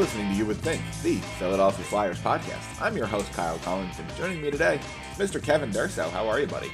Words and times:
You're 0.00 0.06
listening 0.06 0.30
to 0.30 0.34
You 0.34 0.46
Would 0.46 0.56
Think, 0.56 0.80
the 1.02 1.16
Philadelphia 1.38 1.84
Flyers 1.84 2.18
podcast. 2.20 2.80
I'm 2.80 2.96
your 2.96 3.04
host, 3.04 3.30
Kyle 3.34 3.58
Collins, 3.58 3.98
and 3.98 4.08
joining 4.16 4.40
me 4.40 4.50
today, 4.50 4.80
Mr. 5.16 5.42
Kevin 5.42 5.70
Durso. 5.70 6.08
How 6.08 6.26
are 6.26 6.40
you, 6.40 6.46
buddy? 6.46 6.72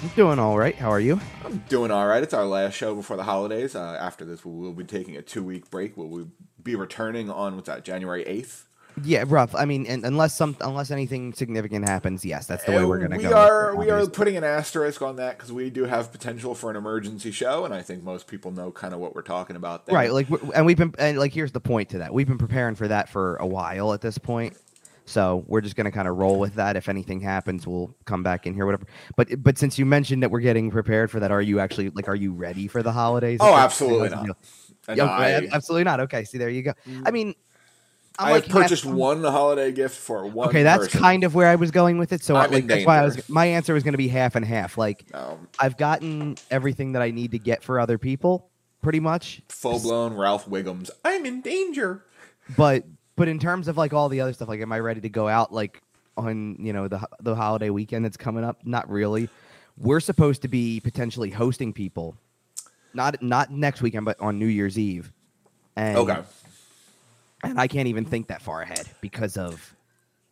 I'm 0.00 0.06
doing 0.10 0.38
all 0.38 0.56
right. 0.56 0.76
How 0.76 0.88
are 0.88 1.00
you? 1.00 1.20
I'm 1.44 1.58
doing 1.68 1.90
all 1.90 2.06
right. 2.06 2.22
It's 2.22 2.34
our 2.34 2.44
last 2.44 2.74
show 2.74 2.94
before 2.94 3.16
the 3.16 3.24
holidays. 3.24 3.74
Uh, 3.74 3.98
after 4.00 4.24
this, 4.24 4.44
we'll, 4.44 4.54
we'll 4.54 4.72
be 4.74 4.84
taking 4.84 5.16
a 5.16 5.22
two 5.22 5.42
week 5.42 5.68
break. 5.72 5.96
We'll, 5.96 6.06
we'll 6.06 6.28
be 6.62 6.76
returning 6.76 7.28
on, 7.28 7.56
what's 7.56 7.66
that, 7.66 7.84
January 7.84 8.24
8th? 8.24 8.66
Yeah, 9.04 9.24
rough. 9.26 9.54
I 9.54 9.64
mean, 9.64 9.86
and 9.86 10.04
unless 10.04 10.34
some 10.34 10.56
unless 10.60 10.90
anything 10.90 11.32
significant 11.32 11.88
happens, 11.88 12.24
yes, 12.24 12.46
that's 12.46 12.64
the 12.64 12.72
way 12.72 12.84
we're 12.84 12.96
uh, 12.96 13.08
going 13.08 13.10
to 13.12 13.16
we 13.18 13.22
go. 13.24 13.36
Are, 13.36 13.74
with 13.74 13.88
it, 13.88 13.90
we 13.90 13.90
are 13.90 14.06
putting 14.06 14.36
an 14.36 14.44
asterisk 14.44 15.02
on 15.02 15.16
that 15.16 15.36
because 15.36 15.52
we 15.52 15.70
do 15.70 15.84
have 15.84 16.12
potential 16.12 16.54
for 16.54 16.70
an 16.70 16.76
emergency 16.76 17.30
show, 17.30 17.64
and 17.64 17.74
I 17.74 17.82
think 17.82 18.02
most 18.02 18.26
people 18.26 18.50
know 18.50 18.70
kind 18.70 18.94
of 18.94 19.00
what 19.00 19.14
we're 19.14 19.22
talking 19.22 19.56
about 19.56 19.86
there. 19.86 19.94
right. 19.94 20.12
Like, 20.12 20.28
and 20.54 20.66
we've 20.66 20.76
been 20.76 20.94
and 20.98 21.18
like 21.18 21.32
here's 21.32 21.52
the 21.52 21.60
point 21.60 21.90
to 21.90 21.98
that. 21.98 22.12
We've 22.12 22.28
been 22.28 22.38
preparing 22.38 22.74
for 22.74 22.88
that 22.88 23.08
for 23.08 23.36
a 23.36 23.46
while 23.46 23.92
at 23.92 24.00
this 24.00 24.18
point. 24.18 24.56
So 25.08 25.42
we're 25.46 25.62
just 25.62 25.74
going 25.74 25.86
to 25.86 25.90
kind 25.90 26.06
of 26.06 26.16
roll 26.16 26.38
with 26.38 26.54
that. 26.56 26.76
If 26.76 26.88
anything 26.88 27.20
happens, 27.20 27.66
we'll 27.66 27.94
come 28.04 28.22
back 28.22 28.46
in 28.46 28.54
here, 28.54 28.66
whatever. 28.66 28.86
But 29.16 29.42
but 29.42 29.56
since 29.56 29.78
you 29.78 29.86
mentioned 29.86 30.22
that 30.22 30.30
we're 30.30 30.40
getting 30.40 30.70
prepared 30.70 31.10
for 31.10 31.18
that, 31.20 31.30
are 31.30 31.40
you 31.40 31.60
actually 31.60 31.90
like 31.90 32.08
are 32.08 32.14
you 32.14 32.32
ready 32.32 32.68
for 32.68 32.82
the 32.82 32.92
holidays? 32.92 33.38
Oh, 33.40 33.54
absolutely 33.54 34.10
not. 34.10 34.26
the 34.26 34.26
deal? 34.26 34.96
Yeah, 34.96 35.04
I, 35.04 35.48
absolutely 35.52 35.84
not. 35.84 36.00
Okay, 36.00 36.24
see 36.24 36.38
there 36.38 36.50
you 36.50 36.62
go. 36.62 36.72
Mm. 36.86 37.02
I 37.06 37.10
mean, 37.10 37.34
I 38.18 38.32
like 38.32 38.44
have 38.46 38.52
purchased 38.52 38.84
half- 38.84 38.94
one 38.94 39.22
holiday 39.22 39.70
gift 39.72 39.96
for 39.96 40.26
one 40.26 40.48
Okay, 40.48 40.62
that's 40.64 40.86
person. 40.86 41.00
kind 41.00 41.24
of 41.24 41.34
where 41.34 41.46
I 41.48 41.54
was 41.54 41.70
going 41.70 41.98
with 41.98 42.12
it. 42.12 42.22
So 42.24 42.34
like, 42.34 42.66
that's 42.66 42.84
why 42.84 42.98
I 43.00 43.04
was 43.04 43.28
my 43.28 43.46
answer 43.46 43.74
was 43.74 43.82
going 43.84 43.92
to 43.92 43.98
be 43.98 44.08
half 44.08 44.34
and 44.34 44.44
half. 44.44 44.76
Like 44.76 45.04
I've 45.58 45.76
gotten 45.76 46.36
everything 46.50 46.92
that 46.92 47.02
I 47.02 47.10
need 47.10 47.30
to 47.32 47.38
get 47.38 47.62
for 47.62 47.78
other 47.78 47.96
people, 47.98 48.50
pretty 48.82 49.00
much. 49.00 49.40
full 49.48 49.78
blown 49.80 50.14
Ralph 50.14 50.46
Wiggums. 50.48 50.90
I'm 51.04 51.24
in 51.26 51.40
danger. 51.42 52.04
But 52.56 52.84
but 53.16 53.28
in 53.28 53.38
terms 53.38 53.68
of 53.68 53.76
like 53.76 53.92
all 53.92 54.08
the 54.08 54.20
other 54.20 54.32
stuff, 54.32 54.48
like 54.48 54.60
am 54.60 54.72
I 54.72 54.80
ready 54.80 55.00
to 55.02 55.08
go 55.08 55.28
out 55.28 55.52
like 55.52 55.82
on 56.16 56.56
you 56.58 56.72
know 56.72 56.88
the 56.88 57.06
the 57.20 57.34
holiday 57.36 57.70
weekend 57.70 58.04
that's 58.04 58.16
coming 58.16 58.42
up? 58.44 58.64
Not 58.66 58.90
really. 58.90 59.28
We're 59.76 60.00
supposed 60.00 60.42
to 60.42 60.48
be 60.48 60.80
potentially 60.80 61.30
hosting 61.30 61.72
people, 61.72 62.16
not 62.94 63.22
not 63.22 63.52
next 63.52 63.80
weekend, 63.82 64.04
but 64.06 64.18
on 64.20 64.38
New 64.38 64.46
Year's 64.46 64.76
Eve. 64.76 65.12
And, 65.76 65.96
Okay. 65.98 66.18
And 67.42 67.60
I 67.60 67.68
can't 67.68 67.88
even 67.88 68.04
think 68.04 68.28
that 68.28 68.42
far 68.42 68.62
ahead 68.62 68.88
because 69.00 69.36
of 69.36 69.74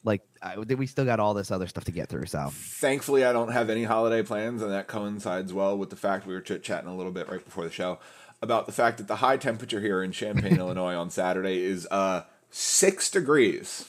like 0.02 0.22
I, 0.42 0.58
we 0.58 0.86
still 0.86 1.04
got 1.04 1.20
all 1.20 1.34
this 1.34 1.50
other 1.50 1.66
stuff 1.66 1.84
to 1.84 1.92
get 1.92 2.08
through. 2.08 2.26
So 2.26 2.48
Thankfully, 2.52 3.24
I 3.24 3.32
don't 3.32 3.52
have 3.52 3.70
any 3.70 3.84
holiday 3.84 4.22
plans, 4.22 4.62
and 4.62 4.72
that 4.72 4.86
coincides 4.86 5.52
well 5.52 5.76
with 5.76 5.90
the 5.90 5.96
fact 5.96 6.26
we 6.26 6.34
were 6.34 6.40
chit 6.40 6.62
chatting 6.62 6.88
a 6.88 6.96
little 6.96 7.12
bit 7.12 7.28
right 7.28 7.44
before 7.44 7.64
the 7.64 7.70
show 7.70 7.98
about 8.42 8.66
the 8.66 8.72
fact 8.72 8.98
that 8.98 9.08
the 9.08 9.16
high 9.16 9.36
temperature 9.36 9.80
here 9.80 10.02
in 10.02 10.12
Champaign, 10.12 10.56
Illinois 10.58 10.94
on 10.94 11.10
Saturday 11.10 11.62
is 11.62 11.86
uh, 11.90 12.22
six 12.50 13.10
degrees. 13.10 13.88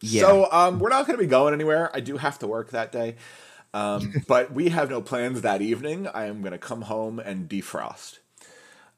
Yeah. 0.00 0.22
So 0.22 0.48
um, 0.50 0.78
we're 0.78 0.88
not 0.88 1.06
going 1.06 1.18
to 1.18 1.22
be 1.22 1.28
going 1.28 1.52
anywhere. 1.54 1.90
I 1.94 2.00
do 2.00 2.16
have 2.16 2.38
to 2.40 2.46
work 2.46 2.70
that 2.70 2.90
day. 2.90 3.16
Um, 3.74 4.14
but 4.28 4.52
we 4.52 4.70
have 4.70 4.90
no 4.90 5.00
plans 5.00 5.42
that 5.42 5.62
evening. 5.62 6.08
I 6.08 6.24
am 6.24 6.40
going 6.40 6.52
to 6.52 6.58
come 6.58 6.82
home 6.82 7.18
and 7.18 7.48
defrost. 7.48 8.18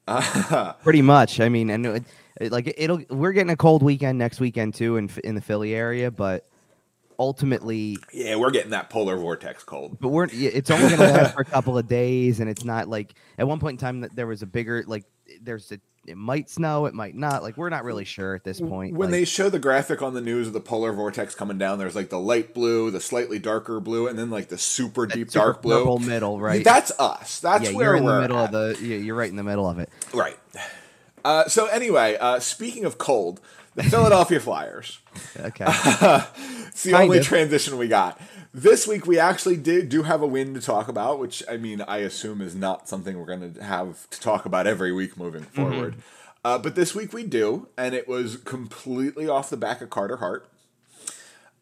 Pretty 0.83 1.03
much. 1.03 1.41
I 1.41 1.49
mean, 1.49 1.71
and 1.71 2.05
like 2.41 2.73
it'll 2.77 3.03
we're 3.11 3.33
getting 3.33 3.51
a 3.51 3.57
cold 3.57 3.83
weekend 3.83 4.19
next 4.19 4.41
weekend 4.41 4.75
too 4.75 4.97
in 4.97 5.11
in 5.25 5.35
the 5.35 5.41
Philly 5.41 5.75
area, 5.75 6.11
but 6.11 6.47
ultimately, 7.19 7.99
Yeah, 8.13 8.37
we're 8.37 8.51
getting 8.51 8.71
that 8.71 8.91
polar 8.91 9.17
vortex 9.17 9.63
cold. 9.65 9.99
but 10.01 10.09
we're 10.09 10.29
it's 10.33 10.71
only 10.71 10.89
going 10.97 11.01
to 11.01 11.13
last 11.15 11.35
for 11.35 11.43
a 11.43 11.45
couple 11.45 11.77
of 11.79 11.87
days, 11.89 12.41
and 12.41 12.49
it's 12.51 12.65
not 12.65 12.89
like 12.89 13.15
at 13.39 13.47
one 13.47 13.61
point 13.61 13.75
in 13.75 13.79
time 13.87 14.01
that 14.01 14.15
there 14.17 14.27
was 14.27 14.43
a 14.43 14.47
bigger 14.47 14.83
like 14.87 15.05
there's 15.41 15.71
a 15.73 15.79
it 16.05 16.17
might 16.17 16.51
snow, 16.51 16.87
it 16.87 16.95
might 16.95 17.15
not. 17.15 17.45
Like 17.45 17.57
we're 17.57 17.69
not 17.69 17.85
really 17.85 18.05
sure 18.05 18.35
at 18.35 18.43
this 18.43 18.61
point. 18.61 18.97
When 18.97 19.11
like- 19.11 19.21
they 19.21 19.25
show 19.25 19.49
the 19.49 19.61
graphic 19.61 20.03
on 20.03 20.15
the 20.15 20.21
news 20.21 20.49
of 20.49 20.53
the 20.53 20.61
polar 20.61 20.93
vortex 20.93 21.33
coming 21.37 21.59
down, 21.59 21.79
there's 21.79 21.95
like 21.95 22.09
the 22.11 22.19
light 22.19 22.55
blue, 22.55 22.91
the 22.91 22.99
slightly 23.01 23.39
darker 23.39 23.79
blue, 23.79 24.09
and 24.09 24.19
then 24.19 24.29
like 24.29 24.49
the 24.49 24.59
super 24.59 25.07
deep 25.07 25.31
super 25.31 25.45
dark 25.53 25.63
blue. 25.63 25.99
middle, 26.01 26.41
right? 26.41 26.65
That's 26.65 26.91
us. 26.99 27.39
That's 27.39 27.71
yeah, 27.71 27.77
where 27.77 27.87
you're 27.91 27.97
in 27.99 28.05
we're 28.05 28.15
the 28.17 28.21
middle 28.23 28.39
at. 28.39 28.53
of 28.53 28.79
the 28.79 28.85
yeah, 28.85 28.97
you're 28.97 29.15
right 29.15 29.31
in 29.31 29.37
the 29.37 29.45
middle 29.45 29.69
of 29.69 29.79
it. 29.79 29.91
right. 30.13 30.37
Uh, 31.25 31.49
so 31.49 31.67
anyway, 31.67 32.17
uh, 32.21 32.39
speaking 32.41 32.85
of 32.85 32.99
cold, 32.99 33.41
the 33.75 33.83
Philadelphia 33.83 34.41
Flyers. 34.49 34.99
Okay. 35.39 35.65
It's 36.73 36.85
the 36.85 36.93
Kind 36.93 37.05
only 37.05 37.19
of. 37.19 37.25
transition 37.27 37.77
we 37.77 37.87
got. 37.87 38.19
This 38.55 38.87
week 38.89 39.07
we 39.07 39.19
actually 39.19 39.59
did 39.59 39.91
do 39.91 40.05
have 40.05 40.23
a 40.23 40.27
win 40.27 40.55
to 40.55 40.61
talk 40.61 40.89
about, 40.89 41.19
which 41.19 41.43
I 41.51 41.59
mean 41.59 41.83
I 41.83 41.99
assume 41.99 42.41
is 42.41 42.55
not 42.55 42.89
something 42.89 43.19
we're 43.19 43.27
going 43.27 43.53
to 43.55 43.63
have 43.63 44.09
to 44.09 44.21
talk 44.21 44.47
about 44.47 44.67
every 44.67 44.91
week 44.91 45.19
moving 45.19 45.43
Mm-hmm. 45.43 45.55
forward. 45.71 45.95
Uh, 46.45 46.57
but 46.59 46.75
this 46.75 46.95
week 46.95 47.13
we 47.13 47.25
do, 47.25 47.69
and 47.77 47.95
it 47.95 48.09
was 48.09 48.37
completely 48.39 49.29
off 49.29 49.51
the 49.51 49.57
back 49.59 49.81
of 49.83 49.91
Carter 49.91 50.17
Hart. 50.17 50.49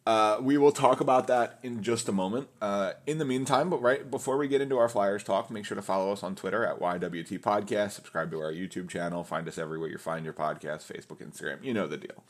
Uh, 0.03 0.39
we 0.41 0.57
will 0.57 0.71
talk 0.71 0.99
about 0.99 1.27
that 1.27 1.59
in 1.61 1.83
just 1.83 2.09
a 2.09 2.11
moment. 2.11 2.47
Uh, 2.59 2.93
in 3.05 3.19
the 3.19 3.25
meantime, 3.25 3.69
but 3.69 3.81
right 3.81 4.09
before 4.09 4.35
we 4.37 4.47
get 4.47 4.59
into 4.59 4.77
our 4.77 4.89
Flyers 4.89 5.23
talk, 5.23 5.51
make 5.51 5.63
sure 5.63 5.75
to 5.75 5.81
follow 5.81 6.11
us 6.11 6.23
on 6.23 6.35
Twitter 6.35 6.65
at 6.65 6.79
YWT 6.79 7.39
Podcast. 7.39 7.91
Subscribe 7.91 8.31
to 8.31 8.39
our 8.39 8.51
YouTube 8.51 8.89
channel. 8.89 9.23
Find 9.23 9.47
us 9.47 9.59
everywhere 9.59 9.89
you 9.89 9.99
find 9.99 10.25
your 10.25 10.33
podcast: 10.33 10.91
Facebook, 10.91 11.17
Instagram. 11.17 11.63
You 11.63 11.73
know 11.75 11.85
the 11.85 11.97
deal. 11.97 12.23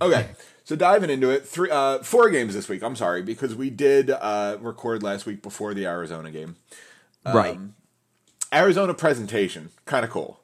Okay, 0.00 0.28
so 0.62 0.76
diving 0.76 1.10
into 1.10 1.30
it, 1.30 1.46
three, 1.46 1.68
uh, 1.70 1.98
four 1.98 2.30
games 2.30 2.54
this 2.54 2.68
week. 2.68 2.82
I'm 2.82 2.96
sorry 2.96 3.22
because 3.22 3.56
we 3.56 3.70
did 3.70 4.10
uh, 4.10 4.58
record 4.60 5.02
last 5.02 5.26
week 5.26 5.42
before 5.42 5.74
the 5.74 5.86
Arizona 5.86 6.30
game. 6.30 6.56
right. 7.26 7.58
Arizona 8.52 8.94
presentation, 8.94 9.70
kind 9.84 10.04
of 10.04 10.10
cool. 10.10 10.39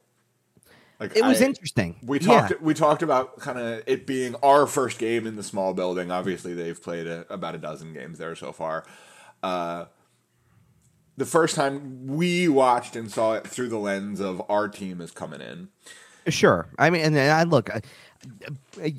Like 0.98 1.14
It 1.16 1.24
was 1.24 1.42
I- 1.42 1.44
interesting. 1.46 1.96
we 2.02 2.18
Yeah. 2.20 2.48
talked. 2.48 2.62
We 2.62 2.72
talked 2.74 3.02
about 3.02 3.38
kind 3.38 3.58
of 3.58 3.82
it 3.86 4.06
being 4.06 4.34
our 4.42 4.66
first 4.66 4.98
game 4.98 5.26
in 5.26 5.36
the 5.36 5.42
small 5.42 5.74
building. 5.74 6.10
Obviously, 6.10 6.54
they've 6.54 6.80
played 6.82 7.06
a, 7.06 7.26
about 7.32 7.54
a 7.54 7.58
dozen 7.58 7.92
games 7.92 8.18
there 8.18 8.34
so 8.34 8.52
far. 8.52 8.84
Uh, 9.42 9.86
the 11.18 11.26
first 11.26 11.54
time 11.54 12.06
we 12.06 12.48
watched 12.48 12.96
and 12.96 13.10
saw 13.10 13.34
it 13.34 13.46
through 13.46 13.68
the 13.68 13.78
lens 13.78 14.20
of 14.20 14.42
our 14.48 14.68
team 14.68 15.00
is 15.00 15.10
coming 15.10 15.40
in. 15.40 15.68
Sure. 16.28 16.66
I 16.78 16.90
mean, 16.90 17.02
and 17.02 17.18
I 17.18 17.44
look, 17.44 17.70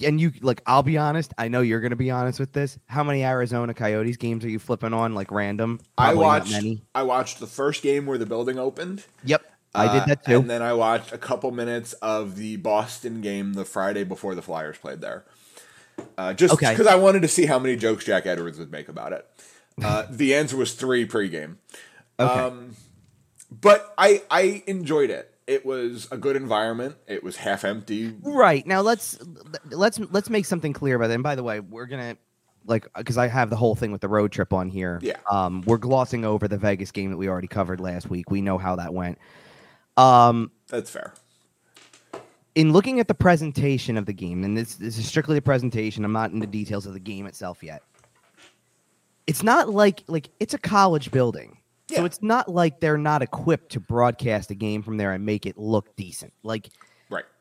and 0.02 0.22
you 0.22 0.32
like. 0.42 0.62
I'll 0.66 0.84
be 0.84 0.98
honest. 0.98 1.34
I 1.38 1.48
know 1.50 1.60
you're 1.62 1.82
going 1.82 1.90
to 1.90 1.96
be 1.98 2.10
honest 2.10 2.40
with 2.40 2.54
this. 2.54 2.78
How 2.86 3.04
many 3.04 3.24
Arizona 3.26 3.74
Coyotes 3.74 4.16
games 4.18 4.46
are 4.46 4.50
you 4.50 4.60
flipping 4.60 4.94
on, 4.94 5.14
like 5.14 5.30
random? 5.32 5.80
I 5.98 6.06
Probably 6.14 6.20
not 6.22 6.26
watched. 6.28 6.52
many. 6.54 6.82
I 6.96 7.04
watched 7.04 7.40
the 7.40 7.48
first 7.48 7.84
game 7.84 8.06
where 8.06 8.18
the 8.18 8.26
building 8.26 8.58
opened. 8.58 9.04
Yep, 9.26 9.44
I 9.78 9.94
did 9.94 10.02
Uh, 10.04 10.06
that 10.08 10.26
too. 10.26 10.40
And 10.40 10.50
then 10.50 10.62
I 10.62 10.74
watched 10.74 11.12
a 11.14 11.18
couple 11.18 11.52
minutes 11.52 11.94
of 11.94 12.36
the 12.36 12.56
Boston 12.58 13.22
game 13.22 13.54
the 13.54 13.66
Friday 13.66 14.04
before 14.04 14.36
the 14.36 14.42
Flyers 14.42 14.78
played 14.78 15.02
there. 15.02 15.26
Uh, 16.18 16.34
just 16.34 16.54
Okay. 16.54 16.72
because 16.72 16.88
I 16.88 16.96
wanted 16.96 17.22
to 17.24 17.28
see 17.28 17.46
how 17.46 17.58
many 17.60 17.76
jokes 17.76 18.06
Jack 18.06 18.26
Edwards 18.26 18.60
would 18.60 18.72
make 18.72 18.88
about 18.90 19.14
it. 19.14 19.26
Uh, 19.84 20.06
the 20.10 20.34
answer 20.36 20.58
was 20.58 20.74
three 20.74 21.08
pregame. 21.08 21.56
okay. 22.20 22.40
Um, 22.42 22.76
but 23.52 23.94
I 23.98 24.24
I 24.30 24.64
enjoyed 24.68 25.10
it. 25.10 25.34
It 25.48 25.66
was 25.66 26.08
a 26.12 26.18
good 26.18 26.36
environment. 26.36 26.96
It 27.08 27.24
was 27.24 27.38
half 27.38 27.64
empty. 27.64 28.16
right 28.22 28.66
now, 28.68 28.82
let's 28.82 29.18
let's 29.72 30.00
let's 30.12 30.30
make 30.30 30.46
something 30.46 30.74
clear 30.74 30.96
about 30.96 31.08
that. 31.08 31.14
And 31.14 31.24
by 31.24 31.36
the 31.36 31.44
way, 31.44 31.60
we're 31.62 31.86
gonna 31.86 32.18
like 32.66 32.88
because 32.98 33.18
I 33.18 33.28
have 33.28 33.50
the 33.50 33.56
whole 33.56 33.74
thing 33.76 33.92
with 33.92 34.02
the 34.02 34.10
road 34.10 34.32
trip 34.32 34.52
on 34.52 34.68
here. 34.70 35.00
Yeah. 35.02 35.16
Um, 35.32 35.64
we're 35.66 35.78
glossing 35.78 36.26
over 36.26 36.48
the 36.48 36.58
Vegas 36.58 36.92
game 36.92 37.12
that 37.12 37.18
we 37.18 37.30
already 37.30 37.48
covered 37.48 37.80
last 37.80 38.10
week. 38.10 38.30
We 38.30 38.42
know 38.42 38.58
how 38.58 38.76
that 38.76 38.94
went. 38.94 39.18
Um, 39.98 40.52
That's 40.68 40.90
fair. 40.90 41.14
in 42.56 42.72
looking 42.72 43.00
at 43.00 43.08
the 43.08 43.16
presentation 43.16 43.98
of 43.98 44.06
the 44.06 44.14
game, 44.14 44.44
and 44.44 44.56
this, 44.56 44.76
this 44.76 44.98
is 44.98 45.08
strictly 45.08 45.38
a 45.38 45.42
presentation, 45.42 46.06
I'm 46.06 46.12
not 46.14 46.32
in 46.32 46.40
the 46.40 46.48
details 46.48 46.86
of 46.86 46.94
the 46.94 47.00
game 47.00 47.26
itself 47.26 47.64
yet. 47.64 47.82
It's 49.26 49.44
not 49.44 49.70
like 49.70 50.04
like 50.08 50.30
it's 50.40 50.54
a 50.54 50.58
college 50.58 51.12
building. 51.12 51.58
So 51.94 52.06
it's 52.06 52.22
not 52.22 52.50
like 52.50 52.80
they're 52.80 52.98
not 52.98 53.22
equipped 53.22 53.72
to 53.72 53.80
broadcast 53.80 54.52
a 54.52 54.56
game 54.56 54.84
from 54.84 54.98
there 54.98 55.14
and 55.14 55.26
make 55.26 55.46
it 55.46 55.58
look 55.58 55.96
decent. 55.96 56.34
Like. 56.44 56.70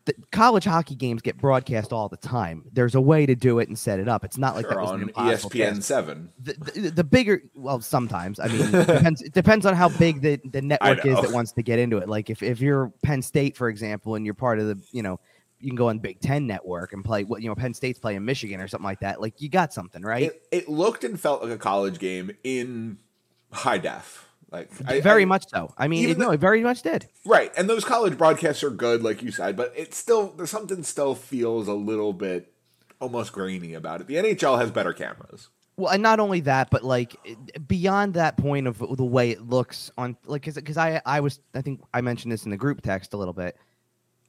The 0.07 0.15
college 0.31 0.65
hockey 0.65 0.95
games 0.95 1.21
get 1.21 1.37
broadcast 1.37 1.93
all 1.93 2.09
the 2.09 2.17
time. 2.17 2.65
There's 2.73 2.95
a 2.95 3.01
way 3.01 3.27
to 3.27 3.35
do 3.35 3.59
it 3.59 3.69
and 3.69 3.79
set 3.79 3.99
it 3.99 4.09
up. 4.09 4.25
It's 4.25 4.39
not 4.39 4.55
like 4.55 4.65
Sure, 4.65 4.75
that 4.75 4.81
was 4.81 4.91
on 4.91 5.09
ESPN 5.11 5.83
seven. 5.83 6.33
The, 6.39 6.55
the, 6.55 6.91
the 6.91 7.05
bigger, 7.05 7.43
well, 7.55 7.81
sometimes 7.81 8.39
I 8.39 8.47
mean, 8.47 8.63
it 8.63 8.87
depends. 8.87 9.21
It 9.23 9.33
depends 9.35 9.67
on 9.67 9.75
how 9.75 9.89
big 9.89 10.23
the, 10.23 10.41
the 10.51 10.63
network 10.63 11.05
is 11.05 11.21
that 11.21 11.33
wants 11.33 11.53
to 11.53 11.63
get 11.63 11.79
into 11.79 11.99
it. 11.99 12.09
Like 12.09 12.31
if, 12.31 12.43
if 12.43 12.61
you're 12.61 12.93
Penn 13.03 13.21
State, 13.21 13.57
for 13.57 13.69
example, 13.69 14.15
and 14.15 14.25
you're 14.25 14.35
part 14.35 14.61
of 14.61 14.69
the, 14.69 14.81
you 14.93 15.03
know, 15.03 15.19
you 15.59 15.69
can 15.69 15.77
go 15.77 15.89
on 15.89 15.99
Big 15.99 16.21
Ten 16.21 16.47
Network 16.47 16.93
and 16.93 17.05
play 17.05 17.25
what 17.25 17.43
you 17.43 17.49
know 17.49 17.55
Penn 17.55 17.75
State's 17.75 17.99
playing 17.99 18.19
in 18.19 18.25
Michigan 18.25 18.61
or 18.61 18.69
something 18.69 18.85
like 18.85 19.01
that. 19.01 19.21
Like 19.21 19.41
you 19.41 19.49
got 19.49 19.73
something, 19.73 20.03
right? 20.03 20.25
It, 20.25 20.43
it 20.53 20.69
looked 20.69 21.03
and 21.03 21.19
felt 21.19 21.43
like 21.43 21.53
a 21.53 21.59
college 21.59 21.99
game 21.99 22.31
in 22.45 22.99
high 23.51 23.79
def. 23.79 24.29
Like 24.51 24.71
I, 24.87 25.01
very 25.01 25.23
I- 25.23 25.27
much 25.27 25.49
so. 25.49 25.73
I 25.77 25.89
mean, 25.89 26.09
it, 26.09 26.19
no, 26.19 26.31
it 26.31 26.41
very 26.41 26.63
much 26.63 26.83
did. 26.83 27.07
Right, 27.25 27.53
and 27.57 27.69
those 27.69 27.85
college 27.85 28.17
broadcasts 28.17 28.63
are 28.63 28.71
good, 28.71 29.03
like 29.03 29.23
you 29.23 29.31
said, 29.33 29.57
but 29.57 29.73
it's 29.77 29.97
still 29.97 30.35
something 30.47 30.83
still 30.85 31.15
feels 31.15 31.67
a 31.69 31.75
little 31.75 32.13
bit 32.13 32.53
almost 33.01 33.33
grainy 33.33 33.75
about 33.75 34.01
it. 34.01 34.07
The 34.07 34.15
NHL 34.15 34.59
has 34.61 34.71
better 34.71 34.93
cameras. 34.93 35.49
Well, 35.77 35.93
and 35.93 36.03
not 36.03 36.21
only 36.21 36.41
that, 36.41 36.71
but 36.71 36.85
like 36.85 37.17
beyond 37.67 38.15
that 38.15 38.37
point 38.39 38.67
of 38.67 38.79
the 38.79 39.05
way 39.05 39.31
it 39.33 39.43
looks 39.43 39.91
on, 39.99 40.17
like, 40.25 40.45
because 40.47 40.77
I 40.79 41.03
I 41.05 41.21
was 41.21 41.41
I 41.55 41.61
think 41.61 41.83
I 41.93 42.01
mentioned 42.01 42.33
this 42.33 42.45
in 42.45 42.51
the 42.51 42.57
group 42.57 42.81
text 42.83 43.13
a 43.15 43.17
little 43.17 43.35
bit. 43.35 43.57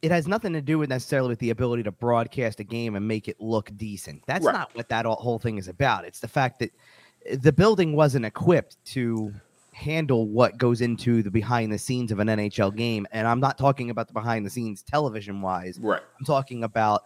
it 0.02 0.12
has 0.12 0.28
nothing 0.28 0.54
to 0.54 0.62
do 0.62 0.78
with 0.78 0.90
necessarily 0.90 1.30
with 1.30 1.40
the 1.40 1.50
ability 1.52 1.82
to 1.84 1.92
broadcast 1.92 2.60
a 2.60 2.64
game 2.64 2.96
and 2.96 3.08
make 3.08 3.28
it 3.28 3.40
look 3.40 3.72
decent. 3.78 4.22
That's 4.28 4.46
Right. 4.46 4.54
not 4.54 4.76
what 4.76 4.90
that 4.90 5.06
all- 5.08 5.16
whole 5.16 5.40
thing 5.40 5.58
is 5.58 5.68
about. 5.68 6.06
It's 6.06 6.20
the 6.20 6.28
fact 6.28 6.60
that 6.60 6.72
the 7.42 7.52
building 7.54 7.96
wasn't 7.96 8.24
equipped 8.26 8.78
to 8.94 9.34
handle 9.78 10.28
what 10.28 10.58
goes 10.58 10.82
into 10.82 11.22
the 11.22 11.30
behind 11.30 11.72
the 11.72 11.78
scenes 11.78 12.12
of 12.12 12.18
an 12.20 12.28
NHL 12.28 12.76
game. 12.76 13.06
And 13.12 13.28
I'm 13.28 13.40
not 13.40 13.58
talking 13.60 13.90
about 13.92 14.08
the 14.08 14.14
behind 14.14 14.44
the 14.46 14.50
scenes 14.50 14.82
television 14.82 15.42
wise. 15.42 15.78
Right. 15.80 16.02
I'm 16.20 16.26
talking 16.26 16.64
about 16.64 17.04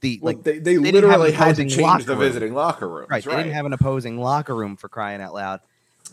the 0.00 0.18
Well, 0.22 0.34
like 0.34 0.42
they, 0.44 0.58
they, 0.58 0.76
they 0.76 0.78
literally 0.78 1.32
had 1.32 1.56
to 1.56 1.68
change 1.68 2.06
the 2.06 2.12
room. 2.12 2.20
visiting 2.20 2.54
locker 2.54 2.88
room. 2.88 3.06
right, 3.10 3.24
Right. 3.26 3.36
they 3.36 3.42
didn't 3.42 3.54
have 3.54 3.66
an 3.66 3.74
opposing 3.74 4.18
locker 4.18 4.56
room 4.56 4.76
for 4.76 4.88
crying 4.88 5.20
out 5.20 5.34
loud. 5.34 5.60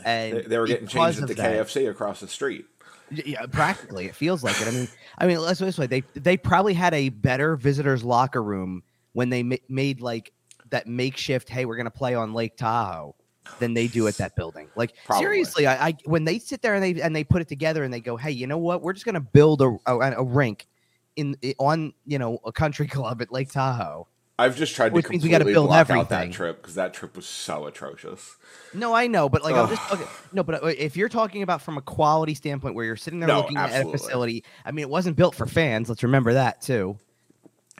And 0.03 0.37
they, 0.37 0.41
they 0.41 0.57
were 0.57 0.67
getting 0.67 0.87
changed 0.87 1.21
at 1.21 1.29
the 1.29 1.33
that- 1.35 1.65
KFC 1.67 1.89
across 1.89 2.19
the 2.19 2.27
street. 2.27 2.65
Yeah, 3.09 3.45
practically, 3.49 4.07
it 4.07 4.15
feels 4.15 4.43
like 4.43 4.59
it. 4.61 4.67
I 4.67 4.71
mean, 4.71 4.87
I 5.17 5.27
mean, 5.27 5.39
let's 5.39 5.59
put 5.59 5.65
this 5.67 5.77
way: 5.77 5.87
they 5.87 6.01
they 6.15 6.35
probably 6.35 6.73
had 6.73 6.93
a 6.93 7.07
better 7.07 7.55
visitors' 7.55 8.03
locker 8.03 8.43
room 8.43 8.83
when 9.13 9.29
they 9.29 9.43
ma- 9.43 9.55
made 9.69 10.01
like 10.01 10.33
that 10.71 10.87
makeshift. 10.87 11.47
Hey, 11.47 11.63
we're 11.63 11.77
gonna 11.77 11.89
play 11.89 12.15
on 12.15 12.33
Lake 12.33 12.57
Tahoe. 12.57 13.15
Than 13.59 13.73
they 13.73 13.87
do 13.87 14.07
at 14.07 14.17
that 14.17 14.35
building. 14.35 14.69
Like 14.75 14.93
Probably. 15.05 15.25
seriously, 15.25 15.67
I, 15.67 15.87
I 15.87 15.97
when 16.05 16.25
they 16.25 16.37
sit 16.39 16.61
there 16.61 16.75
and 16.75 16.83
they 16.83 17.01
and 17.01 17.15
they 17.15 17.23
put 17.23 17.41
it 17.41 17.47
together 17.47 17.83
and 17.83 17.93
they 17.93 18.01
go, 18.01 18.15
hey, 18.15 18.31
you 18.31 18.45
know 18.45 18.57
what? 18.59 18.81
We're 18.81 18.93
just 18.93 19.05
gonna 19.05 19.19
build 19.19 19.61
a 19.61 19.75
a, 19.87 19.97
a 19.97 20.23
rink 20.23 20.67
in 21.15 21.35
on 21.57 21.93
you 22.05 22.19
know 22.19 22.39
a 22.45 22.51
country 22.51 22.87
club 22.87 23.21
at 23.21 23.31
Lake 23.31 23.51
Tahoe. 23.51 24.07
I've 24.39 24.55
just 24.55 24.75
tried 24.75 24.89
to 24.89 24.93
Which 24.93 25.09
means 25.09 25.23
we 25.23 25.29
completely 25.29 25.53
build 25.53 25.67
block 25.69 25.89
out 25.89 26.09
that 26.09 26.31
trip 26.31 26.61
because 26.61 26.75
that 26.75 26.93
trip 26.93 27.15
was 27.15 27.25
so 27.25 27.65
atrocious. 27.65 28.35
No, 28.71 28.93
I 28.93 29.07
know, 29.07 29.29
but 29.29 29.43
like 29.43 29.55
I'm 29.55 29.67
just 29.67 29.81
Ugh. 29.91 29.99
okay, 29.99 30.11
no, 30.31 30.43
but 30.43 30.63
uh, 30.63 30.67
if 30.67 30.95
you're 30.95 31.09
talking 31.09 31.41
about 31.41 31.63
from 31.63 31.77
a 31.77 31.81
quality 31.81 32.35
standpoint, 32.35 32.75
where 32.75 32.85
you're 32.85 32.95
sitting 32.95 33.19
there 33.19 33.27
No, 33.27 33.39
looking 33.41 33.57
at 33.57 33.85
a 33.85 33.89
facility, 33.89 34.43
I 34.63 34.71
mean, 34.71 34.83
it 34.83 34.89
wasn't 34.89 35.17
built 35.17 35.33
for 35.33 35.47
fans. 35.47 35.89
Let's 35.89 36.03
remember 36.03 36.33
that 36.33 36.61
too. 36.61 36.99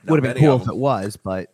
Would 0.06 0.24
have 0.24 0.34
been 0.34 0.42
cool 0.42 0.60
if 0.60 0.68
it 0.68 0.76
was, 0.76 1.16
but 1.16 1.52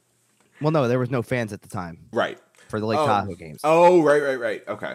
well, 0.62 0.70
no, 0.70 0.88
there 0.88 0.98
was 0.98 1.10
no 1.10 1.22
fans 1.22 1.52
at 1.52 1.60
the 1.60 1.68
time 1.68 1.98
Right. 2.12 2.38
For 2.74 2.80
the 2.80 2.86
Lake 2.86 2.98
Oh. 2.98 3.06
Tahoe 3.06 3.34
games, 3.36 3.60
Oh, 3.62 4.02
right, 4.02 4.20
right, 4.20 4.40
right. 4.40 4.62
Okay. 4.66 4.94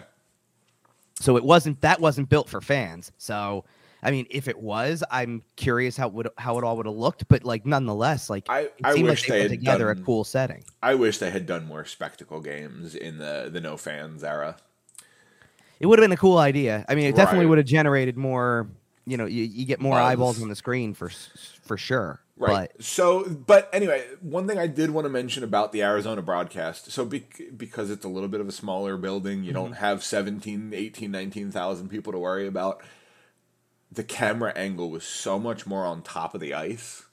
so 1.18 1.36
it 1.38 1.44
wasn't 1.44 1.80
that 1.80 1.98
wasn't 2.00 2.28
built 2.28 2.46
for 2.48 2.60
fans. 2.60 3.10
So, 3.16 3.64
I 4.02 4.10
mean, 4.10 4.26
if 4.30 4.48
it 4.48 4.58
was, 4.58 5.02
I'm 5.10 5.42
curious 5.56 5.96
how 5.96 6.08
it 6.08 6.12
would 6.12 6.28
how 6.36 6.58
it 6.58 6.64
all 6.64 6.76
would 6.76 6.84
have 6.86 6.94
looked, 6.94 7.26
but 7.28 7.42
like 7.44 7.64
nonetheless, 7.64 8.28
like 8.28 8.44
I, 8.50 8.60
it 8.60 8.72
I 8.84 8.94
wish 8.94 9.22
like 9.22 9.28
they, 9.28 9.38
they 9.38 9.42
put 9.44 9.50
had 9.52 9.60
together 9.60 9.94
done, 9.94 10.02
a 10.02 10.04
cool 10.06 10.24
setting. 10.24 10.62
I 10.82 10.94
wish 10.94 11.16
they 11.18 11.30
had 11.30 11.46
done 11.46 11.66
more 11.66 11.84
spectacle 11.86 12.40
games 12.40 12.94
in 12.94 13.16
the 13.18 13.48
the 13.50 13.60
no 13.62 13.76
fans 13.78 14.22
era. 14.24 14.56
It 15.80 15.86
would 15.86 15.98
have 15.98 16.04
been 16.04 16.12
a 16.12 16.16
cool 16.18 16.36
idea. 16.36 16.84
I 16.90 16.94
mean, 16.94 17.06
it 17.06 17.16
definitely 17.16 17.46
Right. 17.46 17.50
would 17.50 17.58
have 17.58 17.66
generated 17.66 18.16
more. 18.18 18.68
You 19.10 19.16
know, 19.16 19.26
you, 19.26 19.42
you 19.44 19.64
get 19.66 19.80
more 19.80 19.98
eyeballs 19.98 20.40
on 20.40 20.48
the 20.48 20.56
screen 20.56 20.94
for 20.94 21.10
for 21.62 21.76
sure. 21.76 22.20
Right. 22.36 22.70
But 22.74 22.84
so, 22.84 23.28
but 23.28 23.68
anyway, 23.72 24.06
one 24.22 24.46
thing 24.48 24.58
I 24.58 24.66
did 24.66 24.90
want 24.90 25.04
to 25.04 25.10
mention 25.10 25.44
about 25.44 25.72
the 25.72 25.82
Arizona 25.82 26.22
broadcast. 26.22 26.90
So, 26.90 27.04
bec- 27.04 27.40
because 27.56 27.90
it's 27.90 28.04
a 28.04 28.08
little 28.08 28.30
bit 28.30 28.40
of 28.40 28.48
a 28.48 28.52
smaller 28.52 28.96
building, 28.96 29.44
you 29.44 29.52
Mm-hmm. 29.52 29.62
don't 29.62 29.72
have 29.74 30.02
17, 30.02 30.72
18, 30.72 31.10
19,000 31.10 31.88
people 31.90 32.12
to 32.12 32.18
worry 32.18 32.46
about. 32.46 32.80
The 33.92 34.04
camera 34.04 34.52
angle 34.56 34.88
was 34.90 35.04
so 35.04 35.38
much 35.38 35.66
more 35.66 35.84
on 35.84 36.00
top 36.02 36.34
of 36.34 36.40
the 36.40 36.54
ice. 36.54 37.04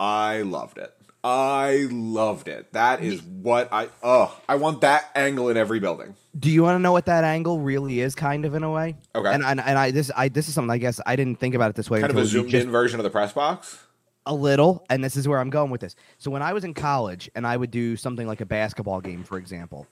I 0.00 0.40
loved 0.40 0.78
it. 0.78 0.94
I 1.24 1.86
loved 1.90 2.48
it. 2.48 2.72
That 2.72 3.02
is 3.02 3.22
what 3.22 3.72
I 3.72 3.88
oh, 4.02 4.36
I 4.48 4.56
want 4.56 4.80
that 4.80 5.10
angle 5.14 5.48
in 5.48 5.56
every 5.56 5.78
building. 5.78 6.16
Do 6.38 6.50
you 6.50 6.62
want 6.62 6.76
to 6.76 6.78
know 6.80 6.92
what 6.92 7.06
that 7.06 7.24
angle 7.24 7.60
really 7.60 8.00
is, 8.00 8.14
kind 8.14 8.44
of 8.44 8.54
in 8.54 8.62
a 8.64 8.70
way? 8.70 8.96
Okay. 9.14 9.32
And 9.32 9.44
and, 9.44 9.60
and 9.60 9.78
I 9.78 9.90
this 9.92 10.10
I 10.16 10.28
this 10.28 10.48
is 10.48 10.54
something 10.54 10.70
I 10.70 10.78
guess 10.78 11.00
I 11.06 11.14
didn't 11.16 11.38
think 11.38 11.54
about 11.54 11.70
it 11.70 11.76
this 11.76 11.88
way. 11.88 12.00
kind 12.00 12.10
of 12.10 12.16
a 12.16 12.24
zoomed 12.24 12.50
just 12.50 12.64
in 12.64 12.72
version 12.72 12.98
of 12.98 13.04
the 13.04 13.10
press 13.10 13.32
box. 13.32 13.78
a 14.26 14.34
little, 14.34 14.84
and 14.88 15.02
this 15.02 15.16
is 15.16 15.26
where 15.26 15.38
I'm 15.40 15.50
going 15.50 15.70
with 15.70 15.80
this. 15.80 15.96
So 16.18 16.30
when 16.30 16.42
I 16.42 16.52
was 16.52 16.64
in 16.64 16.74
college 16.74 17.30
and 17.34 17.46
I 17.46 17.56
would 17.56 17.70
do 17.70 17.96
something 17.96 18.26
like 18.26 18.40
a 18.40 18.46
basketball 18.46 19.00
game, 19.00 19.24
for 19.24 19.38
example, 19.38 19.86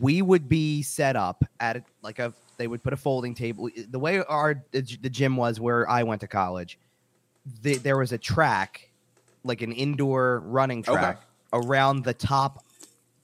we 0.00 0.22
would 0.22 0.48
be 0.48 0.82
set 0.82 1.16
up 1.16 1.44
at 1.60 1.84
like 2.02 2.18
a 2.18 2.32
they 2.58 2.66
would 2.66 2.82
put 2.82 2.92
a 2.92 2.96
folding 2.96 3.34
table. 3.34 3.68
The 3.90 3.98
way 3.98 4.22
our 4.22 4.62
the, 4.72 4.82
the 5.00 5.10
gym 5.10 5.36
was 5.36 5.60
where 5.60 5.88
I 5.88 6.02
went 6.02 6.20
to 6.22 6.28
college, 6.28 6.78
the, 7.62 7.76
there 7.76 7.96
was 7.96 8.12
a 8.12 8.18
track, 8.18 8.85
like 9.46 9.62
an 9.62 9.72
indoor 9.72 10.40
running 10.40 10.80
Okay. 10.80 10.92
track 10.92 11.20
around 11.52 12.04
the 12.04 12.14
top 12.14 12.64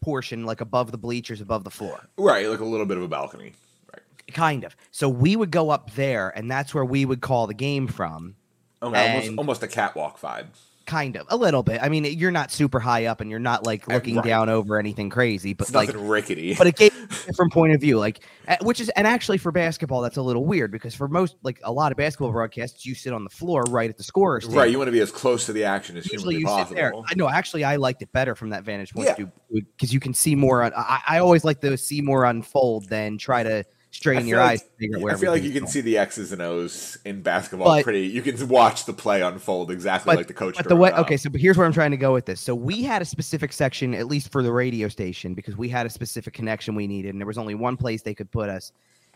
portion, 0.00 0.44
like 0.44 0.60
above 0.60 0.90
the 0.90 0.98
bleachers, 0.98 1.40
above 1.40 1.64
the 1.64 1.70
floor. 1.70 2.08
Right, 2.16 2.48
like 2.48 2.60
a 2.60 2.64
little 2.64 2.86
bit 2.86 2.96
of 2.96 3.02
a 3.02 3.08
balcony. 3.08 3.52
Right. 3.92 4.02
kind 4.34 4.64
of. 4.64 4.74
So 4.90 5.08
we 5.08 5.36
would 5.36 5.50
go 5.50 5.70
up 5.70 5.94
there, 5.94 6.30
and 6.30 6.50
that's 6.50 6.74
where 6.74 6.84
we 6.84 7.04
would 7.04 7.20
call 7.20 7.46
the 7.46 7.54
game 7.54 7.86
from. 7.86 8.36
Okay, 8.82 9.08
almost 9.12 9.38
almost 9.38 9.62
a 9.62 9.68
catwalk 9.68 10.20
vibe. 10.20 10.46
Kind 10.86 11.16
of, 11.16 11.26
a 11.28 11.36
little 11.36 11.62
bit. 11.62 11.80
I 11.80 11.88
mean, 11.88 12.04
you're 12.04 12.30
not 12.32 12.50
super 12.50 12.80
high 12.80 13.06
up, 13.06 13.20
and 13.20 13.30
you're 13.30 13.38
not 13.38 13.64
like 13.64 13.86
looking 13.88 14.16
right. 14.16 14.24
down 14.24 14.48
over 14.48 14.78
anything 14.78 15.10
crazy, 15.10 15.54
but 15.54 15.68
It's 15.68 15.74
like, 15.74 15.90
rickety. 15.94 16.54
but 16.56 16.66
it 16.66 16.76
gave 16.76 16.92
a 16.94 17.06
different 17.26 17.52
point 17.52 17.72
of 17.72 17.80
view. 17.80 17.98
Like, 17.98 18.20
which 18.62 18.80
is, 18.80 18.88
and 18.90 19.06
actually 19.06 19.38
for 19.38 19.52
basketball, 19.52 20.00
that's 20.00 20.16
a 20.16 20.22
little 20.22 20.44
weird 20.44 20.72
because 20.72 20.94
for 20.94 21.06
most, 21.08 21.36
like 21.44 21.60
a 21.62 21.70
lot 21.72 21.92
of 21.92 21.98
basketball 21.98 22.32
broadcasts, 22.32 22.84
you 22.84 22.94
sit 22.94 23.12
on 23.12 23.22
the 23.22 23.30
floor 23.30 23.62
right 23.68 23.88
at 23.88 23.96
the 23.96 24.02
scorer's 24.02 24.44
table. 24.44 24.56
Right, 24.58 24.70
you 24.70 24.78
want 24.78 24.88
to 24.88 24.92
be 24.92 25.00
as 25.00 25.12
close 25.12 25.46
to 25.46 25.52
the 25.52 25.62
action 25.64 25.96
as 25.96 26.10
Usually 26.10 26.34
you 26.36 26.48
sit 26.48 26.70
there. 26.74 26.90
possible. 26.90 27.04
I 27.08 27.14
know. 27.14 27.28
Actually, 27.28 27.64
I 27.64 27.76
liked 27.76 28.02
it 28.02 28.10
better 28.12 28.34
from 28.34 28.50
that 28.50 28.64
vantage 28.64 28.92
point 28.92 29.08
Yeah. 29.18 29.26
because 29.50 29.92
you 29.94 30.00
can 30.00 30.14
see 30.14 30.34
more. 30.34 30.62
Un- 30.64 30.72
I, 30.76 31.00
I 31.06 31.18
always 31.18 31.44
like 31.44 31.60
to 31.60 31.76
see 31.76 32.00
more 32.00 32.24
unfold 32.24 32.88
than 32.88 33.18
try 33.18 33.42
to 33.44 33.64
strain 33.92 34.26
your 34.26 34.40
like- 34.40 34.50
eyes. 34.50 34.62
To 34.62 34.68
figure 34.78 34.98
out 35.08 35.14
I 35.14 35.18
feel 35.18 35.30
like 35.30 35.42
you 35.44 35.50
can 35.50 35.60
going. 35.60 35.70
see 35.70 35.80
the 35.80 35.98
X's 35.98 36.32
and 36.32 36.42
O's 36.42 36.98
in 37.04 37.22
basketball 37.22 37.68
But- 37.68 37.84
pretty. 37.84 38.06
You 38.06 38.22
can 38.22 38.48
watch 38.48 38.84
the 38.86 38.92
play 38.92 39.22
unfold 39.22 39.70
exactly 39.70 40.16
like 40.16 40.26
the 40.26 40.34
coach. 40.34 40.56
But 40.56 40.68
the 40.68 40.74
way, 40.76 40.90
up. 40.90 41.00
okay, 41.06 41.16
so 41.16 41.30
but 41.30 41.40
here's 41.40 41.56
where 41.56 41.66
I'm 41.66 41.72
trying 41.72 41.92
to 41.92 41.96
go 41.96 42.12
with 42.12 42.26
this. 42.26 42.40
So 42.40 42.54
we 42.54 42.82
had 42.82 43.00
a 43.02 43.04
specific 43.04 43.52
section, 43.52 43.94
at 43.94 44.06
least 44.06 44.32
for 44.32 44.42
the 44.42 44.52
radio 44.52 44.88
station, 44.88 45.34
because 45.34 45.56
we 45.56 45.68
had 45.68 45.86
a 45.86 45.90
specific 45.90 46.34
connection 46.34 46.74
we 46.74 46.86
needed, 46.88 47.10
and 47.10 47.20
there 47.20 47.26
was 47.26 47.38
only 47.38 47.54
one 47.54 47.76
place 47.76 48.02
they 48.02 48.14
could 48.14 48.30
put 48.32 48.48
us. 48.48 48.72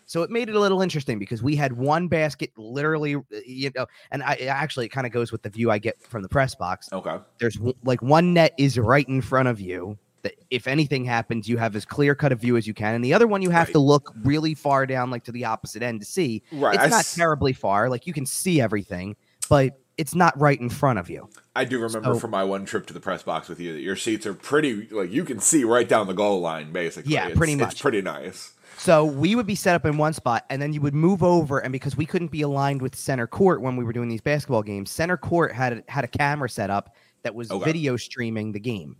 So 0.09 0.23
it 0.23 0.31
made 0.31 0.49
it 0.49 0.55
a 0.55 0.61
little 0.61 0.83
interesting 0.83 1.19
because 1.19 1.43
we 1.43 1.57
had 1.57 1.73
one 1.73 2.07
basket, 2.07 2.53
literally, 2.57 3.17
uh, 3.17 3.21
you 3.45 3.73
know, 3.75 3.87
and 4.13 4.23
I 4.23 4.35
actually 4.49 4.87
it 4.87 4.91
kind 4.91 5.05
of 5.05 5.13
goes 5.13 5.33
with 5.33 5.43
the 5.43 5.51
view 5.51 5.69
I 5.73 5.79
get 5.79 6.01
from 6.01 6.23
the 6.23 6.29
press 6.29 6.55
box. 6.55 6.89
Okay. 6.93 7.17
There's 7.41 7.59
like 7.83 8.03
one 8.03 8.33
net 8.33 8.53
is 8.57 8.79
right 8.79 9.09
in 9.09 9.21
front 9.21 9.49
of 9.49 9.61
you. 9.61 9.99
That 10.27 10.35
if 10.51 10.67
anything 10.67 11.05
happens, 11.05 11.49
you 11.49 11.57
have 11.59 11.77
as 11.77 11.85
clear 11.85 12.17
cut 12.17 12.33
a 12.33 12.35
view 12.35 12.57
as 12.57 12.67
you 12.67 12.75
can, 12.75 12.95
and 12.97 13.05
the 13.05 13.15
other 13.15 13.29
one 13.29 13.43
you 13.43 13.51
have 13.51 13.69
Right. 13.69 13.73
to 13.75 13.79
look 13.79 14.13
really 14.25 14.55
far 14.55 14.85
down, 14.87 15.09
like 15.11 15.23
to 15.25 15.33
the 15.33 15.45
opposite 15.45 15.83
end, 15.85 16.01
to 16.01 16.07
see. 16.07 16.43
Right. 16.51 16.75
It's 16.75 16.83
I, 16.85 16.89
not 16.89 17.01
s- 17.01 17.15
terribly 17.15 17.53
far, 17.53 17.89
like 17.89 18.07
you 18.09 18.13
can 18.13 18.27
see 18.27 18.61
everything, 18.61 19.15
but 19.49 19.79
it's 19.97 20.15
not 20.17 20.39
right 20.41 20.61
in 20.61 20.69
front 20.69 20.99
of 20.99 21.09
you. 21.09 21.29
I 21.55 21.65
do 21.65 21.79
remember 21.79 22.15
so- 22.15 22.19
from 22.19 22.33
my 22.33 22.43
one 22.43 22.65
trip 22.65 22.87
to 22.87 22.93
the 22.93 22.99
press 23.01 23.23
box 23.23 23.49
with 23.49 23.61
you 23.61 23.73
that 23.73 23.81
your 23.83 23.95
seats 23.95 24.27
are 24.27 24.35
pretty 24.35 24.89
like 24.91 25.13
you 25.13 25.25
can 25.25 25.39
see 25.39 25.63
right 25.63 25.89
down 25.89 26.09
the 26.09 26.13
goal 26.13 26.41
line 26.41 26.73
basically. 26.73 27.13
Yeah, 27.15 27.27
It's- 27.27 27.39
pretty 27.39 27.53
It's 27.53 27.61
much. 27.61 27.81
pretty 27.81 28.03
nice. 28.03 28.53
So 28.79 29.05
we 29.05 29.37
would 29.37 29.47
be 29.47 29.55
set 29.55 29.75
up 29.77 29.87
in 29.87 29.97
one 29.97 30.13
spot, 30.13 30.45
and 30.51 30.61
then 30.61 30.73
you 30.73 30.81
would 30.81 30.93
move 30.95 31.23
over, 31.23 31.61
and 31.61 31.73
because 31.73 31.97
we 31.97 32.05
couldn't 32.05 32.31
be 32.33 32.43
aligned 32.43 32.83
with 32.83 32.95
center 32.97 33.27
court 33.29 33.63
when 33.63 33.77
we 33.77 33.85
were 33.85 33.93
doing 33.93 34.09
these 34.09 34.21
basketball 34.21 34.63
games, 34.63 34.91
center 34.91 35.17
court 35.17 35.53
had 35.53 35.73
a, 35.73 35.83
had 35.89 36.05
a 36.05 36.09
camera 36.09 36.51
set 36.51 36.69
up 36.69 36.95
that 37.23 37.35
was 37.35 37.51
Okay. 37.51 37.65
video 37.65 37.97
streaming 37.97 38.53
the 38.53 38.61
game, 38.61 38.97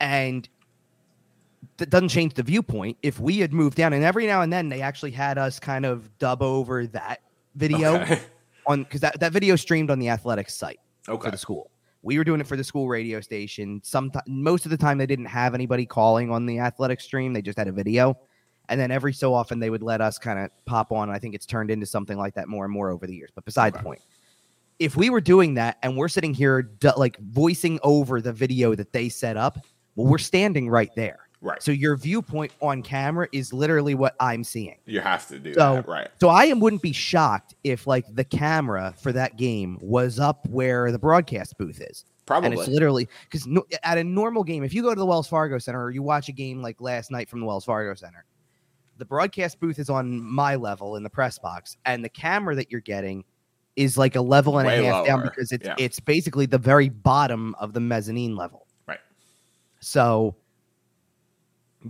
and 0.00 0.48
that 1.78 1.90
doesn't 1.90 2.08
change 2.08 2.34
the 2.34 2.42
viewpoint. 2.42 2.96
If 3.02 3.20
we 3.20 3.38
had 3.38 3.52
moved 3.52 3.76
down, 3.76 3.92
and 3.92 4.04
every 4.04 4.26
now 4.26 4.42
and 4.42 4.52
then 4.52 4.68
they 4.68 4.80
actually 4.80 5.10
had 5.10 5.38
us 5.38 5.58
kind 5.58 5.84
of 5.84 6.16
dub 6.18 6.42
over 6.42 6.86
that 6.88 7.20
video 7.54 7.96
Okay. 8.00 8.20
on 8.66 8.82
because 8.82 9.00
that, 9.00 9.20
that 9.20 9.32
video 9.32 9.56
streamed 9.56 9.90
on 9.90 9.98
the 9.98 10.08
athletics 10.08 10.54
site 10.54 10.80
Okay. 11.08 11.26
for 11.26 11.30
the 11.30 11.38
school. 11.38 11.70
We 12.02 12.18
were 12.18 12.24
doing 12.24 12.40
it 12.40 12.46
for 12.46 12.56
the 12.56 12.64
school 12.64 12.88
radio 12.88 13.20
station. 13.20 13.80
Some 13.82 14.12
most 14.26 14.64
of 14.64 14.70
the 14.70 14.76
time 14.76 14.96
they 14.98 15.06
didn't 15.06 15.26
have 15.26 15.54
anybody 15.54 15.84
calling 15.86 16.30
on 16.30 16.46
the 16.46 16.60
athletic 16.60 17.00
stream. 17.00 17.32
They 17.32 17.42
just 17.42 17.58
had 17.58 17.68
a 17.68 17.72
video. 17.72 18.16
And 18.68 18.80
then 18.80 18.90
every 18.90 19.12
so 19.12 19.32
often 19.34 19.58
they 19.60 19.70
would 19.70 19.82
let 19.82 20.00
us 20.00 20.18
kind 20.18 20.38
of 20.38 20.50
pop 20.66 20.92
on. 20.92 21.10
I 21.10 21.18
think 21.18 21.34
it's 21.34 21.46
turned 21.46 21.70
into 21.70 21.86
something 21.86 22.16
like 22.16 22.34
that 22.34 22.48
more 22.48 22.64
and 22.64 22.72
more 22.72 22.90
over 22.90 23.06
the 23.06 23.14
years. 23.14 23.30
But 23.34 23.44
beside 23.44 23.74
the 23.74 23.78
point, 23.80 24.00
if 24.78 24.96
we 24.96 25.08
were 25.10 25.20
doing 25.20 25.54
that 25.54 25.78
and 25.82 25.96
we're 25.96 26.08
sitting 26.08 26.34
here 26.34 26.70
like 26.96 27.18
voicing 27.18 27.78
over 27.82 28.20
the 28.20 28.32
video 28.32 28.74
that 28.74 28.92
they 28.92 29.08
set 29.08 29.36
up, 29.36 29.58
well, 29.96 30.06
we're 30.06 30.18
standing 30.18 30.68
right 30.68 30.94
there. 30.94 31.20
Right. 31.42 31.62
So 31.62 31.70
your 31.70 31.96
viewpoint 31.96 32.52
on 32.62 32.82
camera 32.82 33.28
is 33.30 33.52
literally 33.52 33.94
what 33.94 34.16
I'm 34.20 34.42
seeing. 34.42 34.76
You 34.86 35.00
have 35.00 35.28
to 35.28 35.38
do 35.38 35.54
So- 35.54 35.74
that, 35.76 35.88
right? 35.88 36.08
So 36.20 36.28
I 36.28 36.44
am- 36.46 36.60
wouldn't 36.60 36.82
be 36.82 36.92
shocked 36.92 37.54
if 37.62 37.86
like 37.86 38.04
the 38.14 38.24
camera 38.24 38.94
for 39.00 39.12
that 39.12 39.36
game 39.36 39.78
was 39.80 40.18
up 40.18 40.46
where 40.48 40.90
the 40.90 40.98
broadcast 40.98 41.58
booth 41.58 41.80
is. 41.80 42.04
Probably. 42.24 42.50
And 42.50 42.58
it's 42.58 42.68
literally 42.68 43.08
because 43.24 43.46
no, 43.46 43.64
at 43.84 43.98
a 43.98 44.04
normal 44.04 44.42
game, 44.42 44.64
if 44.64 44.74
you 44.74 44.82
go 44.82 44.92
to 44.94 44.98
the 44.98 45.06
Wells 45.06 45.28
Fargo 45.28 45.58
Center 45.58 45.84
or 45.84 45.90
you 45.90 46.02
watch 46.02 46.28
a 46.28 46.32
game 46.32 46.60
like 46.60 46.80
last 46.80 47.10
night 47.10 47.28
from 47.28 47.38
the 47.40 47.46
Wells 47.46 47.64
Fargo 47.64 47.94
Center, 47.94 48.24
the 48.98 49.04
broadcast 49.04 49.60
booth 49.60 49.78
is 49.78 49.90
on 49.90 50.20
my 50.20 50.56
level 50.56 50.96
in 50.96 51.02
the 51.04 51.10
press 51.10 51.38
box, 51.38 51.76
and 51.84 52.04
the 52.04 52.08
camera 52.08 52.56
that 52.56 52.70
you're 52.70 52.80
getting 52.80 53.24
is 53.76 53.96
like 53.98 54.16
a 54.16 54.20
level 54.20 54.58
and 54.58 54.66
Way 54.66 54.86
a 54.86 54.92
half 54.92 55.06
down 55.06 55.22
because 55.22 55.52
it's 55.52 55.66
yeah. 55.66 55.74
it's 55.78 56.00
basically 56.00 56.46
the 56.46 56.58
very 56.58 56.88
bottom 56.88 57.54
of 57.60 57.74
the 57.74 57.80
mezzanine 57.80 58.34
level. 58.34 58.65
So 59.80 60.34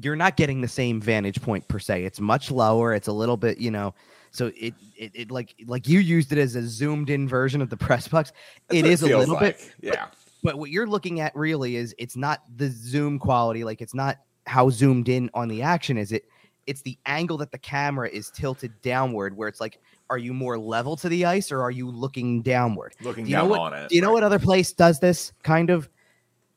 you're 0.01 0.17
not 0.17 0.37
getting 0.37 0.61
the 0.61 0.69
same 0.69 1.01
vantage 1.01 1.41
point 1.41 1.67
per 1.69 1.79
se. 1.79 2.05
It's 2.05 2.21
much 2.21 2.51
lower. 2.51 2.93
It's 2.95 3.09
a 3.09 3.13
little 3.13 3.37
bit, 3.37 3.59
you 3.59 3.71
know, 3.71 3.95
so 4.31 4.53
it 4.57 4.75
it, 4.97 5.13
it 5.15 5.31
like 5.31 5.55
like 5.67 5.89
you 5.89 6.01
used 6.01 6.33
it 6.33 6.39
as 6.39 6.55
a 6.57 6.63
zoomed 6.67 7.09
in 7.11 7.27
version 7.29 7.63
of 7.63 7.71
the 7.71 7.77
press 7.87 8.09
box. 8.09 8.33
That's 8.69 8.81
It 8.81 8.85
a 8.85 8.97
feels 8.97 9.29
little 9.29 9.39
bit. 9.39 9.73
Yeah. 9.81 10.07
but 10.43 10.59
what 10.59 10.71
you're 10.71 10.87
looking 10.87 11.21
at 11.21 11.35
really 11.35 11.77
is 11.77 11.95
it's 11.99 12.17
not 12.17 12.43
the 12.57 12.69
zoom 12.69 13.19
quality, 13.19 13.65
like 13.65 13.81
it's 13.81 13.95
not 13.95 14.19
how 14.47 14.69
zoomed 14.71 15.09
in 15.09 15.31
on 15.35 15.49
the 15.49 15.63
action 15.63 15.97
is 15.97 16.13
it. 16.13 16.25
It's 16.67 16.83
the 16.83 16.99
angle 17.07 17.37
that 17.39 17.53
the 17.53 17.59
camera 17.59 18.09
is 18.09 18.29
tilted 18.31 18.73
downward, 18.83 19.37
where 19.37 19.47
it's 19.49 19.61
like, 19.61 19.79
are 20.11 20.19
you 20.19 20.35
more 20.35 20.59
level 20.59 20.97
to 20.97 21.09
the 21.09 21.25
ice 21.25 21.53
or 21.53 21.63
are 21.63 21.71
you 21.71 21.89
looking 21.89 22.43
downward? 22.43 22.93
Looking 23.03 23.25
Do 23.25 23.31
you 23.31 23.37
know 23.37 23.43
down 23.43 23.51
what- 23.51 23.61
on 23.61 23.75
it. 23.75 23.89
Do 23.89 23.95
you 23.95 24.03
know 24.03 24.13
what 24.13 24.25
other 24.25 24.41
place 24.41 24.73
does 24.73 24.99
this 25.01 25.33
kind 25.45 25.71
of? 25.71 25.89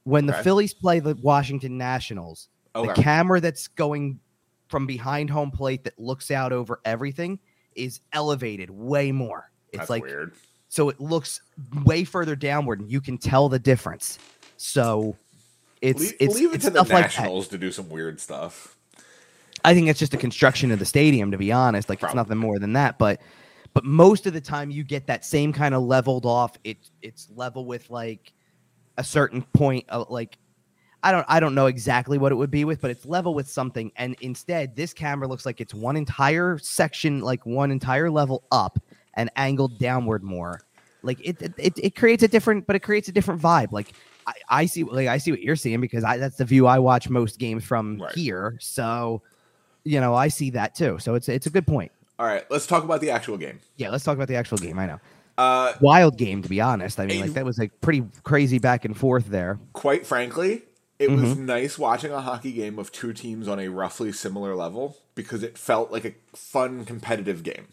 When 0.03 0.25
the 0.25 0.33
Okay. 0.33 0.43
Phillies 0.43 0.73
play 0.73 0.99
the 0.99 1.15
Washington 1.15 1.77
Nationals, 1.77 2.49
the 2.73 2.79
Okay. 2.81 3.01
camera 3.01 3.39
that's 3.41 3.67
going 3.67 4.19
from 4.67 4.85
behind 4.85 5.29
home 5.29 5.51
plate 5.51 5.83
that 5.83 5.97
looks 5.99 6.31
out 6.31 6.51
over 6.51 6.79
everything 6.85 7.39
is 7.75 8.01
elevated 8.13 8.69
way 8.69 9.11
more. 9.11 9.51
It's 9.71 9.79
That's 9.79 9.89
like 9.89 10.03
weird. 10.03 10.33
so 10.67 10.89
it 10.89 10.99
looks 10.99 11.41
way 11.85 12.03
further 12.03 12.35
downward 12.35 12.79
and 12.79 12.91
you 12.91 13.01
can 13.01 13.17
tell 13.17 13.49
the 13.49 13.59
difference. 13.59 14.19
So 14.57 15.15
it's 15.81 15.99
leave, 15.99 16.15
it's, 16.19 16.35
leave 16.35 16.51
it 16.51 16.55
it's 16.55 16.65
to 16.65 16.69
the 16.71 16.79
stuff 16.79 16.89
like 16.91 17.03
that. 17.11 17.17
Nationals 17.17 17.47
to 17.49 17.57
do 17.57 17.71
some 17.71 17.89
weird 17.89 18.19
stuff. 18.19 18.75
I 19.65 19.73
think 19.73 19.89
it's 19.89 19.99
just 19.99 20.13
a 20.13 20.17
construction 20.17 20.71
of 20.71 20.79
the 20.79 20.85
stadium, 20.85 21.31
to 21.31 21.37
be 21.37 21.51
honest. 21.51 21.89
Like 21.89 21.99
Probably. 21.99 22.11
it's 22.11 22.15
nothing 22.15 22.37
more 22.37 22.59
than 22.59 22.73
that. 22.73 22.97
But 22.97 23.19
but 23.73 23.83
most 23.85 24.25
of 24.25 24.33
the 24.33 24.41
time 24.41 24.71
you 24.71 24.83
get 24.83 25.05
that 25.07 25.25
same 25.25 25.51
kind 25.53 25.75
of 25.75 25.83
leveled 25.83 26.25
off. 26.25 26.57
It 26.63 26.77
it's 27.01 27.27
level 27.35 27.65
with 27.65 27.89
like 27.89 28.33
a 28.99 29.03
certain 29.03 29.41
point 29.53 29.85
of 29.89 30.11
like 30.11 30.37
I 31.01 31.11
don't 31.11 31.25
I 31.29 31.39
don't 31.39 31.55
know 31.55 31.67
exactly 31.67 32.17
what 32.17 32.31
it 32.31 32.35
would 32.35 32.51
be 32.51 32.65
with, 32.65 32.81
but 32.81 32.91
it's 32.91 33.05
level 33.05 33.33
with 33.33 33.49
something. 33.49 33.91
And 33.95 34.15
instead, 34.19 34.75
this 34.75 34.93
camera 34.93 35.27
looks 35.27 35.45
like 35.45 35.61
it's 35.61 35.73
one 35.73 35.95
entire 35.95 36.57
section, 36.59 37.21
like 37.21 37.45
one 37.45 37.71
entire 37.71 38.11
level 38.11 38.43
up 38.51 38.77
and 39.13 39.31
angled 39.37 39.79
downward 39.79 40.21
more. 40.23 40.59
Like 41.01 41.19
it 41.21 41.41
it, 41.41 41.53
it, 41.57 41.73
it 41.81 41.95
creates 41.95 42.21
a 42.21 42.27
different, 42.27 42.67
but 42.67 42.75
it 42.75 42.81
creates 42.81 43.07
a 43.07 43.13
different 43.13 43.41
vibe. 43.41 43.71
Like 43.71 43.93
I, 44.27 44.33
I 44.49 44.65
see 44.65 44.83
like 44.83 45.07
I 45.07 45.17
see 45.17 45.31
what 45.31 45.41
you're 45.41 45.55
seeing 45.55 45.79
because 45.79 46.03
I 46.03 46.17
that's 46.17 46.35
the 46.35 46.45
view 46.45 46.67
I 46.67 46.79
watch 46.79 47.09
most 47.09 47.39
games 47.39 47.63
from 47.63 47.99
Right. 47.99 48.13
here. 48.13 48.57
So 48.59 49.21
you 49.85 50.01
know, 50.01 50.13
I 50.13 50.27
see 50.27 50.49
that 50.51 50.75
too. 50.75 50.99
So 50.99 51.15
it's 51.15 51.29
it's 51.29 51.47
a 51.47 51.49
good 51.49 51.65
point. 51.65 51.93
All 52.19 52.25
right, 52.25 52.43
let's 52.51 52.67
talk 52.67 52.83
about 52.83 52.99
the 52.99 53.11
actual 53.11 53.37
game. 53.37 53.61
Yeah, 53.77 53.89
let's 53.89 54.03
talk 54.03 54.15
about 54.15 54.27
the 54.27 54.35
actual 54.35 54.57
game. 54.57 54.77
I 54.77 54.85
know. 54.85 54.99
Uh, 55.39 55.73
Wild 55.79 56.17
game, 56.17 56.41
to 56.41 56.49
be 56.49 56.59
honest. 56.59 56.99
I 56.99 57.05
mean, 57.05 57.21
like 57.21 57.33
that 57.33 57.45
was 57.45 57.57
like 57.57 57.79
pretty 57.81 58.03
crazy 58.23 58.59
back 58.59 58.83
and 58.83 58.97
forth 58.97 59.27
there. 59.27 59.57
quite 59.73 60.05
frankly, 60.05 60.63
it 60.99 61.09
was 61.11 61.21
Mm-hmm. 61.21 61.45
nice 61.45 61.79
watching 61.79 62.11
a 62.11 62.19
hockey 62.19 62.51
game 62.51 62.77
of 62.77 62.91
two 62.91 63.13
teams 63.13 63.47
on 63.47 63.57
a 63.59 63.69
roughly 63.69 64.11
similar 64.11 64.53
level 64.55 64.97
because 65.15 65.41
it 65.43 65.57
felt 65.57 65.91
like 65.91 66.03
a 66.03 66.13
fun 66.35 66.83
competitive 66.83 67.41
game. 67.43 67.67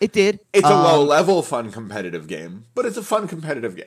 It 0.00 0.12
did. 0.12 0.38
It's 0.52 0.68
a 0.68 0.72
Um, 0.74 0.84
low 0.84 1.02
level 1.02 1.42
fun 1.42 1.72
competitive 1.72 2.28
game, 2.28 2.66
but 2.74 2.86
it's 2.86 2.96
a 2.96 3.02
fun 3.02 3.26
competitive 3.26 3.74
game. 3.74 3.86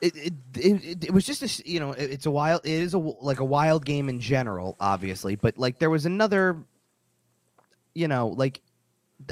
it, 0.00 0.16
it, 0.16 0.32
it, 0.56 1.04
it- 1.06 1.10
was 1.12 1.26
just 1.26 1.42
a 1.42 1.68
you 1.68 1.80
know 1.80 1.92
it- 1.92 2.10
it's 2.12 2.26
a 2.26 2.30
wild 2.30 2.60
it 2.64 2.70
is 2.72 2.94
a 2.94 2.98
like 2.98 3.40
a 3.40 3.44
wild 3.44 3.84
game 3.84 4.08
in 4.08 4.18
general 4.20 4.76
obviously 4.80 5.34
but 5.36 5.58
like 5.58 5.78
there 5.78 5.90
was 5.90 6.06
another 6.06 6.56
you 7.94 8.08
know 8.08 8.28
like 8.28 8.62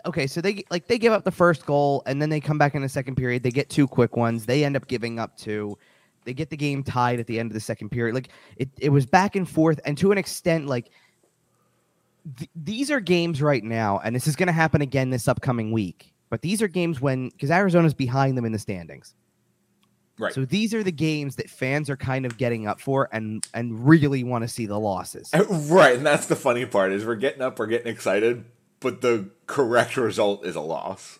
okay 0.05 0.27
so 0.27 0.41
they 0.41 0.65
like 0.71 0.87
they 0.87 0.99
give 0.99 1.13
up 1.13 1.25
the 1.25 1.31
first 1.31 1.65
goal 1.65 2.03
and 2.07 2.21
then 2.21 2.29
they 2.29 2.41
come 2.41 2.59
back 2.59 2.75
in 2.75 2.83
the 2.83 2.89
second 2.89 3.17
period. 3.17 3.43
They 3.43 3.51
get 3.51 3.71
two 3.71 3.87
quick 3.87 4.17
ones. 4.17 4.47
They 4.47 4.65
end 4.65 4.77
up 4.77 4.87
giving 4.87 5.19
up 5.19 5.37
two. 5.37 5.79
They 6.25 6.35
get 6.35 6.51
the 6.51 6.57
game 6.57 6.83
tied 6.83 7.21
at 7.21 7.27
the 7.27 7.39
end 7.39 7.51
of 7.51 7.55
the 7.55 7.61
second 7.61 7.91
period. 7.91 8.15
Like 8.15 8.29
it, 8.57 8.69
it 8.79 8.91
was 8.91 9.07
back 9.07 9.37
and 9.37 9.49
forth 9.49 9.81
and 9.85 9.97
to 9.99 10.13
an 10.13 10.19
extent 10.19 10.67
like 10.67 10.91
th- 12.37 12.51
these 12.55 12.91
are 12.91 13.01
games 13.01 13.41
right 13.41 13.65
now 13.65 14.01
and 14.05 14.15
this 14.15 14.27
is 14.27 14.37
going 14.37 14.49
to 14.49 14.53
happen 14.53 14.83
again 14.83 15.11
this 15.11 15.27
upcoming 15.27 15.73
week 15.73 16.13
but 16.31 16.43
these 16.43 16.61
are 16.63 16.69
games 16.69 17.01
when 17.01 17.31
because 17.31 17.51
arizona's 17.51 17.95
behind 17.95 18.37
them 18.37 18.45
in 18.45 18.53
the 18.53 18.59
standings. 18.59 19.15
Right. 20.21 20.35
so 20.35 20.45
these 20.45 20.75
are 20.75 20.83
the 20.83 20.91
games 20.91 21.37
that 21.37 21.49
fans 21.49 21.89
are 21.89 21.97
kind 21.97 22.27
of 22.27 22.37
getting 22.37 22.67
up 22.67 22.81
for 22.81 23.09
and 23.13 23.47
and 23.55 23.87
really 23.87 24.25
want 24.25 24.43
to 24.43 24.49
see 24.49 24.67
the 24.67 24.79
losses. 24.79 25.31
Uh, 25.33 25.45
right, 25.71 25.97
and 25.97 26.05
that's 26.05 26.27
the 26.27 26.35
funny 26.35 26.67
part 26.67 26.91
is 26.91 27.07
we're 27.07 27.15
getting 27.15 27.41
up, 27.41 27.57
we're 27.61 27.69
getting 27.69 27.87
excited, 27.87 28.45
but 28.81 29.01
the 29.01 29.31
correct 29.47 29.97
result 29.97 30.45
is 30.47 30.57
a 30.57 30.61
loss. 30.61 31.19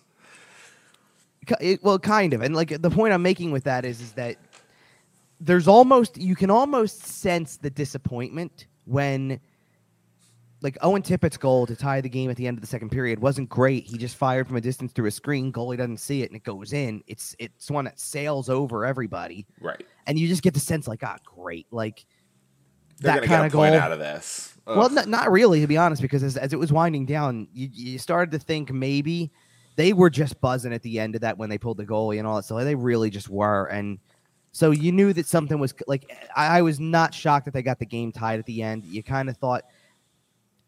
It- 1.59 1.83
well, 1.83 1.97
kind 1.99 2.33
of. 2.33 2.41
And 2.41 2.55
like 2.55 2.81
the 2.81 2.89
point 2.89 3.13
I'm 3.13 3.21
making 3.23 3.51
with 3.51 3.63
that 3.63 3.85
is 3.85 4.01
is 4.01 4.11
that 4.13 4.37
there's 5.39 5.67
almost 5.67 6.17
you 6.17 6.35
can 6.35 6.51
almost 6.51 7.01
sense 7.03 7.57
the 7.57 7.69
disappointment 7.69 8.67
when 8.85 9.39
like 10.61 10.77
Owen 10.81 11.01
Tippett's 11.01 11.37
goal 11.37 11.65
to 11.67 11.75
tie 11.75 12.01
the 12.01 12.09
game 12.09 12.29
at 12.29 12.35
the 12.35 12.45
end 12.45 12.57
of 12.57 12.61
the 12.61 12.67
second 12.67 12.89
period 12.89 13.19
wasn't 13.19 13.47
great. 13.47 13.85
He 13.85 13.97
just 13.97 14.17
fired 14.17 14.45
from 14.45 14.57
a 14.57 14.61
distance 14.61 14.91
through 14.91 15.05
a 15.07 15.11
screen. 15.11 15.53
Goalie 15.53 15.77
doesn't 15.77 16.01
see 16.01 16.21
it 16.21 16.29
and 16.29 16.35
it 16.35 16.43
goes 16.43 16.73
in. 16.73 17.01
It's 17.07 17.33
it's 17.39 17.71
one 17.71 17.85
that 17.85 17.99
sails 17.99 18.49
over 18.49 18.85
everybody, 18.85 19.45
Right. 19.61 19.85
and 20.05 20.19
you 20.19 20.27
just 20.27 20.43
get 20.43 20.53
the 20.53 20.59
sense 20.59 20.87
like, 20.87 21.01
ah, 21.03 21.15
great, 21.23 21.65
like 21.71 22.05
They're 22.99 23.21
that 23.21 23.27
kind 23.27 23.45
of 23.45 23.51
goal. 23.51 23.63
out 23.63 23.91
of 23.91 23.99
this. 23.99 24.55
Ugh. 24.67 24.77
Well, 24.77 24.89
not, 24.89 25.07
not 25.07 25.31
really, 25.31 25.61
to 25.61 25.67
be 25.67 25.77
honest, 25.77 26.01
because 26.01 26.21
as, 26.21 26.37
as 26.37 26.53
it 26.53 26.59
was 26.59 26.71
winding 26.71 27.05
down, 27.05 27.47
you, 27.53 27.69
you 27.71 27.99
started 27.99 28.31
to 28.31 28.39
think 28.39 28.71
maybe 28.71 29.31
they 29.75 29.93
were 29.93 30.09
just 30.09 30.39
buzzing 30.41 30.73
at 30.73 30.81
the 30.81 30.99
end 30.99 31.15
of 31.15 31.21
that 31.21 31.37
when 31.37 31.49
they 31.49 31.57
pulled 31.57 31.77
the 31.77 31.85
goalie 31.85 32.19
and 32.19 32.27
all 32.27 32.35
that 32.35 32.43
stuff. 32.43 32.63
They 32.63 32.75
really 32.75 33.09
just 33.09 33.29
were, 33.29 33.65
and 33.67 33.99
so 34.51 34.71
you 34.71 34.91
knew 34.91 35.13
that 35.13 35.25
something 35.25 35.59
was 35.59 35.73
like. 35.87 36.11
I, 36.35 36.59
I 36.59 36.61
was 36.61 36.79
not 36.79 37.13
shocked 37.13 37.45
that 37.45 37.53
they 37.53 37.61
got 37.61 37.79
the 37.79 37.85
game 37.85 38.11
tied 38.11 38.39
at 38.39 38.45
the 38.45 38.61
end. 38.61 38.83
You 38.85 39.01
kind 39.01 39.29
of 39.29 39.37
thought, 39.37 39.63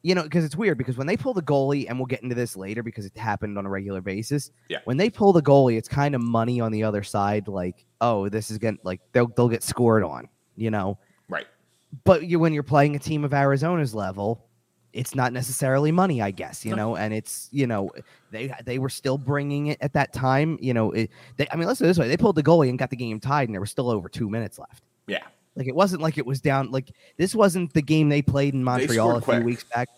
you 0.03 0.15
know, 0.15 0.23
because 0.23 0.45
it's 0.45 0.55
weird 0.55 0.77
because 0.77 0.97
when 0.97 1.07
they 1.07 1.17
pull 1.17 1.33
the 1.33 1.41
goalie, 1.41 1.87
and 1.89 1.99
we'll 1.99 2.05
get 2.05 2.23
into 2.23 2.35
this 2.35 2.55
later 2.55 2.83
because 2.83 3.05
it 3.05 3.17
happened 3.17 3.57
on 3.57 3.65
a 3.65 3.69
regular 3.69 4.01
basis. 4.01 4.51
Yeah. 4.69 4.79
When 4.85 4.97
they 4.97 5.09
pull 5.09 5.33
the 5.33 5.41
goalie, 5.41 5.77
it's 5.77 5.89
kind 5.89 6.15
of 6.15 6.21
money 6.21 6.61
on 6.61 6.71
the 6.71 6.83
other 6.83 7.03
side. 7.03 7.47
Like, 7.47 7.85
oh, 7.99 8.29
this 8.29 8.49
is 8.49 8.57
gonna 8.57 8.77
like 8.83 9.01
they'll 9.11 9.27
they'll 9.27 9.49
get 9.49 9.63
scored 9.63 10.03
on. 10.03 10.29
You 10.55 10.71
know 10.71 10.97
right. 11.31 11.47
But 12.03 12.25
you 12.25 12.39
when 12.39 12.53
you're 12.53 12.63
playing 12.63 12.95
a 12.95 12.99
team 12.99 13.23
of 13.23 13.33
Arizona's 13.33 13.93
level, 13.93 14.47
it's 14.93 15.15
not 15.15 15.33
necessarily 15.33 15.91
money, 15.91 16.21
I 16.21 16.31
guess, 16.31 16.65
you 16.65 16.75
know, 16.75 16.95
and 16.95 17.13
it's 17.13 17.49
you 17.51 17.67
know 17.67 17.91
they 18.31 18.53
they 18.65 18.79
were 18.79 18.89
still 18.89 19.17
bringing 19.17 19.67
it 19.67 19.77
at 19.81 19.93
that 19.93 20.13
time, 20.13 20.57
you 20.61 20.73
know. 20.73 20.91
It, 20.91 21.11
they, 21.37 21.47
I 21.51 21.55
mean, 21.55 21.67
let's 21.67 21.79
do 21.79 21.85
this 21.85 21.97
way: 21.97 22.07
they 22.07 22.17
pulled 22.17 22.35
the 22.35 22.43
goalie 22.43 22.69
and 22.69 22.77
got 22.77 22.89
the 22.89 22.95
game 22.95 23.19
tied, 23.19 23.47
and 23.47 23.53
there 23.53 23.61
was 23.61 23.71
still 23.71 23.89
over 23.89 24.09
two 24.09 24.29
minutes 24.29 24.59
left. 24.59 24.83
Yeah. 25.07 25.23
Like 25.55 25.67
it 25.67 25.75
wasn't 25.75 26.01
like 26.01 26.17
it 26.17 26.25
was 26.25 26.41
down. 26.41 26.71
Like 26.71 26.91
this 27.17 27.35
wasn't 27.35 27.73
the 27.73 27.81
game 27.81 28.09
they 28.09 28.21
played 28.21 28.53
in 28.53 28.63
Montreal 28.63 29.17
a 29.17 29.21
few 29.21 29.33
quick. 29.33 29.43
weeks 29.43 29.63
back. 29.63 29.89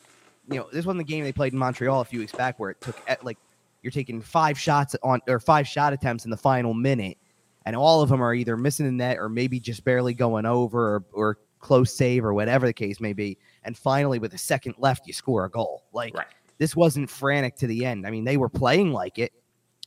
You 0.50 0.58
know, 0.58 0.68
this 0.72 0.86
wasn't 0.86 1.06
the 1.08 1.12
game 1.12 1.24
they 1.24 1.32
played 1.32 1.54
in 1.54 1.60
Montreal 1.60 2.02
a 2.02 2.06
few 2.06 2.20
weeks 2.20 2.34
back 2.34 2.60
where 2.60 2.72
it 2.72 2.82
took 2.82 3.00
at, 3.08 3.24
like 3.24 3.38
you're 3.82 3.92
taking 3.92 4.22
five 4.22 4.60
shots 4.60 4.96
on 5.04 5.22
or 5.28 5.40
five 5.40 5.68
shot 5.68 5.94
attempts 5.94 6.26
in 6.26 6.32
the 6.32 6.38
final 6.38 6.74
minute, 6.74 7.18
and 7.66 7.76
all 7.76 8.02
of 8.02 8.10
them 8.10 8.22
are 8.22 8.34
either 8.34 8.58
missing 8.58 8.86
the 8.86 8.92
net 8.92 9.20
or 9.20 9.30
maybe 9.30 9.60
just 9.60 9.84
barely 9.84 10.14
going 10.14 10.46
over 10.46 10.96
or, 10.96 11.04
or 11.14 11.38
close 11.64 11.92
save 11.96 12.24
or 12.26 12.34
whatever 12.34 12.68
the 12.68 12.74
case 12.74 13.00
may 13.00 13.14
be. 13.14 13.38
And 13.64 13.76
finally, 13.78 14.20
with 14.20 14.34
a 14.34 14.38
second 14.38 14.76
left, 14.78 15.08
you 15.08 15.14
score 15.14 15.46
a 15.46 15.50
goal. 15.50 15.86
Like 15.94 16.14
Right. 16.14 16.28
this 16.58 16.76
wasn't 16.76 17.10
frantic 17.10 17.56
to 17.58 17.68
the 17.68 17.86
end. 17.86 18.06
I 18.06 18.12
mean, 18.12 18.26
they 18.26 18.38
were 18.38 18.50
playing 18.50 18.92
like 18.92 19.18
it, 19.18 19.32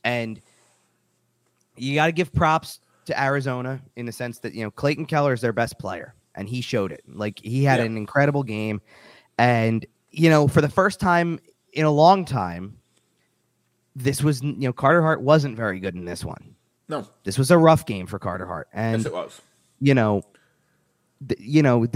and 0.03 0.41
you 1.75 1.95
got 1.95 2.07
to 2.07 2.11
give 2.11 2.33
props 2.33 2.79
to 3.05 3.21
Arizona 3.21 3.79
in 3.95 4.05
the 4.07 4.11
sense 4.11 4.39
that 4.39 4.53
you 4.55 4.63
know 4.63 4.71
Clayton 4.71 5.05
Keller 5.05 5.31
is 5.33 5.39
their 5.41 5.53
best 5.53 5.77
player, 5.79 6.15
and 6.35 6.49
he 6.49 6.59
showed 6.61 6.91
it. 6.91 7.03
Like 7.07 7.39
he 7.43 7.63
had 7.63 7.79
Yeah. 7.79 7.85
an 7.85 7.95
incredible 7.95 8.43
game, 8.43 8.81
and 9.37 9.85
you 10.09 10.29
know 10.29 10.47
for 10.47 10.61
the 10.61 10.69
first 10.69 10.99
time 10.99 11.39
in 11.73 11.85
a 11.85 11.91
long 11.91 12.25
time, 12.25 12.77
this 13.95 14.23
was 14.23 14.41
you 14.41 14.53
know 14.57 14.73
Carter 14.73 15.01
Hart 15.03 15.21
wasn't 15.21 15.55
very 15.55 15.79
good 15.79 15.95
in 15.95 16.05
this 16.05 16.25
one. 16.25 16.55
No. 16.89 17.07
This 17.23 17.37
was 17.37 17.51
a 17.51 17.57
rough 17.57 17.85
game 17.85 18.07
for 18.07 18.17
Carter 18.17 18.45
Hart, 18.47 18.67
and 18.73 18.97
yes, 19.03 19.05
it 19.05 19.13
was. 19.13 19.41
you 19.79 19.93
know, 19.93 20.23
you 21.39 21.63
know, 21.63 21.87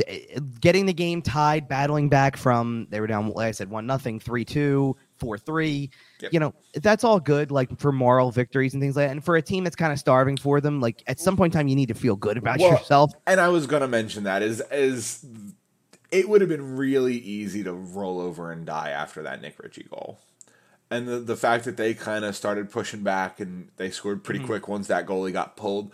getting 0.60 0.86
the 0.86 0.94
game 0.94 1.22
tied, 1.22 1.68
battling 1.68 2.10
back 2.10 2.38
from 2.38 2.88
they 2.90 3.00
were 3.00 3.08
down, 3.08 3.30
like 3.30 3.48
I 3.48 3.52
said, 3.52 3.70
one 3.70 3.86
nothing, 3.86 4.20
three 4.20 4.46
two, 4.46 4.96
four 5.18 5.38
three. 5.38 5.92
Yep. 6.22 6.34
You 6.34 6.40
know, 6.40 6.54
that's 6.76 7.04
all 7.04 7.20
good, 7.20 7.52
like 7.52 7.78
for 7.80 7.92
moral 7.92 8.32
victories 8.32 8.74
and 8.74 8.82
things 8.82 8.96
like 8.96 9.08
that. 9.08 9.12
And 9.12 9.24
for 9.24 9.36
a 9.36 9.42
team 9.42 9.64
that's 9.64 9.76
kind 9.76 9.94
of 9.94 10.00
starving 10.00 10.38
for 10.38 10.60
them, 10.60 10.82
like 10.82 11.04
at 11.08 11.20
some 11.20 11.38
point 11.38 11.54
in 11.54 11.60
time, 11.60 11.68
you 11.68 11.76
need 11.76 11.90
to 11.90 11.94
feel 11.94 12.16
good 12.16 12.38
about 12.38 12.60
Well, 12.60 12.72
yourself. 12.72 13.14
And 13.28 13.40
I 13.40 13.50
was 13.50 13.68
gonna 13.68 13.88
mention 13.88 14.24
that 14.24 14.42
is 14.42 14.62
is 14.72 15.26
it 16.12 16.28
would 16.28 16.42
have 16.42 16.50
been 16.50 16.76
really 16.76 17.16
easy 17.16 17.64
to 17.64 17.74
roll 17.74 18.20
over 18.20 18.52
and 18.52 18.66
die 18.66 18.90
after 18.90 19.22
that 19.24 19.42
Nick 19.42 19.60
Ritchie 19.62 19.88
goal. 19.90 20.20
And 20.90 21.08
the 21.08 21.20
the 21.20 21.38
fact 21.38 21.66
that 21.66 21.78
they 21.78 21.94
kind 21.94 22.26
of 22.26 22.36
started 22.36 22.72
pushing 22.72 23.04
back 23.04 23.40
and 23.40 23.70
they 23.78 23.92
scored 23.92 24.24
pretty 24.24 24.40
mm-hmm. 24.40 24.48
quick 24.48 24.68
once 24.68 24.88
that 24.88 25.06
goalie 25.06 25.32
got 25.32 25.56
pulled. 25.56 25.94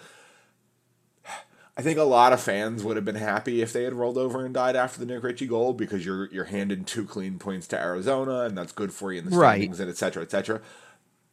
I 1.77 1.83
think 1.83 1.99
a 1.99 2.03
lot 2.03 2.33
of 2.33 2.41
fans 2.41 2.83
would 2.83 2.95
have 2.95 3.05
been 3.05 3.15
happy 3.15 3.61
if 3.61 3.71
they 3.71 3.83
had 3.83 3.93
rolled 3.93 4.17
over 4.17 4.43
and 4.43 4.51
died 4.53 4.75
after 4.75 4.99
the 4.99 5.05
Nick 5.05 5.21
Ritchie 5.23 5.45
goal 5.47 5.73
because 5.73 6.03
you're 6.05 6.25
you're 6.31 6.45
handing 6.45 6.83
two 6.85 7.05
clean 7.05 7.37
points 7.37 7.67
to 7.67 7.79
Arizona 7.79 8.41
and 8.41 8.57
that's 8.57 8.71
good 8.71 8.91
for 8.91 9.13
you 9.13 9.19
in 9.19 9.29
the 9.29 9.37
Right. 9.37 9.57
standings 9.57 9.79
and 9.79 9.89
et 9.89 9.97
cetera, 9.97 10.23
et 10.23 10.31
cetera. 10.31 10.59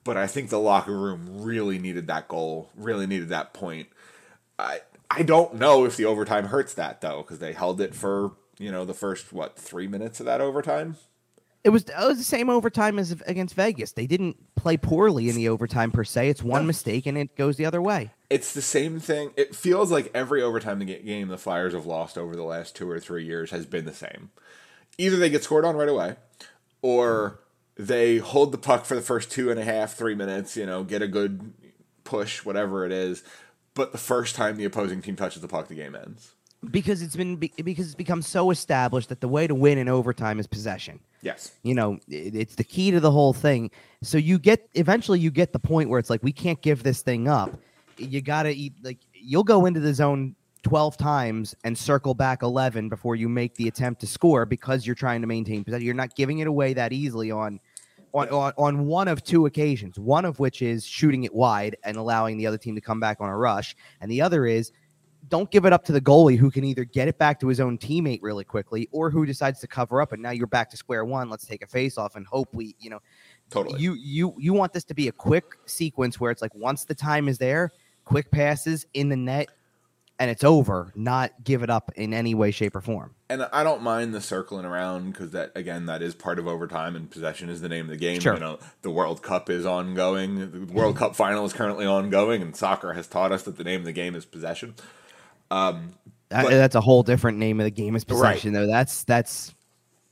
But 0.04 0.18
I 0.18 0.26
think 0.26 0.50
the 0.50 0.60
locker 0.60 0.96
room 0.98 1.42
really 1.42 1.78
needed 1.78 2.06
that 2.08 2.28
goal, 2.28 2.68
really 2.76 3.06
needed 3.06 3.30
that 3.30 3.54
point. 3.54 3.88
I 4.58 4.80
I 5.10 5.22
don't 5.22 5.54
know 5.54 5.84
if 5.86 5.96
the 5.96 6.04
overtime 6.04 6.46
hurts 6.46 6.74
that 6.74 7.00
though 7.00 7.22
because 7.22 7.38
they 7.38 7.52
held 7.54 7.80
it 7.80 7.94
for 7.94 8.32
you 8.58 8.70
know, 8.70 8.84
the 8.84 8.94
first 8.94 9.32
what 9.32 9.56
three 9.58 9.88
minutes 9.88 10.20
of 10.20 10.26
that 10.26 10.40
overtime. 10.42 10.96
It 11.64 11.70
was 11.70 11.84
it 11.84 11.94
was 11.98 12.18
the 12.18 12.24
same 12.24 12.50
overtime 12.50 12.98
as 12.98 13.12
against 13.26 13.54
Vegas. 13.54 13.92
They 13.92 14.06
didn't 14.06 14.36
play 14.56 14.76
poorly 14.76 15.30
in 15.30 15.34
the 15.36 15.48
overtime 15.48 15.90
per 15.90 16.04
se. 16.04 16.28
It's 16.28 16.42
one 16.42 16.62
No. 16.62 16.66
mistake 16.66 17.06
and 17.06 17.16
it 17.16 17.34
goes 17.34 17.56
the 17.56 17.64
other 17.64 17.80
way. 17.80 18.12
It's 18.34 18.52
the 18.52 18.62
same 18.62 18.98
thing. 18.98 19.30
It 19.36 19.54
feels 19.54 19.92
like 19.92 20.10
every 20.12 20.42
overtime 20.42 20.80
game 20.80 21.28
the 21.28 21.38
Flyers 21.38 21.72
have 21.72 21.86
lost 21.86 22.18
over 22.18 22.34
the 22.34 22.42
last 22.42 22.74
two 22.74 22.90
or 22.90 22.98
three 22.98 23.24
years 23.24 23.52
has 23.52 23.64
been 23.64 23.84
the 23.84 23.94
same. 23.94 24.32
Either 24.98 25.16
they 25.16 25.30
get 25.30 25.44
scored 25.44 25.64
on 25.64 25.76
right 25.76 25.88
away, 25.88 26.16
or 26.82 27.38
they 27.76 28.18
hold 28.18 28.50
the 28.50 28.58
puck 28.58 28.86
for 28.86 28.96
the 28.96 29.00
first 29.00 29.30
two 29.30 29.52
and 29.52 29.60
a 29.60 29.62
half, 29.62 29.94
three 29.94 30.16
minutes. 30.16 30.56
You 30.56 30.66
know, 30.66 30.82
get 30.82 31.00
a 31.00 31.06
good 31.06 31.52
push, 32.02 32.44
whatever 32.44 32.84
it 32.84 32.90
is. 32.90 33.22
But 33.72 33.92
the 33.92 33.98
first 33.98 34.34
time 34.34 34.56
the 34.56 34.64
opposing 34.64 35.00
team 35.00 35.14
touches 35.14 35.40
the 35.40 35.46
puck, 35.46 35.68
the 35.68 35.76
game 35.76 35.94
ends. 35.94 36.32
Because 36.68 37.02
it's 37.02 37.14
been 37.14 37.36
because 37.36 37.86
it's 37.86 37.94
become 37.94 38.20
so 38.20 38.50
established 38.50 39.10
that 39.10 39.20
the 39.20 39.28
way 39.28 39.46
to 39.46 39.54
win 39.54 39.78
in 39.78 39.88
overtime 39.88 40.40
is 40.40 40.48
possession. 40.48 40.98
Yes. 41.22 41.52
you 41.62 41.74
know 41.74 42.00
it's 42.08 42.56
the 42.56 42.64
key 42.64 42.90
to 42.90 43.00
the 43.00 43.10
whole 43.10 43.32
thing 43.32 43.70
so 44.02 44.18
you 44.18 44.38
get 44.38 44.68
eventually 44.74 45.18
you 45.18 45.30
get 45.30 45.54
the 45.54 45.58
point 45.58 45.88
where 45.88 45.98
it's 45.98 46.10
like 46.10 46.22
we 46.22 46.32
can't 46.32 46.60
give 46.60 46.82
this 46.82 47.00
thing 47.00 47.28
up 47.28 47.58
you 47.98 48.20
gotta 48.20 48.50
eat 48.50 48.72
like 48.82 48.98
you'll 49.12 49.44
go 49.44 49.66
into 49.66 49.80
the 49.80 49.92
zone 49.92 50.34
12 50.62 50.96
times 50.96 51.54
and 51.64 51.76
circle 51.76 52.14
back 52.14 52.42
11 52.42 52.88
before 52.88 53.16
you 53.16 53.28
make 53.28 53.54
the 53.54 53.68
attempt 53.68 54.00
to 54.00 54.06
score 54.06 54.46
because 54.46 54.86
you're 54.86 54.94
trying 54.94 55.20
to 55.20 55.26
maintain 55.26 55.62
possession 55.62 55.84
you're 55.84 55.94
not 55.94 56.14
giving 56.16 56.38
it 56.38 56.46
away 56.46 56.72
that 56.72 56.92
easily 56.92 57.30
on 57.30 57.60
on, 58.12 58.28
on, 58.28 58.52
on 58.56 58.86
one 58.86 59.08
of 59.08 59.22
two 59.22 59.46
occasions 59.46 59.98
one 59.98 60.24
of 60.24 60.38
which 60.38 60.62
is 60.62 60.84
shooting 60.84 61.24
it 61.24 61.34
wide 61.34 61.76
and 61.84 61.96
allowing 61.96 62.36
the 62.36 62.46
other 62.46 62.58
team 62.58 62.74
to 62.74 62.80
come 62.80 62.98
back 62.98 63.18
on 63.20 63.28
a 63.28 63.36
rush 63.36 63.76
and 64.00 64.10
the 64.10 64.20
other 64.20 64.46
is 64.46 64.72
don't 65.28 65.50
give 65.50 65.64
it 65.64 65.72
up 65.72 65.84
to 65.84 65.92
the 65.92 66.00
goalie 66.00 66.36
who 66.36 66.50
can 66.50 66.64
either 66.64 66.84
get 66.84 67.08
it 67.08 67.18
back 67.18 67.40
to 67.40 67.48
his 67.48 67.60
own 67.60 67.78
teammate 67.78 68.20
really 68.22 68.44
quickly 68.44 68.88
or 68.92 69.10
who 69.10 69.24
decides 69.26 69.60
to 69.60 69.66
cover 69.66 70.00
up 70.00 70.12
and 70.12 70.22
now 70.22 70.30
you're 70.30 70.46
back 70.46 70.70
to 70.70 70.76
square 70.76 71.04
one 71.04 71.28
let's 71.28 71.46
take 71.46 71.62
a 71.62 71.66
face 71.66 71.98
off 71.98 72.16
and 72.16 72.26
hope 72.26 72.48
we 72.54 72.74
you 72.78 72.90
know 72.90 73.00
Totally. 73.50 73.80
you 73.80 73.94
you 73.94 74.34
you 74.38 74.52
want 74.52 74.72
this 74.72 74.84
to 74.84 74.94
be 74.94 75.08
a 75.08 75.12
quick 75.12 75.44
sequence 75.66 76.18
where 76.18 76.30
it's 76.30 76.42
like 76.42 76.54
once 76.54 76.84
the 76.84 76.94
time 76.94 77.28
is 77.28 77.38
there 77.38 77.72
quick 78.04 78.30
passes 78.30 78.86
in 78.94 79.08
the 79.08 79.16
net 79.16 79.48
and 80.18 80.30
it's 80.30 80.44
over 80.44 80.92
not 80.94 81.32
give 81.42 81.62
it 81.62 81.70
up 81.70 81.90
in 81.96 82.14
any 82.14 82.34
way 82.34 82.50
shape 82.50 82.76
or 82.76 82.80
form 82.80 83.14
and 83.28 83.42
I 83.52 83.64
don't 83.64 83.82
mind 83.82 84.14
the 84.14 84.20
circling 84.20 84.64
around 84.64 85.10
because 85.10 85.30
that 85.32 85.50
again 85.56 85.86
that 85.86 86.02
is 86.02 86.14
part 86.14 86.38
of 86.38 86.46
overtime 86.46 86.94
and 86.94 87.10
possession 87.10 87.48
is 87.48 87.60
the 87.60 87.68
name 87.68 87.86
of 87.86 87.90
the 87.90 87.96
game. 87.96 88.20
Sure. 88.20 88.34
You 88.34 88.40
know, 88.40 88.58
the 88.82 88.90
World 88.90 89.22
Cup 89.22 89.50
is 89.50 89.66
ongoing. 89.66 90.66
The 90.66 90.72
World 90.72 90.96
Cup 90.96 91.16
final 91.16 91.44
is 91.44 91.52
currently 91.52 91.84
ongoing, 91.86 92.42
and 92.42 92.54
soccer 92.54 92.92
has 92.92 93.08
taught 93.08 93.32
us 93.32 93.42
that 93.44 93.56
the 93.56 93.64
name 93.64 93.80
of 93.80 93.86
the 93.86 93.92
game 93.92 94.14
is 94.14 94.24
possession. 94.24 94.74
Um, 95.50 95.94
That- 96.28 96.44
But- 96.44 96.50
that's 96.50 96.74
a 96.74 96.80
whole 96.80 97.02
different 97.02 97.38
name 97.38 97.58
of 97.60 97.64
the 97.64 97.70
game 97.70 97.96
is 97.96 98.04
Right. 98.08 98.16
possession 98.16 98.52
though 98.52 98.66
that's 98.66 99.02
that's 99.04 99.52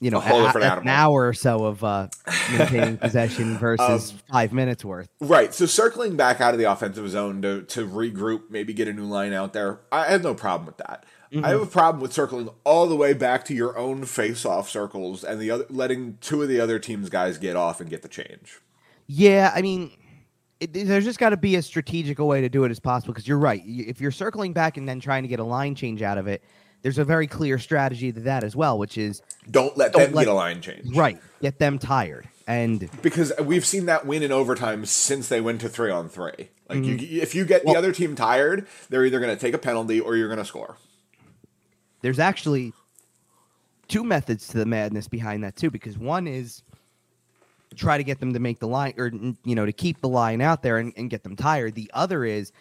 you 0.02 0.10
know 0.10 0.20
A 0.20 0.48
a- 0.48 0.52
that's 0.60 0.82
an 0.82 0.88
hour 0.88 1.28
or 1.28 1.32
so 1.32 1.64
of 1.64 1.82
uh 1.84 2.08
maintaining 2.50 2.98
possession 2.98 3.56
versus 3.58 4.10
Um, 4.12 4.18
five 4.30 4.52
minutes 4.52 4.84
worth 4.84 5.08
right. 5.20 5.54
So 5.54 5.64
circling 5.66 6.16
back 6.16 6.40
out 6.40 6.52
of 6.54 6.58
the 6.58 6.70
offensive 6.70 7.08
zone 7.08 7.40
to 7.42 7.62
to 7.62 7.86
regroup, 7.86 8.50
maybe 8.50 8.74
get 8.74 8.88
a 8.88 8.92
new 8.92 9.04
line 9.04 9.32
out 9.32 9.52
there. 9.54 9.80
I 9.90 10.06
have 10.10 10.22
no 10.22 10.34
problem 10.34 10.66
with 10.66 10.76
that. 10.78 11.06
I 11.42 11.48
have 11.48 11.62
a 11.62 11.66
problem 11.66 12.02
with 12.02 12.12
circling 12.12 12.50
all 12.64 12.86
the 12.86 12.94
way 12.96 13.14
back 13.14 13.46
to 13.46 13.54
your 13.54 13.78
own 13.78 14.04
face-off 14.04 14.68
circles 14.68 15.24
and 15.24 15.40
the 15.40 15.50
other 15.50 15.64
letting 15.70 16.18
two 16.20 16.42
of 16.42 16.48
the 16.50 16.60
other 16.60 16.78
team's 16.78 17.08
guys 17.08 17.38
get 17.38 17.56
off 17.56 17.80
and 17.80 17.88
get 17.88 18.02
the 18.02 18.08
change. 18.08 18.60
Yeah, 19.06 19.50
I 19.54 19.62
mean, 19.62 19.92
it, 20.60 20.74
there's 20.74 21.04
just 21.04 21.18
got 21.18 21.30
to 21.30 21.38
be 21.38 21.56
as 21.56 21.64
strategical 21.64 22.28
way 22.28 22.42
to 22.42 22.50
do 22.50 22.64
it 22.64 22.70
as 22.70 22.80
possible 22.80 23.14
because 23.14 23.26
you're 23.26 23.38
right. 23.38 23.62
If 23.64 23.98
you're 23.98 24.10
circling 24.10 24.52
back 24.52 24.76
and 24.76 24.86
then 24.86 25.00
trying 25.00 25.22
to 25.22 25.28
get 25.28 25.40
a 25.40 25.44
line 25.44 25.74
change 25.74 26.02
out 26.02 26.18
of 26.18 26.26
it, 26.26 26.42
there's 26.82 26.98
a 26.98 27.04
very 27.04 27.26
clear 27.26 27.58
strategy 27.58 28.12
to 28.12 28.20
that 28.20 28.44
as 28.44 28.54
well, 28.54 28.78
which 28.78 28.98
is 28.98 29.22
Don't 29.50 29.76
let 29.76 29.92
Don't 29.92 30.02
them 30.02 30.12
let- 30.12 30.24
get 30.24 30.32
a 30.32 30.34
line 30.34 30.60
change. 30.60 30.94
right, 30.96 31.18
get 31.40 31.58
them 31.58 31.78
tired. 31.78 32.28
And 32.46 32.90
because 33.02 33.32
we've 33.40 33.64
seen 33.64 33.86
that 33.86 34.04
win 34.04 34.22
in 34.22 34.32
overtime 34.32 34.84
since 34.84 35.28
they 35.28 35.40
went 35.40 35.60
to 35.60 35.68
three 35.68 35.92
on 35.92 36.08
three. 36.08 36.50
Like 36.68 36.80
mm-hmm. 36.80 36.98
you, 36.98 37.22
if 37.22 37.34
you 37.34 37.44
get 37.44 37.64
the 37.64 37.76
other 37.76 37.92
team 37.92 38.16
tired, 38.16 38.66
they're 38.90 39.04
either 39.04 39.20
going 39.20 39.34
to 39.34 39.40
take 39.40 39.54
a 39.54 39.58
penalty 39.58 40.00
or 40.00 40.16
you're 40.16 40.28
going 40.28 40.38
to 40.38 40.44
score. 40.44 40.76
there's 42.00 42.18
actually 42.18 42.72
two 43.88 44.02
methods 44.02 44.48
to 44.48 44.58
the 44.58 44.66
madness 44.66 45.06
behind 45.06 45.44
that 45.44 45.54
too, 45.54 45.70
because 45.70 45.96
one 45.96 46.26
is 46.26 46.62
try 47.76 47.96
to 47.96 48.04
get 48.04 48.20
them 48.20 48.32
to 48.32 48.40
make 48.40 48.58
the 48.58 48.68
line 48.68 48.94
or 48.98 49.10
you 49.44 49.54
know 49.54 49.64
to 49.64 49.72
keep 49.72 50.00
the 50.00 50.08
line 50.08 50.40
out 50.40 50.62
there 50.62 50.78
and, 50.78 50.92
and 50.96 51.10
get 51.10 51.22
them 51.22 51.36
tired. 51.36 51.74
The 51.74 51.90
other 51.94 52.24
is 52.24 52.52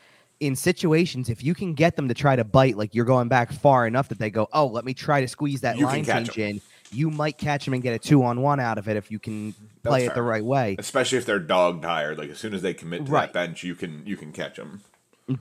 in 0.41 0.55
situations 0.55 1.29
if 1.29 1.43
you 1.43 1.53
can 1.53 1.73
get 1.75 1.95
them 1.95 2.07
to 2.07 2.13
try 2.13 2.35
to 2.35 2.43
bite, 2.43 2.75
like 2.75 2.93
you're 2.93 3.05
going 3.05 3.29
back 3.29 3.53
far 3.53 3.85
enough 3.87 4.09
that 4.09 4.19
they 4.19 4.31
go, 4.31 4.49
oh, 4.51 4.65
let 4.65 4.83
me 4.83 4.93
try 4.93 5.21
to 5.21 5.27
squeeze 5.27 5.61
that 5.61 5.77
You 5.77 5.85
line 5.85 6.03
change 6.03 6.37
in. 6.37 6.59
You 6.91 7.09
might 7.11 7.37
catch 7.37 7.63
them 7.63 7.75
and 7.75 7.81
get 7.81 7.93
a 7.93 7.99
two 7.99 8.23
on 8.23 8.41
one 8.41 8.59
out 8.59 8.77
of 8.77 8.89
it 8.89 8.97
if 8.97 9.09
you 9.11 9.19
can 9.19 9.53
play 9.83 10.05
it 10.05 10.15
the 10.15 10.23
right 10.23 10.43
way. 10.43 10.75
Especially 10.77 11.19
if 11.19 11.25
they're 11.25 11.39
dog 11.39 11.81
tired. 11.81 12.17
Like 12.17 12.31
as 12.31 12.39
soon 12.39 12.53
as 12.53 12.61
they 12.63 12.73
commit 12.73 13.05
to 13.05 13.11
Right. 13.11 13.31
that 13.31 13.33
bench, 13.33 13.63
you 13.63 13.75
can 13.75 14.05
you 14.05 14.17
can 14.17 14.33
catch 14.33 14.57
them. 14.57 14.81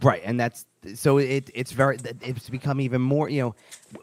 Right, 0.02 0.22
and 0.24 0.38
that's 0.38 0.66
so 0.94 1.18
it 1.18 1.50
it's 1.54 1.72
very 1.72 1.98
it's 2.20 2.48
become 2.48 2.80
even 2.80 3.00
more 3.00 3.28
you 3.28 3.42
know 3.42 3.54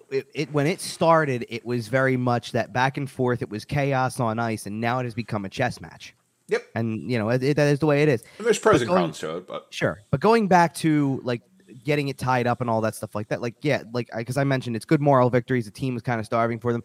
it, 0.10 0.27
it 0.33 0.51
when 0.51 0.67
it 0.67 0.81
started 0.81 1.45
it 1.49 1.65
was 1.65 1.88
very 1.88 2.17
much 2.17 2.51
that 2.51 2.73
back 2.73 2.97
and 2.97 3.10
forth 3.10 3.41
it 3.41 3.49
was 3.49 3.65
chaos 3.65 4.19
on 4.19 4.38
ice 4.38 4.65
and 4.67 4.79
now 4.79 4.99
it 4.99 5.05
has 5.05 5.15
become 5.15 5.43
a 5.45 5.49
chess 5.49 5.81
match 5.81 6.13
Yep. 6.49 6.63
and 6.75 7.12
you 7.12 7.17
know 7.19 7.29
it, 7.29 7.43
it- 7.43 7.57
that 7.57 7.67
is 7.67 7.79
the 7.79 7.86
way 7.86 8.03
it 8.03 8.10
is 8.10 8.23
And 8.38 8.45
there's 8.47 8.60
pros 8.60 8.75
But 8.75 8.81
and 8.83 8.89
going- 8.89 9.03
cons 9.03 9.19
to 9.19 9.38
it, 9.38 9.47
but 9.47 9.67
sure 9.69 10.01
but 10.12 10.19
going 10.19 10.47
back 10.47 10.73
to 10.75 11.19
like 11.23 11.41
getting 11.83 12.07
it 12.07 12.17
tied 12.17 12.47
up 12.47 12.62
and 12.62 12.69
all 12.69 12.79
that 12.81 12.95
stuff 12.95 13.13
like 13.15 13.27
that 13.27 13.41
like 13.41 13.55
yeah 13.62 13.83
like 13.93 14.10
because 14.15 14.38
I, 14.38 14.45
mentioned 14.45 14.75
it's 14.77 14.86
good 14.86 15.01
moral 15.01 15.29
victories 15.29 15.65
the 15.65 15.71
team 15.71 15.97
is 15.97 16.01
kind 16.01 16.19
of 16.19 16.25
starving 16.25 16.60
for 16.60 16.71
them 16.71 16.81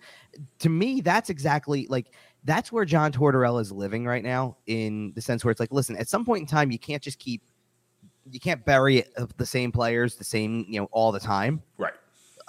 to 0.58 0.68
me 0.68 1.00
that's 1.00 1.30
exactly 1.30 1.86
like 1.88 2.12
that's 2.42 2.72
where 2.72 2.84
john 2.84 3.12
tortorella 3.12 3.60
is 3.60 3.70
living 3.70 4.04
right 4.04 4.24
now 4.24 4.56
in 4.66 5.12
the 5.14 5.20
sense 5.20 5.44
where 5.44 5.52
it's 5.52 5.60
like 5.60 5.72
listen 5.72 5.96
at 5.96 6.08
some 6.08 6.24
point 6.24 6.40
in 6.40 6.46
time 6.48 6.72
you 6.72 6.78
can't 6.80 7.00
just 7.02 7.20
keep 7.20 7.42
you 8.30 8.40
can't 8.40 8.64
bury 8.64 8.98
it 8.98 9.12
the 9.36 9.46
same 9.46 9.70
players 9.70 10.16
the 10.16 10.24
same 10.24 10.66
you 10.68 10.80
know 10.80 10.88
all 10.90 11.12
the 11.12 11.20
time 11.20 11.62
right. 11.78 11.94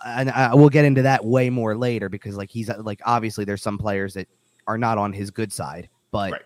and 0.04 0.32
I 0.32 0.56
we'll 0.56 0.70
get 0.70 0.86
into 0.86 1.04
that 1.04 1.24
way 1.24 1.52
more 1.52 1.78
later 1.78 2.10
because 2.10 2.36
like 2.36 2.50
he's 2.50 2.68
like 2.80 3.00
obviously 3.06 3.46
there's 3.46 3.62
some 3.62 3.78
players 3.78 4.16
that 4.16 4.28
are 4.66 4.80
not 4.80 4.98
on 4.98 5.14
his 5.14 5.30
good 5.30 5.54
side 5.54 5.88
but 6.10 6.32
Right. 6.32 6.42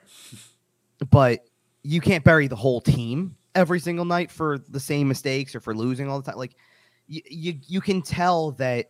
But 1.09 1.41
you 1.83 2.01
can't 2.01 2.23
bury 2.23 2.47
the 2.47 2.55
whole 2.55 2.81
team 2.81 3.35
every 3.55 3.79
single 3.79 4.05
night 4.05 4.29
for 4.29 4.59
the 4.69 4.79
same 4.79 5.07
mistakes 5.07 5.55
or 5.55 5.59
for 5.59 5.75
losing 5.75 6.09
all 6.09 6.21
the 6.21 6.31
time. 6.31 6.37
Like 6.37 6.55
you 7.07 7.21
you, 7.29 7.53
you 7.67 7.81
can 7.81 8.01
tell 8.01 8.51
that 8.53 8.87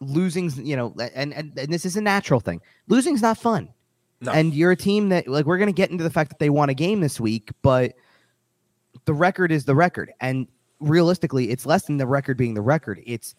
losing's 0.00 0.58
you 0.58 0.76
know 0.76 0.94
and, 1.14 1.32
and 1.32 1.58
and 1.58 1.72
this 1.72 1.84
is 1.84 1.96
a 1.96 2.00
natural 2.00 2.40
thing. 2.40 2.60
Losing's 2.88 3.22
not 3.22 3.38
fun. 3.38 3.68
No. 4.20 4.32
and 4.32 4.54
you're 4.54 4.70
a 4.70 4.76
team 4.76 5.10
that 5.10 5.28
like 5.28 5.44
we're 5.44 5.58
going 5.58 5.68
to 5.68 5.74
get 5.74 5.90
into 5.90 6.02
the 6.02 6.10
fact 6.10 6.30
that 6.30 6.38
they 6.38 6.48
won 6.48 6.70
a 6.70 6.74
game 6.74 7.00
this 7.00 7.20
week 7.20 7.50
but 7.60 7.92
the 9.04 9.12
record 9.12 9.52
is 9.52 9.64
the 9.64 9.74
record. 9.74 10.12
And 10.20 10.46
realistically 10.80 11.50
it's 11.50 11.66
less 11.66 11.84
than 11.84 11.98
the 11.98 12.06
record 12.06 12.36
being 12.36 12.54
the 12.54 12.62
record. 12.62 13.00
It's 13.06 13.34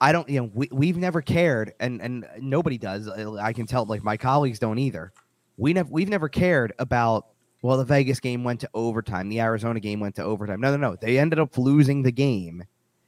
i 0.00 0.12
don't 0.12 0.28
you 0.28 0.38
know 0.40 0.50
we, 0.52 0.68
we've 0.72 0.98
never 0.98 1.22
cared 1.22 1.72
and 1.80 2.00
and 2.00 2.26
nobody 2.38 2.78
does. 2.78 3.08
I 3.08 3.52
can 3.52 3.66
tell 3.66 3.84
like 3.84 4.04
my 4.04 4.16
colleagues 4.16 4.58
don't 4.58 4.78
either 4.78 5.12
we 5.56 5.72
never 5.72 5.88
we've 5.90 6.08
never 6.08 6.28
cared 6.28 6.72
about 6.78 7.26
well 7.62 7.76
the 7.76 7.84
vegas 7.84 8.20
game 8.20 8.44
went 8.44 8.60
to 8.60 8.70
overtime 8.74 9.28
the 9.28 9.40
arizona 9.40 9.80
game 9.80 10.00
went 10.00 10.14
to 10.14 10.22
overtime. 10.22 10.60
No 10.60 10.70
no 10.70 10.90
no. 10.90 10.96
They 10.96 11.18
ended 11.18 11.38
up 11.38 11.56
losing 11.58 12.02
the 12.02 12.12
game 12.12 12.64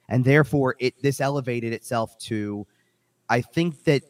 and 0.09 0.25
therefore 0.25 0.75
it 0.79 1.01
this 1.01 1.21
elevated 1.21 1.71
itself 1.71 2.17
to 2.17 2.65
i 3.29 3.39
think 3.39 3.83
that 3.85 4.03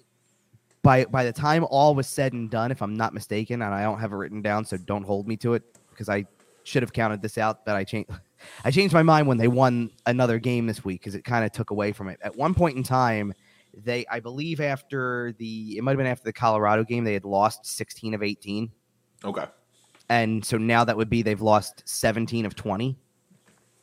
by 0.81 1.05
by 1.05 1.23
the 1.23 1.33
time 1.33 1.65
all 1.69 1.93
was 1.93 2.07
said 2.07 2.33
and 2.33 2.49
done 2.49 2.71
if 2.71 2.81
i'm 2.81 2.95
not 2.95 3.13
mistaken 3.13 3.61
and 3.61 3.73
i 3.73 3.83
don't 3.83 3.99
have 3.99 4.13
it 4.13 4.15
written 4.15 4.41
down 4.41 4.65
so 4.65 4.77
don't 4.77 5.03
hold 5.03 5.27
me 5.27 5.35
to 5.37 5.53
it 5.53 5.63
because 5.89 6.09
i 6.09 6.25
should 6.63 6.81
have 6.83 6.93
counted 6.93 7.21
this 7.21 7.37
out 7.37 7.65
but 7.65 7.75
i 7.75 7.83
changed 7.83 8.09
i 8.63 8.71
changed 8.71 8.93
my 8.93 9.03
mind 9.03 9.27
when 9.27 9.37
they 9.37 9.47
won 9.47 9.91
another 10.05 10.39
game 10.39 10.65
this 10.65 10.83
week 10.83 11.01
because 11.01 11.15
it 11.15 11.23
kind 11.23 11.45
of 11.45 11.51
took 11.51 11.71
away 11.71 11.91
from 11.91 12.07
it. 12.07 12.19
At 12.21 12.35
one 12.35 12.53
point 12.53 12.77
in 12.77 12.83
time 12.83 13.33
they 13.73 14.05
i 14.11 14.19
believe 14.19 14.59
after 14.59 15.33
the 15.37 15.77
it 15.77 15.83
might 15.83 15.91
have 15.91 15.97
been 15.97 16.07
after 16.07 16.23
the 16.23 16.33
colorado 16.33 16.83
game 16.83 17.03
they 17.03 17.13
had 17.13 17.25
lost 17.25 17.65
16 17.65 18.13
of 18.13 18.23
18 18.23 18.71
Okay. 19.23 19.45
and 20.09 20.43
so 20.43 20.57
now 20.57 20.83
that 20.83 20.95
would 20.97 21.09
be 21.09 21.21
they've 21.21 21.41
lost 21.41 21.83
17 21.85 22.45
of 22.45 22.55
20 22.55 22.97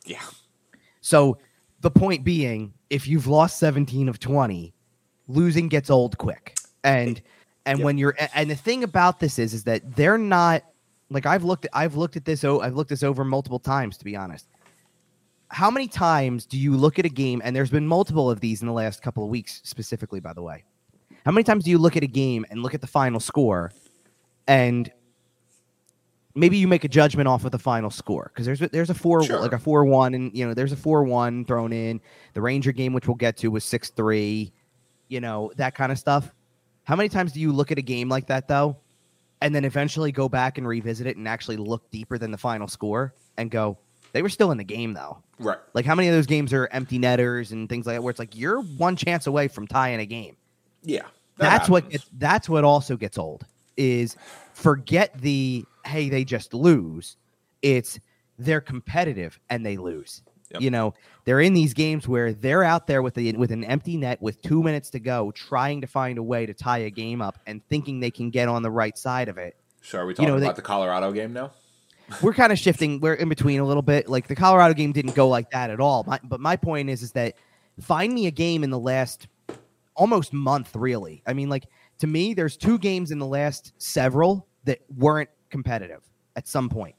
Yeah. 0.05 0.21
so 1.01 1.37
the 1.81 1.91
point 1.91 2.23
being, 2.23 2.73
if 2.89 3.07
you've 3.07 3.27
lost 3.27 3.59
17 3.59 4.09
of 4.09 4.19
20, 4.19 4.73
losing 5.27 5.67
gets 5.67 5.91
old 5.91 6.17
quick. 6.17 6.57
And 6.83 7.21
and 7.67 7.77
Yep. 7.77 7.85
when 7.85 7.97
you're 7.99 8.15
and 8.33 8.49
the 8.49 8.55
thing 8.55 8.83
about 8.83 9.19
this 9.19 9.37
is 9.37 9.53
is 9.53 9.63
that 9.65 9.95
they're 9.95 10.17
not 10.17 10.63
like 11.11 11.27
I've 11.27 11.43
looked 11.43 11.65
at 11.65 11.71
I've 11.75 11.95
looked 11.95 12.15
at 12.17 12.25
this 12.25 12.43
o- 12.43 12.61
I've 12.61 12.73
looked 12.75 12.89
this 12.89 13.03
over 13.03 13.23
multiple 13.23 13.59
times 13.59 13.95
to 13.99 14.05
be 14.05 14.15
honest. 14.15 14.47
How 15.49 15.71
many 15.71 15.87
times 15.87 16.45
do 16.45 16.57
you 16.57 16.75
look 16.75 16.99
at 16.99 17.05
a 17.05 17.09
game 17.09 17.41
and 17.43 17.55
there's 17.55 17.69
been 17.69 17.87
multiple 17.87 18.29
of 18.29 18.39
these 18.41 18.61
in 18.61 18.67
the 18.67 18.73
last 18.73 19.01
couple 19.01 19.23
of 19.23 19.29
weeks 19.29 19.61
specifically 19.63 20.19
by 20.19 20.33
the 20.33 20.41
way. 20.41 20.63
How 21.25 21.31
many 21.31 21.43
times 21.43 21.63
do 21.63 21.69
you 21.69 21.77
look 21.77 21.95
at 21.97 22.03
a 22.03 22.07
game 22.07 22.45
and 22.49 22.61
look 22.63 22.73
at 22.73 22.81
the 22.81 22.87
final 22.87 23.19
score 23.19 23.71
and 24.47 24.91
maybe 26.35 26.57
you 26.57 26.67
make 26.67 26.83
a 26.83 26.87
judgment 26.87 27.27
off 27.27 27.45
of 27.45 27.51
the 27.51 27.59
final 27.59 27.89
score 27.89 28.31
because 28.33 28.45
there's 28.45 28.61
a, 28.61 28.67
there's 28.69 28.89
a 28.89 28.93
four 28.93 29.23
Sure. 29.23 29.39
like 29.39 29.53
a 29.53 29.59
four 29.59 29.85
one 29.85 30.13
and 30.13 30.35
you 30.37 30.45
know 30.47 30.53
there's 30.53 30.71
a 30.71 30.77
four 30.77 31.03
one 31.03 31.45
thrown 31.45 31.73
in. 31.73 31.99
The 32.33 32.41
Ranger 32.41 32.71
game, 32.71 32.93
which 32.93 33.07
we'll 33.07 33.15
get 33.15 33.37
to, 33.37 33.49
was 33.49 33.63
six 33.63 33.89
three. 33.89 34.53
you 35.09 35.21
know, 35.21 35.51
that 35.55 35.73
kind 35.73 35.91
of 35.91 35.97
stuff. 35.97 36.33
How 36.83 36.95
many 36.95 37.09
times 37.09 37.31
do 37.31 37.39
you 37.39 37.51
look 37.53 37.71
at 37.71 37.77
a 37.77 37.81
game 37.81 38.09
like 38.09 38.27
that 38.27 38.47
though, 38.47 38.77
and 39.41 39.55
then 39.55 39.65
eventually 39.65 40.11
go 40.11 40.27
back 40.29 40.57
and 40.57 40.67
revisit 40.67 41.07
it 41.07 41.15
and 41.17 41.27
actually 41.27 41.57
look 41.57 41.89
deeper 41.91 42.17
than 42.17 42.31
the 42.31 42.37
final 42.37 42.67
score 42.67 43.13
and 43.37 43.49
go, 43.49 43.77
they 44.13 44.21
were 44.21 44.29
still 44.29 44.51
in 44.51 44.57
the 44.57 44.63
game 44.63 44.93
though. 44.93 45.21
Right. 45.39 45.57
Like 45.73 45.85
how 45.85 45.95
many 45.95 46.07
of 46.07 46.15
those 46.15 46.25
games 46.25 46.53
are 46.53 46.67
empty 46.71 46.97
netters 46.97 47.51
and 47.51 47.69
things 47.69 47.85
like 47.85 47.95
that, 47.95 48.01
where 48.03 48.09
it's 48.11 48.19
like 48.19 48.35
you're 48.35 48.61
one 48.61 48.95
chance 48.95 49.27
away 49.27 49.47
from 49.47 49.67
tying 49.67 49.99
a 49.99 50.05
game. 50.05 50.35
Yeah. 50.83 51.01
that 51.37 51.49
that's 51.49 51.69
what 51.69 51.89
gets, 51.89 52.05
that's 52.17 52.49
what 52.49 52.63
also 52.63 52.97
gets 52.97 53.17
old 53.17 53.45
is 53.75 54.15
forget 54.53 55.13
the 55.21 55.63
hey 55.85 56.09
they 56.09 56.23
just 56.23 56.53
lose. 56.53 57.17
It's 57.61 57.99
they're 58.39 58.61
competitive 58.61 59.39
and 59.49 59.65
they 59.65 59.77
lose. 59.77 60.21
Yep. 60.51 60.61
You 60.61 60.71
know, 60.71 60.93
they're 61.25 61.41
in 61.41 61.53
these 61.53 61.73
games 61.73 62.07
where 62.07 62.31
they're 62.31 62.63
out 62.63 62.87
there 62.87 63.01
with 63.01 63.15
the 63.15 63.33
with 63.33 63.51
an 63.51 63.65
empty 63.65 63.97
net 63.97 64.21
with 64.21 64.41
two 64.41 64.63
minutes 64.63 64.89
to 64.91 64.99
go, 64.99 65.31
trying 65.31 65.81
to 65.81 65.87
find 65.87 66.17
a 66.17 66.23
way 66.23 66.45
to 66.45 66.53
tie 66.53 66.79
a 66.79 66.89
game 66.89 67.21
up 67.21 67.37
and 67.45 67.61
thinking 67.67 67.99
they 67.99 68.11
can 68.11 68.29
get 68.29 68.47
on 68.47 68.61
the 68.63 68.71
right 68.71 68.97
side 68.97 69.27
of 69.27 69.37
it. 69.37 69.57
So 69.81 69.99
are 69.99 70.05
we 70.05 70.11
you 70.11 70.15
talking 70.15 70.29
know, 70.29 70.39
they- 70.39 70.45
about 70.45 70.55
the 70.55 70.61
Colorado 70.61 71.11
game 71.11 71.33
now? 71.33 71.51
We're 72.21 72.33
kind 72.33 72.51
of 72.51 72.59
shifting. 72.59 72.99
We're 72.99 73.15
in 73.15 73.29
between 73.29 73.59
a 73.59 73.65
little 73.65 73.81
bit. 73.81 74.07
Like 74.07 74.27
the 74.27 74.35
Colorado 74.35 74.73
game 74.73 74.91
didn't 74.91 75.15
go 75.15 75.27
like 75.27 75.51
that 75.51 75.69
at 75.69 75.79
all. 75.79 76.03
My, 76.07 76.19
but 76.23 76.39
my 76.39 76.55
point 76.55 76.89
is, 76.89 77.01
is 77.01 77.11
that 77.13 77.35
find 77.81 78.13
me 78.13 78.27
a 78.27 78.31
game 78.31 78.63
in 78.63 78.69
the 78.69 78.79
last 78.79 79.27
almost 79.95 80.33
month, 80.33 80.75
really. 80.75 81.21
I 81.25 81.33
mean, 81.33 81.49
like 81.49 81.65
to 81.99 82.07
me, 82.07 82.33
there's 82.33 82.55
two 82.55 82.77
games 82.77 83.11
in 83.11 83.19
the 83.19 83.25
last 83.25 83.73
several 83.77 84.47
that 84.63 84.79
weren't 84.95 85.29
competitive 85.49 86.01
at 86.35 86.47
some 86.47 86.69
point. 86.69 86.95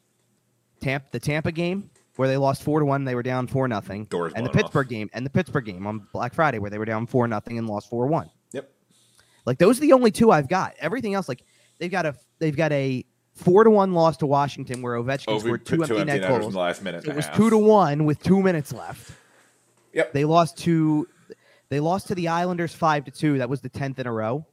Tampa, 0.81 1.07
the 1.11 1.21
Tampa 1.21 1.53
game 1.53 1.91
where 2.17 2.29
they 2.29 2.37
lost 2.37 2.63
four 2.63 2.81
to 2.81 2.87
one, 2.87 3.05
they 3.05 3.15
were 3.15 3.23
down 3.23 3.47
four 3.47 3.69
nothing, 3.69 4.05
Doors 4.07 4.33
and 4.35 4.45
the 4.45 4.51
blown 4.51 4.65
off. 4.65 4.67
Pittsburgh 4.67 4.89
game, 4.89 5.11
and 5.13 5.25
the 5.25 5.31
Pittsburgh 5.31 5.65
game 5.65 5.87
on 5.87 6.07
Black 6.13 6.35
Friday 6.35 6.59
where 6.59 6.71
they 6.71 6.79
were 6.79 6.85
down 6.85 7.07
four 7.07 7.27
nothing 7.29 7.59
and 7.59 7.69
lost 7.69 7.89
four 7.89 8.07
one. 8.07 8.29
Yep. 8.53 8.71
Like 9.47 9.59
those 9.59 9.79
are 9.79 9.83
the 9.83 9.93
only 9.93 10.11
two 10.11 10.31
I've 10.31 10.49
got. 10.49 10.75
Everything 10.81 11.15
else, 11.15 11.29
like 11.29 11.45
they've 11.79 11.91
got 11.91 12.07
a 12.07 12.15
they've 12.39 12.57
got 12.57 12.73
a 12.73 13.05
four 13.39 13.65
to 13.65 13.71
one 13.71 13.93
loss 13.95 14.17
to 14.19 14.27
Washington 14.27 14.83
where 14.83 14.95
Ovechkin 14.95 15.29
Over 15.29 15.41
scored 15.41 15.67
two, 15.67 15.83
empty, 15.83 15.95
net 15.97 16.07
netters 16.07 16.25
in 16.25 16.41
goals. 16.41 16.53
the 16.53 16.59
last 16.59 16.83
minute. 16.83 17.07
It 17.07 17.15
was 17.15 17.27
half. 17.27 17.37
two 17.37 17.51
to 17.51 17.59
one 17.59 18.05
with 18.05 18.23
two 18.23 18.43
minutes 18.43 18.73
left. 18.73 19.13
Yep. 19.93 20.13
They 20.13 20.25
lost 20.25 20.59
to 20.59 21.09
they 21.71 21.81
lost 21.81 22.09
to 22.09 22.15
the 22.15 22.29
Islanders 22.29 22.75
five 22.75 23.05
to 23.05 23.11
two. 23.11 23.39
That 23.39 23.49
was 23.49 23.61
the 23.61 23.69
tenth 23.69 23.99
in 23.99 24.07
a 24.07 24.13
row, 24.13 24.47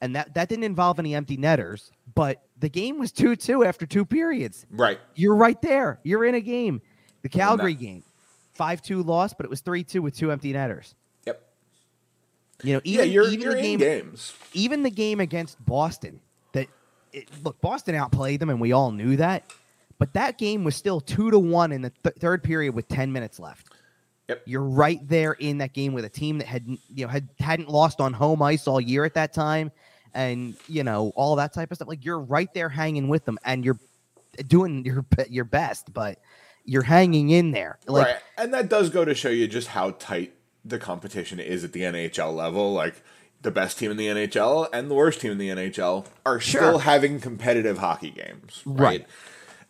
and 0.00 0.14
that 0.16 0.34
that 0.34 0.48
didn't 0.48 0.64
involve 0.64 0.98
any 0.98 1.14
empty 1.14 1.36
netters. 1.36 1.90
But 2.14 2.42
the 2.58 2.68
game 2.68 2.98
was 2.98 3.12
two 3.12 3.36
two 3.36 3.64
after 3.64 3.86
two 3.86 4.04
periods. 4.04 4.66
Right. 4.70 4.98
You're 5.14 5.36
right 5.36 5.60
there. 5.62 6.00
You're 6.02 6.24
in 6.24 6.34
a 6.34 6.40
game. 6.40 6.82
The 7.22 7.28
Calgary 7.28 7.74
game, 7.74 8.04
five 8.52 8.80
two 8.82 9.02
loss, 9.02 9.34
but 9.34 9.44
it 9.44 9.50
was 9.50 9.60
three 9.60 9.84
two 9.84 10.02
with 10.02 10.16
two 10.16 10.30
empty 10.30 10.52
netters. 10.52 10.94
Yep. 11.26 11.42
You 12.62 12.74
know, 12.74 12.80
even 12.84 13.06
yeah, 13.06 13.12
you're, 13.12 13.24
even 13.26 13.40
you're 13.40 13.54
the 13.54 13.62
game 13.62 13.78
games. 13.78 14.34
even 14.52 14.82
the 14.82 14.90
game 14.90 15.20
against 15.20 15.64
Boston, 15.64 16.20
it, 17.18 17.44
look, 17.44 17.60
Boston 17.60 17.94
outplayed 17.94 18.40
them, 18.40 18.50
and 18.50 18.60
we 18.60 18.72
all 18.72 18.90
knew 18.92 19.16
that. 19.16 19.44
But 19.98 20.12
that 20.14 20.38
game 20.38 20.64
was 20.64 20.76
still 20.76 21.00
two 21.00 21.30
to 21.30 21.38
one 21.38 21.72
in 21.72 21.82
the 21.82 21.92
th- 22.02 22.16
third 22.16 22.42
period 22.42 22.74
with 22.74 22.88
ten 22.88 23.12
minutes 23.12 23.40
left. 23.40 23.72
Yep. 24.28 24.42
You're 24.44 24.62
right 24.62 25.00
there 25.08 25.32
in 25.32 25.58
that 25.58 25.72
game 25.72 25.92
with 25.94 26.04
a 26.04 26.08
team 26.08 26.38
that 26.38 26.46
had 26.46 26.66
you 26.66 27.04
know 27.04 27.08
had 27.08 27.28
hadn't 27.38 27.68
lost 27.68 28.00
on 28.00 28.12
home 28.12 28.42
ice 28.42 28.66
all 28.66 28.80
year 28.80 29.04
at 29.04 29.14
that 29.14 29.32
time, 29.32 29.72
and 30.14 30.54
you 30.68 30.84
know 30.84 31.12
all 31.16 31.36
that 31.36 31.52
type 31.52 31.70
of 31.70 31.76
stuff. 31.76 31.88
Like 31.88 32.04
you're 32.04 32.20
right 32.20 32.52
there 32.54 32.68
hanging 32.68 33.08
with 33.08 33.24
them, 33.24 33.38
and 33.44 33.64
you're 33.64 33.78
doing 34.46 34.84
your 34.84 35.04
your 35.28 35.44
best, 35.44 35.92
but 35.92 36.18
you're 36.64 36.82
hanging 36.82 37.30
in 37.30 37.50
there. 37.50 37.78
Like 37.86 38.06
right. 38.06 38.16
And 38.36 38.54
that 38.54 38.68
does 38.68 38.90
go 38.90 39.04
to 39.04 39.14
show 39.14 39.30
you 39.30 39.48
just 39.48 39.68
how 39.68 39.92
tight 39.92 40.34
the 40.64 40.78
competition 40.78 41.40
is 41.40 41.64
at 41.64 41.72
the 41.72 41.80
NHL 41.80 42.34
level. 42.34 42.72
Like 42.72 43.02
the 43.42 43.50
best 43.50 43.78
team 43.78 43.90
in 43.90 43.96
the 43.96 44.06
NHL 44.08 44.68
and 44.72 44.90
the 44.90 44.94
worst 44.94 45.20
team 45.20 45.32
in 45.32 45.38
the 45.38 45.48
NHL 45.50 46.06
are 46.26 46.40
Sure. 46.40 46.60
still 46.60 46.78
having 46.80 47.20
competitive 47.20 47.78
hockey 47.78 48.10
games. 48.10 48.62
Right. 48.66 49.00
Right. 49.02 49.06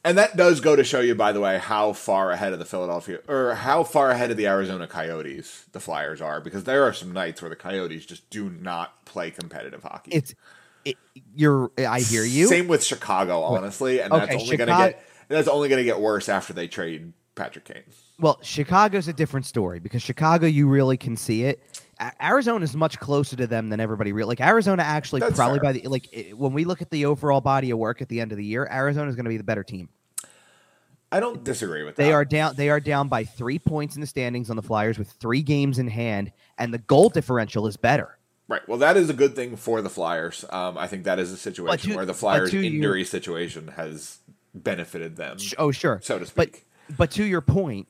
And 0.04 0.16
that 0.16 0.36
does 0.36 0.60
go 0.60 0.76
to 0.76 0.84
show 0.84 1.00
you, 1.00 1.14
by 1.16 1.32
the 1.32 1.40
way, 1.40 1.58
how 1.58 1.92
far 1.92 2.30
ahead 2.30 2.52
of 2.52 2.60
the 2.60 2.64
Philadelphia 2.64 3.18
or 3.28 3.56
how 3.56 3.82
far 3.82 4.10
ahead 4.10 4.30
of 4.30 4.36
the 4.36 4.46
Arizona 4.46 4.86
Coyotes 4.86 5.64
the 5.72 5.80
Flyers 5.80 6.22
are, 6.22 6.40
because 6.40 6.64
there 6.64 6.84
are 6.84 6.92
some 6.94 7.12
nights 7.12 7.42
where 7.42 7.48
the 7.50 7.56
Coyotes 7.56 8.06
just 8.06 8.30
do 8.30 8.48
not 8.48 9.04
play 9.04 9.30
competitive 9.30 9.82
hockey. 9.82 10.12
it's 10.12 10.34
it, 10.84 10.96
you're. 11.34 11.72
I 11.76 12.00
hear 12.00 12.22
you. 12.24 12.46
Same 12.46 12.68
with 12.68 12.84
Chicago, 12.84 13.42
honestly, 13.42 14.00
and 14.00 14.12
that's 14.12 14.24
Okay, 14.32 14.34
only 14.40 14.56
going 14.56 14.68
to 14.68 14.72
Chicago- 14.74 14.90
get 14.92 15.04
that's 15.28 15.48
only 15.48 15.68
going 15.68 15.80
to 15.80 15.84
get 15.84 16.00
worse 16.00 16.28
after 16.28 16.52
they 16.54 16.68
trade 16.68 17.12
Patrick 17.34 17.64
Kane. 17.66 17.82
Well, 18.20 18.38
Chicago's 18.40 19.08
a 19.08 19.12
different 19.12 19.44
story 19.46 19.80
because 19.80 20.00
Chicago, 20.00 20.46
you 20.46 20.68
really 20.68 20.96
can 20.96 21.16
see 21.16 21.42
it. 21.44 21.82
Arizona 22.22 22.62
is 22.64 22.76
much 22.76 22.98
closer 23.00 23.36
to 23.36 23.46
them 23.46 23.68
than 23.70 23.80
everybody 23.80 24.12
real. 24.12 24.28
Like 24.28 24.40
Arizona, 24.40 24.82
actually, 24.82 25.20
That's 25.20 25.34
probably 25.36 25.58
fair. 25.58 25.64
by 25.64 25.72
the 25.72 25.88
like 25.88 26.32
when 26.36 26.52
we 26.52 26.64
look 26.64 26.80
at 26.82 26.90
the 26.90 27.06
overall 27.06 27.40
body 27.40 27.70
of 27.70 27.78
work 27.78 28.00
at 28.02 28.08
the 28.08 28.20
end 28.20 28.30
of 28.32 28.38
the 28.38 28.44
year, 28.44 28.68
Arizona 28.70 29.08
is 29.08 29.16
going 29.16 29.24
to 29.24 29.30
be 29.30 29.36
the 29.36 29.44
better 29.44 29.64
team. 29.64 29.88
I 31.10 31.20
don't 31.20 31.42
disagree 31.42 31.84
with 31.84 31.96
that. 31.96 32.02
They 32.02 32.12
are 32.12 32.24
down. 32.24 32.54
They 32.56 32.68
are 32.68 32.80
down 32.80 33.08
by 33.08 33.24
three 33.24 33.58
points 33.58 33.94
in 33.94 34.00
the 34.02 34.06
standings 34.06 34.50
on 34.50 34.56
the 34.56 34.62
Flyers 34.62 34.98
with 34.98 35.10
three 35.12 35.42
games 35.42 35.78
in 35.78 35.88
hand, 35.88 36.32
and 36.58 36.72
the 36.72 36.78
goal 36.78 37.08
differential 37.08 37.66
is 37.66 37.76
better. 37.78 38.18
Right. 38.46 38.66
Well, 38.68 38.78
that 38.78 38.96
is 38.96 39.10
a 39.10 39.14
good 39.14 39.34
thing 39.34 39.56
for 39.56 39.80
the 39.82 39.90
Flyers. 39.90 40.44
Um, 40.50 40.76
I 40.78 40.86
think 40.86 41.04
that 41.04 41.18
is 41.18 41.32
a 41.32 41.36
situation 41.36 41.90
to- 41.90 41.96
where 41.96 42.06
the 42.06 42.14
Flyers' 42.14 42.52
injury 42.54 43.04
situation 43.04 43.68
has 43.76 44.18
benefited 44.54 45.16
them, 45.16 45.38
Oh, 45.58 45.70
sure. 45.70 46.00
so 46.02 46.18
to 46.18 46.26
But 46.34 46.48
speak. 46.54 46.66
but 46.96 47.10
to 47.12 47.24
your 47.24 47.40
point, 47.42 47.88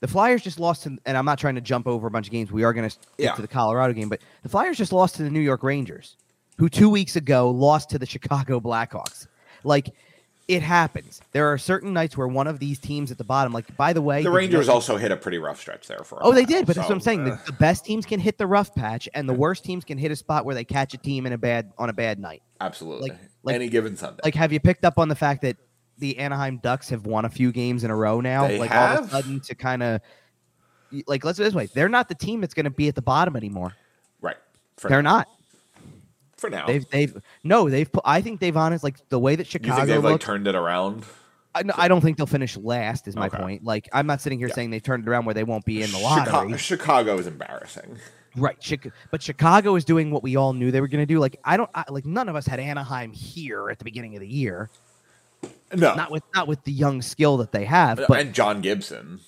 the 0.00 0.08
Flyers 0.08 0.42
just 0.42 0.60
lost 0.60 0.84
to, 0.84 0.96
and 1.06 1.16
I'm 1.16 1.24
not 1.24 1.38
trying 1.38 1.56
to 1.56 1.60
jump 1.60 1.86
over 1.86 2.06
a 2.06 2.10
bunch 2.10 2.26
of 2.28 2.32
games. 2.32 2.52
We 2.52 2.64
are 2.64 2.72
going 2.72 2.88
to 2.88 2.96
get 3.16 3.24
Yeah. 3.24 3.34
to 3.34 3.42
the 3.42 3.48
Colorado 3.48 3.92
game, 3.92 4.08
but 4.08 4.20
the 4.42 4.48
Flyers 4.48 4.76
just 4.78 4.92
lost 4.92 5.16
to 5.16 5.22
the 5.22 5.30
New 5.30 5.40
York 5.40 5.62
Rangers, 5.62 6.16
who 6.58 6.68
two 6.68 6.88
weeks 6.90 7.16
ago 7.16 7.50
lost 7.50 7.90
to 7.90 7.98
the 7.98 8.06
Chicago 8.06 8.60
Blackhawks. 8.60 9.26
Like 9.64 9.90
it 10.46 10.62
happens. 10.62 11.20
There 11.32 11.52
are 11.52 11.58
certain 11.58 11.92
nights 11.92 12.16
where 12.16 12.26
one 12.26 12.46
of 12.46 12.58
these 12.58 12.78
teams 12.78 13.10
at 13.10 13.18
the 13.18 13.24
bottom, 13.24 13.52
like 13.52 13.76
by 13.76 13.92
the 13.92 14.00
way, 14.00 14.22
the 14.22 14.30
you 14.30 14.34
Rangers 14.36 14.66
know- 14.68 14.74
also 14.74 14.96
hit 14.96 15.12
a 15.12 15.16
pretty 15.16 15.36
rough 15.38 15.60
stretch 15.60 15.86
there 15.88 15.98
for. 16.04 16.18
Oh, 16.24 16.32
they 16.32 16.46
did, 16.46 16.64
but 16.66 16.74
that's 16.76 16.88
what 16.88 16.94
I'm 16.94 17.00
saying. 17.00 17.28
uh, 17.28 17.36
The, 17.44 17.52
the 17.52 17.58
best 17.58 17.84
teams 17.84 18.06
can 18.06 18.18
hit 18.18 18.38
the 18.38 18.46
rough 18.46 18.74
patch, 18.74 19.08
and 19.14 19.28
the 19.28 19.34
worst 19.34 19.62
teams 19.64 19.84
can 19.84 19.98
hit 19.98 20.10
a 20.10 20.16
spot 20.16 20.46
where 20.46 20.54
they 20.54 20.64
catch 20.64 20.94
a 20.94 20.96
team 20.96 21.26
in 21.26 21.34
a 21.34 21.38
bad 21.38 21.70
on 21.76 21.90
a 21.90 21.92
bad 21.92 22.18
night. 22.18 22.42
absolutely. 22.60 23.10
like- 23.10 23.18
like- 23.42 23.54
Any 23.56 23.68
given 23.68 23.96
Sunday. 23.96 24.20
Like, 24.24 24.34
have 24.36 24.52
you 24.52 24.58
picked 24.60 24.84
up 24.86 24.98
on 24.98 25.08
the 25.08 25.14
fact 25.14 25.42
that 25.42 25.56
the 25.98 26.18
Anaheim 26.18 26.58
Ducks 26.58 26.88
have 26.90 27.06
won 27.06 27.24
a 27.24 27.28
few 27.30 27.52
games 27.52 27.84
in 27.84 27.90
a 27.90 27.96
row 27.96 28.20
now? 28.20 28.46
They 28.46 28.58
like 28.58 28.70
all 28.70 28.76
of 28.76 28.90
have? 28.90 29.04
a 29.06 29.10
sudden 29.10 29.40
to 29.40 29.54
kind 29.54 29.82
of 29.82 30.00
like 31.06 31.24
let's 31.24 31.38
do 31.38 31.44
this 31.44 31.54
way. 31.54 31.66
They're 31.66 31.88
not 31.88 32.08
the 32.08 32.14
team 32.14 32.40
that's 32.40 32.54
going 32.54 32.64
to 32.64 32.70
be 32.70 32.88
at 32.88 32.94
the 32.94 33.02
bottom 33.02 33.36
anymore. 33.36 33.74
right. 34.20 34.36
For 34.76 34.88
They're 34.88 35.02
now. 35.02 35.18
not. 35.18 35.28
For 36.36 36.48
now. 36.50 36.66
They've 36.66 36.88
they've 36.90 37.16
no. 37.42 37.68
They've 37.68 37.90
put, 37.90 38.02
I 38.06 38.20
think 38.22 38.38
they've 38.40 38.56
honest 38.56 38.84
like 38.84 38.96
the 39.08 39.18
way 39.18 39.34
that 39.36 39.46
Chicago. 39.46 39.72
you 39.82 39.86
think 39.86 40.02
they've 40.02 40.04
like 40.12 40.20
turned 40.20 40.46
it 40.46 40.54
around? 40.54 41.04
I, 41.54 41.62
no, 41.64 41.74
I 41.76 41.88
don't 41.88 42.00
think 42.00 42.16
they'll 42.16 42.26
finish 42.26 42.56
last. 42.56 43.08
Is 43.08 43.16
my 43.16 43.26
Okay. 43.26 43.38
point. 43.38 43.64
Like 43.64 43.88
I'm 43.92 44.06
not 44.06 44.20
sitting 44.20 44.38
here 44.38 44.46
Yeah. 44.48 44.54
saying 44.54 44.70
they've 44.70 44.82
turned 44.82 45.04
it 45.04 45.10
around 45.10 45.24
where 45.24 45.34
they 45.34 45.42
won't 45.44 45.64
be 45.64 45.82
in 45.82 45.90
the 45.90 45.98
Chicago, 45.98 46.30
lottery. 46.30 46.58
Chicago 46.58 47.18
is 47.18 47.26
embarrassing. 47.26 47.98
Right, 48.36 48.60
Chica- 48.60 48.92
but 49.10 49.20
Chicago 49.20 49.74
is 49.74 49.84
doing 49.84 50.12
what 50.12 50.22
we 50.22 50.36
all 50.36 50.52
knew 50.52 50.70
they 50.70 50.80
were 50.80 50.86
going 50.86 51.02
to 51.02 51.06
do. 51.12 51.18
Like 51.18 51.40
I 51.44 51.56
don't 51.56 51.70
I, 51.74 51.84
like 51.88 52.04
none 52.06 52.28
of 52.28 52.36
us 52.36 52.46
had 52.46 52.60
Anaheim 52.60 53.12
here 53.12 53.68
at 53.70 53.78
the 53.78 53.84
beginning 53.84 54.14
of 54.14 54.20
the 54.20 54.28
year. 54.28 54.70
No. 55.74 55.94
Not 55.94 56.10
with 56.10 56.22
not 56.34 56.48
with 56.48 56.62
the 56.64 56.72
young 56.72 57.02
skill 57.02 57.36
that 57.38 57.52
they 57.52 57.64
have, 57.64 58.00
but 58.08 58.18
and 58.20 58.34
John 58.34 58.60
Gibson. 58.60 59.20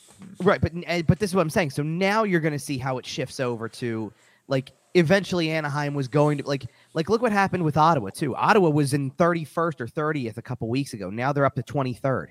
right. 0.42 0.60
But 0.60 0.72
but 1.06 1.18
this 1.18 1.30
is 1.30 1.34
what 1.34 1.42
I'm 1.42 1.50
saying. 1.50 1.70
So 1.70 1.82
now 1.82 2.24
you're 2.24 2.40
going 2.40 2.52
to 2.52 2.58
see 2.58 2.78
how 2.78 2.98
it 2.98 3.06
shifts 3.06 3.40
over 3.40 3.68
to 3.68 4.12
like 4.48 4.72
eventually 4.94 5.50
Anaheim 5.50 5.94
was 5.94 6.08
going 6.08 6.38
to 6.38 6.46
like 6.46 6.64
like 6.94 7.08
look 7.08 7.22
what 7.22 7.32
happened 7.32 7.64
with 7.64 7.76
Ottawa 7.76 8.10
too. 8.10 8.34
Ottawa 8.34 8.70
was 8.70 8.94
in 8.94 9.10
31st 9.12 9.80
or 9.80 9.86
30th 9.86 10.36
a 10.36 10.42
couple 10.42 10.68
weeks 10.68 10.94
ago. 10.94 11.10
Now 11.10 11.32
they're 11.32 11.44
up 11.44 11.54
to 11.56 11.62
23rd. 11.62 12.28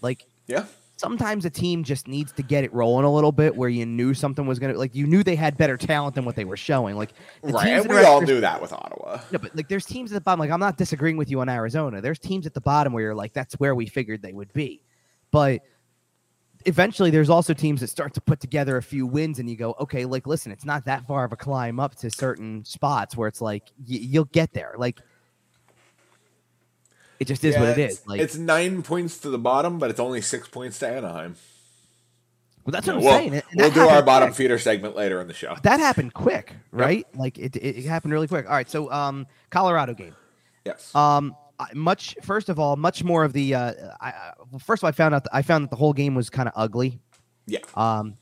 Like 0.00 0.26
Yeah. 0.46 0.64
Sometimes 1.00 1.46
a 1.46 1.50
team 1.50 1.82
just 1.82 2.06
needs 2.06 2.30
to 2.32 2.42
get 2.42 2.62
it 2.62 2.72
rolling 2.74 3.06
a 3.06 3.12
little 3.12 3.32
bit 3.32 3.56
where 3.56 3.70
you 3.70 3.86
knew 3.86 4.12
something 4.12 4.46
was 4.46 4.58
going 4.58 4.72
to 4.72 4.78
like 4.78 4.94
you 4.94 5.06
knew 5.06 5.24
they 5.24 5.34
had 5.34 5.56
better 5.56 5.76
talent 5.76 6.14
than 6.14 6.26
what 6.26 6.36
they 6.36 6.44
were 6.44 6.56
showing. 6.56 6.94
Like 6.94 7.10
Right. 7.42 7.68
And 7.68 7.88
we 7.88 8.04
all 8.04 8.20
knew 8.20 8.40
that 8.40 8.60
with 8.60 8.72
Ottawa. 8.72 9.20
No, 9.32 9.38
but 9.38 9.56
like 9.56 9.68
there's 9.68 9.86
teams 9.86 10.12
at 10.12 10.14
the 10.14 10.20
bottom. 10.20 10.38
Like 10.40 10.50
I'm 10.50 10.60
not 10.60 10.76
disagreeing 10.76 11.16
with 11.16 11.30
you 11.30 11.40
on 11.40 11.48
Arizona. 11.48 12.00
There's 12.00 12.18
teams 12.18 12.46
at 12.46 12.52
the 12.52 12.60
bottom 12.60 12.92
where 12.92 13.02
you're 13.02 13.14
like, 13.14 13.32
that's 13.32 13.54
where 13.54 13.74
we 13.74 13.86
figured 13.86 14.20
they 14.20 14.34
would 14.34 14.52
be. 14.52 14.82
But 15.30 15.62
eventually 16.66 17.10
there's 17.10 17.30
also 17.30 17.54
teams 17.54 17.80
that 17.80 17.88
start 17.88 18.12
to 18.14 18.20
put 18.20 18.38
together 18.38 18.76
a 18.76 18.82
few 18.82 19.06
wins 19.06 19.38
and 19.38 19.48
you 19.48 19.56
go, 19.56 19.74
okay, 19.80 20.04
like 20.04 20.26
listen, 20.26 20.52
it's 20.52 20.66
not 20.66 20.84
that 20.84 21.06
far 21.06 21.24
of 21.24 21.32
a 21.32 21.36
climb 21.36 21.80
up 21.80 21.94
to 21.96 22.10
certain 22.10 22.62
spots 22.64 23.16
where 23.16 23.28
it's 23.28 23.40
like 23.40 23.62
y- 23.78 23.98
you'll 24.02 24.26
get 24.26 24.52
there. 24.52 24.74
Like 24.76 25.00
it 27.20 27.26
just 27.26 27.44
is 27.44 27.54
what 27.56 27.64
Yeah, 27.64 27.70
it 27.70 27.78
it's- 27.78 28.02
Like 28.06 28.20
it's 28.20 28.36
nine 28.36 28.82
points 28.82 29.18
to 29.18 29.30
the 29.30 29.38
bottom, 29.38 29.78
but 29.78 29.90
it's 29.90 30.00
only 30.00 30.20
six 30.20 30.48
points 30.48 30.78
to 30.80 30.88
Anaheim. 30.88 31.36
well, 32.64 32.72
that's 32.72 32.86
what 32.86 32.96
I'm 32.96 33.02
we'll 33.02 33.12
saying. 33.12 33.34
And 33.34 33.44
we'll 33.54 33.70
do 33.70 33.80
our 33.88 34.02
bottom 34.02 34.28
quick. 34.30 34.36
feeder 34.36 34.58
segment 34.58 34.96
later 34.96 35.20
in 35.20 35.28
the 35.28 35.34
show. 35.34 35.54
That 35.62 35.78
happened 35.80 36.14
quick, 36.14 36.54
right? 36.72 37.06
Like 37.14 37.38
it, 37.38 37.56
it, 37.56 37.84
happened 37.84 38.12
really 38.12 38.28
quick. 38.28 38.46
All 38.46 38.52
right, 38.52 38.68
so 38.68 38.90
um, 38.90 39.26
Colorado 39.50 39.94
game. 39.94 40.14
Yes. 40.64 40.94
Um, 40.94 41.36
much 41.74 42.16
first 42.22 42.48
of 42.48 42.58
all, 42.58 42.76
much 42.76 43.04
more 43.04 43.22
of 43.24 43.32
the. 43.32 43.54
Uh, 43.54 43.72
I, 44.00 44.08
I, 44.08 44.32
first 44.58 44.80
of 44.80 44.84
all, 44.84 44.88
I 44.88 44.92
found 44.92 45.14
out 45.14 45.26
I 45.32 45.42
found 45.42 45.64
that 45.64 45.70
the 45.70 45.76
whole 45.76 45.92
game 45.92 46.14
was 46.14 46.30
kind 46.30 46.48
of 46.48 46.54
ugly. 46.56 46.98
yeah. 47.46 47.58
Um, 47.74 48.16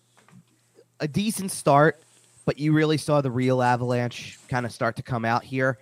a 1.01 1.07
decent 1.07 1.53
start, 1.53 2.01
but 2.45 2.59
you 2.59 2.73
really 2.73 2.97
saw 2.97 3.21
the 3.21 3.31
real 3.31 3.63
Avalanche 3.63 4.39
kind 4.49 4.67
of 4.67 4.73
start 4.73 4.97
to 4.97 5.03
come 5.03 5.25
out 5.25 5.45
here. 5.45 5.79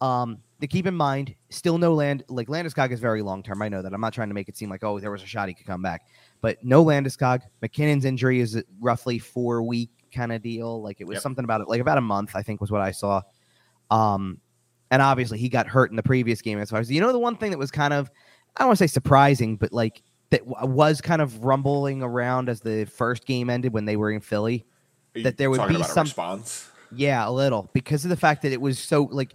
Um, 0.00 0.38
to 0.60 0.68
keep 0.68 0.86
in 0.86 0.94
mind, 0.94 1.34
still 1.50 1.78
no 1.78 1.92
land 1.94 2.22
like 2.28 2.48
Landeskog 2.48 2.90
is 2.92 3.00
very 3.00 3.22
long 3.22 3.42
term. 3.42 3.60
I 3.62 3.68
know 3.68 3.82
that. 3.82 3.92
I'm 3.92 4.00
not 4.00 4.12
trying 4.12 4.28
to 4.28 4.34
make 4.34 4.48
it 4.48 4.56
seem 4.56 4.70
like 4.70 4.84
oh 4.84 4.98
there 5.00 5.10
was 5.10 5.22
a 5.22 5.26
shot 5.26 5.48
he 5.48 5.54
could 5.54 5.66
come 5.66 5.82
back, 5.82 6.06
but 6.40 6.56
no 6.64 6.84
Landeskog. 6.84 7.40
MacKinnon's 7.62 8.04
injury 8.04 8.40
is 8.40 8.62
roughly 8.80 9.18
four 9.18 9.62
week 9.62 9.90
kind 10.14 10.32
of 10.32 10.42
deal. 10.42 10.82
Like 10.82 11.00
it 11.00 11.04
was 11.06 11.16
Yep. 11.16 11.22
something 11.22 11.44
about 11.44 11.60
it, 11.60 11.68
like 11.68 11.80
about 11.80 11.98
a 11.98 12.02
month, 12.02 12.32
I 12.34 12.42
think 12.42 12.60
was 12.60 12.70
what 12.70 12.80
I 12.80 12.90
saw. 12.92 13.22
Um, 13.90 14.38
and 14.90 15.00
obviously 15.02 15.38
he 15.38 15.48
got 15.48 15.66
hurt 15.66 15.90
in 15.90 15.96
the 15.96 16.02
previous 16.02 16.42
game. 16.42 16.58
As 16.58 16.70
far 16.70 16.80
as 16.80 16.90
you 16.90 17.00
know, 17.00 17.12
the 17.12 17.18
one 17.18 17.36
thing 17.36 17.50
that 17.50 17.58
was 17.58 17.70
kind 17.70 17.92
of 17.92 18.10
I 18.56 18.60
don't 18.62 18.68
want 18.68 18.78
to 18.78 18.88
say 18.88 18.92
surprising, 18.92 19.56
but 19.56 19.72
like 19.72 20.02
that 20.30 20.48
w- 20.48 20.72
was 20.74 21.00
kind 21.00 21.22
of 21.22 21.44
rumbling 21.44 22.02
around 22.02 22.48
as 22.48 22.60
the 22.60 22.84
first 22.84 23.26
game 23.26 23.50
ended 23.50 23.72
when 23.72 23.84
they 23.84 23.96
were 23.96 24.10
in 24.10 24.20
Philly. 24.20 24.64
That 25.22 25.36
there 25.36 25.50
would 25.50 25.66
be 25.68 25.82
some- 25.82 26.04
response. 26.04 26.68
Yeah, 26.92 27.28
a 27.28 27.30
little 27.30 27.70
because 27.72 28.04
of 28.04 28.08
the 28.10 28.16
fact 28.16 28.42
that 28.42 28.50
it 28.52 28.60
was 28.60 28.76
so 28.78 29.08
like 29.12 29.34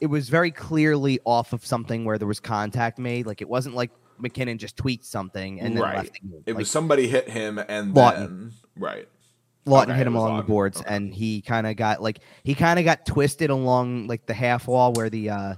it 0.00 0.06
was 0.06 0.28
very 0.28 0.50
clearly 0.50 1.20
off 1.24 1.52
of 1.52 1.64
something 1.64 2.04
where 2.04 2.18
there 2.18 2.28
was 2.28 2.40
contact 2.40 2.98
made. 2.98 3.26
Like 3.26 3.40
it 3.42 3.48
wasn't 3.48 3.74
like 3.74 3.90
MacKinnon 4.18 4.58
just 4.58 4.76
tweaked 4.76 5.04
something 5.04 5.60
and 5.60 5.76
then 5.76 5.82
Right. 5.82 5.96
left 5.96 6.20
game. 6.20 6.32
It 6.46 6.52
Like, 6.52 6.58
was 6.58 6.70
somebody 6.70 7.06
hit 7.08 7.28
him 7.28 7.58
and 7.58 7.94
Laughton. 7.94 8.16
then 8.16 8.52
right. 8.76 9.08
Laughton 9.66 9.82
okay, 9.90 9.94
hit 9.98 10.06
him 10.06 10.14
along 10.16 10.38
the 10.38 10.42
boards, 10.42 10.80
Okay. 10.80 10.94
and 10.94 11.12
he 11.14 11.42
kind 11.42 11.66
of 11.66 11.76
got 11.76 12.02
like 12.02 12.20
he 12.44 12.54
kind 12.54 12.78
of 12.78 12.84
got 12.84 13.04
twisted 13.06 13.50
along 13.50 14.06
like 14.06 14.24
the 14.26 14.34
half 14.34 14.66
wall 14.66 14.92
where 14.94 15.10
the 15.10 15.30
uh 15.30 15.54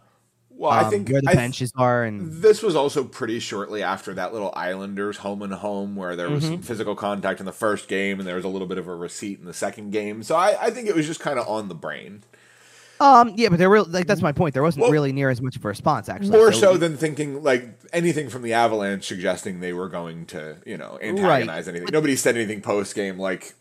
Well, 0.51 0.71
I 0.71 0.83
um, 0.83 0.91
think 0.91 1.09
where 1.09 1.21
the 1.23 1.29
I 1.31 1.33
th- 1.33 1.39
benches 1.43 1.73
are, 1.77 2.05
and 2.05 2.33
This 2.43 2.63
was 2.63 2.75
also 2.77 3.05
pretty 3.05 3.39
shortly 3.41 3.83
after 3.83 4.13
that 4.15 4.33
little 4.33 4.53
Islanders 4.55 5.19
home 5.19 5.43
and 5.43 5.53
home 5.55 5.95
where 5.97 6.15
there 6.17 6.29
was 6.31 6.43
Mm-hmm. 6.45 6.53
some 6.55 6.63
physical 6.63 6.95
contact 6.97 7.39
in 7.41 7.47
the 7.47 7.53
first 7.53 7.89
game 7.89 8.19
and 8.19 8.29
there 8.29 8.37
was 8.37 8.45
a 8.45 8.49
little 8.49 8.69
bit 8.69 8.79
of 8.79 8.87
a 8.89 8.95
receipt 8.95 9.39
in 9.39 9.45
the 9.47 9.55
second 9.55 9.91
game. 9.93 10.23
So 10.25 10.35
I, 10.37 10.57
I 10.67 10.71
think 10.71 10.89
it 10.89 10.95
was 10.97 11.07
just 11.07 11.21
kind 11.21 11.39
of 11.39 11.47
on 11.49 11.69
the 11.69 11.75
brain. 11.75 12.23
Um 13.03 13.33
yeah, 13.37 13.49
but 13.49 13.59
there 13.59 13.69
were 13.69 13.83
like 13.83 14.07
that's 14.07 14.23
my 14.23 14.33
point. 14.33 14.55
There 14.55 14.63
wasn't 14.63 14.83
Well- 14.83 14.93
really 14.93 15.13
near 15.13 15.29
as 15.31 15.43
much 15.43 15.57
of 15.57 15.65
a 15.65 15.69
response 15.69 16.09
actually. 16.09 16.31
More 16.39 16.53
so 16.53 16.77
than 16.77 16.97
thinking 16.97 17.43
like 17.43 17.69
anything 17.93 18.29
from 18.29 18.43
the 18.43 18.53
Avalanche 18.53 19.05
suggesting 19.07 19.61
they 19.61 19.73
were 19.73 19.89
going 19.89 20.27
to, 20.27 20.57
you 20.65 20.77
know, 20.79 20.99
antagonize 21.03 21.69
anything. 21.69 21.89
Nobody 21.93 22.17
said 22.17 22.37
anything 22.37 22.61
post 22.61 22.95
game 22.95 23.19
like, 23.19 23.55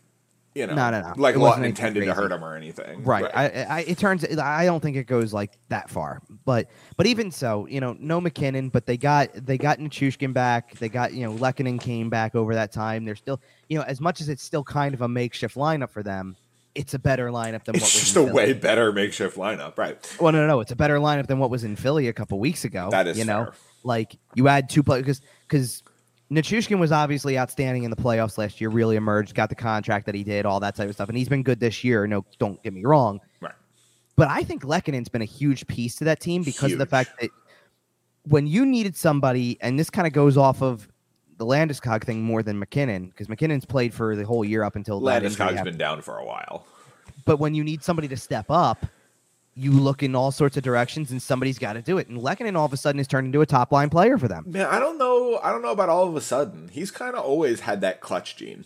you 0.54 0.66
know, 0.66 0.74
No, 0.74 0.90
no, 0.90 1.00
no. 1.00 1.12
like 1.16 1.34
Laughton 1.34 1.64
intended 1.64 2.04
to 2.04 2.12
hurt 2.14 2.30
him 2.30 2.44
or 2.44 2.54
anything. 2.56 3.04
right. 3.04 3.24
I, 3.34 3.46
I 3.64 3.80
it 3.80 3.98
turns 3.98 4.22
I 4.38 4.64
don't 4.66 4.80
think 4.80 4.96
it 4.96 5.04
goes 5.06 5.32
like 5.32 5.52
that 5.70 5.88
far, 5.90 6.20
but 6.44 6.68
but 6.96 7.06
even 7.06 7.30
so, 7.30 7.66
you 7.66 7.80
know, 7.80 7.96
no 7.98 8.20
MacKinnon, 8.20 8.68
but 8.68 8.84
they 8.86 8.96
got 8.98 9.30
they 9.34 9.56
got 9.58 9.78
Nichushkin 9.78 10.32
back. 10.34 10.74
They 10.78 10.88
got 10.90 11.14
you 11.14 11.24
know 11.26 11.32
Lehkonen 11.32 11.80
came 11.80 12.10
back 12.10 12.34
over 12.34 12.54
that 12.54 12.70
time. 12.70 13.04
They're 13.06 13.16
still 13.16 13.40
you 13.68 13.78
know 13.78 13.84
as 13.84 13.98
much 14.00 14.20
as 14.20 14.28
it's 14.28 14.42
still 14.44 14.62
kind 14.62 14.92
of 14.94 15.00
a 15.00 15.08
makeshift 15.08 15.56
lineup 15.56 15.90
for 15.90 16.02
them, 16.02 16.36
it's 16.74 16.94
a 16.94 16.98
better 16.98 17.28
lineup 17.28 17.64
than 17.64 17.74
what 17.74 17.82
it's 17.82 17.94
was 17.94 18.00
just 18.00 18.16
a 18.16 18.20
Philly. 18.20 18.32
way 18.32 18.52
better 18.52 18.92
makeshift 18.92 19.36
lineup, 19.36 19.76
right? 19.76 20.16
Well, 20.20 20.32
no, 20.32 20.40
no, 20.40 20.46
no. 20.46 20.60
It's 20.60 20.72
a 20.72 20.76
better 20.76 20.96
lineup 20.96 21.26
than 21.26 21.38
what 21.38 21.50
was 21.50 21.64
in 21.64 21.76
Philly 21.76 22.08
a 22.08 22.12
couple 22.12 22.38
weeks 22.38 22.64
ago. 22.64 22.88
That 22.90 23.06
is 23.06 23.18
you 23.18 23.24
know, 23.24 23.44
fair. 23.44 23.54
like 23.84 24.16
you 24.34 24.48
add 24.48 24.68
two 24.68 24.82
players 24.82 25.02
because 25.02 25.20
because 25.48 25.82
Nichushkin 26.30 26.78
was 26.78 26.92
obviously 26.92 27.38
outstanding 27.38 27.84
in 27.84 27.90
the 27.90 27.96
playoffs 27.96 28.38
last 28.38 28.60
year. 28.60 28.70
Really 28.70 28.96
emerged, 28.96 29.34
got 29.34 29.50
the 29.50 29.54
contract 29.54 30.06
that 30.06 30.14
he 30.14 30.24
did, 30.24 30.46
all 30.46 30.60
that 30.60 30.74
type 30.74 30.88
of 30.88 30.94
stuff, 30.94 31.08
and 31.08 31.18
he's 31.18 31.28
been 31.28 31.42
good 31.42 31.60
this 31.60 31.84
year. 31.84 32.06
No, 32.06 32.24
don't 32.38 32.62
get 32.62 32.72
me 32.72 32.84
wrong. 32.84 33.20
Right. 33.40 33.54
But 34.16 34.28
I 34.28 34.42
think 34.42 34.62
Lehkonen's 34.62 35.08
been 35.08 35.22
a 35.22 35.26
huge 35.26 35.66
piece 35.66 35.96
to 35.96 36.04
that 36.04 36.20
team 36.20 36.42
because 36.42 36.72
of 36.72 36.78
the 36.78 36.86
fact 36.86 37.10
that 37.20 37.30
when 38.24 38.46
you 38.46 38.64
needed 38.64 38.96
somebody, 38.96 39.58
and 39.60 39.78
this 39.78 39.90
kind 39.90 40.06
of 40.06 40.12
goes 40.12 40.36
off 40.36 40.62
of 40.62 40.88
the 41.42 41.48
Landeskog 41.48 42.04
thing 42.04 42.22
more 42.22 42.42
than 42.42 42.58
MacKinnon 42.58 43.06
because 43.06 43.28
MacKinnon's 43.28 43.64
played 43.64 43.92
for 43.92 44.14
the 44.14 44.24
whole 44.24 44.44
year 44.44 44.62
up 44.62 44.76
until 44.76 45.00
Landeskog's 45.00 45.60
been 45.62 45.76
down 45.76 46.00
for 46.00 46.18
a 46.18 46.24
while. 46.24 46.64
But 47.24 47.38
when 47.38 47.54
you 47.54 47.64
need 47.64 47.82
somebody 47.82 48.06
to 48.08 48.16
step 48.16 48.46
up, 48.48 48.86
you 49.54 49.72
look 49.72 50.02
in 50.04 50.14
all 50.14 50.30
sorts 50.30 50.56
of 50.56 50.62
directions, 50.62 51.10
and 51.10 51.20
somebody's 51.20 51.58
got 51.58 51.72
to 51.74 51.82
do 51.82 51.98
it. 51.98 52.08
And 52.08 52.18
Lehkonen 52.20 52.56
all 52.56 52.64
of 52.64 52.72
a 52.72 52.76
sudden 52.76 52.98
has 52.98 53.08
turned 53.08 53.26
into 53.26 53.40
a 53.40 53.46
top 53.46 53.72
line 53.72 53.90
player 53.90 54.18
for 54.18 54.28
them. 54.28 54.44
Man, 54.46 54.66
I 54.66 54.78
don't 54.78 54.98
know. 54.98 55.40
I 55.42 55.50
don't 55.50 55.62
know 55.62 55.72
about 55.72 55.88
all 55.88 56.08
of 56.08 56.14
a 56.14 56.20
sudden. 56.20 56.68
He's 56.68 56.90
kind 56.90 57.16
of 57.16 57.24
always 57.24 57.60
had 57.60 57.80
that 57.80 58.00
clutch 58.00 58.36
gene. 58.36 58.64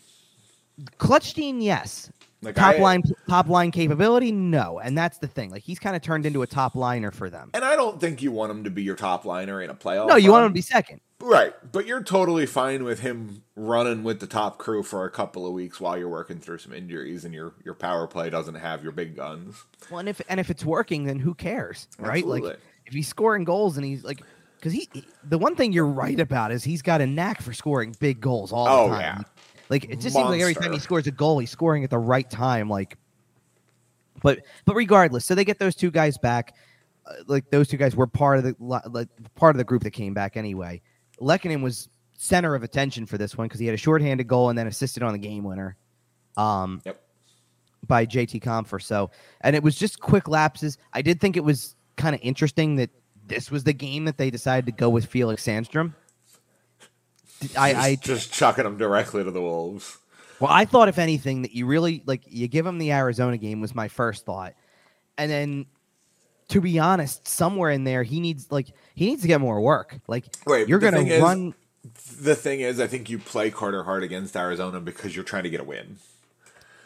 Clutch 0.98 1.34
Gene, 1.34 1.62
yes. 1.62 2.10
Like 2.42 2.54
top 2.54 2.74
I- 2.76 2.78
line, 2.78 3.02
top 3.28 3.48
line 3.48 3.70
capability, 3.70 4.30
no. 4.30 4.78
And 4.78 4.96
that's 4.96 5.18
the 5.18 5.26
thing. 5.26 5.50
Like 5.50 5.62
he's 5.62 5.78
kind 5.78 5.96
of 5.96 6.02
turned 6.02 6.26
into 6.26 6.42
a 6.42 6.46
top 6.46 6.74
liner 6.74 7.10
for 7.10 7.30
them. 7.30 7.50
And 7.54 7.64
I 7.64 7.76
don't 7.76 8.00
think 8.00 8.22
you 8.22 8.30
want 8.30 8.50
him 8.52 8.64
to 8.64 8.70
be 8.70 8.82
your 8.82 8.94
top 8.96 9.24
liner 9.24 9.60
in 9.62 9.70
a 9.70 9.74
playoff. 9.74 10.08
No, 10.08 10.16
you 10.16 10.30
want 10.32 10.44
him 10.44 10.50
to 10.50 10.54
be 10.54 10.60
second. 10.60 11.00
right, 11.20 11.54
but 11.72 11.86
you're 11.86 12.02
totally 12.02 12.44
fine 12.44 12.84
with 12.84 13.00
him 13.00 13.42
running 13.56 14.02
with 14.04 14.20
the 14.20 14.26
top 14.26 14.58
crew 14.58 14.82
for 14.82 15.06
a 15.06 15.10
couple 15.10 15.46
of 15.46 15.54
weeks 15.54 15.80
while 15.80 15.96
you're 15.96 16.10
working 16.10 16.38
through 16.38 16.58
some 16.58 16.74
injuries 16.74 17.24
and 17.24 17.32
your 17.32 17.54
your 17.64 17.74
power 17.74 18.06
play 18.06 18.28
doesn't 18.28 18.56
have 18.56 18.82
your 18.82 18.92
big 18.92 19.16
guns. 19.16 19.64
Well, 19.90 20.00
and 20.00 20.08
if 20.08 20.20
and 20.28 20.38
if 20.38 20.50
it's 20.50 20.64
working, 20.64 21.04
then 21.04 21.18
who 21.18 21.34
cares, 21.34 21.88
right? 21.98 22.24
Like 22.26 22.44
if 22.84 22.92
he's 22.92 23.08
scoring 23.08 23.44
goals 23.44 23.78
and 23.78 23.86
he's 23.86 24.04
like, 24.04 24.20
because 24.58 24.72
he, 24.74 24.88
he- 24.92 25.04
the 25.24 25.38
one 25.38 25.56
thing 25.56 25.72
you're 25.72 25.86
right 25.86 26.20
about 26.20 26.52
is 26.52 26.62
he's 26.64 26.82
got 26.82 27.00
a 27.00 27.06
knack 27.06 27.40
for 27.40 27.54
scoring 27.54 27.96
big 27.98 28.20
goals 28.20 28.52
all 28.52 28.68
Oh, 28.68 28.88
the 28.90 28.96
time. 28.96 29.00
yeah. 29.00 29.35
Like 29.68 29.84
it 29.84 30.00
just 30.00 30.14
seems 30.14 30.28
like 30.28 30.40
every 30.40 30.54
time 30.54 30.72
he 30.72 30.78
scores 30.78 31.06
a 31.06 31.10
goal, 31.10 31.38
he's 31.38 31.50
scoring 31.50 31.84
at 31.84 31.90
the 31.90 31.98
right 31.98 32.28
time. 32.30 32.68
Like, 32.68 32.96
but 34.22 34.40
but 34.64 34.74
regardless, 34.76 35.24
so 35.24 35.34
they 35.34 35.44
get 35.44 35.58
those 35.58 35.74
two 35.74 35.90
guys 35.90 36.16
back. 36.18 36.54
Uh, 37.06 37.14
like 37.26 37.50
those 37.50 37.68
two 37.68 37.76
guys 37.76 37.94
were 37.94 38.06
part 38.06 38.38
of 38.38 38.44
the 38.44 38.54
like 38.58 39.08
part 39.34 39.54
of 39.54 39.58
the 39.58 39.64
group 39.64 39.82
that 39.82 39.90
came 39.92 40.14
back 40.14 40.36
anyway. 40.36 40.80
Lehkonen 41.20 41.62
was 41.62 41.88
center 42.18 42.54
of 42.54 42.62
attention 42.62 43.06
for 43.06 43.18
this 43.18 43.36
one 43.36 43.46
because 43.46 43.60
he 43.60 43.66
had 43.66 43.74
a 43.74 43.78
shorthanded 43.78 44.26
goal 44.26 44.48
and 44.48 44.58
then 44.58 44.66
assisted 44.66 45.02
on 45.02 45.12
the 45.12 45.18
game 45.18 45.44
winner. 45.44 45.76
Um, 46.36 46.82
Yep. 46.84 47.00
by 47.86 48.06
JT 48.06 48.42
Compher. 48.42 48.82
So, 48.82 49.10
and 49.42 49.56
it 49.56 49.62
was 49.62 49.76
just 49.76 50.00
quick 50.00 50.28
lapses. 50.28 50.78
I 50.92 51.02
did 51.02 51.20
think 51.20 51.36
it 51.36 51.44
was 51.44 51.76
kind 51.96 52.14
of 52.14 52.20
interesting 52.22 52.76
that 52.76 52.90
this 53.26 53.50
was 53.50 53.64
the 53.64 53.72
game 53.72 54.04
that 54.04 54.18
they 54.18 54.30
decided 54.30 54.66
to 54.66 54.72
go 54.72 54.88
with 54.88 55.06
Felix 55.06 55.44
Sandstrom. 55.44 55.94
I, 57.56 57.72
Just, 57.72 57.84
I 57.84 57.94
just 57.96 58.32
chucking 58.32 58.64
him 58.66 58.76
directly 58.78 59.22
to 59.24 59.30
the 59.30 59.40
wolves. 59.42 59.98
well, 60.40 60.50
I 60.50 60.64
thought 60.64 60.88
if 60.88 60.98
anything 60.98 61.42
that 61.42 61.52
you 61.52 61.66
really 61.66 62.02
like 62.06 62.22
you 62.28 62.48
give 62.48 62.64
him 62.66 62.78
the 62.78 62.92
Arizona 62.92 63.36
game 63.36 63.60
was 63.60 63.74
my 63.74 63.88
first 63.88 64.24
thought, 64.24 64.54
and 65.18 65.30
then 65.30 65.66
to 66.48 66.60
be 66.60 66.78
honest, 66.78 67.26
somewhere 67.26 67.70
in 67.70 67.84
there 67.84 68.02
he 68.02 68.20
needs 68.20 68.50
like 68.50 68.68
he 68.94 69.06
needs 69.06 69.22
to 69.22 69.28
get 69.28 69.40
more 69.40 69.60
work. 69.60 69.98
Like 70.08 70.24
Wait, 70.46 70.68
you're 70.68 70.78
gonna 70.78 70.98
thing 70.98 71.08
is- 71.08 71.22
run. 71.22 71.54
The 72.20 72.34
thing 72.34 72.60
is, 72.60 72.80
I 72.80 72.88
think 72.88 73.08
you 73.10 73.18
play 73.18 73.48
Carter 73.50 73.84
Hart 73.84 74.02
against 74.02 74.36
Arizona 74.36 74.80
because 74.80 75.14
you're 75.14 75.24
trying 75.24 75.44
to 75.44 75.50
get 75.50 75.60
a 75.60 75.64
win. 75.64 75.98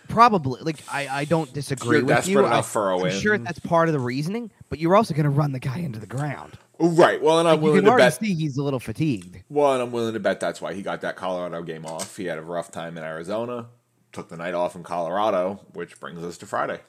Probably, 0.08 0.60
like 0.62 0.82
I, 0.92 1.08
I 1.08 1.24
don't 1.24 1.50
disagree 1.52 1.98
You're 1.98 2.04
with 2.06 2.16
desperate 2.16 2.32
you. 2.32 2.38
enough 2.46 2.66
I, 2.66 2.68
for 2.68 2.90
a 2.90 2.96
I'm 2.96 3.02
win. 3.02 3.20
sure 3.20 3.38
that's 3.38 3.60
part 3.60 3.88
of 3.88 3.92
the 3.92 4.00
reasoning, 4.00 4.50
but 4.68 4.78
you're 4.80 4.96
also 4.96 5.14
going 5.14 5.24
to 5.24 5.30
run 5.30 5.52
the 5.52 5.60
guy 5.60 5.78
into 5.78 6.00
the 6.00 6.06
ground. 6.06 6.58
Right. 6.80 7.20
Well, 7.22 7.38
and 7.40 7.48
I'm 7.48 7.56
Like, 7.56 7.62
willing 7.62 7.84
to 7.84 7.96
bet. 7.96 8.14
see 8.14 8.34
he's 8.34 8.56
a 8.56 8.62
little 8.62 8.80
fatigued. 8.80 9.42
Well, 9.50 9.74
and 9.74 9.82
I'm 9.82 9.92
willing 9.92 10.14
to 10.14 10.20
bet 10.20 10.40
that's 10.40 10.60
why 10.62 10.72
he 10.74 10.82
got 10.82 11.02
that 11.02 11.16
Colorado 11.16 11.62
game 11.62 11.84
off. 11.84 12.16
He 12.16 12.24
had 12.24 12.38
a 12.38 12.42
rough 12.42 12.70
time 12.70 12.96
in 12.96 13.04
Arizona, 13.04 13.66
took 14.12 14.28
the 14.30 14.36
night 14.38 14.54
off 14.54 14.74
in 14.74 14.82
Colorado, 14.82 15.60
which 15.74 16.00
brings 16.00 16.22
us 16.24 16.38
to 16.38 16.46
Friday 16.46 16.80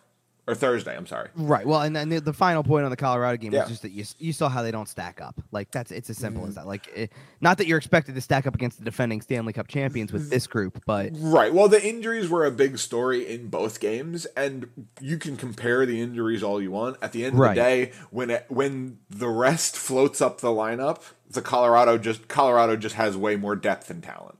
or 0.51 0.55
Thursday. 0.55 0.95
I'm 0.95 1.07
sorry. 1.07 1.29
Right. 1.35 1.65
Well, 1.65 1.81
and 1.81 1.95
then 1.95 2.09
the, 2.09 2.19
the 2.21 2.33
final 2.33 2.63
point 2.63 2.83
on 2.85 2.91
the 2.91 2.97
Colorado 2.97 3.37
game 3.37 3.51
Yeah. 3.53 3.61
Mm-hmm. 3.61 3.63
was 3.63 3.69
just 3.69 3.81
that 3.83 3.91
you 3.91 4.03
you 4.19 4.33
saw 4.33 4.49
how 4.49 4.61
they 4.61 4.71
don't 4.71 4.87
stack 4.89 5.21
up. 5.21 5.39
Like 5.51 5.71
that's 5.71 5.91
it's 5.91 6.09
as 6.09 6.17
simple 6.17 6.45
as 6.45 6.55
that. 6.55 6.67
Like 6.67 6.87
it, 6.95 7.11
not 7.39 7.57
that 7.57 7.67
you're 7.67 7.77
expected 7.77 8.15
to 8.15 8.21
stack 8.21 8.45
up 8.45 8.53
against 8.55 8.77
the 8.79 8.85
defending 8.85 9.21
Stanley 9.21 9.53
Cup 9.53 9.67
champions 9.67 10.11
with 10.13 10.29
this 10.29 10.45
group, 10.47 10.83
but 10.85 11.11
Right. 11.13 11.53
Well, 11.53 11.67
the 11.67 11.83
injuries 11.83 12.29
were 12.29 12.45
a 12.45 12.51
big 12.51 12.77
story 12.77 13.27
in 13.27 13.47
both 13.47 13.79
games, 13.79 14.25
and 14.37 14.67
you 14.99 15.17
can 15.17 15.37
compare 15.37 15.85
the 15.85 16.01
injuries 16.01 16.43
all 16.43 16.61
you 16.61 16.71
want. 16.71 16.97
At 17.01 17.11
the 17.13 17.23
end 17.25 17.33
of 17.33 17.39
Right. 17.39 17.55
the 17.55 17.61
day, 17.61 17.91
when 18.09 18.29
it, 18.29 18.45
when 18.49 18.99
the 19.09 19.29
rest 19.29 19.75
floats 19.77 20.21
up 20.21 20.41
the 20.41 20.49
lineup, 20.49 21.01
the 21.29 21.41
Colorado 21.41 21.97
just 21.97 22.27
Colorado 22.27 22.75
just 22.75 22.95
has 22.95 23.15
way 23.15 23.35
more 23.37 23.55
depth 23.55 23.89
and 23.89 24.03
talent. 24.03 24.37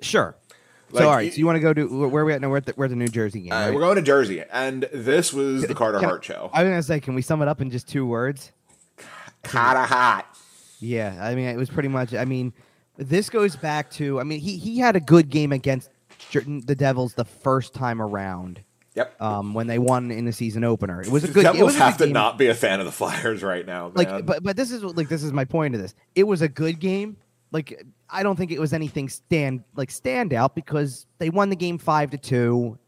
sure. 0.00 0.36
Like, 0.94 1.02
so 1.02 1.08
all 1.08 1.16
right, 1.16 1.32
so 1.32 1.38
you 1.38 1.44
want 1.46 1.56
to 1.56 1.60
go 1.60 1.74
to 1.74 2.08
where 2.08 2.22
are 2.22 2.24
we 2.24 2.32
at? 2.32 2.40
now? 2.40 2.48
we're 2.48 2.58
at 2.58 2.66
the, 2.66 2.74
we're 2.76 2.84
at 2.84 2.90
the 2.90 2.96
New 2.96 3.08
Jersey 3.08 3.40
game. 3.40 3.52
Uh, 3.52 3.56
right? 3.56 3.74
We're 3.74 3.80
going 3.80 3.96
to 3.96 4.02
Jersey, 4.02 4.44
and 4.52 4.88
this 4.92 5.32
was 5.32 5.66
the 5.66 5.74
Carter 5.74 5.98
Can 5.98 6.08
Hart 6.08 6.24
show. 6.24 6.50
I 6.52 6.62
was 6.62 6.70
gonna 6.70 6.82
say, 6.84 7.00
can 7.00 7.16
we 7.16 7.22
sum 7.22 7.42
it 7.42 7.48
up 7.48 7.60
in 7.60 7.70
just 7.70 7.88
two 7.88 8.06
words? 8.06 8.52
Carter 9.42 9.82
Hart. 9.92 10.24
Yeah, 10.78 11.18
I 11.20 11.34
mean, 11.34 11.46
it 11.46 11.56
was 11.56 11.68
pretty 11.68 11.88
much. 11.88 12.14
I 12.14 12.24
mean, 12.24 12.52
this 12.96 13.28
goes 13.28 13.56
back 13.56 13.90
to. 13.92 14.20
I 14.20 14.22
mean, 14.22 14.38
he 14.38 14.56
he 14.56 14.78
had 14.78 14.94
a 14.94 15.00
good 15.00 15.30
game 15.30 15.50
against 15.50 15.90
the 16.32 16.76
Devils 16.76 17.14
the 17.14 17.24
first 17.24 17.74
time 17.74 18.00
around. 18.00 18.62
Yep. 18.94 19.20
Um, 19.20 19.54
when 19.54 19.66
they 19.66 19.80
won 19.80 20.12
in 20.12 20.24
the 20.24 20.32
season 20.32 20.62
opener, 20.62 21.00
it 21.00 21.08
was 21.08 21.24
a 21.24 21.26
good. 21.26 21.40
it 21.40 21.42
Devils 21.42 21.64
was 21.64 21.74
a 21.74 21.78
good 21.78 21.84
have 21.84 21.96
to 21.98 22.04
game. 22.04 22.12
not 22.12 22.38
be 22.38 22.46
a 22.46 22.54
fan 22.54 22.78
of 22.78 22.86
the 22.86 22.92
Flyers 22.92 23.42
right 23.42 23.66
now, 23.66 23.86
man. 23.88 23.94
like 23.96 24.26
but 24.26 24.44
but 24.44 24.56
this 24.56 24.70
is 24.70 24.84
like 24.84 25.08
this 25.08 25.24
is 25.24 25.32
my 25.32 25.44
point 25.44 25.74
of 25.74 25.80
this 25.80 25.96
it 26.14 26.22
was 26.22 26.42
a 26.42 26.48
good 26.48 26.78
game 26.78 27.16
like 27.54 27.86
i 28.10 28.22
don't 28.22 28.36
think 28.36 28.50
it 28.50 28.58
was 28.60 28.72
anything 28.74 29.08
stand 29.08 29.62
like 29.76 29.88
standout 29.88 30.54
because 30.54 31.06
they 31.18 31.30
won 31.30 31.48
the 31.48 31.56
game 31.56 31.78
five 31.78 32.10
to 32.10 32.18
two. 32.18 32.78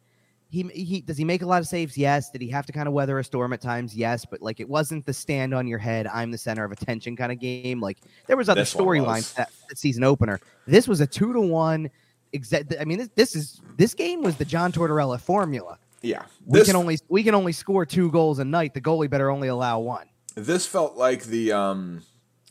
He, 0.49 0.63
he 0.63 1.01
does 1.01 1.17
he 1.19 1.25
make 1.25 1.43
a 1.43 1.47
lot 1.47 1.61
of 1.61 1.67
saves? 1.67 1.99
Yes. 1.99 2.31
Did 2.31 2.41
he 2.41 2.49
have 2.49 2.67
to 2.67 2.73
kind 2.73 2.87
of 2.87 2.95
weather 2.95 3.19
a 3.19 3.25
storm 3.25 3.53
at 3.53 3.61
times? 3.61 3.97
Yes. 3.97 4.25
But 4.25 4.41
like 4.41 4.61
it 4.61 4.69
wasn't 4.69 5.05
the 5.05 5.13
stand 5.13 5.53
on 5.53 5.67
your 5.67 5.79
head 5.79 6.07
i'm 6.07 6.31
the 6.31 6.39
center 6.39 6.65
of 6.65 6.73
attention 6.73 7.17
kind 7.17 7.33
of 7.33 7.39
game. 7.41 7.81
Like 7.81 7.99
there 8.27 8.37
was 8.37 8.49
other 8.49 8.63
storylines 8.63 9.35
that, 9.35 9.51
that 9.69 9.77
season 9.77 10.05
opener. 10.05 10.41
This 10.67 10.87
was 10.89 11.01
a 11.01 11.07
two 11.07 11.33
to 11.33 11.41
one 11.41 11.91
exact 12.33 12.75
i 12.81 12.85
mean 12.85 12.99
this, 12.99 13.11
this 13.15 13.37
is 13.37 13.61
this 13.77 13.95
game 13.95 14.23
was 14.23 14.37
the 14.37 14.45
john 14.45 14.73
tortorella 14.73 15.21
formula. 15.21 15.79
Yeah, 16.03 16.25
We 16.45 16.63
can 16.63 16.77
only 16.77 16.99
we 17.09 17.23
can 17.25 17.35
only 17.35 17.53
score 17.53 17.85
two 17.85 18.11
goals 18.11 18.39
a 18.39 18.45
night. 18.45 18.75
The 18.75 18.81
goalie 18.81 19.11
better 19.11 19.31
only 19.31 19.49
allow 19.49 19.81
one. 19.81 20.07
this 20.37 20.65
felt 20.67 20.97
like 20.97 21.25
the 21.25 21.53
um 21.53 22.03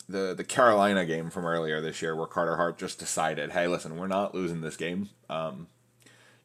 the 0.08 0.34
the 0.36 0.44
Carolina 0.44 1.04
game 1.04 1.30
from 1.30 1.44
earlier 1.46 1.80
this 1.80 2.00
year 2.02 2.14
where 2.14 2.26
Carter 2.26 2.56
Hart 2.56 2.78
just 2.78 2.98
decided, 2.98 3.50
hey, 3.52 3.66
listen, 3.66 3.96
we're 3.96 4.06
not 4.06 4.34
losing 4.34 4.60
this 4.60 4.76
game. 4.76 5.08
Um, 5.28 5.66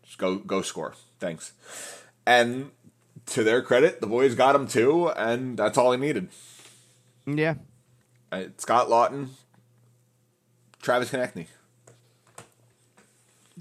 just 0.04 0.18
go 0.18 0.36
go 0.38 0.62
score, 0.62 0.94
thanks. 1.20 1.54
And 2.26 2.72
to 3.28 3.44
their 3.44 3.62
credit, 3.62 4.02
the 4.02 4.08
boys 4.08 4.36
got 4.36 4.56
him 4.56 4.68
too, 4.68 5.10
and 5.10 5.58
that's 5.58 5.78
all 5.78 5.92
he 5.92 5.98
needed. 6.00 6.30
Yeah, 7.28 7.56
Uh, 8.32 8.46
Scott 8.58 8.88
Laughton, 8.88 9.28
Travis 10.82 11.12
Konecny. 11.12 11.46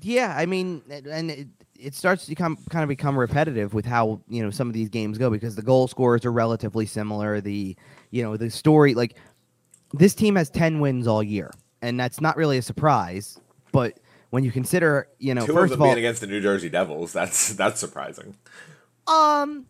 yeah. 0.00 0.34
I 0.36 0.46
mean, 0.46 0.82
and 0.88 1.30
it, 1.30 1.48
it 1.78 1.94
starts 1.94 2.24
to 2.24 2.30
become 2.30 2.56
kind 2.70 2.82
of 2.82 2.88
become 2.88 3.18
repetitive 3.18 3.74
with 3.74 3.84
how 3.86 4.20
you 4.28 4.42
know 4.42 4.50
some 4.50 4.66
of 4.68 4.74
these 4.74 4.88
games 4.88 5.18
go 5.18 5.30
because 5.30 5.56
the 5.56 5.62
goal 5.62 5.88
scores 5.88 6.24
are 6.24 6.32
relatively 6.32 6.86
similar. 6.86 7.40
The 7.40 7.76
you 8.10 8.22
know 8.22 8.36
the 8.36 8.50
story 8.50 8.94
like 8.94 9.14
this 9.92 10.14
team 10.14 10.37
has 10.37 10.50
ten 10.50 10.81
wins 10.81 11.07
all 11.07 11.22
year, 11.22 11.50
and 11.83 11.98
that's 11.98 12.20
not 12.20 12.37
really 12.37 12.59
a 12.59 12.62
surprise. 12.62 13.40
But 13.72 13.98
when 14.31 14.44
you 14.44 14.50
consider, 14.53 15.09
you 15.18 15.35
know, 15.35 15.44
Two 15.46 15.53
first 15.53 15.72
of 15.72 15.79
of 15.79 15.83
all, 15.83 15.88
being 15.88 15.98
against 15.98 16.20
the 16.20 16.26
New 16.26 16.40
Jersey 16.40 16.68
Devils. 16.68 17.12
That's 17.12 17.55
that's 17.55 17.81
surprising. 17.81 18.37
Um, 19.07 19.66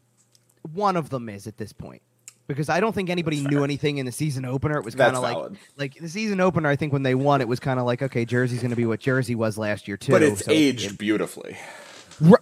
one 0.72 0.96
of 0.96 1.10
them 1.10 1.28
is 1.28 1.46
at 1.46 1.56
this 1.56 1.72
point 1.72 2.02
because 2.46 2.68
I 2.68 2.80
don't 2.80 2.94
think 2.94 3.08
anybody 3.10 3.40
knew 3.40 3.64
anything 3.64 3.98
in 3.98 4.06
the 4.06 4.12
season 4.12 4.44
opener. 4.44 4.76
It 4.76 4.84
was 4.84 4.94
kind 4.94 5.16
of 5.16 5.22
like 5.22 5.34
valid. 5.36 5.56
like 5.76 5.94
the 5.94 6.08
season 6.08 6.40
opener. 6.40 6.68
I 6.68 6.76
think 6.76 6.92
when 6.92 7.02
they 7.02 7.14
won, 7.14 7.40
it 7.40 7.48
was 7.48 7.60
kind 7.60 7.80
of 7.80 7.86
like 7.86 8.02
okay, 8.02 8.24
Jersey's 8.24 8.60
going 8.60 8.70
to 8.70 8.76
be 8.76 8.86
what 8.86 9.00
Jersey 9.00 9.34
was 9.34 9.56
last 9.56 9.88
year 9.88 9.96
too. 9.96 10.12
But 10.12 10.22
it's 10.22 10.44
So 10.44 10.52
aged 10.52 10.92
it- 10.92 10.98
beautifully. 10.98 11.56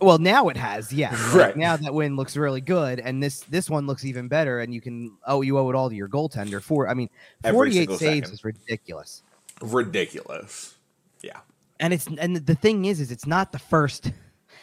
Well, 0.01 0.19
now 0.19 0.49
it 0.49 0.57
has, 0.57 0.93
yeah. 0.93 1.11
Like, 1.33 1.35
Right. 1.35 1.57
now 1.57 1.77
that 1.77 1.93
win 1.95 2.17
looks 2.17 2.37
really 2.37 2.61
good, 2.61 3.01
and 3.01 3.23
this 3.23 3.41
this 3.41 3.69
one 3.71 3.87
looks 3.87 4.05
even 4.05 4.29
better. 4.29 4.61
And 4.61 4.73
you 4.75 4.81
can 4.81 5.17
oh, 5.27 5.43
you 5.43 5.59
owe 5.59 5.69
it 5.71 5.75
all 5.77 5.89
to 5.89 5.95
your 5.97 6.09
goaltender. 6.09 6.61
For 6.63 6.89
I 6.89 6.95
mean, 6.95 7.11
forty 7.51 7.79
eight 7.79 7.91
saves 7.91 8.01
second. 8.29 8.33
is 8.35 8.45
ridiculous. 8.45 9.23
Ridiculous. 9.63 10.75
Yeah. 11.23 11.39
And 11.81 11.93
it's 11.95 12.07
and 12.19 12.37
the 12.37 12.55
thing 12.55 12.85
is, 12.87 13.01
is 13.01 13.11
it's 13.13 13.27
not 13.27 13.53
the 13.53 13.59
first. 13.59 14.13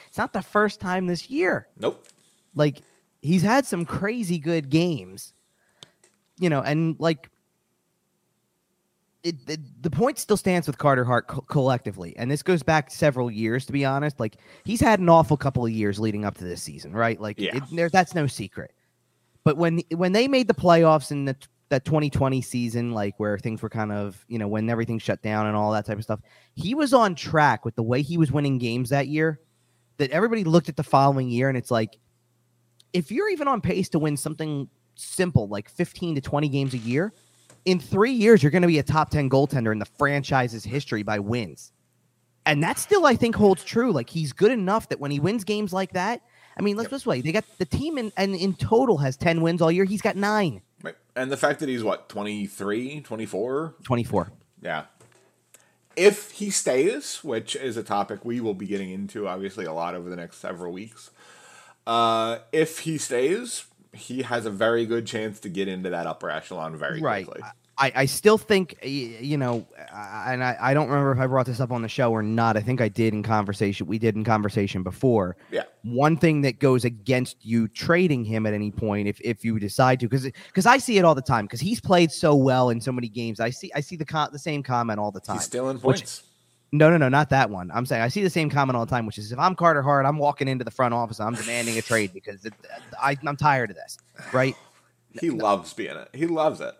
It's 0.07 0.17
not 0.17 0.33
the 0.33 0.41
first 0.41 0.79
time 0.79 1.07
this 1.07 1.29
year. 1.29 1.67
Nope. 1.79 2.05
like 2.55 2.81
he's 3.21 3.41
had 3.41 3.65
some 3.65 3.85
crazy 3.85 4.37
good 4.37 4.69
games 4.69 5.33
you 6.39 6.49
know 6.49 6.61
and 6.61 6.95
like 6.99 7.29
it, 9.25 9.35
it 9.47 9.59
the 9.83 9.89
point 9.89 10.17
still 10.19 10.37
stands 10.37 10.67
with 10.67 10.77
carter 10.77 11.03
hart 11.03 11.27
co- 11.27 11.41
collectively 11.41 12.15
and 12.17 12.29
this 12.29 12.43
goes 12.43 12.63
back 12.63 12.91
several 12.91 13.29
years 13.31 13.65
to 13.65 13.73
be 13.73 13.83
honest. 13.83 14.19
Like 14.19 14.37
he's 14.63 14.79
had 14.79 14.99
an 14.99 15.09
awful 15.09 15.35
couple 15.35 15.65
of 15.65 15.71
years 15.71 15.99
leading 15.99 16.23
up 16.23 16.37
to 16.37 16.43
this 16.43 16.61
season 16.61 16.93
right? 16.93 17.19
Like 17.19 17.39
Yeah. 17.39 17.57
it, 17.57 17.63
there, 17.71 17.89
that's 17.89 18.15
no 18.15 18.27
secret. 18.27 18.71
But 19.43 19.57
when 19.57 19.81
when 19.95 20.11
they 20.11 20.27
made 20.27 20.47
the 20.47 20.53
playoffs 20.53 21.11
in 21.11 21.25
the 21.25 21.35
that 21.69 21.83
2020 21.83 22.41
season 22.41 22.91
like 22.93 23.15
where 23.17 23.39
things 23.39 23.61
were 23.63 23.69
kind 23.69 23.91
of 23.91 24.23
you 24.27 24.37
know 24.37 24.47
when 24.47 24.69
everything 24.69 24.99
shut 24.99 25.21
down 25.23 25.47
and 25.47 25.57
all 25.57 25.71
that 25.71 25.83
type 25.85 25.97
of 25.97 26.03
stuff 26.03 26.19
he 26.53 26.75
was 26.75 26.93
on 26.93 27.15
track 27.15 27.65
with 27.65 27.75
the 27.75 27.81
way 27.81 28.03
he 28.03 28.19
was 28.19 28.31
winning 28.31 28.59
games 28.59 28.89
that 28.91 29.07
year 29.07 29.39
that 29.97 30.11
everybody 30.11 30.43
looked 30.43 30.69
at 30.69 30.75
the 30.75 30.83
following 30.83 31.27
year 31.27 31.49
and 31.49 31.57
it's 31.57 31.71
like 31.71 31.97
if 32.93 33.11
you're 33.11 33.29
even 33.29 33.47
on 33.47 33.61
pace 33.61 33.89
to 33.89 33.97
win 33.97 34.15
something 34.15 34.69
simple 34.95 35.47
like 35.47 35.67
15 35.69 36.15
to 36.15 36.21
20 36.21 36.47
games 36.49 36.73
a 36.73 36.77
year, 36.77 37.13
in 37.65 37.79
three 37.79 38.11
years, 38.11 38.41
you're 38.43 38.51
going 38.51 38.61
to 38.61 38.67
be 38.67 38.79
a 38.79 38.83
top 38.83 39.09
10 39.09 39.29
goaltender 39.29 39.71
in 39.71 39.79
the 39.79 39.85
franchise's 39.85 40.63
history 40.63 41.03
by 41.03 41.19
wins. 41.19 41.71
And 42.45 42.61
that 42.63 42.77
still, 42.77 43.05
I 43.07 43.15
think, 43.15 43.35
holds 43.35 43.63
true. 43.63 43.91
Like, 43.91 44.09
he's 44.09 44.31
good 44.31 44.51
enough 44.51 44.89
that 44.89 44.99
when 44.99 45.09
he 45.11 45.19
wins 45.19 45.43
games 45.43 45.73
like 45.73 45.93
that, 45.93 46.21
I 46.57 46.61
mean, 46.61 46.77
let's 46.77 46.85
Yep. 46.85 46.91
this 46.91 47.05
way. 47.05 47.21
They 47.21 47.31
got 47.31 47.43
the 47.57 47.65
team 47.65 47.97
in, 47.97 48.11
and 48.17 48.35
in 48.35 48.53
total 48.53 48.99
has 48.99 49.17
10 49.17 49.41
wins 49.41 49.61
all 49.61 49.71
year. 49.71 49.83
He's 49.85 50.01
got 50.01 50.15
nine, 50.15 50.61
Right. 50.83 50.95
And 51.15 51.31
the 51.31 51.37
fact 51.37 51.59
that 51.61 51.69
he's 51.69 51.83
what, 51.83 52.07
23, 52.09 53.01
24? 53.01 53.73
24. 53.83 54.31
Yeah. 54.61 54.83
If 55.95 56.31
he 56.31 56.51
stays, 56.51 57.23
which 57.23 57.55
is 57.55 57.75
a 57.77 57.81
topic 57.83 58.23
we 58.23 58.39
will 58.39 58.53
be 58.53 58.67
getting 58.67 58.91
into 58.91 59.27
obviously 59.27 59.65
a 59.65 59.73
lot 59.73 59.95
over 59.95 60.09
the 60.11 60.15
next 60.15 60.37
several 60.37 60.71
weeks, 60.71 61.09
uh, 61.87 62.39
if 62.51 62.79
he 62.79 62.99
stays, 62.99 63.65
he 63.95 64.21
has 64.21 64.45
a 64.45 64.51
very 64.51 64.85
good 64.85 65.05
chance 65.07 65.39
to 65.41 65.49
get 65.49 65.67
into 65.67 65.89
that 65.89 66.05
upper 66.07 66.29
echelon 66.29 66.75
very 66.77 67.01
right. 67.01 67.25
quickly. 67.25 67.43
I, 67.77 67.91
I 67.93 68.05
still 68.05 68.37
think, 68.37 68.77
you 68.83 69.37
know, 69.37 69.67
and 69.93 70.41
I, 70.41 70.55
I 70.61 70.73
don't 70.73 70.87
remember 70.87 71.11
if 71.11 71.19
I 71.19 71.27
brought 71.27 71.45
this 71.45 71.59
up 71.59 71.71
on 71.71 71.81
the 71.81 71.89
show 71.89 72.09
or 72.09 72.23
not. 72.23 72.55
I 72.55 72.61
think 72.61 72.79
I 72.79 72.87
did 72.87 73.13
in 73.13 73.21
conversation. 73.21 73.85
We 73.85 73.99
did 73.99 74.15
in 74.15 74.23
conversation 74.23 74.81
before. 74.81 75.35
Yeah. 75.51 75.63
one 75.83 76.15
thing 76.15 76.41
that 76.41 76.59
goes 76.59 76.85
against 76.85 77.45
you 77.45 77.67
trading 77.67 78.23
him 78.23 78.45
at 78.45 78.53
any 78.53 78.71
point 78.71 79.07
if, 79.09 79.19
if 79.21 79.43
you 79.43 79.59
decide 79.59 79.99
to 79.99 80.07
because 80.07 80.23
because 80.47 80.65
I 80.65 80.77
see 80.77 80.97
it 80.97 81.03
all 81.05 81.15
the 81.15 81.21
time 81.21 81.45
because 81.45 81.59
he's 81.59 81.81
played 81.81 82.11
so 82.11 82.33
well 82.33 82.69
in 82.69 82.79
so 82.81 82.91
many 82.91 83.07
games 83.09 83.39
I 83.39 83.49
see 83.49 83.71
I 83.75 83.81
see 83.81 83.95
the 83.95 84.05
com- 84.05 84.29
the 84.31 84.39
same 84.39 84.63
comment 84.63 84.99
all 84.99 85.11
the 85.11 85.19
time 85.19 85.35
He's 85.35 85.45
stealing 85.45 85.77
Which- 85.77 85.97
points. 85.97 86.23
No 86.77 86.89
no 86.89 86.97
no 86.97 87.09
not 87.09 87.29
that 87.29 87.49
one 87.49 87.71
I'm 87.73 87.85
saying 87.85 88.01
I 88.01 88.07
see 88.07 88.23
the 88.23 88.29
same 88.29 88.49
comment 88.49 88.75
all 88.75 88.85
the 88.85 88.89
time 88.89 89.05
which 89.05 89.17
is 89.17 89.31
if 89.31 89.39
I'm 89.39 89.55
Carter 89.55 89.81
Hart 89.81 90.05
I'm 90.05 90.17
walking 90.17 90.47
into 90.47 90.63
the 90.63 90.71
front 90.71 90.93
office 90.93 91.19
I'm 91.19 91.35
demanding 91.35 91.77
a 91.77 91.81
trade 91.81 92.13
because 92.13 92.45
it, 92.45 92.53
I, 93.01 93.17
I'm 93.25 93.37
tired 93.37 93.69
of 93.71 93.75
this 93.75 93.97
right 94.33 94.55
He 95.21 95.29
loves 95.29 95.73
being 95.73 95.95
it. 95.95 96.09
He 96.13 96.27
loves 96.27 96.59
it. 96.59 96.73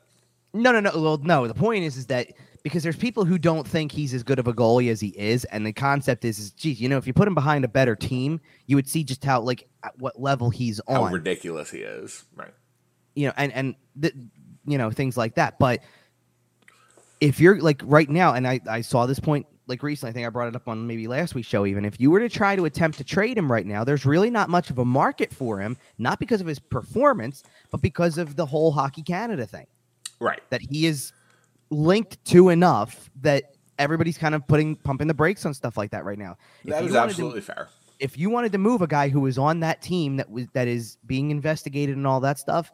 no 0.54 0.72
no 0.72 0.80
no 0.80 0.92
well 1.02 1.18
no 1.18 1.48
the 1.48 1.54
point 1.54 1.84
is 1.84 1.96
is 1.98 2.08
that 2.08 2.28
because 2.64 2.82
there's 2.84 2.98
people 2.98 3.26
who 3.26 3.38
don't 3.38 3.68
think 3.68 3.92
he's 3.92 4.14
as 4.14 4.24
good 4.24 4.40
of 4.40 4.48
a 4.48 4.54
goalie 4.54 4.90
as 4.90 5.00
he 5.00 5.10
is 5.10 5.46
and 5.46 5.66
the 5.66 5.72
concept 5.72 6.26
is 6.26 6.40
is 6.40 6.52
geez 6.52 6.82
you 6.82 6.90
know 6.90 6.98
if 6.98 7.08
you 7.08 7.14
put 7.14 7.28
him 7.28 7.36
behind 7.36 7.64
a 7.64 7.68
better 7.68 7.96
team 7.96 8.42
you 8.66 8.76
would 8.76 8.90
see 8.90 9.04
just 9.04 9.24
how 9.24 9.40
like 9.40 9.68
at 9.86 9.98
what 10.00 10.20
level 10.20 10.50
he's 10.50 10.80
on. 10.88 10.96
How 10.96 11.04
on 11.04 11.14
ridiculous 11.14 11.70
he 11.72 11.80
is. 11.80 12.26
Right. 12.36 12.54
you 13.16 13.28
know, 13.28 13.34
and 13.38 13.54
and 13.54 13.76
th- 14.02 14.16
you 14.66 14.78
know 14.78 14.92
things 14.92 15.16
like 15.16 15.36
that. 15.36 15.60
But 15.60 15.82
if 17.22 17.40
you're 17.40 17.62
like 17.62 17.82
right 17.86 18.10
now, 18.10 18.34
and 18.34 18.48
I 18.48 18.60
I 18.70 18.82
saw 18.82 19.06
this 19.06 19.20
point 19.20 19.46
like 19.68 19.82
recently, 19.84 20.12
I 20.12 20.14
think 20.14 20.28
I 20.28 20.30
brought 20.30 20.48
it 20.48 20.56
up 20.56 20.68
on 20.68 20.86
maybe 20.88 21.08
last 21.08 21.34
week's 21.36 21.48
show. 21.48 21.66
Even 21.66 21.86
if 21.86 22.00
you 22.00 22.12
were 22.12 22.20
to 22.20 22.30
try 22.30 22.56
to 22.56 22.66
attempt 22.66 22.98
to 23.00 23.04
trade 23.04 23.38
him 23.38 23.52
right 23.52 23.66
now, 23.66 23.84
there's 23.84 24.06
really 24.06 24.30
not 24.30 24.50
much 24.50 24.70
of 24.70 24.78
a 24.78 24.86
market 24.86 25.34
for 25.34 25.60
him, 25.60 25.78
not 25.98 26.20
because 26.20 26.42
of 26.42 26.48
his 26.48 26.60
performance, 26.60 27.44
but 27.72 27.82
because 27.82 28.18
of 28.18 28.36
the 28.36 28.46
whole 28.46 28.72
Hockey 28.72 29.02
Canada 29.04 29.46
thing 29.46 29.66
Right. 30.20 30.42
that 30.50 30.62
he 30.62 30.86
is 30.86 31.12
linked 31.70 32.24
to 32.26 32.50
enough 32.50 33.10
that 33.22 33.56
everybody's 33.80 34.18
kind 34.18 34.36
of 34.36 34.48
putting 34.48 34.76
pumping 34.76 35.08
the 35.08 35.14
brakes 35.14 35.46
on 35.46 35.54
stuff 35.54 35.78
like 35.78 35.92
that 35.92 36.06
right 36.06 36.18
now. 36.20 36.38
If 36.64 36.70
That 36.70 36.84
is 36.84 36.92
wanted 36.92 36.94
to- 36.94 37.00
absolutely 37.00 37.42
fair. 37.42 37.68
if 38.00 38.18
you 38.18 38.30
wanted 38.30 38.52
to 38.52 38.58
move 38.58 38.82
a 38.82 38.88
guy 38.88 39.10
who 39.10 39.20
was 39.22 39.38
on 39.38 39.62
that 39.62 39.82
team 39.82 40.18
that 40.18 40.30
was 40.30 40.46
that 40.54 40.68
is 40.68 40.98
being 41.06 41.32
investigated 41.32 41.96
and 41.98 42.06
all 42.06 42.20
that 42.20 42.38
stuff 42.38 42.72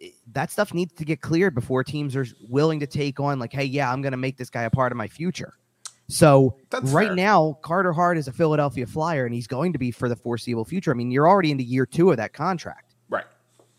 eh, 0.00 0.08
that 0.32 0.50
stuff 0.50 0.72
needs 0.72 0.92
to 0.94 1.04
get 1.04 1.20
cleared 1.20 1.54
before 1.54 1.84
teams 1.84 2.16
are 2.16 2.26
willing 2.48 2.80
to 2.80 2.86
take 2.86 3.18
on 3.20 3.38
like 3.38 3.52
hey 3.52 3.64
yeah 3.64 3.92
i'm 3.92 4.00
going 4.02 4.12
to 4.12 4.16
make 4.16 4.36
this 4.36 4.50
guy 4.50 4.62
a 4.62 4.70
part 4.70 4.92
of 4.92 4.96
my 4.96 5.06
future 5.08 5.54
so 6.12 6.56
That's 6.70 6.90
right 6.90 7.08
fair. 7.08 7.16
now 7.16 7.58
carter 7.62 7.92
hart 7.92 8.18
is 8.18 8.28
a 8.28 8.32
philadelphia 8.32 8.86
flyer 8.86 9.24
and 9.24 9.34
he's 9.34 9.46
going 9.46 9.72
to 9.72 9.78
be 9.78 9.90
for 9.90 10.08
the 10.08 10.16
foreseeable 10.16 10.64
future 10.64 10.90
i 10.90 10.94
mean 10.94 11.10
you're 11.10 11.28
already 11.28 11.50
into 11.50 11.64
year 11.64 11.86
two 11.86 12.10
of 12.10 12.16
that 12.18 12.32
contract 12.32 12.94
Right. 13.08 13.24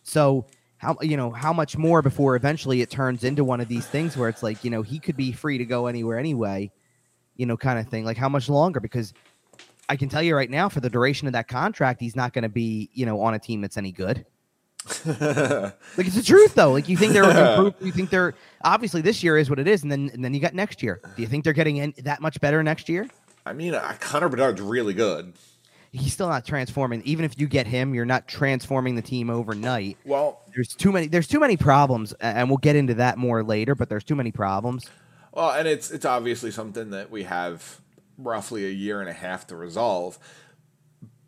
so 0.02 0.46
how 0.78 0.98
you 1.02 1.16
know 1.16 1.32
how 1.32 1.54
much 1.54 1.78
more 1.78 2.02
before 2.02 2.36
eventually 2.36 2.82
it 2.82 2.90
turns 2.90 3.24
into 3.24 3.44
one 3.44 3.62
of 3.62 3.68
these 3.70 3.86
things 3.86 4.18
where 4.18 4.28
it's 4.30 4.44
like 4.44 4.64
you 4.66 4.70
know 4.72 4.82
he 4.82 5.00
could 5.00 5.16
be 5.16 5.32
free 5.32 5.58
to 5.58 5.64
go 5.66 5.88
anywhere 5.88 6.18
anyway, 6.20 6.70
you 7.38 7.46
know, 7.46 7.56
kind 7.56 7.80
of 7.80 7.88
thing. 7.88 8.04
Like 8.04 8.18
how 8.18 8.28
much 8.28 8.50
longer? 8.50 8.82
Because 8.82 9.14
I 9.88 9.96
can 9.96 10.10
tell 10.10 10.22
you 10.22 10.36
right 10.36 10.50
now, 10.50 10.68
for 10.68 10.82
the 10.82 10.90
duration 10.90 11.26
of 11.28 11.32
that 11.34 11.48
contract, 11.48 12.02
he's 12.02 12.18
not 12.18 12.34
going 12.34 12.44
to 12.44 12.50
be 12.50 12.90
you 12.94 13.06
know 13.06 13.22
on 13.22 13.34
a 13.34 13.40
team 13.40 13.62
that's 13.62 13.78
any 13.78 13.94
good. 13.94 14.26
Like 15.98 16.08
it's 16.08 16.16
the 16.16 16.24
truth 16.24 16.56
though. 16.56 16.72
Like 16.72 16.90
you 16.90 16.98
think 16.98 17.14
they're 17.14 17.24
improved, 17.52 17.76
you 17.82 17.92
think 17.92 18.10
they're 18.10 18.34
obviously 18.64 19.02
this 19.02 19.24
year 19.24 19.38
is 19.38 19.50
what 19.50 19.60
it 19.60 19.68
is, 19.68 19.84
and 19.84 19.92
then 19.92 20.10
and 20.14 20.24
then 20.24 20.34
you 20.34 20.40
got 20.40 20.54
next 20.54 20.82
year. 20.82 21.00
Do 21.16 21.22
you 21.22 21.28
think 21.28 21.44
they're 21.44 21.54
getting 21.54 21.78
in, 21.78 21.94
that 22.00 22.22
much 22.22 22.42
better 22.42 22.64
next 22.64 22.90
year? 22.90 23.08
I 23.46 23.54
mean, 23.54 23.76
uh, 23.76 23.96
Connor 24.00 24.30
Bedard's 24.30 24.62
really 24.62 24.94
good. 24.94 25.34
He's 25.92 26.12
still 26.12 26.30
not 26.30 26.46
transforming. 26.46 27.04
Even 27.04 27.24
if 27.24 27.40
you 27.40 27.48
get 27.48 27.68
him, 27.68 27.94
you're 27.94 28.06
not 28.06 28.28
transforming 28.28 28.96
the 28.96 29.02
team 29.04 29.30
overnight. 29.30 29.98
Well, 30.06 30.42
there's 30.56 30.70
too 30.70 30.92
many 30.92 31.08
there's 31.08 31.28
too 31.28 31.40
many 31.40 31.58
problems 31.58 32.14
and 32.14 32.50
we'll 32.50 32.58
get 32.58 32.76
into 32.76 32.96
that 32.96 33.18
more 33.18 33.44
later 33.44 33.76
but 33.76 33.90
there's 33.90 34.04
too 34.04 34.16
many 34.16 34.32
problems 34.32 34.90
Well, 35.32 35.52
and 35.52 35.68
it's 35.68 35.92
it's 35.92 36.06
obviously 36.06 36.52
something 36.52 36.92
that 36.92 37.10
we 37.12 37.24
have 37.24 37.80
roughly 38.18 38.66
a 38.66 38.70
year 38.70 39.02
and 39.02 39.10
a 39.10 39.14
half 39.14 39.48
to 39.48 39.56
resolve. 39.56 40.20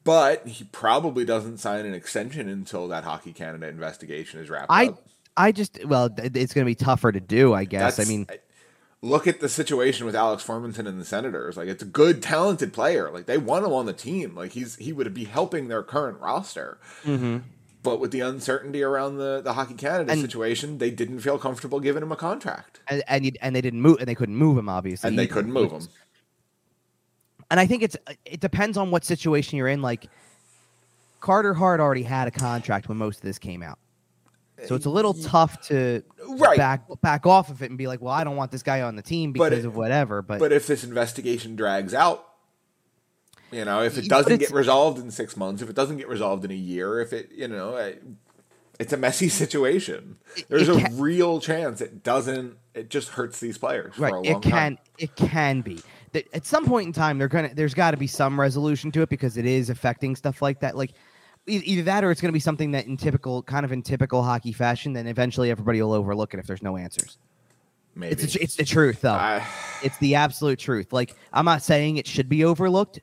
But 0.05 0.47
he 0.47 0.63
probably 0.65 1.25
doesn't 1.25 1.57
sign 1.57 1.85
an 1.85 1.93
extension 1.93 2.47
until 2.47 2.87
that 2.87 3.03
Hockey 3.03 3.33
Canada 3.33 3.67
investigation 3.67 4.39
is 4.39 4.49
wrapped 4.49 4.67
i 4.69 4.87
up. 4.87 5.03
i 5.35 5.51
just 5.51 5.83
well 5.85 6.09
it's 6.17 6.53
going 6.53 6.63
to 6.63 6.69
be 6.69 6.75
tougher 6.75 7.11
to 7.11 7.19
do 7.19 7.53
i 7.53 7.65
guess 7.65 7.99
i 7.99 8.03
That's- 8.03 8.07
mean 8.07 8.27
look 9.01 9.27
at 9.27 9.39
the 9.39 9.49
situation 9.49 10.05
with 10.05 10.15
Alex 10.15 10.43
Formenton 10.43 10.87
and 10.87 10.99
the 10.99 11.05
Senators. 11.05 11.57
Like, 11.57 11.67
it's 11.67 11.83
a 11.83 11.85
good, 11.85 12.23
talented 12.23 12.73
player. 12.73 13.11
Like, 13.11 13.27
they 13.27 13.37
want 13.37 13.63
him 13.63 13.71
on 13.71 13.85
the 13.85 13.93
team. 13.93 14.33
Like, 14.35 14.53
he's 14.53 14.77
he 14.77 14.91
would 14.93 15.13
be 15.13 15.25
helping 15.25 15.67
their 15.67 15.83
current 15.83 16.19
roster. 16.19 16.79
Mm-hmm. 17.03 17.37
But 17.83 17.99
with 17.99 18.09
the 18.09 18.21
uncertainty 18.21 18.81
around 18.81 19.17
the 19.17 19.41
the 19.41 19.53
Hockey 19.53 19.75
Canada 19.75 20.11
And- 20.11 20.21
situation, 20.21 20.79
they 20.79 20.89
didn't 20.89 21.19
feel 21.19 21.37
comfortable 21.37 21.79
giving 21.79 22.01
him 22.01 22.11
a 22.11 22.15
contract, 22.15 22.79
and 22.87 23.03
and, 23.07 23.25
you, 23.25 23.31
and 23.41 23.55
they 23.55 23.61
didn't 23.61 23.81
move 23.81 23.97
and 23.99 24.07
they 24.07 24.15
couldn't 24.15 24.37
move 24.37 24.57
him 24.57 24.69
obviously 24.69 25.07
and 25.07 25.19
they 25.19 25.27
couldn't 25.27 25.51
move 25.53 25.71
him. 25.71 25.87
And 27.51 27.59
i 27.59 27.65
think 27.65 27.83
it's 27.83 27.95
it 28.25 28.39
depends 28.39 28.77
on 28.77 28.91
what 28.91 29.03
situation 29.05 29.57
you're 29.57 29.67
in 29.67 29.81
like 29.81 30.07
Carter 31.21 31.55
Hart 31.55 31.79
already 31.79 32.03
had 32.03 32.27
a 32.27 32.31
contract 32.31 32.87
when 32.87 32.99
most 32.99 33.17
of 33.17 33.23
this 33.23 33.39
came 33.39 33.63
out. 33.63 33.79
So 34.67 34.75
it's 34.75 34.85
a 34.85 34.91
little 34.91 35.15
tough 35.15 35.59
to 35.69 36.03
Right. 36.37 36.55
back 36.55 36.83
back 37.01 37.25
off 37.25 37.49
of 37.49 37.63
it 37.63 37.69
and 37.71 37.79
be 37.79 37.87
like, 37.87 37.99
well, 37.99 38.13
I 38.13 38.23
don't 38.23 38.35
want 38.35 38.51
this 38.51 38.61
guy 38.61 38.81
on 38.83 38.95
the 38.95 39.01
team 39.01 39.31
because 39.31 39.51
it- 39.53 39.65
of 39.65 39.75
whatever. 39.75 40.21
But, 40.21 40.37
But 40.37 40.51
if 40.51 40.67
this 40.67 40.83
investigation 40.83 41.55
drags 41.55 41.95
out, 41.95 42.23
you 43.51 43.65
know, 43.65 43.81
if 43.81 43.97
it 43.97 44.07
doesn't 44.07 44.37
get 44.37 44.51
resolved 44.51 44.99
in 44.99 45.09
six 45.09 45.35
months, 45.35 45.63
if 45.63 45.69
it 45.69 45.75
doesn't 45.75 45.97
get 45.97 46.07
resolved 46.09 46.45
in 46.45 46.51
a 46.51 46.55
year, 46.55 46.99
if 46.99 47.11
it, 47.11 47.31
you 47.31 47.47
know, 47.47 47.73
uh, 47.75 47.93
it's 48.79 48.93
a 48.93 48.97
messy 48.97 49.27
situation. 49.41 50.17
There's 50.47 50.69
a 50.69 50.79
can- 50.79 50.99
real 50.99 51.39
chance 51.39 51.81
it 51.81 52.03
doesn't. 52.03 52.57
It 52.75 52.89
just 52.91 53.09
hurts 53.09 53.39
these 53.39 53.57
players 53.57 53.95
for 53.95 54.01
a 54.01 54.03
right, 54.03 54.13
long 54.13 54.25
it 54.25 54.41
can 54.43 54.51
time. 54.51 54.77
it 54.99 55.15
can 55.15 55.61
be. 55.61 55.79
That 56.15 56.33
At 56.33 56.45
some 56.45 56.65
point 56.65 56.87
in 56.87 56.93
time, 56.93 57.17
they're 57.17 57.27
gonna 57.27 57.53
there's 57.53 57.73
got 57.73 57.91
to 57.91 57.97
be 57.97 58.07
some 58.07 58.39
resolution 58.39 58.89
to 58.93 59.01
it 59.01 59.09
because 59.09 59.35
it 59.35 59.45
is 59.45 59.69
affecting 59.69 60.15
stuff 60.15 60.41
like 60.41 60.61
that. 60.61 60.77
Like 60.77 60.91
either 61.45 61.83
that 61.83 62.05
or 62.05 62.09
it's 62.09 62.21
going 62.21 62.29
to 62.29 62.33
be 62.33 62.39
something 62.39 62.71
that 62.71 62.87
in 62.87 62.95
typical 62.95 63.43
kind 63.43 63.65
of 63.65 63.73
in 63.73 63.81
typical 63.81 64.23
hockey 64.23 64.53
fashion, 64.53 64.93
then 64.93 65.07
eventually 65.07 65.51
everybody 65.51 65.81
will 65.81 65.91
overlook 65.91 66.33
it 66.33 66.39
if 66.39 66.47
there's 66.47 66.63
no 66.63 66.77
answers. 66.77 67.17
Maybe 67.95 68.13
It's 68.13 68.33
the, 68.33 68.41
it's 68.41 68.55
the 68.55 68.63
truth 68.63 69.01
though. 69.01 69.11
I- 69.11 69.45
it's 69.83 69.97
the 69.97 70.15
absolute 70.15 70.57
truth. 70.57 70.93
Like 70.93 71.15
I'm 71.33 71.43
not 71.43 71.61
saying 71.61 71.97
it 71.97 72.07
should 72.07 72.29
be 72.29 72.45
overlooked, 72.45 73.01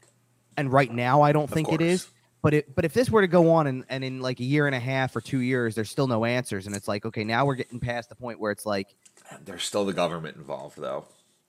and 0.56 0.72
right 0.72 0.90
now 0.90 1.20
I 1.20 1.32
don't 1.32 1.50
think 1.50 1.70
it 1.70 1.82
is. 1.82 2.08
But 2.40 2.54
it, 2.54 2.74
but 2.74 2.86
if 2.86 2.94
this 2.94 3.10
were 3.10 3.20
to 3.20 3.28
go 3.28 3.52
on 3.52 3.66
and, 3.66 3.84
and 3.90 4.02
in 4.02 4.20
like 4.20 4.40
a 4.40 4.44
year 4.44 4.66
and 4.66 4.74
a 4.74 4.80
half 4.80 5.14
or 5.14 5.20
two 5.20 5.40
years, 5.40 5.74
there's 5.74 5.90
still 5.90 6.08
no 6.08 6.24
answers, 6.24 6.66
and 6.66 6.74
it's 6.74 6.88
like 6.88 7.04
okay, 7.04 7.24
now 7.24 7.44
we're 7.44 7.56
getting 7.56 7.78
past 7.78 8.08
the 8.08 8.16
point 8.16 8.40
where 8.40 8.52
it's 8.52 8.64
like 8.64 8.96
there's 9.44 9.64
still 9.64 9.84
the 9.84 9.92
government 9.92 10.38
involved 10.38 10.78
though. 10.78 11.04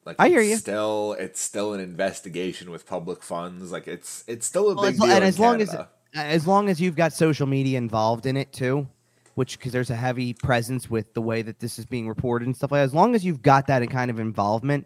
Like 0.05 0.17
I 0.19 0.29
hear 0.29 0.41
you. 0.41 0.57
Still, 0.57 1.15
it's 1.19 1.39
still 1.39 1.73
an 1.73 1.79
investigation 1.79 2.71
with 2.71 2.85
public 2.85 3.23
funds. 3.23 3.71
Like 3.71 3.87
it's 3.87 4.23
it's 4.27 4.45
still 4.45 4.69
a 4.69 4.75
Well, 4.75 4.91
big 4.91 4.99
deal. 4.99 5.09
and 5.11 5.23
as 5.23 5.39
long 5.39 5.61
as 5.61 5.75
as 6.15 6.45
long 6.47 6.69
as 6.69 6.79
you've 6.79 6.95
got 6.95 7.13
social 7.13 7.47
media 7.47 7.77
involved 7.77 8.25
in 8.25 8.37
it 8.37 8.51
too, 8.51 8.87
which 9.35 9.57
because 9.57 9.71
there's 9.71 9.89
a 9.89 9.95
heavy 9.95 10.33
presence 10.33 10.89
with 10.89 11.13
the 11.13 11.21
way 11.21 11.41
that 11.41 11.59
this 11.59 11.79
is 11.79 11.85
being 11.85 12.07
reported 12.07 12.45
and 12.45 12.55
stuff 12.55 12.71
like 12.71 12.79
that. 12.79 12.83
As 12.85 12.93
long 12.93 13.15
as 13.15 13.25
you've 13.25 13.41
got 13.41 13.67
that 13.67 13.87
kind 13.89 14.11
of 14.11 14.19
involvement, 14.19 14.85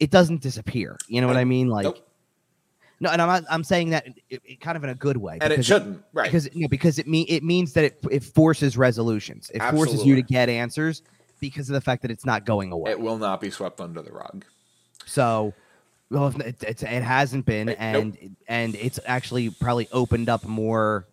it 0.00 0.10
doesn't 0.10 0.42
disappear. 0.42 0.96
You 1.08 1.20
know 1.20 1.26
what 1.26 1.36
I 1.36 1.44
mean? 1.44 1.68
Like. 1.68 1.84
Nope. 1.84 2.02
No, 2.98 3.10
and 3.10 3.20
I'm 3.20 3.28
not, 3.28 3.44
I'm 3.50 3.62
saying 3.62 3.90
that 3.90 4.06
it, 4.30 4.40
it 4.42 4.60
kind 4.62 4.74
of 4.74 4.82
in 4.82 4.88
a 4.88 4.94
good 4.94 5.18
way. 5.18 5.36
and 5.42 5.52
it 5.52 5.62
shouldn't, 5.62 6.02
right? 6.14 6.24
because 6.24 6.48
no, 6.54 6.66
because 6.66 6.98
it 6.98 7.06
mean 7.06 7.26
it 7.28 7.42
means 7.42 7.74
that 7.74 7.84
it, 7.84 7.98
it 8.10 8.24
forces 8.24 8.78
resolutions. 8.78 9.50
It 9.52 9.62
forces 9.70 10.06
you 10.06 10.14
to 10.14 10.22
get 10.22 10.48
answers 10.48 11.02
because 11.40 11.68
of 11.68 11.74
the 11.74 11.80
fact 11.80 12.02
that 12.02 12.10
it's 12.10 12.24
not 12.24 12.44
going 12.44 12.72
away. 12.72 12.90
it 12.90 13.00
will 13.00 13.18
not 13.18 13.40
be 13.40 13.50
swept 13.50 13.80
under 13.80 14.02
the 14.02 14.12
rug. 14.12 14.44
so, 15.06 15.54
well, 16.10 16.28
it, 16.40 16.62
it's, 16.62 16.82
it 16.82 17.02
hasn't 17.02 17.46
been, 17.46 17.68
Right, 17.68 17.76
and 17.80 18.36
and 18.48 18.74
it's 18.76 19.00
actually 19.06 19.50
probably 19.50 19.88
opened 19.92 20.28
up 20.28 20.44
more 20.44 21.06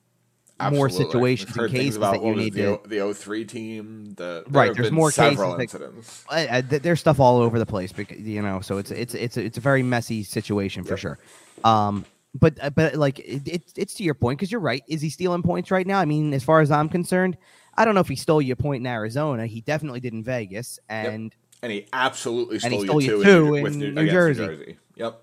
more 0.71 0.89
situations 0.89 1.57
and 1.57 1.69
cases 1.69 1.97
about 1.97 2.13
that 2.13 2.23
you 2.23 2.35
need 2.35 2.53
the, 2.53 2.79
to. 2.83 2.87
The 2.87 3.13
03 3.13 3.45
team. 3.45 4.13
The 4.15 4.43
there 4.47 4.67
Right, 4.67 4.73
There's 4.75 4.91
more 4.91 5.11
several 5.11 5.55
cases 5.57 5.75
incidents. 5.75 6.25
Uh, 6.29 6.61
there's 6.65 6.99
stuff 6.99 7.19
all 7.19 7.37
over 7.37 7.59
the 7.59 7.65
place 7.65 7.91
because 7.91 8.19
you 8.19 8.41
know, 8.41 8.61
so 8.61 8.77
it's 8.77 8.91
it's 8.91 9.13
it's 9.13 9.37
it's 9.37 9.57
a 9.57 9.61
very 9.61 9.83
messy 9.83 10.23
situation 10.23 10.83
for 10.83 10.91
Yep. 10.91 10.99
sure. 10.99 11.19
Um, 11.63 12.05
but 12.35 12.57
uh, 12.61 12.69
but 12.69 12.95
like 12.95 13.19
it, 13.19 13.43
it's 13.45 13.73
it's 13.75 13.93
to 13.95 14.03
your 14.03 14.13
point 14.13 14.39
because 14.39 14.51
you're 14.51 14.61
right. 14.61 14.83
Is 14.87 15.01
he 15.01 15.09
stealing 15.09 15.43
points 15.43 15.71
right 15.71 15.85
now? 15.85 15.99
I 15.99 16.05
mean, 16.05 16.33
as 16.33 16.43
far 16.43 16.61
as 16.61 16.71
I'm 16.71 16.89
concerned, 16.89 17.37
I 17.77 17.85
don't 17.85 17.95
know 17.95 18.01
if 18.01 18.07
he 18.07 18.15
stole 18.15 18.41
you 18.41 18.53
a 18.53 18.55
point 18.55 18.81
in 18.81 18.87
Arizona. 18.87 19.45
He 19.47 19.61
definitely 19.61 19.99
did 19.99 20.13
in 20.13 20.23
Vegas, 20.23 20.79
and 20.89 21.35
And 21.61 21.71
he 21.71 21.87
absolutely 21.93 22.59
And 22.63 22.73
he 22.73 22.79
stole, 22.85 22.85
stole 22.85 23.01
you 23.01 23.17
you 23.17 23.23
two, 23.23 23.31
two 23.47 23.55
in, 23.55 23.63
with 23.63 23.73
in 23.73 23.79
New, 23.79 23.91
New 23.91 24.09
Jersey. 24.09 24.41
New 24.45 24.55
Jersey. 24.55 24.77
Yep, 24.95 25.21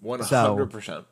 one 0.00 0.20
hundred 0.20 0.70
percent. 0.70 1.04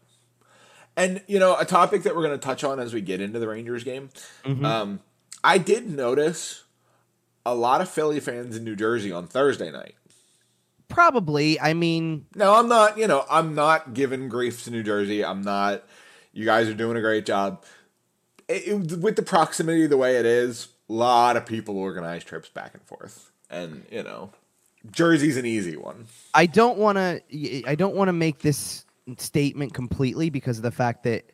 And 0.97 1.23
you 1.27 1.39
know, 1.39 1.57
a 1.57 1.65
topic 1.65 2.03
that 2.05 2.15
we're 2.17 2.23
going 2.27 2.39
to 2.39 2.45
touch 2.45 2.65
on 2.65 2.81
as 2.81 2.93
we 2.93 3.01
get 3.01 3.21
into 3.21 3.39
the 3.39 3.49
Rangers 3.49 3.85
game. 3.85 4.11
Mhm. 4.45 4.65
Um, 4.65 5.01
I 5.43 5.59
did 5.59 5.89
notice 5.89 6.65
a 7.47 7.55
lot 7.55 7.81
of 7.81 7.89
Philly 7.89 8.21
fans 8.21 8.57
in 8.57 8.65
New 8.65 8.77
Jersey 8.77 9.11
on 9.13 9.27
Thursday 9.27 9.71
night. 9.71 9.95
probably. 10.89 11.59
I 11.61 11.73
mean, 11.73 12.27
No, 12.35 12.55
I'm 12.55 12.69
not. 12.69 12.99
You 12.99 13.07
know, 13.07 13.25
I'm 13.31 13.55
not 13.55 13.95
giving 13.95 14.29
grief 14.29 14.65
to 14.65 14.71
New 14.71 14.83
Jersey. 14.83 15.25
I'm 15.25 15.43
not. 15.43 15.85
You 16.33 16.45
guys 16.45 16.69
are 16.69 16.75
doing 16.75 16.97
a 16.97 17.01
great 17.01 17.25
job. 17.27 17.65
It, 18.51 18.69
it- 18.69 18.99
with 18.99 19.17
the 19.17 19.23
proximity 19.23 19.87
the 19.87 19.97
way 19.97 20.17
it 20.17 20.27
is, 20.27 20.69
a 20.89 20.93
lot 20.93 21.37
of 21.37 21.47
people 21.47 21.79
organize 21.79 22.25
trips 22.25 22.49
back 22.49 22.75
and 22.75 22.83
forth, 22.83 23.31
and 23.49 23.85
you 23.91 24.03
know, 24.03 24.31
Jersey's 24.91 25.37
an 25.37 25.47
easy 25.47 25.77
one. 25.77 26.07
I 26.35 26.47
don't 26.47 26.79
want 26.79 26.99
to. 26.99 27.69
I 27.69 27.75
don't 27.75 27.95
want 27.95 28.09
to 28.09 28.13
make 28.13 28.41
this 28.41 28.85
statement 29.19 29.73
completely 29.75 30.31
because 30.31 30.57
of 30.59 30.63
the 30.63 30.71
fact 30.71 31.05
that 31.05 31.25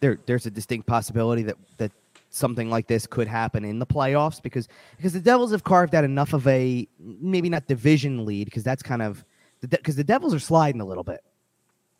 there 0.00 0.18
there's 0.26 0.46
a 0.46 0.50
distinct 0.50 0.86
possibility 0.86 1.42
that 1.42 1.56
that 1.78 1.92
something 2.30 2.70
like 2.70 2.86
this 2.86 3.06
could 3.06 3.28
happen 3.28 3.64
in 3.64 3.78
the 3.78 3.86
playoffs 3.86 4.42
because 4.42 4.66
because 4.96 5.12
the 5.12 5.20
Devils 5.20 5.50
have 5.52 5.64
carved 5.64 5.94
out 5.94 6.04
enough 6.04 6.32
of 6.32 6.46
a 6.48 6.88
maybe 6.98 7.50
not 7.50 7.66
division 7.66 8.24
lead 8.24 8.46
because 8.46 8.64
that's 8.64 8.82
kind 8.82 9.02
of 9.02 9.24
because 9.60 9.96
the 9.96 10.04
Devils 10.04 10.32
are 10.34 10.38
sliding 10.40 10.80
a 10.80 10.84
little 10.86 11.04
bit. 11.04 11.22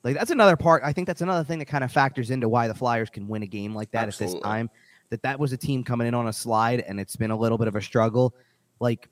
Like 0.05 0.17
that's 0.17 0.31
another 0.31 0.57
part. 0.57 0.83
I 0.85 0.93
think 0.93 1.07
that's 1.07 1.21
another 1.21 1.45
thing 1.45 1.59
that 1.61 1.67
kind 1.67 1.85
of 1.85 1.93
factors 1.93 2.31
into 2.31 2.49
why 2.49 2.69
the 2.69 2.75
Flyers 2.75 3.09
can 3.11 3.29
win 3.29 3.43
a 3.43 3.47
game 3.47 3.75
like 3.75 3.91
that 3.93 4.09
at 4.09 4.19
this 4.19 4.35
time. 4.41 4.69
That 5.11 5.23
that 5.23 5.39
was 5.39 5.53
a 5.53 5.57
team 5.57 5.85
coming 5.85 6.09
in 6.09 6.15
on 6.15 6.27
a 6.27 6.33
slide 6.33 6.81
and 6.81 6.99
it's 6.99 7.17
been 7.17 7.31
a 7.31 7.37
little 7.37 7.59
bit 7.59 7.69
of 7.69 7.77
a 7.77 7.83
struggle. 7.83 8.35
Like 8.81 9.09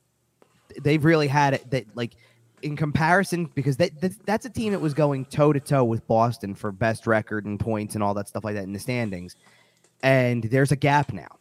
they've 0.83 1.05
really 1.05 1.29
had 1.29 1.55
it 1.55 1.71
that 1.71 1.85
like 1.95 2.17
in 2.63 2.77
comparison 2.77 3.47
because 3.55 3.77
that, 3.79 4.01
that 4.01 4.13
that's 4.27 4.47
a 4.47 4.51
team 4.51 4.73
that 4.73 4.81
was 4.81 4.95
going 4.95 5.25
toe 5.27 5.53
to 5.53 5.61
toe 5.61 5.85
with 5.85 6.07
Boston 6.07 6.55
for 6.55 6.73
best 6.73 7.07
record 7.07 7.45
and 7.45 7.61
points 7.61 7.95
and 7.95 8.03
all 8.03 8.15
that 8.15 8.29
stuff 8.29 8.45
like 8.45 8.55
that 8.55 8.65
in 8.65 8.73
the 8.73 8.79
standings. 8.79 9.37
And 10.03 10.45
there's 10.45 10.73
a 10.73 10.77
gap 10.77 11.13
now 11.13 11.39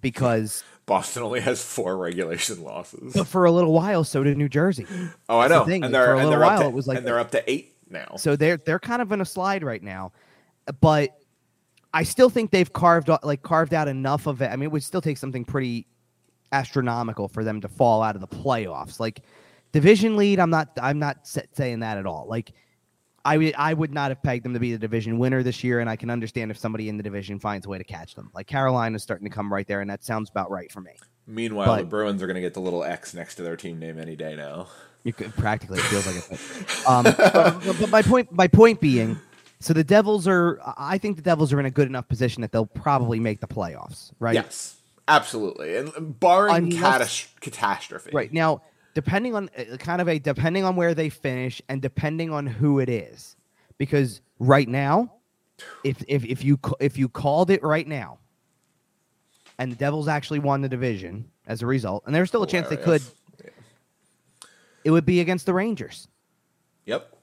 because 0.00 0.64
Boston 0.86 1.22
only 1.22 1.40
has 1.40 1.62
four 1.62 1.96
regulation 1.96 2.62
losses. 2.62 3.12
but 3.12 3.26
for 3.26 3.44
a 3.44 3.52
little 3.52 3.72
while 3.72 4.04
so 4.04 4.24
did 4.24 4.38
New 4.38 4.48
Jersey. 4.48 4.86
Oh, 5.28 5.38
I 5.38 5.48
the 5.48 5.58
know, 5.58 5.64
thing, 5.64 5.84
and 5.84 5.92
for 5.92 5.98
they're 5.98 6.14
a 6.14 6.18
and 6.18 6.28
little 6.28 6.30
they're 6.30 6.44
up 6.44 6.52
while 6.52 6.62
to, 6.62 6.68
it 6.68 6.74
was 6.74 6.86
like 6.86 6.98
and 6.98 7.06
they're 7.06 7.18
up 7.18 7.30
to 7.32 7.50
eight 7.50 7.74
now. 7.90 8.14
So 8.16 8.36
they're 8.36 8.56
they're 8.58 8.78
kind 8.78 9.02
of 9.02 9.12
in 9.12 9.20
a 9.20 9.24
slide 9.24 9.62
right 9.64 9.82
now. 9.82 10.12
But 10.80 11.10
I 11.92 12.04
still 12.04 12.30
think 12.30 12.50
they've 12.50 12.72
carved 12.72 13.10
out 13.10 13.24
like 13.24 13.42
carved 13.42 13.74
out 13.74 13.88
enough 13.88 14.26
of 14.26 14.42
it. 14.42 14.50
I 14.50 14.56
mean, 14.56 14.64
it 14.64 14.72
would 14.72 14.82
still 14.82 15.00
take 15.00 15.18
something 15.18 15.44
pretty 15.44 15.86
astronomical 16.52 17.28
for 17.28 17.44
them 17.44 17.60
to 17.60 17.68
fall 17.68 18.02
out 18.02 18.14
of 18.14 18.20
the 18.20 18.28
playoffs. 18.28 19.00
Like 19.00 19.20
division 19.72 20.16
lead, 20.16 20.38
I'm 20.40 20.50
not 20.50 20.68
I'm 20.80 20.98
not 20.98 21.26
saying 21.26 21.80
that 21.80 21.98
at 21.98 22.06
all. 22.06 22.26
Like 22.28 22.52
I 23.24 23.36
would 23.36 23.54
I 23.56 23.74
would 23.74 23.92
not 23.92 24.10
have 24.10 24.22
pegged 24.22 24.44
them 24.44 24.54
to 24.54 24.60
be 24.60 24.72
the 24.72 24.78
division 24.78 25.18
winner 25.18 25.42
this 25.42 25.62
year, 25.62 25.80
and 25.80 25.90
I 25.90 25.96
can 25.96 26.10
understand 26.10 26.50
if 26.50 26.56
somebody 26.58 26.88
in 26.88 26.96
the 26.96 27.02
division 27.02 27.38
finds 27.38 27.66
a 27.66 27.68
way 27.68 27.78
to 27.78 27.84
catch 27.84 28.14
them. 28.14 28.30
Like 28.34 28.46
Carolina's 28.46 29.02
starting 29.02 29.28
to 29.28 29.34
come 29.34 29.52
right 29.52 29.66
there, 29.66 29.80
and 29.80 29.90
that 29.90 30.04
sounds 30.04 30.30
about 30.30 30.50
right 30.50 30.70
for 30.72 30.80
me. 30.80 30.92
Meanwhile, 31.26 31.66
but- 31.66 31.78
the 31.78 31.84
Bruins 31.84 32.22
are 32.22 32.26
going 32.26 32.36
to 32.36 32.40
get 32.40 32.54
the 32.54 32.60
little 32.60 32.82
X 32.82 33.14
next 33.14 33.34
to 33.36 33.42
their 33.42 33.56
team 33.56 33.78
name 33.78 33.98
any 33.98 34.16
day 34.16 34.36
now. 34.36 34.68
You 35.02 35.12
could 35.12 35.34
practically 35.34 35.78
it 35.78 35.82
feels 35.84 36.06
like 36.06 36.16
it. 36.16 36.86
Um, 36.86 37.04
but, 37.04 37.76
but 37.80 37.90
my 37.90 38.02
point, 38.02 38.30
my 38.32 38.48
point 38.48 38.80
being, 38.80 39.18
so 39.58 39.72
the 39.72 39.84
Devils 39.84 40.28
are. 40.28 40.60
I 40.76 40.98
think 40.98 41.16
the 41.16 41.22
Devils 41.22 41.52
are 41.52 41.60
in 41.60 41.66
a 41.66 41.70
good 41.70 41.88
enough 41.88 42.08
position 42.08 42.42
that 42.42 42.52
they'll 42.52 42.66
probably 42.66 43.18
make 43.18 43.40
the 43.40 43.46
playoffs. 43.46 44.12
Right. 44.18 44.34
Yes, 44.34 44.76
absolutely, 45.08 45.76
and 45.76 46.18
barring 46.20 46.74
Unless- 46.74 47.26
catas- 47.28 47.40
catastrophe. 47.40 48.10
Right 48.12 48.32
now, 48.32 48.62
depending 48.94 49.34
on 49.34 49.50
uh, 49.56 49.76
kind 49.78 50.00
of 50.02 50.08
a 50.08 50.18
depending 50.18 50.64
on 50.64 50.76
where 50.76 50.94
they 50.94 51.08
finish 51.08 51.62
and 51.68 51.80
depending 51.80 52.30
on 52.30 52.46
who 52.46 52.78
it 52.78 52.88
is, 52.90 53.36
because 53.78 54.20
right 54.38 54.68
now, 54.68 55.12
if 55.82 56.02
if 56.08 56.24
if 56.24 56.44
you 56.44 56.58
if 56.78 56.98
you 56.98 57.08
called 57.08 57.50
it 57.50 57.62
right 57.62 57.88
now, 57.88 58.18
and 59.58 59.72
the 59.72 59.76
Devils 59.76 60.08
actually 60.08 60.40
won 60.40 60.60
the 60.60 60.68
division 60.68 61.30
as 61.46 61.62
a 61.62 61.66
result, 61.66 62.02
and 62.06 62.14
there's 62.14 62.28
still 62.28 62.42
a 62.42 62.46
chance 62.46 62.68
they 62.68 62.76
could. 62.76 63.02
It 64.84 64.90
would 64.90 65.04
be 65.06 65.20
against 65.20 65.46
the 65.46 65.54
Rangers. 65.54 66.08
Yep. 66.86 67.16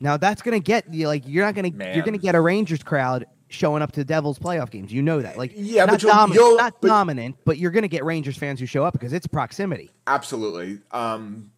Now 0.00 0.16
that's 0.16 0.42
gonna 0.42 0.58
get 0.60 0.92
you 0.92 1.06
like 1.08 1.22
you're 1.26 1.44
not 1.44 1.54
gonna 1.54 1.70
Man. 1.70 1.94
you're 1.94 2.04
gonna 2.04 2.18
get 2.18 2.34
a 2.34 2.40
Rangers 2.40 2.82
crowd 2.82 3.26
showing 3.48 3.82
up 3.82 3.92
to 3.92 4.00
the 4.00 4.04
Devils 4.04 4.38
playoff 4.38 4.70
games. 4.70 4.92
You 4.92 5.02
know 5.02 5.22
that. 5.22 5.38
Like 5.38 5.52
Yeah, 5.54 5.84
not 5.84 5.92
but 5.92 6.02
you'll- 6.02 6.10
dominant, 6.12 6.34
you'll- 6.40 6.56
not 6.56 6.80
but- 6.80 6.88
dominant, 6.88 7.36
but 7.44 7.58
you're 7.58 7.70
gonna 7.70 7.88
get 7.88 8.04
Rangers 8.04 8.36
fans 8.36 8.58
who 8.60 8.66
show 8.66 8.84
up 8.84 8.92
because 8.92 9.12
it's 9.12 9.26
proximity. 9.26 9.90
Absolutely. 10.06 10.80
Um, 10.90 11.50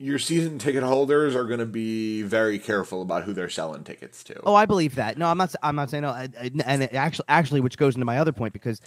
your 0.00 0.20
season 0.20 0.58
ticket 0.60 0.84
holders 0.84 1.34
are 1.34 1.42
going 1.42 1.58
to 1.58 1.66
be 1.66 2.22
very 2.22 2.60
careful 2.60 3.02
about 3.02 3.24
who 3.24 3.32
they're 3.32 3.48
selling 3.48 3.82
tickets 3.82 4.22
to. 4.22 4.40
Oh, 4.44 4.54
I 4.54 4.64
believe 4.64 4.94
that. 4.94 5.18
No, 5.18 5.26
I'm 5.26 5.36
not. 5.38 5.52
I'm 5.60 5.74
not 5.74 5.90
saying 5.90 6.02
no. 6.02 6.10
I- 6.10 6.28
I- 6.40 6.52
And 6.64 6.84
it 6.84 6.94
actually, 6.94 7.24
actually, 7.28 7.60
which 7.62 7.76
goes 7.76 7.96
into 7.96 8.04
my 8.04 8.18
other 8.18 8.30
point 8.30 8.52
because 8.52 8.80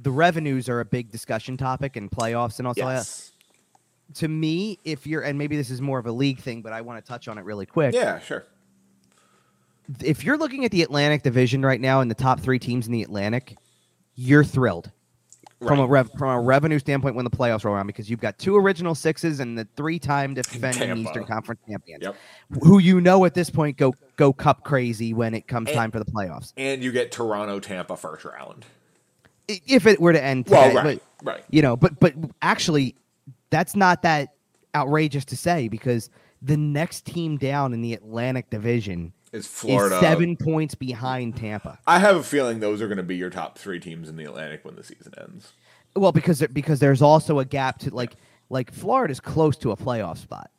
the 0.00 0.10
revenues 0.10 0.70
are 0.70 0.80
a 0.80 0.84
big 0.86 1.10
discussion 1.12 1.58
topic 1.58 1.98
in 1.98 2.08
playoffs 2.08 2.60
and 2.60 2.66
also. 2.66 2.80
yes. 2.80 3.32
To 4.14 4.28
me, 4.28 4.78
if 4.84 5.06
you're, 5.06 5.22
and 5.22 5.36
maybe 5.38 5.56
this 5.56 5.70
is 5.70 5.80
more 5.80 5.98
of 5.98 6.06
a 6.06 6.12
league 6.12 6.38
thing, 6.38 6.62
but 6.62 6.72
I 6.72 6.82
want 6.82 7.04
to 7.04 7.08
touch 7.08 7.26
on 7.26 7.38
it 7.38 7.44
really 7.44 7.66
quick. 7.66 7.94
Yeah, 7.94 8.20
sure. 8.20 8.44
If 10.02 10.24
you're 10.24 10.38
looking 10.38 10.64
at 10.64 10.70
the 10.70 10.82
Atlantic 10.82 11.22
Division 11.22 11.64
right 11.64 11.80
now 11.80 12.00
and 12.00 12.10
the 12.10 12.14
top 12.14 12.40
three 12.40 12.58
teams 12.58 12.86
in 12.86 12.92
the 12.92 13.02
Atlantic, 13.02 13.56
you're 14.14 14.44
thrilled. 14.44 14.90
from 15.66 15.78
a 15.78 15.86
rev 15.86 16.10
from 16.18 16.28
a 16.28 16.40
revenue 16.40 16.78
standpoint 16.78 17.14
when 17.16 17.24
the 17.24 17.30
playoffs 17.30 17.64
roll 17.64 17.74
around 17.74 17.86
because 17.86 18.10
you've 18.10 18.20
got 18.20 18.38
two 18.38 18.54
original 18.56 18.94
sixes 18.94 19.40
and 19.40 19.56
the 19.58 19.66
three-time 19.76 20.34
defending 20.34 20.88
Tampa. 20.88 21.00
Eastern 21.08 21.24
Conference 21.24 21.60
champions, 21.66 22.02
Yep. 22.02 22.16
who 22.64 22.78
you 22.80 23.00
know 23.00 23.24
at 23.24 23.32
this 23.32 23.48
point 23.48 23.78
go 23.78 23.94
go 24.16 24.30
cup 24.32 24.62
crazy 24.62 25.14
when 25.14 25.32
it 25.32 25.46
comes 25.46 25.70
And- 25.70 25.76
time 25.76 25.90
for 25.90 25.98
the 26.00 26.04
playoffs. 26.04 26.52
And 26.58 26.82
you 26.84 26.92
get 26.92 27.10
Toronto, 27.12 27.60
Tampa 27.60 27.96
first 27.96 28.26
round. 28.26 28.66
If 29.48 29.86
it 29.86 30.00
were 30.00 30.12
to 30.12 30.22
end 30.22 30.46
today, 30.46 30.56
Well, 30.56 30.74
but- 30.74 30.84
right, 30.84 31.02
right. 31.22 31.44
you 31.48 31.62
know 31.62 31.76
but 31.76 31.98
but 31.98 32.12
actually 32.42 32.94
that's 33.50 33.76
not 33.76 34.02
that 34.02 34.34
outrageous 34.74 35.24
to 35.26 35.36
say 35.36 35.68
because 35.68 36.10
the 36.42 36.56
next 36.56 37.06
team 37.06 37.36
down 37.38 37.72
in 37.72 37.80
the 37.80 37.94
atlantic 37.94 38.50
division 38.50 39.12
Is 39.32 39.46
Florida 39.46 39.94
is 39.96 40.00
seven 40.00 40.36
points 40.36 40.74
behind 40.74 41.36
tampa 41.36 41.78
I 41.86 41.98
have 42.00 42.16
a 42.16 42.22
feeling 42.22 42.60
those 42.60 42.82
are 42.82 42.86
going 42.88 42.96
to 42.98 43.02
be 43.04 43.16
your 43.16 43.30
top 43.30 43.56
three 43.58 43.78
teams 43.80 44.08
in 44.08 44.16
the 44.16 44.24
Atlantic 44.24 44.64
when 44.64 44.74
the 44.76 44.82
season 44.84 45.12
ends. 45.18 45.52
well 45.94 46.12
because 46.12 46.40
there- 46.40 46.48
because 46.48 46.80
there's 46.80 47.02
also 47.02 47.38
a 47.38 47.44
gap 47.44 47.78
to 47.80 47.94
like 47.94 48.16
like 48.50 48.72
florida's 48.72 49.20
close 49.20 49.56
to 49.58 49.70
a 49.70 49.76
playoff 49.76 50.18
spot 50.18 50.50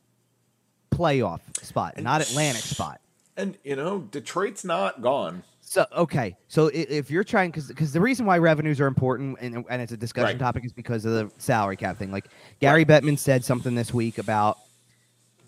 playoff 0.92 1.42
spot 1.64 1.98
not 2.02 2.22
atlantic 2.22 2.64
spot 2.64 3.02
And 3.38 3.58
you 3.66 3.76
know, 3.76 4.00
Detroit's 4.00 4.64
not 4.64 5.02
gone. 5.02 5.44
So 5.76 5.86
okay, 5.92 6.38
so 6.48 6.68
if 6.74 7.12
you're 7.12 7.26
trying, 7.26 7.52
because 7.52 7.68
because 7.68 7.92
the 7.92 8.00
reason 8.00 8.26
why 8.26 8.38
revenues 8.38 8.80
are 8.80 8.88
important 8.88 9.38
and, 9.42 9.66
and 9.70 9.82
it's 9.82 9.92
a 9.92 9.98
discussion 9.98 10.38
Right. 10.38 10.40
topic 10.40 10.64
is 10.64 10.72
because 10.72 11.04
of 11.04 11.12
the 11.12 11.30
salary 11.38 11.76
cap 11.76 11.98
thing. 11.98 12.14
Like 12.14 12.30
Gary 12.62 12.86
Bettman 12.86 13.20
said 13.20 13.44
something 13.44 13.76
this 13.76 13.94
week 13.94 14.18
about 14.18 14.56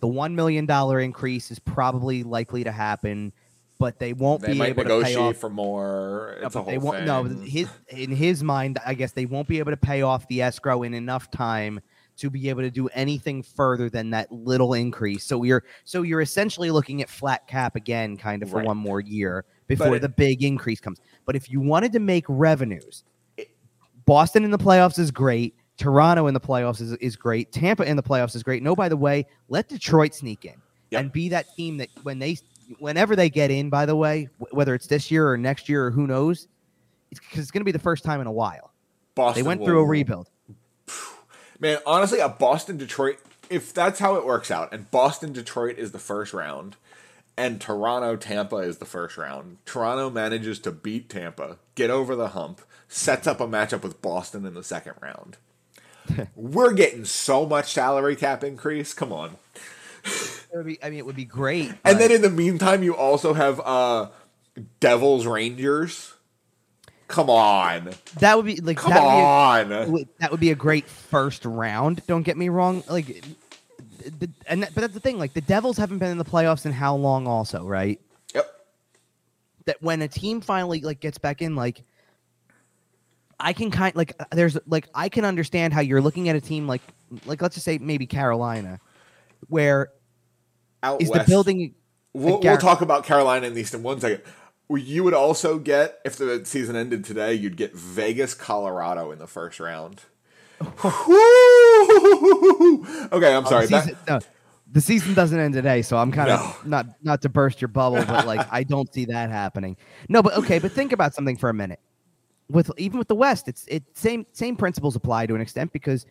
the 0.02 0.08
one 0.08 0.36
million 0.36 0.66
dollar 0.66 1.00
increase 1.00 1.50
is 1.50 1.60
probably 1.60 2.24
likely 2.24 2.66
to 2.66 2.74
happen, 2.74 3.32
but 3.80 4.00
they 4.00 4.12
won't 4.12 4.42
They 4.42 4.52
be 4.52 4.62
able 4.64 4.84
to 4.84 5.02
pay 5.02 5.16
off. 5.16 5.38
for 5.38 5.50
more. 5.50 6.36
No, 6.42 6.48
a 6.48 6.50
whole 6.50 6.66
they 6.66 6.78
won't. 6.78 6.98
thing. 6.98 7.06
No, 7.06 7.24
his 7.24 7.70
in 7.92 8.12
his 8.12 8.44
mind, 8.44 8.80
I 8.86 8.96
guess 8.96 9.14
they 9.14 9.26
won't 9.26 9.48
be 9.48 9.60
able 9.60 9.72
to 9.72 9.78
pay 9.78 10.02
off 10.02 10.28
the 10.28 10.42
escrow 10.42 10.84
in 10.84 10.94
enough 10.94 11.32
time 11.32 11.80
to 12.18 12.30
be 12.30 12.50
able 12.50 12.64
to 12.64 12.70
do 12.70 12.90
anything 12.90 13.44
further 13.44 13.90
than 13.90 14.10
that 14.10 14.30
little 14.30 14.74
increase. 14.74 15.24
So 15.24 15.44
you're 15.44 15.64
so 15.86 16.02
you're 16.02 16.20
essentially 16.20 16.70
looking 16.70 17.02
at 17.02 17.08
flat 17.08 17.48
cap 17.48 17.78
again, 17.78 18.18
kind 18.18 18.44
of 18.44 18.50
for 18.50 18.58
Right. 18.58 18.66
one 18.66 18.76
more 18.76 19.00
year 19.00 19.46
before 19.68 19.96
it- 19.96 20.02
the 20.02 20.10
big 20.10 20.44
increase 20.44 20.80
comes. 20.80 21.00
But 21.26 21.36
if 21.36 21.50
you 21.50 21.60
wanted 21.60 21.92
to 21.94 22.00
make 22.00 22.26
revenues, 22.28 23.04
Boston 24.06 24.44
in 24.44 24.52
the 24.52 24.58
playoffs 24.58 24.98
is 25.00 25.12
great. 25.12 25.56
Toronto 25.78 26.28
in 26.28 26.34
the 26.34 26.40
playoffs 26.40 26.82
is, 26.82 26.94
is 26.94 27.16
great. 27.16 27.52
Tampa 27.52 27.84
in 27.84 27.96
the 27.98 28.04
playoffs 28.04 28.36
is 28.36 28.42
great. 28.44 28.64
No, 28.64 28.76
by 28.76 28.90
the 28.90 28.98
way, 28.98 29.26
let 29.50 29.68
Detroit 29.70 30.14
sneak 30.16 30.46
in 30.46 30.56
Yep. 30.92 31.02
and 31.02 31.12
be 31.12 31.30
that 31.30 31.46
team 31.56 31.78
that 31.78 31.90
when 32.04 32.18
they 32.20 32.38
whenever 32.80 33.16
they 33.16 33.30
get 33.30 33.50
in, 33.52 33.70
by 33.70 33.86
the 33.86 33.96
way, 33.96 34.28
wh- 34.40 34.54
whether 34.54 34.74
it's 34.74 34.88
this 34.88 35.10
year 35.12 35.30
or 35.30 35.38
next 35.38 35.70
year 35.70 35.86
or 35.86 35.92
who 35.92 36.06
knows, 36.08 36.48
it's 37.12 37.20
because 37.20 37.40
it's 37.40 37.52
going 37.52 37.62
to 37.62 37.66
be 37.66 37.72
the 37.72 37.80
first 37.80 38.04
time 38.04 38.20
in 38.22 38.28
a 38.28 38.32
while. 38.32 38.74
Boston 39.16 39.44
They 39.44 39.48
went 39.48 39.64
through 39.64 39.80
a 39.80 39.86
rebuild. 39.86 40.30
Man, 41.60 41.80
honestly, 41.86 42.20
a 42.20 42.30
Boston 42.30 42.78
Detroit, 42.78 43.18
if 43.50 43.74
that's 43.74 44.00
how 44.00 44.16
it 44.16 44.26
works 44.26 44.52
out, 44.52 44.74
and 44.74 44.90
Boston 44.92 45.32
Detroit 45.34 45.78
is 45.78 45.92
the 45.92 46.00
first 46.00 46.34
round, 46.34 46.76
and 47.38 47.62
Toronto 47.62 48.16
Tampa 48.16 48.58
is 48.58 48.78
the 48.78 48.86
first 48.86 49.18
round, 49.18 49.58
Toronto 49.66 50.10
manages 50.10 50.60
to 50.60 50.72
beat 50.72 51.10
Tampa, 51.10 51.58
get 51.76 51.90
over 51.90 52.16
the 52.16 52.30
hump, 52.30 52.62
sets 52.88 53.28
up 53.28 53.40
a 53.40 53.48
matchup 53.48 53.84
with 53.84 54.02
Boston 54.02 54.46
in 54.46 54.54
the 54.56 54.64
second 54.64 54.94
round. 55.02 55.38
We're 56.36 56.74
getting 56.74 57.06
so 57.06 57.46
much 57.46 57.74
salary 57.74 58.16
cap 58.16 58.44
increase. 58.44 58.94
Come 58.94 59.12
on. 59.14 59.38
It 60.06 60.56
would 60.56 60.66
be, 60.66 60.82
I 60.82 60.90
mean, 60.90 61.00
it 61.00 61.06
would 61.06 61.16
be 61.18 61.26
great. 61.26 61.74
And 61.84 62.00
then 62.00 62.12
in 62.12 62.22
the 62.22 62.30
meantime, 62.30 62.82
you 62.82 62.96
also 62.96 63.34
have 63.34 63.60
uh 63.60 64.10
Devils 64.80 65.26
Rangers. 65.28 66.14
Come 67.10 67.30
on. 67.30 67.94
that 68.20 68.36
would 68.38 68.46
be 68.46 68.56
like 68.62 68.78
Come 68.78 68.94
that 68.94 69.04
would 69.04 69.10
be 69.10 69.92
a- 69.92 70.00
on. 70.02 70.08
that 70.20 70.32
would 70.32 70.40
be 70.40 70.52
a 70.52 70.56
great 70.56 70.88
first 70.88 71.46
round. 71.46 72.02
Don't 72.08 72.24
get 72.24 72.38
me 72.38 72.50
wrong. 72.50 72.84
Like, 72.90 73.24
the, 74.10 74.30
and 74.48 74.64
that, 74.64 74.74
but 74.74 74.82
that's 74.82 74.94
the 74.94 75.00
thing. 75.00 75.18
Like, 75.18 75.34
the 75.34 75.42
Devils 75.42 75.78
haven't 75.78 76.00
been 76.00 76.12
in 76.12 76.18
the 76.18 76.26
playoffs 76.26 76.66
in 76.66 76.72
how 76.72 76.96
long? 76.96 77.28
Also, 77.28 77.66
right? 77.66 78.00
Yep. 78.34 78.48
That 79.66 79.82
when 79.82 80.02
a 80.02 80.08
team 80.08 80.42
finally 80.42 80.82
like 80.82 81.00
gets 81.00 81.18
back 81.18 81.42
in, 81.42 81.56
like, 81.56 81.84
I 83.40 83.54
can 83.54 83.70
kind 83.70 83.96
like 83.96 84.16
uh, 84.20 84.26
there's 84.32 84.58
like 84.68 84.88
I 84.96 85.10
can 85.10 85.24
understand 85.24 85.74
how 85.74 85.82
you're 85.82 86.02
looking 86.02 86.28
at 86.28 86.36
a 86.36 86.42
team 86.42 86.68
like 86.68 86.82
like 87.28 87.40
let's 87.40 87.54
just 87.54 87.66
say 87.66 87.78
maybe 87.78 88.08
Carolina, 88.08 88.80
where 89.48 89.90
Out 90.82 91.02
is 91.02 91.10
the 91.10 91.20
west. 91.20 91.30
building. 91.30 91.76
We'll, 92.14 92.40
we'll 92.40 92.58
talk 92.58 92.82
about 92.82 93.04
Carolina 93.04 93.46
in 93.46 93.54
least 93.54 93.76
in 93.76 93.84
one 93.84 94.00
second. 94.00 94.24
You 94.70 95.04
would 95.04 95.14
also 95.14 95.60
get, 95.60 96.00
if 96.04 96.18
the 96.18 96.42
season 96.44 96.76
ended 96.76 97.06
today, 97.06 97.34
you'd 97.34 97.56
get 97.56 97.74
Vegas, 97.74 98.34
Colorado 98.34 99.12
in 99.12 99.20
the 99.20 99.28
first 99.28 99.60
round. 99.60 100.02
Okay, 103.12 103.34
I'm 103.36 103.46
sorry. 103.46 103.66
the 103.66 103.72
That, 103.72 103.84
season, 103.84 103.98
no, 104.08 104.20
the 104.72 104.82
season 104.82 105.14
doesn't 105.14 105.40
end 105.40 105.54
today, 105.54 105.82
so 105.82 105.98
I'm 105.98 106.12
kind 106.12 106.30
No. 106.30 106.36
of 106.36 106.66
not 106.66 106.86
not 107.04 107.22
to 107.22 107.30
burst 107.30 107.62
your 107.62 107.68
bubble, 107.70 108.04
but 108.06 108.26
like 108.28 108.46
I 108.52 108.64
don't 108.64 108.92
see 108.94 109.06
that 109.06 109.30
happening. 109.30 109.78
No, 110.10 110.22
but 110.22 110.36
okay, 110.38 110.60
but 110.60 110.72
think 110.72 110.92
about 110.92 111.14
something 111.14 111.38
for 111.38 111.50
a 111.50 111.54
minute. 111.54 111.80
With 112.50 112.72
even 112.78 112.98
with 113.00 113.08
the 113.08 113.16
West, 113.16 113.48
it's 113.48 113.66
it 113.68 113.84
same 113.94 114.26
same 114.34 114.56
principles 114.56 114.96
apply 114.96 115.26
to 115.28 115.36
an 115.36 115.42
extent 115.42 115.72
because 115.74 116.06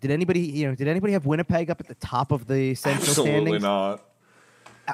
did 0.00 0.10
anybody 0.10 0.40
you 0.40 0.68
know 0.68 0.74
did 0.74 0.88
anybody 0.88 1.12
have 1.14 1.24
Winnipeg 1.26 1.70
up 1.70 1.80
at 1.80 1.88
the 1.88 1.94
top 1.96 2.32
of 2.32 2.46
the 2.46 2.74
central 2.74 3.06
absolutely 3.08 3.58
standings? 3.58 3.62
not. 3.62 4.04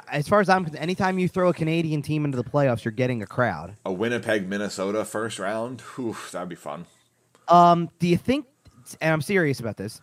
As 0.09 0.25
far 0.25 0.39
as 0.39 0.47
I'm 0.47 0.63
concerned, 0.63 0.81
anytime 0.81 1.19
you 1.19 1.27
throw 1.27 1.49
a 1.49 1.53
Canadian 1.53 2.01
team 2.01 2.23
into 2.23 2.37
the 2.37 2.45
playoffs, 2.45 2.85
you're 2.85 2.93
getting 2.93 3.21
a 3.21 3.25
crowd. 3.27 3.75
A 3.85 3.91
Winnipeg, 3.91 4.47
Minnesota 4.47 5.03
first 5.03 5.37
round. 5.37 5.81
Whew, 5.81 6.15
that'd 6.31 6.47
be 6.47 6.55
fun. 6.55 6.85
Um, 7.49 7.89
do 7.99 8.07
you 8.07 8.15
think? 8.15 8.45
And 9.01 9.13
I'm 9.13 9.21
serious 9.21 9.59
about 9.59 9.77
this. 9.77 10.01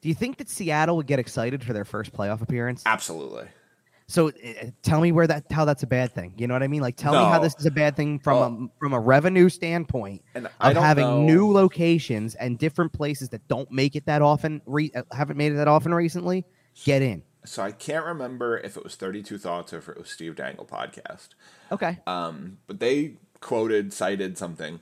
Do 0.00 0.08
you 0.08 0.14
think 0.14 0.36
that 0.38 0.48
Seattle 0.48 0.96
would 0.96 1.06
get 1.06 1.18
excited 1.18 1.64
for 1.64 1.72
their 1.72 1.84
first 1.84 2.12
playoff 2.12 2.42
appearance? 2.42 2.82
Absolutely. 2.86 3.46
So 4.08 4.28
uh, 4.28 4.32
tell 4.82 5.00
me 5.00 5.10
where 5.10 5.26
that 5.26 5.46
how 5.50 5.64
that's 5.64 5.82
a 5.82 5.86
bad 5.86 6.12
thing. 6.12 6.32
You 6.36 6.46
know 6.46 6.54
what 6.54 6.62
I 6.62 6.68
mean? 6.68 6.80
Like 6.80 6.96
tell 6.96 7.12
me 7.12 7.18
how 7.18 7.40
this 7.40 7.56
is 7.58 7.66
a 7.66 7.72
bad 7.72 7.96
thing 7.96 8.20
from 8.20 8.38
Well- 8.38 8.70
a 8.70 8.78
from 8.78 8.92
a 8.92 9.00
revenue 9.00 9.48
standpoint 9.48 10.22
And 10.34 10.48
of 10.60 10.76
having 10.76 11.06
know- 11.06 11.22
new 11.24 11.50
locations 11.52 12.36
and 12.36 12.56
different 12.56 12.92
places 12.92 13.30
that 13.30 13.46
don't 13.48 13.70
make 13.72 13.96
it 13.96 14.06
that 14.06 14.22
often. 14.22 14.62
Re- 14.66 14.92
uh, 14.94 15.02
haven't 15.10 15.36
made 15.38 15.52
it 15.52 15.56
that 15.56 15.66
often 15.66 15.92
recently. 15.92 16.44
Get 16.84 17.02
in. 17.02 17.22
So 17.44 17.62
I 17.62 17.72
can't 17.72 18.04
remember 18.04 18.58
if 18.58 18.76
it 18.76 18.84
was 18.84 18.94
32 18.96 19.38
Thoughts 19.38 19.72
or 19.72 19.78
if 19.78 19.88
it 19.88 19.96
was 19.98 20.10
Steve 20.10 20.36
Dangle 20.36 20.66
podcast. 20.66 21.28
Okay. 21.72 21.98
Um, 22.06 22.58
but 22.68 22.78
they 22.80 23.14
quoted, 23.40 23.92
cited 23.92 24.36
something. 24.38 24.80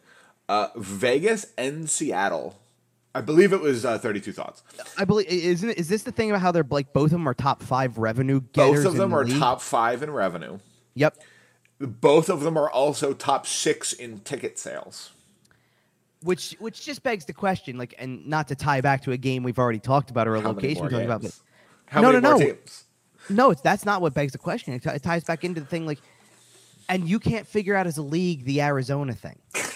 Uh, 0.49 0.68
Vegas 0.76 1.47
and 1.57 1.89
Seattle. 1.89 2.59
I 3.15 3.21
believe 3.21 3.53
it 3.53 3.61
was 3.61 3.85
uh, 3.85 3.97
32 3.99 4.33
Thoughts. 4.33 4.62
I 4.99 5.05
believe 5.05 5.29
isn't 5.29 5.69
it, 5.71 5.79
is 5.79 5.89
this 5.89 6.03
the 6.03 6.11
thing 6.12 6.31
about 6.31 6.41
how 6.43 6.51
they're 6.53 6.67
like 6.69 6.93
both 6.93 7.07
of 7.07 7.11
them 7.12 7.29
are 7.29 7.35
top 7.35 7.62
five 7.62 7.97
revenue 7.99 8.41
getters? 8.53 8.85
Both 8.85 8.93
of 8.93 8.97
them 8.99 9.11
the 9.11 9.17
are 9.17 9.25
league? 9.25 9.39
top 9.39 9.61
five 9.61 10.03
in 10.03 10.11
revenue. 10.11 10.59
Yep. 10.95 11.19
Both 11.79 12.29
of 12.29 12.41
them 12.41 12.57
are 12.57 12.71
also 12.71 13.12
top 13.15 13.47
six 13.47 13.93
in 13.93 14.21
ticket 14.21 14.59
sales. 14.59 15.11
Which 16.23 16.57
which 16.59 16.85
just 16.85 17.03
begs 17.03 17.25
the 17.27 17.33
question, 17.35 17.77
like, 17.77 17.95
and 17.99 18.27
not 18.27 18.49
to 18.49 18.55
tie 18.55 18.81
back 18.81 19.03
to 19.03 19.12
a 19.12 19.17
game 19.17 19.43
we've 19.43 19.59
already 19.59 19.79
talked 19.79 20.11
about 20.11 20.27
or 20.27 20.37
a 20.37 20.41
How 20.41 20.49
location 20.49 20.79
more 20.83 20.87
we 20.87 20.93
talked 20.93 21.05
about, 21.05 21.23
but? 21.23 21.39
How 21.87 22.01
No, 22.01 22.09
many 22.12 22.21
no, 22.23 22.31
more 22.31 22.41
no. 22.41 22.47
teams? 22.47 22.85
No, 23.29 23.51
it's 23.51 23.61
that's 23.61 23.85
not 23.85 24.01
what 24.01 24.15
begs 24.15 24.33
the 24.33 24.39
question. 24.39 24.73
It, 24.75 24.83
t- 24.83 24.89
it 24.91 25.03
ties 25.03 25.23
back 25.25 25.45
into 25.45 25.61
the 25.61 25.67
thing 25.67 25.87
like, 25.87 25.99
and 26.89 27.07
you 27.09 27.19
can't 27.21 27.47
figure 27.47 27.75
out 27.77 27.87
as 27.87 27.99
a 27.99 28.03
league 28.03 28.45
the 28.45 28.62
Arizona 28.62 29.12
thing. 29.15 29.39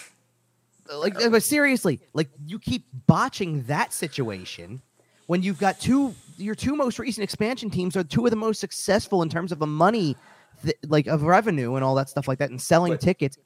like, 0.97 1.15
uh, 1.21 1.29
but 1.29 1.43
seriously, 1.43 1.99
like 2.13 2.29
you 2.45 2.59
keep 2.59 2.85
botching 3.07 3.63
that 3.63 3.93
situation 3.93 4.81
when 5.27 5.43
you've 5.43 5.59
got 5.59 5.79
two 5.79 6.15
your 6.37 6.55
two 6.55 6.75
most 6.75 6.99
recent 6.99 7.23
expansion 7.23 7.69
teams 7.69 7.95
are 7.95 8.03
two 8.03 8.25
of 8.25 8.31
the 8.31 8.37
most 8.37 8.59
successful 8.59 9.21
in 9.21 9.29
terms 9.29 9.51
of 9.51 9.59
the 9.59 9.67
money, 9.67 10.15
th- 10.63 10.75
like 10.87 11.07
of 11.07 11.23
revenue 11.23 11.75
and 11.75 11.83
all 11.83 11.95
that 11.95 12.09
stuff 12.09 12.27
like 12.27 12.39
that, 12.39 12.49
and 12.49 12.61
selling 12.61 12.93
But- 12.93 13.01
tickets. 13.01 13.37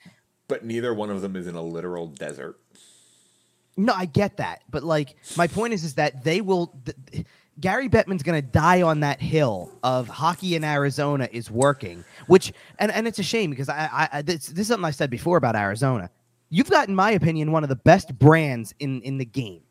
But 0.48 0.66
neither 0.66 0.94
one 0.94 1.10
of 1.10 1.22
them 1.22 1.36
is 1.36 1.48
in 1.48 1.56
a 1.56 1.62
literal 1.62 2.08
desert. 2.08 2.60
No, 3.76 3.94
I 3.94 4.06
get 4.06 4.38
that, 4.38 4.62
but 4.70 4.84
like 4.84 5.16
my 5.36 5.48
point 5.48 5.74
is, 5.74 5.84
is 5.84 5.96
that 5.96 6.24
they 6.24 6.42
will. 6.42 6.74
Th- 6.86 7.26
Gary 7.60 7.88
Bettman's 7.88 8.24
going 8.24 8.42
to 8.42 8.48
die 8.48 8.82
on 8.82 9.02
that 9.02 9.22
hill 9.22 9.72
of 9.84 10.08
hockey 10.08 10.56
in 10.56 10.64
Arizona 10.64 11.30
is 11.32 11.52
working, 11.52 12.04
which 12.28 12.52
and 12.80 12.92
and 12.92 13.08
it's 13.08 13.20
a 13.20 13.24
shame 13.24 13.50
because 13.52 13.70
I, 13.70 13.90
I, 13.92 14.10
I 14.12 14.22
this, 14.22 14.48
this 14.48 14.60
is 14.62 14.68
something 14.68 14.86
I 14.86 14.92
said 14.92 15.10
before 15.10 15.38
about 15.38 15.56
Arizona. 15.56 16.10
You've 16.54 16.70
got, 16.70 16.88
in 16.88 16.94
my 16.96 17.10
opinion, 17.12 17.52
one 17.52 17.64
of 17.64 17.70
the 17.70 17.76
best 17.78 18.18
brands 18.20 18.76
in 18.80 19.02
in 19.02 19.18
the 19.18 19.26
game, 19.26 19.62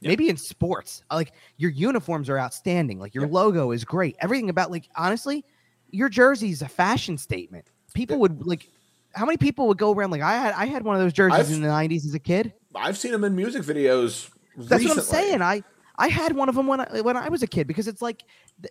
maybe 0.00 0.30
in 0.30 0.38
sports. 0.38 1.02
Like 1.12 1.32
your 1.58 1.70
uniforms 1.70 2.30
are 2.30 2.38
outstanding, 2.38 2.98
like 2.98 3.14
your 3.14 3.26
Yeah. 3.26 3.32
logo 3.32 3.72
is 3.72 3.84
great. 3.84 4.16
Everything 4.20 4.48
about 4.48 4.70
like 4.70 4.88
honestly, 4.96 5.44
your 5.90 6.08
jersey's 6.08 6.62
a 6.62 6.68
fashion 6.68 7.18
statement. 7.18 7.66
People 7.92 8.16
Yeah. 8.16 8.20
would 8.22 8.46
like. 8.46 8.70
How 9.12 9.26
many 9.26 9.36
people 9.36 9.66
would 9.68 9.76
go 9.76 9.92
around 9.92 10.12
like 10.12 10.22
I 10.22 10.36
had? 10.38 10.54
I 10.54 10.64
had 10.64 10.82
one 10.82 10.96
of 10.96 11.02
those 11.02 11.12
jerseys 11.12 11.40
I've- 11.40 11.52
in 11.52 11.60
the 11.60 11.68
'90s 11.68 12.06
as 12.06 12.14
a 12.14 12.18
kid. 12.18 12.54
I've 12.74 12.96
seen 12.96 13.12
them 13.12 13.24
in 13.24 13.34
music 13.36 13.62
videos. 13.62 14.30
That's 14.56 14.82
what 14.84 14.96
I'm 14.96 15.02
saying. 15.04 15.42
I 15.42 15.62
I 15.98 16.08
had 16.08 16.34
one 16.34 16.48
of 16.48 16.54
them 16.54 16.66
when 16.66 16.80
I 16.80 17.02
when 17.02 17.18
I 17.18 17.28
was 17.28 17.42
a 17.42 17.46
kid 17.46 17.66
because 17.66 17.86
it's 17.86 18.00
like 18.00 18.22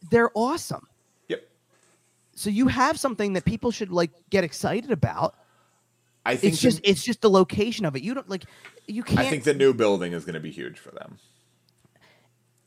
they're 0.10 0.32
awesome. 0.34 0.88
Yep. 1.28 1.48
So 2.34 2.50
you 2.50 2.68
have 2.68 2.98
something 3.00 3.34
that 3.34 3.46
people 3.46 3.70
should 3.70 3.92
like 3.92 4.10
get 4.32 4.44
excited 4.44 4.90
about. 4.92 5.36
I 6.30 6.36
think 6.36 6.54
It's 6.54 6.62
the- 6.62 6.70
just 6.70 6.82
it's 6.84 7.04
just 7.04 7.22
the 7.22 7.30
location 7.30 7.86
of 7.86 7.96
it. 7.96 8.04
You 8.04 8.14
don't 8.14 8.30
like 8.30 8.44
you 8.88 9.04
can't. 9.04 9.20
I 9.20 9.30
think 9.30 9.44
the 9.44 9.54
new 9.54 9.74
building 9.74 10.14
is 10.14 10.26
going 10.26 10.34
to 10.36 10.40
be 10.40 10.52
huge 10.52 10.78
for 10.80 10.92
them. 10.92 11.18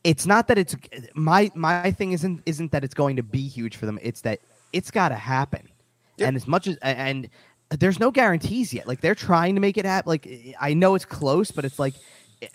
it's 0.03 0.25
not 0.25 0.47
that 0.47 0.57
it's 0.57 0.75
my 1.15 1.49
my 1.55 1.91
thing 1.91 2.11
isn't 2.11 2.41
isn't 2.45 2.71
that 2.71 2.83
it's 2.83 2.93
going 2.93 3.15
to 3.15 3.23
be 3.23 3.47
huge 3.47 3.75
for 3.77 3.85
them. 3.85 3.97
It's 4.01 4.21
that 4.21 4.39
it's 4.73 4.91
got 4.91 5.09
to 5.09 5.15
happen. 5.15 5.69
Yep. 6.17 6.27
And 6.27 6.35
as 6.37 6.47
much 6.47 6.67
as 6.67 6.77
and 6.81 7.29
there's 7.79 7.99
no 7.99 8.11
guarantees 8.11 8.73
yet. 8.73 8.87
Like 8.87 9.01
they're 9.01 9.15
trying 9.15 9.55
to 9.55 9.61
make 9.61 9.77
it 9.77 9.85
happen. 9.85 10.09
Like 10.09 10.27
I 10.59 10.73
know 10.73 10.95
it's 10.95 11.05
close, 11.05 11.51
but 11.51 11.65
it's 11.65 11.79
like 11.79 11.93
eh, 12.41 12.47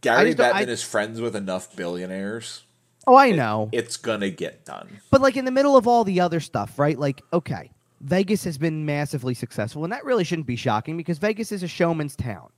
Gary 0.00 0.34
just 0.34 0.38
Bettman 0.38 0.54
I- 0.68 0.72
is 0.72 0.82
friends 0.82 1.20
with 1.20 1.36
enough 1.36 1.74
billionaires. 1.76 2.64
oh 3.06 3.16
I 3.16 3.30
know. 3.30 3.68
It's 3.72 3.96
going 3.96 4.20
to 4.20 4.30
get 4.30 4.64
done. 4.64 4.88
But 5.10 5.20
like 5.20 5.36
in 5.36 5.44
the 5.44 5.50
middle 5.52 5.76
of 5.76 5.86
all 5.86 6.02
the 6.04 6.20
other 6.20 6.40
stuff, 6.40 6.78
right? 6.78 6.98
Like, 6.98 7.22
okay, 7.32 7.70
Vegas 8.00 8.44
has 8.44 8.58
been 8.58 8.84
massively 8.84 9.34
successful, 9.34 9.84
and 9.84 9.92
that 9.92 10.04
really 10.04 10.24
shouldn't 10.24 10.46
be 10.46 10.56
shocking 10.56 10.96
because 10.96 11.18
Vegas 11.18 11.52
is 11.52 11.62
a 11.62 11.68
showman's 11.68 12.16
town. 12.16 12.50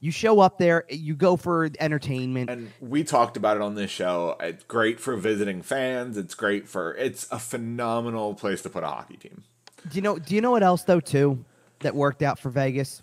You 0.00 0.10
show 0.10 0.40
up 0.40 0.58
there, 0.58 0.84
you 0.88 1.14
go 1.14 1.36
for 1.36 1.70
entertainment. 1.78 2.50
And 2.50 2.72
we 2.80 3.04
talked 3.04 3.36
about 3.36 3.56
it 3.56 3.62
on 3.62 3.76
this 3.76 3.90
show. 3.90 4.36
It's 4.40 4.64
great 4.64 4.98
for 4.98 5.16
visiting 5.16 5.62
fans. 5.62 6.16
It's 6.16 6.34
great 6.34 6.68
for 6.68 6.94
it's 6.96 7.30
a 7.30 7.38
phenomenal 7.38 8.34
place 8.34 8.62
to 8.62 8.68
put 8.70 8.82
a 8.82 8.88
hockey 8.88 9.16
team. 9.16 9.44
do 9.88 9.94
you 9.94 10.02
know? 10.02 10.18
Do 10.18 10.34
you 10.34 10.40
know 10.40 10.50
what 10.50 10.64
else 10.64 10.82
though 10.82 10.98
too 10.98 11.44
that 11.80 11.94
worked 11.94 12.22
out 12.22 12.40
for 12.40 12.50
Vegas? 12.50 13.02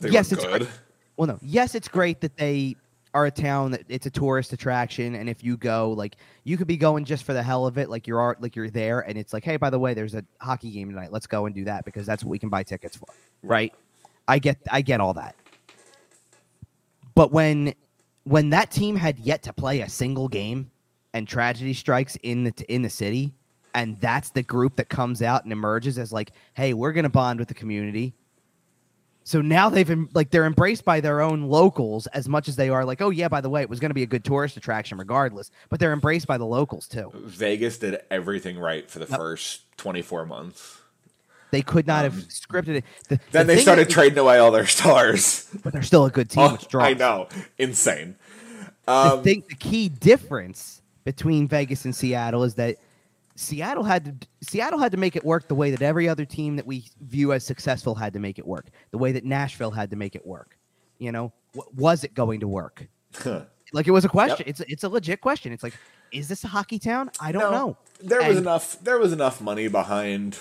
They 0.00 0.10
yes, 0.10 0.30
it's 0.30 0.44
great. 0.44 0.68
Well, 1.16 1.28
no, 1.28 1.38
yes, 1.40 1.74
it's 1.74 1.88
great 1.88 2.20
that 2.20 2.36
they 2.36 2.76
are 3.14 3.26
a 3.26 3.30
town 3.30 3.70
that 3.72 3.84
it's 3.88 4.06
a 4.06 4.10
tourist 4.10 4.52
attraction, 4.52 5.14
and 5.14 5.28
if 5.28 5.42
you 5.42 5.56
go, 5.56 5.92
like, 5.92 6.16
you 6.44 6.56
could 6.56 6.66
be 6.66 6.76
going 6.76 7.04
just 7.04 7.24
for 7.24 7.32
the 7.32 7.42
hell 7.42 7.66
of 7.66 7.78
it, 7.78 7.88
like 7.90 8.06
you're 8.06 8.20
art, 8.20 8.40
like 8.42 8.54
you're 8.54 8.70
there, 8.70 9.00
and 9.00 9.18
it's 9.18 9.32
like, 9.32 9.44
hey, 9.44 9.56
by 9.56 9.70
the 9.70 9.78
way, 9.78 9.94
there's 9.94 10.14
a 10.14 10.24
hockey 10.40 10.70
game 10.70 10.88
tonight. 10.90 11.12
Let's 11.12 11.26
go 11.26 11.46
and 11.46 11.54
do 11.54 11.64
that 11.64 11.84
because 11.84 12.06
that's 12.06 12.22
what 12.22 12.30
we 12.30 12.38
can 12.38 12.48
buy 12.48 12.62
tickets 12.62 12.96
for, 12.96 13.06
right? 13.42 13.74
I 14.26 14.38
get, 14.38 14.58
I 14.70 14.82
get 14.82 15.00
all 15.00 15.14
that. 15.14 15.36
But 17.14 17.32
when, 17.32 17.74
when 18.24 18.50
that 18.50 18.70
team 18.70 18.96
had 18.96 19.18
yet 19.18 19.42
to 19.44 19.52
play 19.52 19.80
a 19.80 19.88
single 19.88 20.28
game, 20.28 20.70
and 21.14 21.26
tragedy 21.26 21.74
strikes 21.74 22.16
in 22.22 22.44
the 22.44 22.52
in 22.68 22.82
the 22.82 22.90
city, 22.90 23.32
and 23.74 23.98
that's 24.00 24.30
the 24.30 24.42
group 24.42 24.76
that 24.76 24.88
comes 24.88 25.22
out 25.22 25.44
and 25.44 25.52
emerges 25.52 25.98
as 25.98 26.12
like, 26.12 26.32
hey, 26.54 26.74
we're 26.74 26.92
gonna 26.92 27.08
bond 27.08 27.38
with 27.38 27.48
the 27.48 27.54
community. 27.54 28.14
So 29.28 29.42
now 29.42 29.68
they've 29.68 30.06
like 30.14 30.30
they're 30.30 30.46
embraced 30.46 30.86
by 30.86 31.00
their 31.00 31.20
own 31.20 31.42
locals 31.42 32.06
as 32.08 32.26
much 32.30 32.48
as 32.48 32.56
they 32.56 32.70
are 32.70 32.82
like, 32.86 33.02
oh 33.02 33.10
yeah, 33.10 33.28
by 33.28 33.42
the 33.42 33.50
way, 33.50 33.60
it 33.60 33.68
was 33.68 33.78
going 33.78 33.90
to 33.90 33.94
be 33.94 34.02
a 34.02 34.06
good 34.06 34.24
tourist 34.24 34.56
attraction 34.56 34.96
regardless. 34.96 35.50
But 35.68 35.80
they're 35.80 35.92
embraced 35.92 36.26
by 36.26 36.38
the 36.38 36.46
locals 36.46 36.88
too. 36.88 37.10
Vegas 37.14 37.76
did 37.76 38.00
everything 38.10 38.58
right 38.58 38.90
for 38.90 39.00
the 39.00 39.06
Yep. 39.06 39.18
first 39.18 39.76
24 39.76 40.24
months. 40.24 40.78
They 41.50 41.60
could 41.60 41.86
not 41.86 42.04
have 42.04 42.14
scripted 42.14 42.76
it. 42.76 42.84
The- 43.08 43.16
Um, 43.16 43.20
Then 43.32 43.46
the 43.46 43.54
they 43.56 43.60
started 43.60 43.90
trading 43.90 44.16
away 44.18 44.38
all 44.38 44.50
their 44.50 44.66
stars. 44.66 45.46
but 45.62 45.74
they're 45.74 45.82
still 45.82 46.06
a 46.06 46.10
good 46.10 46.30
team. 46.30 46.44
Oh, 46.44 46.52
which 46.52 46.66
draws. 46.68 46.86
I 46.86 46.94
know. 46.94 47.28
Insane. 47.58 48.16
the 48.86 48.92
Um, 48.92 49.22
thing, 49.22 49.44
the 49.46 49.56
key 49.56 49.90
difference 49.90 50.80
between 51.04 51.46
Vegas 51.48 51.84
and 51.84 51.94
Seattle 51.94 52.44
is 52.44 52.54
that 52.54 52.76
Seattle 53.38 53.84
had 53.84 54.20
to 54.20 54.28
Seattle 54.42 54.78
had 54.80 54.90
to 54.92 54.98
make 54.98 55.14
it 55.14 55.24
work 55.24 55.46
the 55.48 55.54
way 55.54 55.70
that 55.70 55.80
every 55.80 56.08
other 56.08 56.24
team 56.24 56.56
that 56.56 56.66
we 56.66 56.84
view 57.00 57.32
as 57.32 57.44
successful 57.46 57.94
had 57.94 58.12
to 58.14 58.18
make 58.18 58.38
it 58.38 58.46
work. 58.46 58.66
The 58.90 58.98
way 58.98 59.12
that 59.12 59.24
Nashville 59.24 59.70
had 59.70 59.90
to 59.90 59.96
make 59.96 60.16
it 60.16 60.26
work. 60.26 60.58
You 60.98 61.12
know, 61.12 61.32
w- 61.54 61.70
was 61.76 62.02
it 62.02 62.14
going 62.14 62.40
to 62.40 62.48
work? 62.48 62.88
Like 63.72 63.86
it 63.86 63.90
was 63.92 64.04
a 64.04 64.08
question. 64.08 64.44
It's 64.48 64.60
it's 64.62 64.82
a 64.82 64.88
legit 64.88 65.20
question. 65.20 65.52
It's 65.52 65.62
like, 65.62 65.74
is 66.10 66.26
this 66.28 66.42
a 66.42 66.48
hockey 66.48 66.78
town? 66.78 67.10
I 67.20 67.30
don't 67.32 67.42
no, 67.42 67.50
know. 67.50 67.76
There 68.02 68.26
was 68.26 68.38
enough. 68.38 68.80
There 68.82 68.98
was 68.98 69.12
enough 69.12 69.40
money 69.40 69.68
behind 69.68 70.38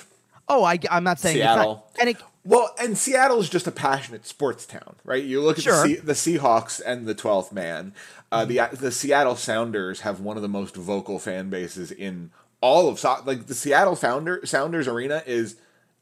Oh, 0.49 0.63
I, 0.63 0.79
I'm 0.89 1.03
not 1.03 1.19
saying 1.19 1.37
it's 1.37 1.45
not- 1.45 1.55
Seattle. 1.57 1.87
and 1.99 2.09
it, 2.09 2.17
Well, 2.45 2.73
and 2.79 2.97
Seattle's 2.97 3.49
just 3.49 3.67
a 3.67 3.71
passionate 3.71 4.25
sports 4.25 4.65
town, 4.65 4.95
right? 5.03 5.21
You 5.21 5.41
look 5.41 5.57
at 5.57 5.65
Sure. 5.65 5.85
the, 5.85 5.95
the 5.97 6.13
Seahawks 6.13 6.81
and 6.85 7.05
the 7.05 7.13
12th 7.13 7.51
man. 7.51 7.93
Uh, 8.31 8.45
the 8.45 8.61
the 8.71 8.91
Seattle 8.91 9.35
Sounders 9.35 10.01
have 10.01 10.19
one 10.21 10.35
of 10.37 10.41
the 10.41 10.47
most 10.49 10.75
vocal 10.75 11.19
fan 11.19 11.49
bases 11.49 11.91
in 11.91 12.31
all 12.61 12.89
of 12.89 12.99
so- 12.99 13.21
like 13.25 13.47
the 13.47 13.53
Seattle 13.55 13.95
Founder 13.95 14.41
Sounders 14.45 14.87
arena 14.87 15.23
is 15.25 15.55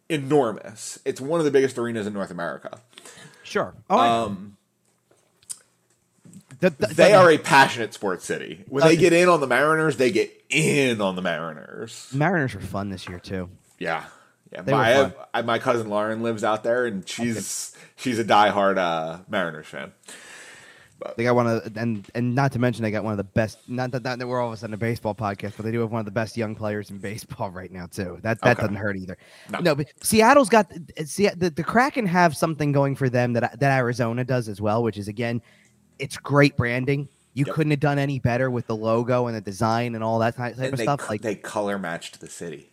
enormous. 0.10 1.00
It's 1.06 1.20
one 1.22 1.40
of 1.40 1.46
the 1.46 1.52
biggest 1.52 1.78
arenas 1.78 2.08
in 2.08 2.14
North 2.14 2.32
America. 2.32 2.80
sure. 3.44 3.74
Oh, 3.90 3.98
Um, 4.00 4.58
The- 6.60 6.70
the- 6.72 6.88
they 6.88 7.12
the- 7.12 7.16
are 7.16 7.30
a 7.32 7.38
passionate 7.38 7.94
sports 7.94 8.26
city. 8.26 8.64
When 8.70 8.84
Uh, 8.84 8.88
they 8.88 8.96
get 8.96 9.14
in 9.14 9.28
on 9.30 9.40
the 9.42 9.48
Mariners, 9.48 9.98
they 9.98 10.10
get 10.12 10.32
in 10.50 11.02
on 11.02 11.16
the 11.16 11.22
Mariners. 11.22 12.08
Mariners 12.14 12.56
were 12.56 12.62
fun 12.62 12.90
this 12.90 13.08
year 13.10 13.20
too. 13.20 13.50
Yeah, 13.78 14.06
yeah. 14.52 14.62
They 14.62 14.72
My. 14.72 15.12
I, 15.34 15.42
my 15.42 15.60
cousin 15.60 15.90
Lauren 15.90 16.24
lives 16.24 16.44
out 16.44 16.64
there, 16.64 16.86
and 16.86 17.08
she's 17.08 17.76
she's 17.98 18.18
a 18.20 18.24
diehard 18.24 18.78
uh, 18.78 19.20
Mariners 19.28 19.68
fan. 19.68 19.92
They 21.18 21.24
got 21.24 21.36
one 21.36 21.46
of 21.48 21.74
the, 21.74 21.80
and 21.80 22.08
and 22.16 22.34
not 22.34 22.52
to 22.54 22.60
mention 22.60 22.84
they 22.84 22.90
got 22.92 23.04
one 23.04 23.12
of 23.12 23.18
the 23.18 23.24
best. 23.26 23.60
Not 23.68 23.92
that, 23.92 24.04
not 24.04 24.18
that 24.20 24.28
we're 24.28 24.40
all 24.42 24.48
of 24.48 24.54
a 24.54 24.58
sudden 24.58 24.74
a 24.74 24.78
baseball 24.78 25.14
podcast, 25.14 25.54
but 25.58 25.64
they 25.66 25.72
do 25.72 25.80
have 25.82 25.92
one 25.92 26.00
of 26.00 26.06
the 26.06 26.12
best 26.12 26.38
young 26.38 26.56
players 26.56 26.90
in 26.90 26.98
baseball 27.00 27.50
right 27.52 27.72
now 27.72 27.86
too. 27.86 28.18
That 28.22 28.40
that 28.42 28.52
Okay. 28.58 28.62
doesn't 28.62 28.76
hurt 28.78 28.96
either. 28.98 29.18
No. 29.50 29.60
No, 29.60 29.76
but 29.76 29.88
Seattle's 30.02 30.50
got 30.50 30.72
see 31.06 31.28
the, 31.30 31.50
the 31.50 31.64
Kraken 31.64 32.06
have 32.06 32.36
something 32.36 32.72
going 32.72 32.96
for 32.96 33.10
them 33.10 33.34
that 33.34 33.60
that 33.60 33.78
Arizona 33.78 34.24
does 34.24 34.48
as 34.48 34.62
well, 34.62 34.84
which 34.84 34.98
is 34.98 35.08
again, 35.08 35.42
it's 36.00 36.18
great 36.18 36.56
branding. 36.58 37.08
You 37.34 37.44
Yep. 37.46 37.56
couldn't 37.56 37.72
have 37.72 37.80
done 37.82 38.00
any 38.00 38.20
better 38.20 38.50
with 38.50 38.66
the 38.66 38.76
logo 38.78 39.28
and 39.28 39.36
the 39.36 39.42
design 39.42 39.96
and 39.96 40.04
all 40.04 40.20
that 40.20 40.38
type, 40.38 40.56
And 40.58 40.68
of 40.72 40.78
they, 40.78 40.84
stuff. 40.84 41.10
Like, 41.10 41.22
they 41.22 41.36
color 41.36 41.78
matched 41.78 42.22
the 42.22 42.30
city. 42.30 42.72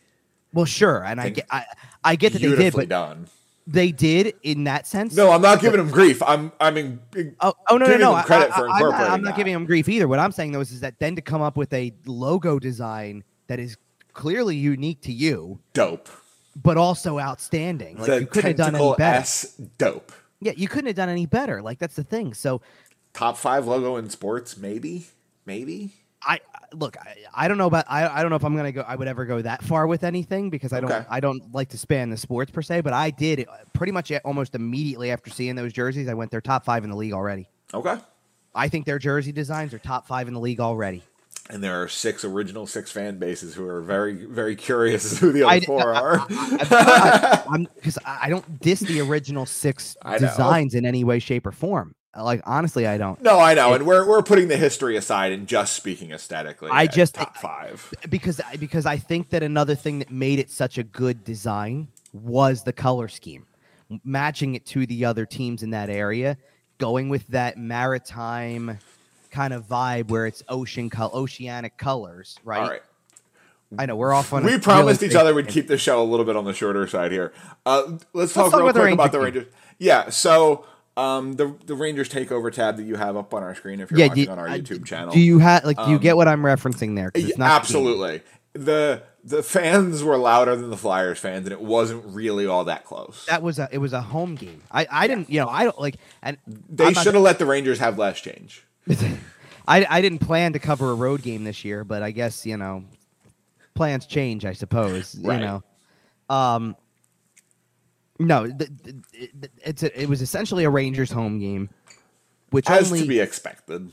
well, 0.52 0.64
sure, 0.66 1.02
and 1.04 1.20
I 1.20 1.30
get 1.30 1.46
I, 1.50 1.64
I 2.04 2.14
get 2.14 2.32
that 2.34 2.40
they 2.42 2.54
did, 2.54 2.72
but 2.72 2.88
done. 2.88 3.26
They 3.66 3.92
did 3.92 4.34
in 4.42 4.64
that 4.64 4.86
sense. 4.86 5.14
No, 5.14 5.30
I'm 5.30 5.42
not 5.42 5.60
giving 5.60 5.78
them 5.78 5.90
grief. 5.90 6.22
I'm 6.22 6.52
I'm 6.60 6.76
in, 6.76 7.00
Oh, 7.40 7.54
oh 7.70 7.76
no, 7.76 7.78
no, 7.78 7.86
giving 7.86 8.00
no! 8.00 8.10
them 8.10 8.18
I- 8.20 8.22
credit 8.22 8.50
I, 8.52 8.56
for 8.58 8.68
I, 8.70 8.76
am 8.80 8.90
not, 8.90 9.10
I'm 9.10 9.22
not 9.22 9.36
giving 9.36 9.52
them 9.52 9.66
grief 9.66 9.88
either. 9.88 10.08
What 10.08 10.18
I'm 10.18 10.32
saying 10.32 10.52
though 10.52 10.60
is, 10.60 10.72
is 10.72 10.80
that 10.80 10.98
then 10.98 11.16
to 11.16 11.22
come 11.22 11.42
up 11.42 11.56
with 11.56 11.72
a 11.72 11.92
logo 12.06 12.58
design 12.58 13.24
that 13.46 13.58
is 13.58 13.76
clearly 14.12 14.56
unique 14.56 15.00
to 15.02 15.12
you, 15.12 15.58
dope. 15.72 16.08
but 16.62 16.76
also 16.76 17.18
outstanding. 17.18 17.96
Like 17.98 18.06
the 18.06 18.20
you 18.20 18.26
couldn't 18.26 18.58
have 18.58 18.72
done 18.72 18.76
any 18.76 18.94
better. 18.96 19.18
S 19.20 19.54
dope. 19.78 20.12
Yeah, 20.40 20.52
you 20.56 20.66
couldn't 20.68 20.86
have 20.88 20.96
done 20.96 21.08
any 21.08 21.26
better. 21.26 21.62
Like 21.62 21.78
that's 21.78 21.94
the 21.96 22.04
thing. 22.04 22.34
So 22.34 22.60
Top 23.14 23.36
five 23.36 23.66
logo 23.66 23.96
in 23.96 24.08
sports, 24.10 24.56
maybe, 24.56 25.06
maybe. 25.46 25.92
I 26.22 26.40
look. 26.74 26.96
I, 26.96 27.16
I 27.34 27.48
don't 27.48 27.58
know 27.58 27.66
about. 27.66 27.84
I, 27.88 28.06
I 28.08 28.22
don't 28.22 28.30
know 28.30 28.36
if 28.36 28.44
I'm 28.44 28.56
gonna 28.56 28.72
go. 28.72 28.82
I 28.82 28.96
would 28.96 29.08
ever 29.08 29.24
go 29.24 29.40
that 29.42 29.62
far 29.62 29.86
with 29.86 30.04
anything 30.04 30.50
because 30.50 30.72
I 30.72 30.80
don't. 30.80 30.92
Okay. 30.92 31.06
I 31.08 31.20
don't 31.20 31.52
like 31.54 31.68
to 31.70 31.78
span 31.78 32.10
the 32.10 32.16
sports 32.16 32.50
per 32.50 32.62
se. 32.62 32.80
But 32.82 32.92
I 32.92 33.10
did 33.10 33.46
uh, 33.48 33.52
pretty 33.72 33.92
much 33.92 34.12
almost 34.24 34.54
immediately 34.54 35.10
after 35.10 35.30
seeing 35.30 35.54
those 35.54 35.72
jerseys. 35.72 36.08
I 36.08 36.14
went. 36.14 36.30
They're 36.30 36.40
top 36.40 36.64
five 36.64 36.84
in 36.84 36.90
the 36.90 36.96
league 36.96 37.12
already. 37.12 37.48
Okay. 37.74 37.96
I 38.54 38.68
think 38.68 38.84
their 38.86 38.98
jersey 38.98 39.32
designs 39.32 39.72
are 39.72 39.78
top 39.78 40.06
five 40.06 40.28
in 40.28 40.34
the 40.34 40.40
league 40.40 40.60
already. 40.60 41.02
And 41.50 41.62
there 41.62 41.82
are 41.82 41.88
six 41.88 42.24
original 42.24 42.66
six 42.66 42.92
fan 42.92 43.18
bases 43.18 43.54
who 43.54 43.66
are 43.66 43.80
very 43.82 44.26
very 44.26 44.54
curious 44.54 45.04
as 45.10 45.18
who 45.18 45.32
the 45.32 45.44
I- 45.44 45.60
four 45.60 45.92
are. 45.94 46.24
I'm 46.30 47.66
because 47.74 47.98
I 48.04 48.20
I 48.22 48.28
don't 48.30 48.60
diss 48.60 48.80
the 48.80 49.00
original 49.00 49.46
six 49.46 49.96
designs 50.18 50.74
in 50.74 50.86
any 50.86 51.04
way, 51.04 51.18
shape, 51.18 51.46
or 51.46 51.52
form. 51.52 51.94
Like 52.16 52.42
honestly, 52.44 52.86
I 52.86 52.98
don't 52.98 53.20
no, 53.22 53.38
I 53.38 53.54
know, 53.54 53.72
and 53.72 53.86
we're 53.86 54.06
we're 54.06 54.22
putting 54.22 54.48
the 54.48 54.56
history 54.56 54.96
aside 54.96 55.32
and 55.32 55.46
just 55.46 55.72
speaking 55.72 56.10
aesthetically. 56.12 56.68
I 56.70 56.86
just- 56.86 57.14
top 57.14 57.36
five. 57.38 57.92
because 58.10 58.38
because 58.58 58.84
I 58.84 58.98
think 58.98 59.30
that 59.30 59.42
another 59.42 59.74
thing 59.74 59.98
that 60.00 60.10
made 60.10 60.38
it 60.38 60.50
such 60.50 60.76
a 60.76 60.82
good 60.82 61.24
design 61.24 61.88
was 62.12 62.64
the 62.64 62.72
color 62.72 63.08
scheme, 63.08 63.46
matching 64.04 64.54
it 64.54 64.66
to 64.66 64.84
the 64.84 65.06
other 65.06 65.24
teams 65.24 65.62
in 65.62 65.70
that 65.70 65.88
area, 65.88 66.36
going 66.76 67.08
with 67.08 67.26
that 67.28 67.56
maritime 67.56 68.78
kind 69.30 69.54
of 69.54 69.66
vibe 69.66 70.08
where 70.08 70.26
it's 70.26 70.42
ocean 70.50 70.90
col- 70.90 71.10
oceanic 71.14 71.78
colors, 71.78 72.38
right? 72.44 72.60
All 72.60 72.68
right. 72.68 72.82
I 73.78 73.86
know 73.86 73.96
we're 73.96 74.12
off 74.12 74.34
on. 74.34 74.42
We 74.44 74.50
really 74.50 74.60
promised 74.60 75.02
each 75.02 75.14
other 75.14 75.32
we'd 75.32 75.48
keep 75.48 75.66
the 75.66 75.78
show 75.78 76.02
a 76.02 76.04
little 76.04 76.26
bit 76.26 76.36
on 76.36 76.44
the 76.44 76.52
shorter 76.52 76.86
side 76.86 77.10
here. 77.10 77.32
Uh, 77.64 77.96
let's 78.12 78.34
talk 78.34 78.50
talk 78.50 78.60
real 78.60 78.68
about 78.68 78.74
the 78.74 78.80
quick 78.80 78.92
about 78.92 79.12
the 79.12 79.18
Ranger 79.20 79.38
Rangers. 79.40 79.54
Yeah, 79.78 80.10
so 80.10 80.66
um, 80.96 81.34
the 81.34 81.54
the 81.66 81.74
Rangers 81.74 82.08
takeover 82.08 82.52
tab 82.52 82.76
that 82.76 82.82
you 82.84 82.96
have 82.96 83.16
up 83.16 83.32
on 83.34 83.42
our 83.42 83.54
screen 83.54 83.80
if 83.80 83.90
you're 83.90 84.00
Yeah, 84.00 84.08
watching 84.08 84.24
do, 84.26 84.30
on 84.30 84.38
our 84.38 84.48
I- 84.48 84.60
YouTube 84.60 84.84
channel. 84.84 85.12
Do 85.14 85.20
you 85.20 85.38
have 85.38 85.64
like? 85.64 85.76
Do 85.78 85.88
you 85.90 85.96
Um, 85.96 86.02
get 86.02 86.16
what 86.16 86.28
I'm 86.28 86.42
referencing 86.42 86.96
there? 86.96 87.10
It's 87.14 87.38
not 87.38 87.50
absolutely. 87.50 88.20
The 88.54 89.02
the 89.24 89.42
fans 89.42 90.02
were 90.02 90.16
louder 90.18 90.54
than 90.56 90.68
the 90.68 90.76
Flyers 90.76 91.18
fans, 91.18 91.46
and 91.46 91.52
it 91.52 91.60
wasn't 91.62 92.04
really 92.06 92.44
all 92.46 92.64
that 92.64 92.84
close. 92.84 93.24
that 93.28 93.42
was 93.42 93.58
a 93.58 93.68
it 93.72 93.78
was 93.78 93.92
a 93.94 94.02
home 94.02 94.34
game. 94.34 94.62
I 94.70 94.86
I 94.90 95.06
didn't 95.06 95.30
you 95.30 95.40
know 95.40 95.48
I 95.48 95.64
don't 95.64 95.80
like 95.80 95.96
and 96.22 96.36
they 96.68 96.92
should 96.92 97.14
have 97.14 97.22
let 97.22 97.38
the 97.38 97.46
Rangers 97.46 97.78
have 97.78 97.98
less 97.98 98.20
change. 98.20 98.66
I 99.66 99.86
I 99.88 100.00
didn't 100.02 100.18
plan 100.18 100.52
to 100.54 100.58
cover 100.58 100.90
a 100.90 100.94
road 100.94 101.22
game 101.22 101.44
this 101.44 101.64
year, 101.64 101.84
but 101.84 102.02
I 102.02 102.10
guess 102.10 102.44
you 102.44 102.56
know 102.58 102.84
plans 103.74 104.04
change. 104.06 104.44
I 104.44 104.52
suppose 104.52 105.16
Right. 105.18 105.40
you 105.40 105.46
know. 105.46 105.62
Um. 106.28 106.76
No, 108.26 108.46
th- 108.46 108.70
th- 108.84 108.96
it, 109.12 109.50
it's 109.64 109.82
a, 109.82 110.00
it 110.02 110.08
was 110.08 110.22
essentially 110.22 110.64
a 110.64 110.70
Rangers 110.70 111.10
home 111.10 111.38
game, 111.38 111.70
which 112.50 112.68
As 112.70 112.86
only 112.90 113.02
to 113.02 113.08
be 113.08 113.20
expected. 113.20 113.90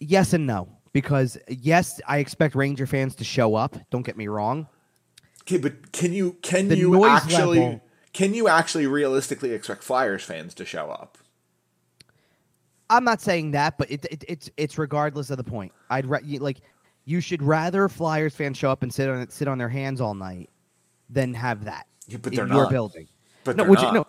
yes 0.00 0.32
and 0.32 0.46
no 0.46 0.68
because 0.92 1.36
yes, 1.48 2.00
I 2.06 2.18
expect 2.18 2.54
Ranger 2.54 2.86
fans 2.86 3.14
to 3.16 3.24
show 3.24 3.54
up. 3.54 3.76
Don't 3.90 4.04
get 4.06 4.16
me 4.16 4.28
wrong. 4.28 4.66
Okay, 5.42 5.58
but 5.58 5.92
can 5.92 6.12
you 6.12 6.36
can 6.42 6.68
The 6.68 6.76
you 6.76 7.04
actually 7.04 7.58
level- 7.60 7.80
can 8.12 8.34
you 8.34 8.48
actually 8.48 8.86
realistically 8.86 9.52
expect 9.52 9.82
Flyers 9.84 10.24
fans 10.24 10.54
to 10.54 10.64
show 10.64 10.90
up? 10.90 11.18
I'm 12.90 13.04
not 13.04 13.20
saying 13.20 13.50
that, 13.50 13.76
but 13.76 13.90
it, 13.90 14.04
it, 14.06 14.24
it's 14.28 14.50
it's 14.56 14.78
regardless 14.78 15.30
of 15.30 15.36
the 15.36 15.44
point. 15.44 15.72
I'd 15.90 16.06
you, 16.24 16.38
like 16.38 16.60
you 17.04 17.20
should 17.20 17.42
rather 17.42 17.88
Flyers 17.88 18.34
fans 18.34 18.56
show 18.56 18.70
up 18.70 18.82
and 18.82 18.92
sit 18.92 19.08
on 19.08 19.28
sit 19.30 19.48
on 19.48 19.58
their 19.58 19.68
hands 19.68 20.00
all 20.00 20.14
night 20.14 20.48
than 21.10 21.34
have 21.34 21.64
that 21.64 21.86
Yeah, 22.08 22.18
but 22.20 22.32
in 22.32 22.36
they're 22.38 22.46
your 22.46 22.64
not. 22.64 22.70
building. 22.70 23.06
But 23.44 23.56
no, 23.56 23.64
which 23.64 23.80
no, 23.80 24.06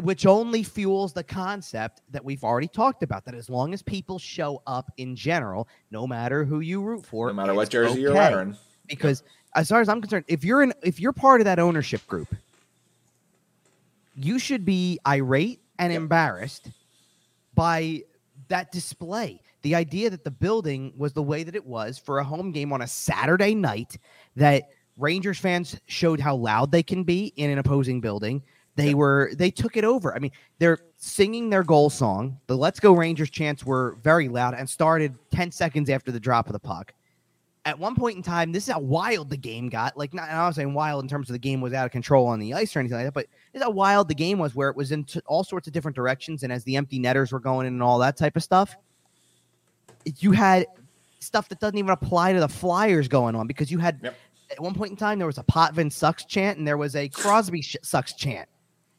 which 0.00 0.24
only 0.24 0.62
fuels 0.62 1.12
the 1.12 1.24
concept 1.24 2.00
that 2.10 2.24
we've 2.24 2.44
already 2.44 2.68
talked 2.68 3.02
about. 3.02 3.24
That 3.24 3.34
as 3.34 3.50
long 3.50 3.74
as 3.74 3.82
people 3.82 4.18
show 4.18 4.62
up 4.66 4.90
in 4.96 5.16
general, 5.16 5.68
no 5.90 6.06
matter 6.06 6.44
who 6.44 6.60
you 6.60 6.80
root 6.80 7.04
for, 7.04 7.26
no 7.28 7.34
matter 7.34 7.52
what 7.54 7.68
jersey 7.70 8.00
you're 8.00 8.14
wearing. 8.14 8.56
because 8.86 9.22
as 9.54 9.68
far 9.68 9.80
as 9.80 9.88
I'm 9.88 10.00
concerned, 10.00 10.24
if 10.28 10.44
you're 10.44 10.62
in, 10.62 10.72
if 10.82 11.00
you're 11.00 11.12
part 11.12 11.40
of 11.40 11.44
that 11.46 11.58
ownership 11.58 12.06
group, 12.06 12.34
you 14.14 14.38
should 14.38 14.64
be 14.64 14.98
irate 15.06 15.60
and 15.78 15.92
Yep. 15.92 16.00
embarrassed 16.02 16.68
by 17.54 18.02
that 18.48 18.72
display. 18.72 19.40
The 19.62 19.74
idea 19.74 20.10
that 20.10 20.24
the 20.24 20.30
building 20.30 20.92
was 20.96 21.12
the 21.12 21.22
way 21.22 21.42
that 21.42 21.54
it 21.54 21.66
was 21.66 21.98
for 21.98 22.18
a 22.20 22.24
home 22.24 22.52
game 22.52 22.72
on 22.72 22.82
a 22.82 22.86
Saturday 22.86 23.54
night, 23.54 23.98
that 24.36 24.70
Rangers 24.96 25.38
fans 25.38 25.78
showed 25.86 26.20
how 26.20 26.36
loud 26.36 26.72
they 26.72 26.82
can 26.82 27.04
be 27.04 27.32
in 27.36 27.50
an 27.50 27.58
opposing 27.58 28.00
building. 28.00 28.42
They 28.76 28.88
Yep. 28.88 28.96
were 28.96 29.30
they 29.34 29.50
took 29.50 29.76
it 29.76 29.84
over. 29.84 30.14
I 30.14 30.18
mean, 30.18 30.32
they're 30.58 30.78
singing 30.98 31.50
their 31.50 31.62
goal 31.62 31.88
song. 31.90 32.38
The 32.46 32.56
"Let's 32.56 32.80
Go 32.80 32.92
Rangers" 32.92 33.30
chants 33.30 33.64
were 33.64 33.98
very 34.02 34.28
loud 34.28 34.54
and 34.54 34.68
started 34.68 35.14
ten 35.30 35.50
seconds 35.50 35.88
after 35.90 36.12
the 36.12 36.20
drop 36.20 36.46
of 36.46 36.52
the 36.52 36.58
puck 36.58 36.92
at 37.66 37.76
one 37.76 37.96
point 37.96 38.16
in 38.16 38.22
time, 38.22 38.52
this 38.52 38.68
is 38.68 38.72
how 38.72 38.78
wild 38.78 39.28
the 39.28 39.36
game 39.36 39.68
got. 39.68 39.98
Like, 39.98 40.14
not, 40.14 40.28
I'm 40.28 40.36
not 40.36 40.54
saying 40.54 40.72
wild 40.72 41.02
in 41.02 41.08
terms 41.08 41.28
of 41.28 41.32
the 41.32 41.38
game 41.40 41.60
was 41.60 41.72
out 41.72 41.84
of 41.84 41.90
control 41.90 42.28
on 42.28 42.38
the 42.38 42.54
ice 42.54 42.76
or 42.76 42.78
anything 42.78 42.96
like 42.96 43.06
that, 43.08 43.12
but 43.12 43.26
this 43.52 43.58
is 43.60 43.62
how 43.64 43.70
wild 43.70 44.06
the 44.06 44.14
game 44.14 44.38
was, 44.38 44.54
where 44.54 44.68
it 44.70 44.76
was 44.76 44.92
in 44.92 45.02
t- 45.02 45.20
all 45.26 45.42
sorts 45.42 45.66
of 45.66 45.72
different 45.72 45.96
directions. 45.96 46.44
And 46.44 46.52
as 46.52 46.62
the 46.62 46.76
empty 46.76 47.00
netters 47.00 47.32
were 47.32 47.40
going 47.40 47.66
in 47.66 47.72
and 47.72 47.82
all 47.82 47.98
that 47.98 48.16
type 48.16 48.36
of 48.36 48.44
stuff, 48.44 48.76
you 50.20 50.30
had 50.30 50.66
stuff 51.18 51.48
that 51.48 51.58
doesn't 51.58 51.76
even 51.76 51.90
apply 51.90 52.32
to 52.34 52.38
the 52.38 52.48
Flyers 52.48 53.08
going 53.08 53.34
on 53.34 53.48
because 53.48 53.68
you 53.68 53.80
had 53.80 53.98
Yep. 54.00 54.14
At 54.50 54.60
one 54.60 54.74
point 54.74 54.90
in 54.92 54.96
time 54.96 55.18
there 55.18 55.26
was 55.26 55.38
a 55.38 55.42
Potvin 55.44 55.90
sucks 55.90 56.24
chant 56.24 56.58
and 56.58 56.66
there 56.66 56.76
was 56.76 56.94
a 56.96 57.08
Crosby 57.08 57.62
sh- 57.62 57.76
sucks 57.82 58.12
chant, 58.14 58.48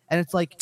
and 0.10 0.20
it's 0.20 0.34
like 0.34 0.62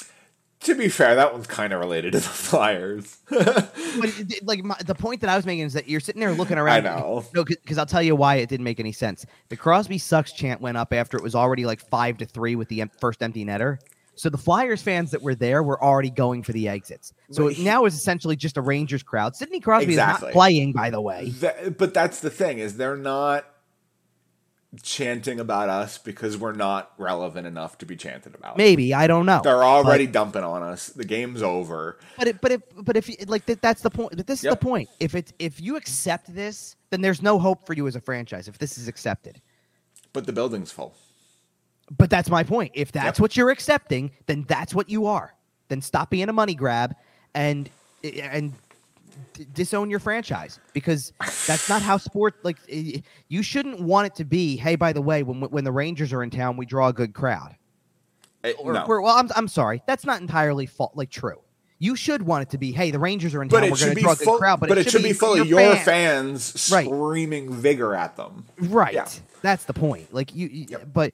To 0.61 0.75
be 0.75 0.87
fair, 0.89 1.15
that 1.15 1.33
one's 1.33 1.47
kind 1.47 1.73
of 1.73 1.79
related 1.79 2.13
to 2.13 2.19
the 2.19 2.25
Flyers. 2.25 3.17
but 3.29 3.71
it, 4.03 4.45
like 4.45 4.63
my, 4.63 4.75
the 4.85 4.95
point 4.95 5.21
that 5.21 5.29
I 5.29 5.35
was 5.35 5.45
making 5.45 5.65
is 5.65 5.73
that 5.73 5.87
you're 5.89 5.99
sitting 5.99 6.19
there 6.19 6.31
looking 6.33 6.57
around. 6.57 6.87
I 6.87 6.97
know. 6.99 7.25
No, 7.33 7.43
because 7.43 7.77
I'll 7.77 7.85
tell 7.85 8.01
you 8.03 8.15
why 8.15 8.35
it 8.35 8.49
didn't 8.49 8.63
make 8.63 8.79
any 8.79 8.91
sense. 8.91 9.25
The 9.49 9.57
Crosby 9.57 9.97
sucks 9.97 10.31
chant 10.31 10.61
went 10.61 10.77
up 10.77 10.93
after 10.93 11.17
it 11.17 11.23
was 11.23 11.35
already 11.35 11.65
like 11.65 11.79
five 11.81 12.17
to 12.17 12.25
three 12.25 12.55
with 12.55 12.69
the 12.69 12.81
em- 12.81 12.91
first 12.99 13.21
empty 13.21 13.43
netter. 13.45 13.77
So 14.17 14.29
the 14.29 14.37
Flyers 14.37 14.81
fans 14.81 15.11
that 15.11 15.21
were 15.21 15.35
there 15.35 15.61
were 15.61 15.83
already 15.83 16.09
going 16.09 16.41
for 16.41 16.53
the 16.53 16.69
exits. 16.69 17.11
So 17.31 17.47
it 17.47 17.57
he- 17.57 17.65
now 17.65 17.83
is 17.83 17.93
essentially 17.95 18.37
just 18.37 18.55
a 18.55 18.61
Rangers 18.61 19.03
crowd. 19.03 19.35
Sidney 19.35 19.59
Crosby 19.59 19.91
Exactly. 19.91 20.29
is 20.29 20.33
not 20.35 20.39
playing, 20.39 20.71
by 20.71 20.89
the 20.89 21.01
way. 21.01 21.31
That- 21.41 21.77
but 21.77 21.93
that's 21.93 22.21
the 22.21 22.29
thing 22.29 22.59
is 22.59 22.77
they're 22.77 22.95
not 22.95 23.45
chanting 24.81 25.39
about 25.39 25.69
us 25.69 25.97
because 25.97 26.37
we're 26.37 26.53
not 26.53 26.91
relevant 26.97 27.47
enough 27.47 27.77
to 27.79 27.85
be 27.85 27.95
chanted 27.95 28.35
about. 28.35 28.57
Maybe 28.57 28.93
I 28.93 29.07
don't 29.07 29.25
know. 29.25 29.41
They're 29.43 29.63
already 29.63 30.07
dumping 30.07 30.43
on 30.43 30.63
us. 30.63 30.87
The 30.87 31.05
game's 31.05 31.41
over. 31.41 31.99
But 32.17 32.27
it, 32.27 32.41
but 32.41 32.51
if 32.51 32.61
but 32.75 32.97
if 32.97 33.09
like 33.29 33.45
that, 33.47 33.61
that's 33.61 33.81
the 33.81 33.89
point. 33.89 34.15
But 34.17 34.27
this 34.27 34.43
is 34.43 34.49
the 34.49 34.55
point. 34.55 34.89
If 34.99 35.15
it's 35.15 35.33
if 35.39 35.61
you 35.61 35.75
accept 35.75 36.33
this, 36.33 36.75
then 36.89 37.01
there's 37.01 37.21
no 37.21 37.39
hope 37.39 37.65
for 37.65 37.73
you 37.73 37.87
as 37.87 37.95
a 37.95 38.01
franchise. 38.01 38.47
If 38.47 38.57
this 38.57 38.77
is 38.77 38.87
accepted. 38.87 39.41
But 40.13 40.25
the 40.25 40.33
building's 40.33 40.71
full. 40.71 40.95
But 41.95 42.09
that's 42.09 42.29
my 42.29 42.43
point. 42.43 42.71
If 42.73 42.91
that's 42.91 43.19
Yep. 43.19 43.19
what 43.19 43.37
you're 43.37 43.51
accepting, 43.51 44.11
then 44.25 44.45
that's 44.47 44.73
what 44.73 44.89
you 44.89 45.05
are. 45.05 45.35
Then 45.67 45.81
stop 45.81 46.09
being 46.09 46.29
a 46.29 46.33
money 46.33 46.55
grab 46.55 46.95
and 47.33 47.69
and 48.03 48.53
d- 49.33 49.45
disown 49.53 49.89
your 49.89 49.99
franchise 49.99 50.59
because 50.73 51.13
that's 51.47 51.67
not 51.69 51.81
how 51.81 51.97
sport 51.97 52.35
like 52.43 52.57
i- 52.71 53.01
you 53.27 53.41
shouldn't 53.43 53.79
want 53.79 54.07
it 54.07 54.15
to 54.15 54.25
be. 54.25 54.55
Hey, 54.57 54.75
by 54.75 54.93
the 54.93 55.01
way, 55.01 55.23
when 55.23 55.41
when 55.41 55.63
the 55.63 55.71
Rangers 55.71 56.13
are 56.13 56.23
in 56.23 56.29
town, 56.29 56.57
we 56.57 56.65
draw 56.65 56.87
a 56.89 56.93
good 56.93 57.13
crowd. 57.13 57.55
Or, 58.59 58.73
no. 58.73 58.83
or- 58.85 59.01
well, 59.01 59.15
I'm 59.15 59.29
I'm 59.35 59.47
sorry, 59.47 59.81
that's 59.87 60.05
not 60.05 60.21
entirely 60.21 60.65
fault 60.65 60.91
like 60.95 61.09
true. 61.09 61.41
You 61.79 61.95
should 61.95 62.21
want 62.21 62.43
it 62.43 62.49
to 62.51 62.57
be. 62.57 62.71
Hey, 62.71 62.89
the 62.91 62.99
Rangers 62.99 63.35
are 63.35 63.41
in 63.41 63.49
but 63.49 63.59
town. 63.59 63.71
We're 63.71 63.77
going 63.77 63.95
to 63.95 64.01
draw 64.01 64.11
a 64.13 64.15
good 64.15 64.23
full. 64.23 64.37
crowd. 64.37 64.61
But, 64.61 64.77
it 64.77 64.89
should 64.89 65.03
be 65.03 65.11
full 65.11 65.33
of 65.39 65.45
your 65.45 65.75
fans, 65.75 66.69
Right. 66.71 66.85
screaming 66.85 67.51
vigor 67.51 67.93
at 67.93 68.15
them. 68.15 68.45
Right. 68.57 68.93
Yeah. 68.93 69.09
That's 69.41 69.65
the 69.65 69.73
point. 69.73 70.13
Like 70.13 70.33
you, 70.33 70.47
you 70.47 70.65
Yep. 70.69 70.87
but 70.93 71.13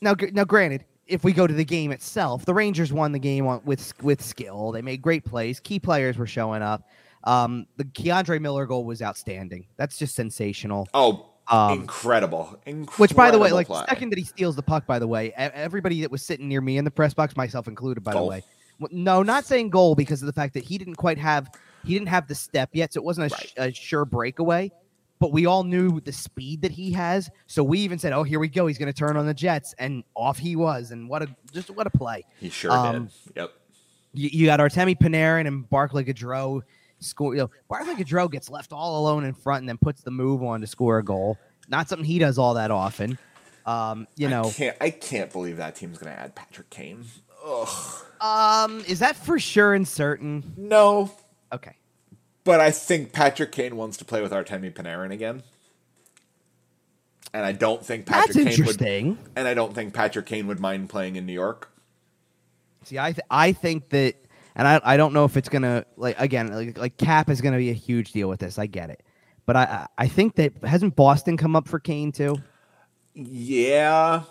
now, 0.00 0.16
now, 0.32 0.42
granted, 0.44 0.84
if 1.06 1.22
we 1.22 1.32
go 1.32 1.46
to 1.46 1.54
the 1.54 1.64
game 1.64 1.92
itself, 1.92 2.44
the 2.44 2.52
Rangers 2.52 2.92
won 2.92 3.12
the 3.12 3.20
game 3.20 3.46
on, 3.46 3.60
with 3.64 3.92
with 4.02 4.20
skill. 4.20 4.72
They 4.72 4.82
made 4.82 5.00
great 5.00 5.24
plays. 5.24 5.60
Key 5.60 5.78
players 5.78 6.18
were 6.18 6.26
showing 6.26 6.60
up. 6.60 6.88
Um, 7.24 7.66
the 7.76 7.84
K'Andre 7.84 8.40
Miller 8.40 8.66
goal 8.66 8.84
was 8.84 9.00
outstanding. 9.02 9.66
That's 9.76 9.96
just 9.96 10.14
sensational. 10.14 10.88
Oh, 10.94 11.30
Um, 11.48 11.80
incredible! 11.80 12.58
Incredible. 12.66 12.94
Which, 12.96 13.14
by 13.16 13.30
the 13.30 13.38
way, 13.38 13.50
like 13.52 13.66
play. 13.66 13.80
the 13.80 13.86
second 13.86 14.10
that 14.10 14.18
he 14.18 14.24
steals 14.24 14.56
the 14.56 14.62
puck, 14.62 14.86
by 14.86 14.98
the 14.98 15.06
way, 15.08 15.32
everybody 15.36 16.00
that 16.02 16.10
was 16.10 16.22
sitting 16.22 16.48
near 16.48 16.60
me 16.60 16.76
in 16.78 16.84
the 16.84 16.90
press 16.90 17.14
box, 17.14 17.36
myself 17.36 17.66
included, 17.68 18.02
by 18.04 18.12
Goal. 18.12 18.24
the 18.26 18.30
way, 18.30 18.42
no, 18.90 19.22
not 19.22 19.44
saying 19.44 19.70
goal 19.70 19.94
because 19.94 20.22
of 20.22 20.26
the 20.26 20.32
fact 20.32 20.54
that 20.54 20.64
he 20.64 20.78
didn't 20.78 20.96
quite 20.96 21.18
have 21.18 21.50
he 21.84 21.92
didn't 21.92 22.08
have 22.08 22.26
the 22.28 22.34
step 22.34 22.70
yet, 22.72 22.92
so 22.94 22.98
it 23.00 23.04
wasn't 23.04 23.30
a, 23.32 23.36
sh- 23.36 23.52
a 23.58 23.72
sure 23.72 24.04
breakaway. 24.04 24.70
But 25.20 25.32
we 25.32 25.46
all 25.46 25.64
knew 25.64 26.00
the 26.00 26.12
speed 26.12 26.62
that 26.62 26.72
he 26.72 26.90
has, 26.92 27.30
so 27.46 27.62
we 27.62 27.78
even 27.80 27.98
said, 27.98 28.12
"Oh, 28.12 28.22
here 28.24 28.40
we 28.40 28.48
go. 28.48 28.66
He's 28.66 28.78
going 28.78 28.92
to 28.92 28.98
turn 28.98 29.16
on 29.16 29.26
the 29.26 29.34
Jets," 29.34 29.74
and 29.78 30.02
off 30.14 30.38
he 30.38 30.56
was. 30.56 30.90
And 30.90 31.08
what 31.08 31.22
a 31.22 31.28
just 31.52 31.70
what 31.70 31.86
a 31.86 31.90
play! 31.90 32.24
he 32.40 32.48
sure 32.50 32.72
um, 32.72 33.04
did. 33.04 33.36
Yep. 33.36 33.50
You, 34.14 34.28
you 34.32 34.46
got 34.46 34.60
Artemi 34.60 34.96
Panarin 34.98 35.46
and 35.46 35.68
Barclay 35.70 36.04
Goodrow 36.04 36.62
score. 37.04 37.34
You 37.34 37.42
know, 37.42 37.50
Barclay 37.68 37.94
Goodrow 37.94 38.30
gets 38.30 38.48
left 38.50 38.72
all 38.72 39.00
alone 39.00 39.24
in 39.24 39.34
front 39.34 39.60
and 39.60 39.68
then 39.68 39.78
puts 39.78 40.02
the 40.02 40.10
move 40.10 40.42
on 40.42 40.60
to 40.62 40.66
score 40.66 40.98
a 40.98 41.04
goal. 41.04 41.38
Not 41.68 41.88
something 41.88 42.04
he 42.04 42.18
does 42.18 42.38
all 42.38 42.54
that 42.54 42.70
often. 42.70 43.18
Um, 43.66 44.06
you 44.16 44.26
I 44.26 44.30
know, 44.30 44.50
can't. 44.54 44.76
I 44.80 44.90
can't 44.90 45.32
believe 45.32 45.56
that 45.56 45.74
team's 45.76 45.96
going 45.98 46.12
to 46.14 46.20
add 46.20 46.34
Patrick 46.34 46.68
Kane. 46.70 47.04
Ugh. 47.46 47.68
um, 48.20 48.80
is 48.86 48.98
that 49.00 49.16
for 49.16 49.38
sure 49.38 49.74
and 49.74 49.86
certain? 49.88 50.52
No, 50.56 51.10
Okay. 51.52 51.76
but 52.44 52.60
I 52.60 52.70
think 52.70 53.12
Patrick 53.12 53.52
Kane 53.52 53.76
wants 53.76 53.96
to 53.98 54.04
play 54.04 54.20
with 54.22 54.32
Artemi 54.32 54.72
Panarin 54.72 55.12
again. 55.12 55.42
And 57.32 57.44
I 57.44 57.52
don't 57.52 57.84
think 57.84 58.06
Patrick 58.06 58.34
That's 58.44 58.56
Kane 58.56 58.66
would. 58.66 59.18
And 59.34 59.48
I 59.48 59.54
don't 59.54 59.74
think 59.74 59.92
Patrick 59.92 60.26
Kane 60.26 60.46
would 60.46 60.60
mind 60.60 60.88
playing 60.88 61.16
in 61.16 61.26
New 61.26 61.32
York. 61.32 61.70
See, 62.84 62.98
I 62.98 63.12
th- 63.12 63.26
I 63.30 63.52
think 63.52 63.88
that, 63.90 64.14
and 64.56 64.66
I 64.68 64.80
I 64.82 64.96
don't 64.96 65.12
know 65.12 65.24
if 65.24 65.36
it's 65.36 65.48
gonna 65.48 65.84
like 65.96 66.18
again 66.18 66.52
like, 66.52 66.78
like 66.78 66.96
cap 66.96 67.30
is 67.30 67.40
gonna 67.40 67.58
be 67.58 67.70
a 67.70 67.74
huge 67.74 68.12
deal 68.12 68.28
with 68.28 68.40
this. 68.40 68.58
I 68.58 68.66
get 68.66 68.90
it, 68.90 69.02
but 69.46 69.56
I 69.56 69.86
I 69.98 70.08
think 70.08 70.36
that 70.36 70.52
hasn't 70.64 70.96
Boston 70.96 71.36
come 71.36 71.56
up 71.56 71.68
for 71.68 71.78
Kane 71.78 72.12
too. 72.12 72.36
Yeah, 73.14 74.22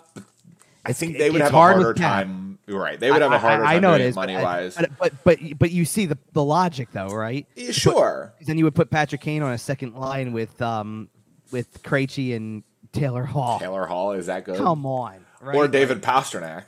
I 0.84 0.92
think 0.92 1.18
they 1.18 1.30
would 1.30 1.40
have 1.40 1.50
hard 1.52 1.76
a 1.76 1.82
harder 1.82 1.94
time. 1.94 2.58
Right. 2.66 2.98
They 2.98 3.10
would 3.10 3.22
have 3.22 3.32
I- 3.32 3.36
a 3.36 3.38
harder 3.38 3.64
I, 3.64 3.66
time 3.66 3.76
I 3.76 3.78
know 3.80 3.94
it 3.94 4.00
is, 4.00 4.14
but- 4.14 4.22
money 4.22 4.36
wise. 4.36 4.76
But, 4.76 4.90
but 4.98 5.24
but 5.24 5.38
but 5.58 5.70
you 5.70 5.84
see 5.84 6.06
the 6.06 6.18
the 6.32 6.44
logic 6.44 6.88
though, 6.92 7.08
right? 7.08 7.46
Yeah, 7.56 7.72
sure. 7.72 8.34
Then 8.40 8.58
you 8.58 8.64
would 8.64 8.74
put 8.74 8.90
Patrick 8.90 9.20
Kane 9.20 9.42
on 9.42 9.52
a 9.52 9.58
second 9.58 9.94
line 9.94 10.32
with 10.32 10.60
um 10.62 11.08
with 11.50 11.82
Krejci 11.82 12.34
and 12.34 12.62
Taylor 12.92 13.24
Hall. 13.24 13.58
Taylor 13.58 13.86
Hall 13.86 14.12
is 14.12 14.26
that 14.26 14.44
good? 14.44 14.56
Come 14.56 14.86
on, 14.86 15.24
right? 15.40 15.56
Or 15.56 15.68
David 15.68 16.02
Pastrnak. 16.02 16.64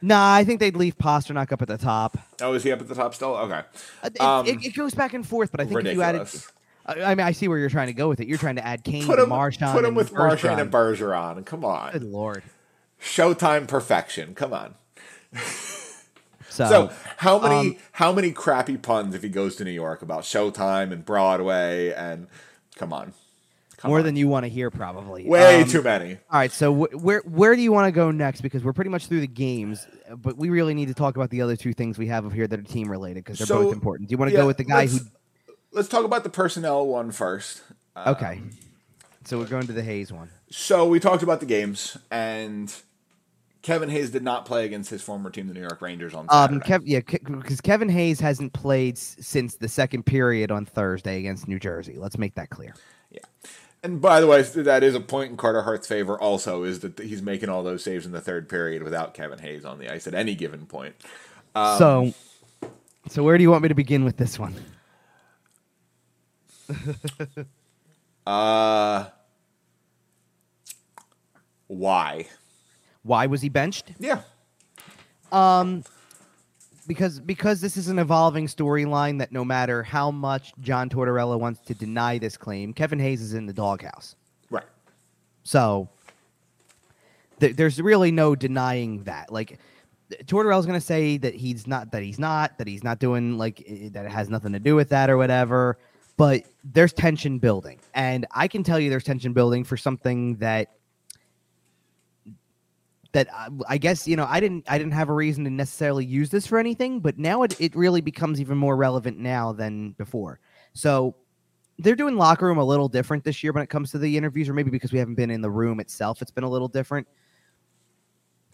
Nah, 0.00 0.34
I 0.34 0.44
think 0.44 0.60
they'd 0.60 0.76
leave 0.76 0.96
Pastrnak 0.96 1.50
up 1.52 1.60
at 1.62 1.68
the 1.68 1.78
top. 1.78 2.16
Oh, 2.40 2.54
is 2.54 2.62
he 2.62 2.70
up 2.72 2.80
at 2.80 2.88
the 2.88 2.94
top 2.94 3.14
still? 3.14 3.34
Okay. 3.36 3.62
Uh, 4.02 4.10
It, 4.14 4.20
Um, 4.20 4.46
it, 4.46 4.64
it 4.64 4.74
goes 4.74 4.94
back 4.94 5.14
and 5.14 5.26
forth, 5.26 5.50
but 5.50 5.60
I 5.60 5.64
think 5.64 5.84
if 5.84 5.94
you 5.94 6.02
added. 6.02 6.28
I 6.86 7.14
mean, 7.14 7.26
I 7.26 7.32
see 7.32 7.48
where 7.48 7.58
you're 7.58 7.68
trying 7.68 7.88
to 7.88 7.92
go 7.92 8.08
with 8.08 8.18
it. 8.20 8.28
You're 8.28 8.38
trying 8.38 8.56
to 8.56 8.66
add 8.66 8.82
Kane 8.82 9.04
Put 9.04 9.18
him, 9.18 9.28
Marchand. 9.28 9.72
put 9.72 9.80
him 9.80 9.88
and 9.88 9.96
with 9.96 10.12
Marchand 10.12 10.58
and 10.58 10.72
Bergeron. 10.72 11.36
Bergeron. 11.36 11.44
Come 11.46 11.64
on. 11.64 11.92
Good 11.92 12.02
lord. 12.04 12.42
Showtime 13.00 13.68
perfection. 13.68 14.34
Come 14.34 14.52
on. 14.52 14.74
So, 16.50 16.66
So 16.66 16.92
how 17.18 17.38
many 17.38 17.54
um, 17.54 17.76
how 17.92 18.12
many 18.12 18.32
crappy 18.32 18.76
puns 18.78 19.14
if 19.14 19.22
he 19.22 19.28
goes 19.28 19.54
to 19.56 19.64
New 19.64 19.70
York 19.70 20.02
about 20.02 20.22
Showtime 20.22 20.90
and 20.92 21.04
Broadway 21.04 21.92
and 21.92 22.26
come 22.74 22.92
on. 22.92 23.12
Come 23.78 23.90
more 23.90 23.98
on. 23.98 24.04
than 24.04 24.16
you 24.16 24.28
want 24.28 24.44
to 24.44 24.48
hear, 24.48 24.70
probably. 24.70 25.24
way 25.26 25.62
Um, 25.62 25.68
too 25.68 25.82
many. 25.82 26.14
All 26.30 26.38
right, 26.38 26.50
so 26.52 26.74
wh- 26.74 27.02
where 27.04 27.20
where 27.20 27.54
do 27.56 27.62
you 27.62 27.70
want 27.72 27.86
to 27.86 27.92
go 27.92 28.10
next? 28.10 28.40
Because 28.40 28.62
we're 28.64 28.72
pretty 28.72 28.90
much 28.90 29.06
through 29.06 29.20
the 29.20 29.26
games, 29.28 29.86
uh, 30.10 30.16
but 30.16 30.36
we 30.36 30.50
really 30.50 30.74
need 30.74 30.88
to 30.88 30.94
talk 30.94 31.16
about 31.16 31.30
the 31.30 31.40
other 31.42 31.54
two 31.56 31.72
things 31.72 31.96
we 31.96 32.08
have 32.08 32.26
up 32.26 32.32
here 32.32 32.46
that 32.48 32.58
are 32.58 32.62
team 32.62 32.90
related 32.90 33.24
because 33.24 33.38
they're 33.38 33.46
So, 33.46 33.62
both 33.62 33.72
important. 33.72 34.08
Do 34.08 34.12
you 34.12 34.18
want 34.18 34.30
to 34.30 34.34
Yeah, 34.36 34.42
go 34.42 34.46
with 34.48 34.56
the 34.56 34.64
guy 34.64 34.86
who? 34.86 34.94
let's, 34.94 35.10
let's 35.72 35.88
talk 35.88 36.04
about 36.04 36.24
the 36.24 36.30
personnel 36.30 36.86
one 36.86 37.10
first. 37.12 37.62
Uh, 37.94 38.14
Okay, 38.16 38.40
so 39.24 39.38
we're 39.38 39.46
going 39.46 39.66
to 39.68 39.72
the 39.72 39.82
Hayes 39.82 40.12
one. 40.12 40.28
So 40.50 40.88
we 40.88 40.98
talked 40.98 41.22
about 41.22 41.38
the 41.40 41.46
games, 41.46 41.96
and 42.10 42.74
Kevin 43.62 43.90
Hayes 43.90 44.10
did 44.10 44.22
not 44.24 44.44
play 44.44 44.64
against 44.66 44.90
his 44.90 45.02
former 45.02 45.30
team, 45.30 45.46
the 45.46 45.54
New 45.54 45.60
York 45.60 45.80
Rangers, 45.80 46.14
on 46.14 46.26
Um, 46.30 46.60
Saturday. 46.62 46.66
Kev, 46.66 46.80
yeah, 46.84 47.00
because 47.38 47.60
Kevin 47.60 47.88
Hayes 47.90 48.18
hasn't 48.18 48.52
played 48.54 48.96
s- 48.96 49.16
since 49.20 49.54
the 49.56 49.68
second 49.68 50.04
period 50.04 50.50
on 50.50 50.64
Thursday 50.64 51.18
against 51.20 51.46
New 51.46 51.58
Jersey. 51.60 51.94
Let's 51.96 52.18
make 52.18 52.34
that 52.34 52.50
clear. 52.50 52.74
And 53.82 54.00
by 54.00 54.20
the 54.20 54.26
way, 54.26 54.42
that 54.42 54.82
is 54.82 54.94
a 54.94 55.00
point 55.00 55.30
in 55.30 55.36
Carter 55.36 55.62
Hart's 55.62 55.86
favor. 55.86 56.18
Also, 56.18 56.64
is 56.64 56.80
that 56.80 56.98
he's 56.98 57.22
making 57.22 57.48
all 57.48 57.62
those 57.62 57.84
saves 57.84 58.04
in 58.06 58.12
the 58.12 58.20
third 58.20 58.48
period 58.48 58.82
without 58.82 59.14
Kevin 59.14 59.38
Hayes 59.38 59.64
on 59.64 59.78
the 59.78 59.92
ice 59.92 60.06
at 60.06 60.14
any 60.14 60.34
given 60.34 60.66
point. 60.66 60.96
Um, 61.54 61.78
so, 61.78 62.14
so 63.08 63.22
where 63.22 63.38
do 63.38 63.42
you 63.42 63.50
want 63.50 63.62
me 63.62 63.68
to 63.68 63.74
begin 63.74 64.04
with 64.04 64.16
this 64.16 64.38
one? 64.38 64.56
uh, 68.26 69.06
why? 71.68 72.26
Why 73.02 73.26
was 73.26 73.42
he 73.42 73.48
benched? 73.48 73.92
Yeah. 74.00 74.22
Um, 75.30 75.84
because 76.88 77.20
because 77.20 77.60
this 77.60 77.76
is 77.76 77.88
an 77.88 77.98
evolving 77.98 78.46
storyline 78.46 79.18
that 79.18 79.30
no 79.30 79.44
matter 79.44 79.82
how 79.82 80.10
much 80.10 80.52
John 80.60 80.88
Tortorella 80.88 81.38
wants 81.38 81.60
to 81.66 81.74
deny 81.74 82.18
this 82.18 82.36
claim, 82.36 82.72
Kevin 82.72 82.98
Hayes 82.98 83.20
is 83.20 83.34
in 83.34 83.46
the 83.46 83.52
doghouse. 83.52 84.16
Right. 84.50 84.64
So 85.44 85.88
th- 87.40 87.54
there's 87.54 87.80
really 87.80 88.10
no 88.10 88.34
denying 88.34 89.04
that. 89.04 89.30
Like 89.30 89.60
Tortorella's 90.24 90.66
going 90.66 90.80
to 90.80 90.84
say 90.84 91.18
that 91.18 91.34
he's 91.34 91.66
not 91.66 91.92
that 91.92 92.02
he's 92.02 92.18
not 92.18 92.56
that 92.56 92.66
he's 92.66 92.82
not 92.82 92.98
doing 92.98 93.36
like 93.36 93.58
that 93.92 94.06
it 94.06 94.10
has 94.10 94.30
nothing 94.30 94.52
to 94.54 94.58
do 94.58 94.74
with 94.74 94.88
that 94.88 95.10
or 95.10 95.18
whatever. 95.18 95.78
But 96.16 96.46
there's 96.64 96.92
tension 96.92 97.38
building, 97.38 97.78
and 97.94 98.26
I 98.32 98.48
can 98.48 98.64
tell 98.64 98.80
you 98.80 98.90
there's 98.90 99.04
tension 99.04 99.32
building 99.34 99.62
for 99.62 99.76
something 99.76 100.34
that 100.36 100.77
that 103.12 103.28
I, 103.32 103.48
I 103.68 103.78
guess 103.78 104.06
you 104.06 104.16
know 104.16 104.26
I 104.28 104.40
didn't 104.40 104.64
I 104.68 104.78
didn't 104.78 104.92
have 104.92 105.08
a 105.08 105.14
reason 105.14 105.44
to 105.44 105.50
necessarily 105.50 106.04
use 106.04 106.30
this 106.30 106.46
for 106.46 106.58
anything, 106.58 107.00
but 107.00 107.18
now 107.18 107.42
it, 107.42 107.58
it 107.60 107.74
really 107.74 108.00
becomes 108.00 108.40
even 108.40 108.58
more 108.58 108.76
relevant 108.76 109.18
now 109.18 109.52
than 109.52 109.92
before. 109.92 110.40
So 110.74 111.16
they're 111.78 111.96
doing 111.96 112.16
locker 112.16 112.46
room 112.46 112.58
a 112.58 112.64
little 112.64 112.88
different 112.88 113.24
this 113.24 113.42
year 113.42 113.52
when 113.52 113.62
it 113.62 113.70
comes 113.70 113.90
to 113.92 113.98
the 113.98 114.16
interviews, 114.16 114.48
or 114.48 114.54
maybe 114.54 114.70
because 114.70 114.92
we 114.92 114.98
haven't 114.98 115.14
been 115.14 115.30
in 115.30 115.40
the 115.40 115.50
room 115.50 115.80
itself, 115.80 116.20
it's 116.20 116.30
been 116.30 116.44
a 116.44 116.50
little 116.50 116.68
different. 116.68 117.06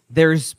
There's 0.09 0.55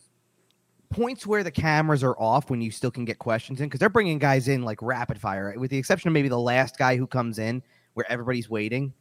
points 0.90 1.26
where 1.26 1.42
the 1.42 1.51
cameras 1.51 2.03
are 2.03 2.18
off 2.18 2.51
when 2.51 2.61
you 2.61 2.70
still 2.70 2.90
can 2.90 3.05
get 3.05 3.18
questions 3.18 3.61
in 3.61 3.66
because 3.66 3.80
they're 3.80 3.88
bringing 3.88 4.18
guys 4.18 4.49
in 4.49 4.62
like 4.62 4.82
rapid 4.82 5.20
fire, 5.20 5.55
with 5.57 5.70
the 5.70 5.78
exception 5.78 6.09
of 6.09 6.12
maybe 6.12 6.28
the 6.28 6.38
last 6.38 6.76
guy 6.76 6.97
who 6.97 7.07
comes 7.07 7.38
in 7.38 7.62
where 7.94 8.11
everybody's 8.11 8.51
waiting. 8.51 8.92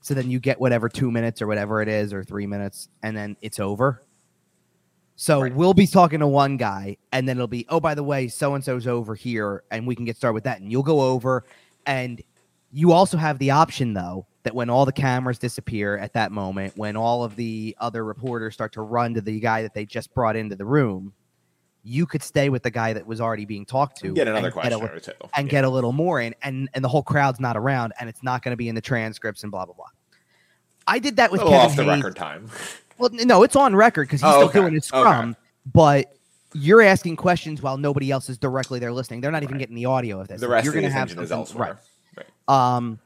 So 0.00 0.14
then 0.14 0.30
you 0.30 0.38
get 0.38 0.60
whatever 0.60 0.88
two 0.88 1.10
minutes 1.10 1.42
or 1.42 1.48
whatever 1.48 1.82
it 1.82 1.88
is, 1.88 2.12
or 2.12 2.22
three 2.22 2.46
minutes, 2.46 2.88
and 3.02 3.16
then 3.16 3.36
it's 3.42 3.58
over. 3.58 4.04
So 5.20 5.42
right. 5.42 5.52
we'll 5.52 5.74
be 5.74 5.88
talking 5.88 6.20
to 6.20 6.28
one 6.28 6.56
guy, 6.56 6.96
and 7.10 7.28
then 7.28 7.38
it'll 7.38 7.48
be, 7.48 7.66
oh, 7.70 7.80
by 7.80 7.96
the 7.96 8.04
way, 8.04 8.28
so 8.28 8.54
and 8.54 8.62
so's 8.62 8.86
over 8.86 9.16
here, 9.16 9.64
and 9.72 9.84
we 9.84 9.96
can 9.96 10.04
get 10.04 10.16
started 10.16 10.34
with 10.34 10.44
that. 10.44 10.60
And 10.60 10.70
you'll 10.70 10.84
go 10.84 11.00
over, 11.00 11.44
and 11.86 12.22
you 12.70 12.92
also 12.92 13.16
have 13.16 13.40
the 13.40 13.50
option, 13.50 13.94
though, 13.94 14.28
that 14.44 14.54
when 14.54 14.70
all 14.70 14.86
the 14.86 14.92
cameras 14.92 15.40
disappear 15.40 15.98
at 15.98 16.12
that 16.12 16.30
moment, 16.30 16.74
when 16.76 16.96
all 16.96 17.24
of 17.24 17.34
the 17.34 17.76
other 17.80 18.04
reporters 18.04 18.54
start 18.54 18.72
to 18.74 18.82
run 18.82 19.12
to 19.14 19.20
the 19.20 19.40
guy 19.40 19.62
that 19.62 19.74
they 19.74 19.84
just 19.84 20.14
brought 20.14 20.36
into 20.36 20.54
the 20.54 20.64
room, 20.64 21.12
you 21.82 22.06
could 22.06 22.22
stay 22.22 22.48
with 22.48 22.62
the 22.62 22.70
guy 22.70 22.92
that 22.92 23.04
was 23.04 23.20
already 23.20 23.44
being 23.44 23.66
talked 23.66 23.98
to. 23.98 24.12
Get 24.12 24.28
another 24.28 24.52
question 24.52 24.78
get 24.78 25.08
a, 25.08 25.14
and 25.34 25.48
yeah. 25.48 25.50
get 25.50 25.64
a 25.64 25.68
little 25.68 25.92
more 25.92 26.20
in, 26.20 26.32
and 26.42 26.68
and 26.74 26.84
the 26.84 26.88
whole 26.88 27.02
crowd's 27.02 27.40
not 27.40 27.56
around, 27.56 27.92
and 27.98 28.08
it's 28.08 28.22
not 28.22 28.44
going 28.44 28.52
to 28.52 28.56
be 28.56 28.68
in 28.68 28.76
the 28.76 28.80
transcripts 28.80 29.42
and 29.42 29.50
blah 29.50 29.66
blah 29.66 29.74
blah. 29.74 29.86
I 30.86 31.00
did 31.00 31.16
that 31.16 31.32
with 31.32 31.40
Kevin 31.40 31.54
off 31.54 31.74
the 31.74 31.82
Hayes. 31.82 31.96
record 32.04 32.14
time. 32.14 32.48
Well, 32.98 33.10
no, 33.12 33.42
it's 33.42 33.56
on 33.56 33.74
record 33.76 34.08
because 34.08 34.20
he's 34.20 34.28
oh, 34.28 34.32
still 34.32 34.48
okay. 34.48 34.60
doing 34.60 34.74
his 34.74 34.84
scrum, 34.84 35.30
okay. 35.30 35.38
but 35.72 36.14
you're 36.54 36.82
asking 36.82 37.16
questions 37.16 37.62
while 37.62 37.76
nobody 37.76 38.10
else 38.10 38.28
is 38.28 38.38
directly 38.38 38.78
there 38.78 38.92
listening. 38.92 39.20
They're 39.20 39.30
not 39.30 39.42
even 39.42 39.54
right. 39.54 39.60
getting 39.60 39.76
the 39.76 39.84
audio 39.84 40.20
of 40.20 40.28
this. 40.28 40.40
The 40.40 40.48
rest 40.48 40.64
you're 40.64 40.74
going 40.74 40.84
to 40.84 40.90
have 40.90 41.10
is 41.18 41.30
elsewhere. 41.30 41.78
Right. 42.16 42.26
right. 42.48 42.76
Um, 42.76 42.98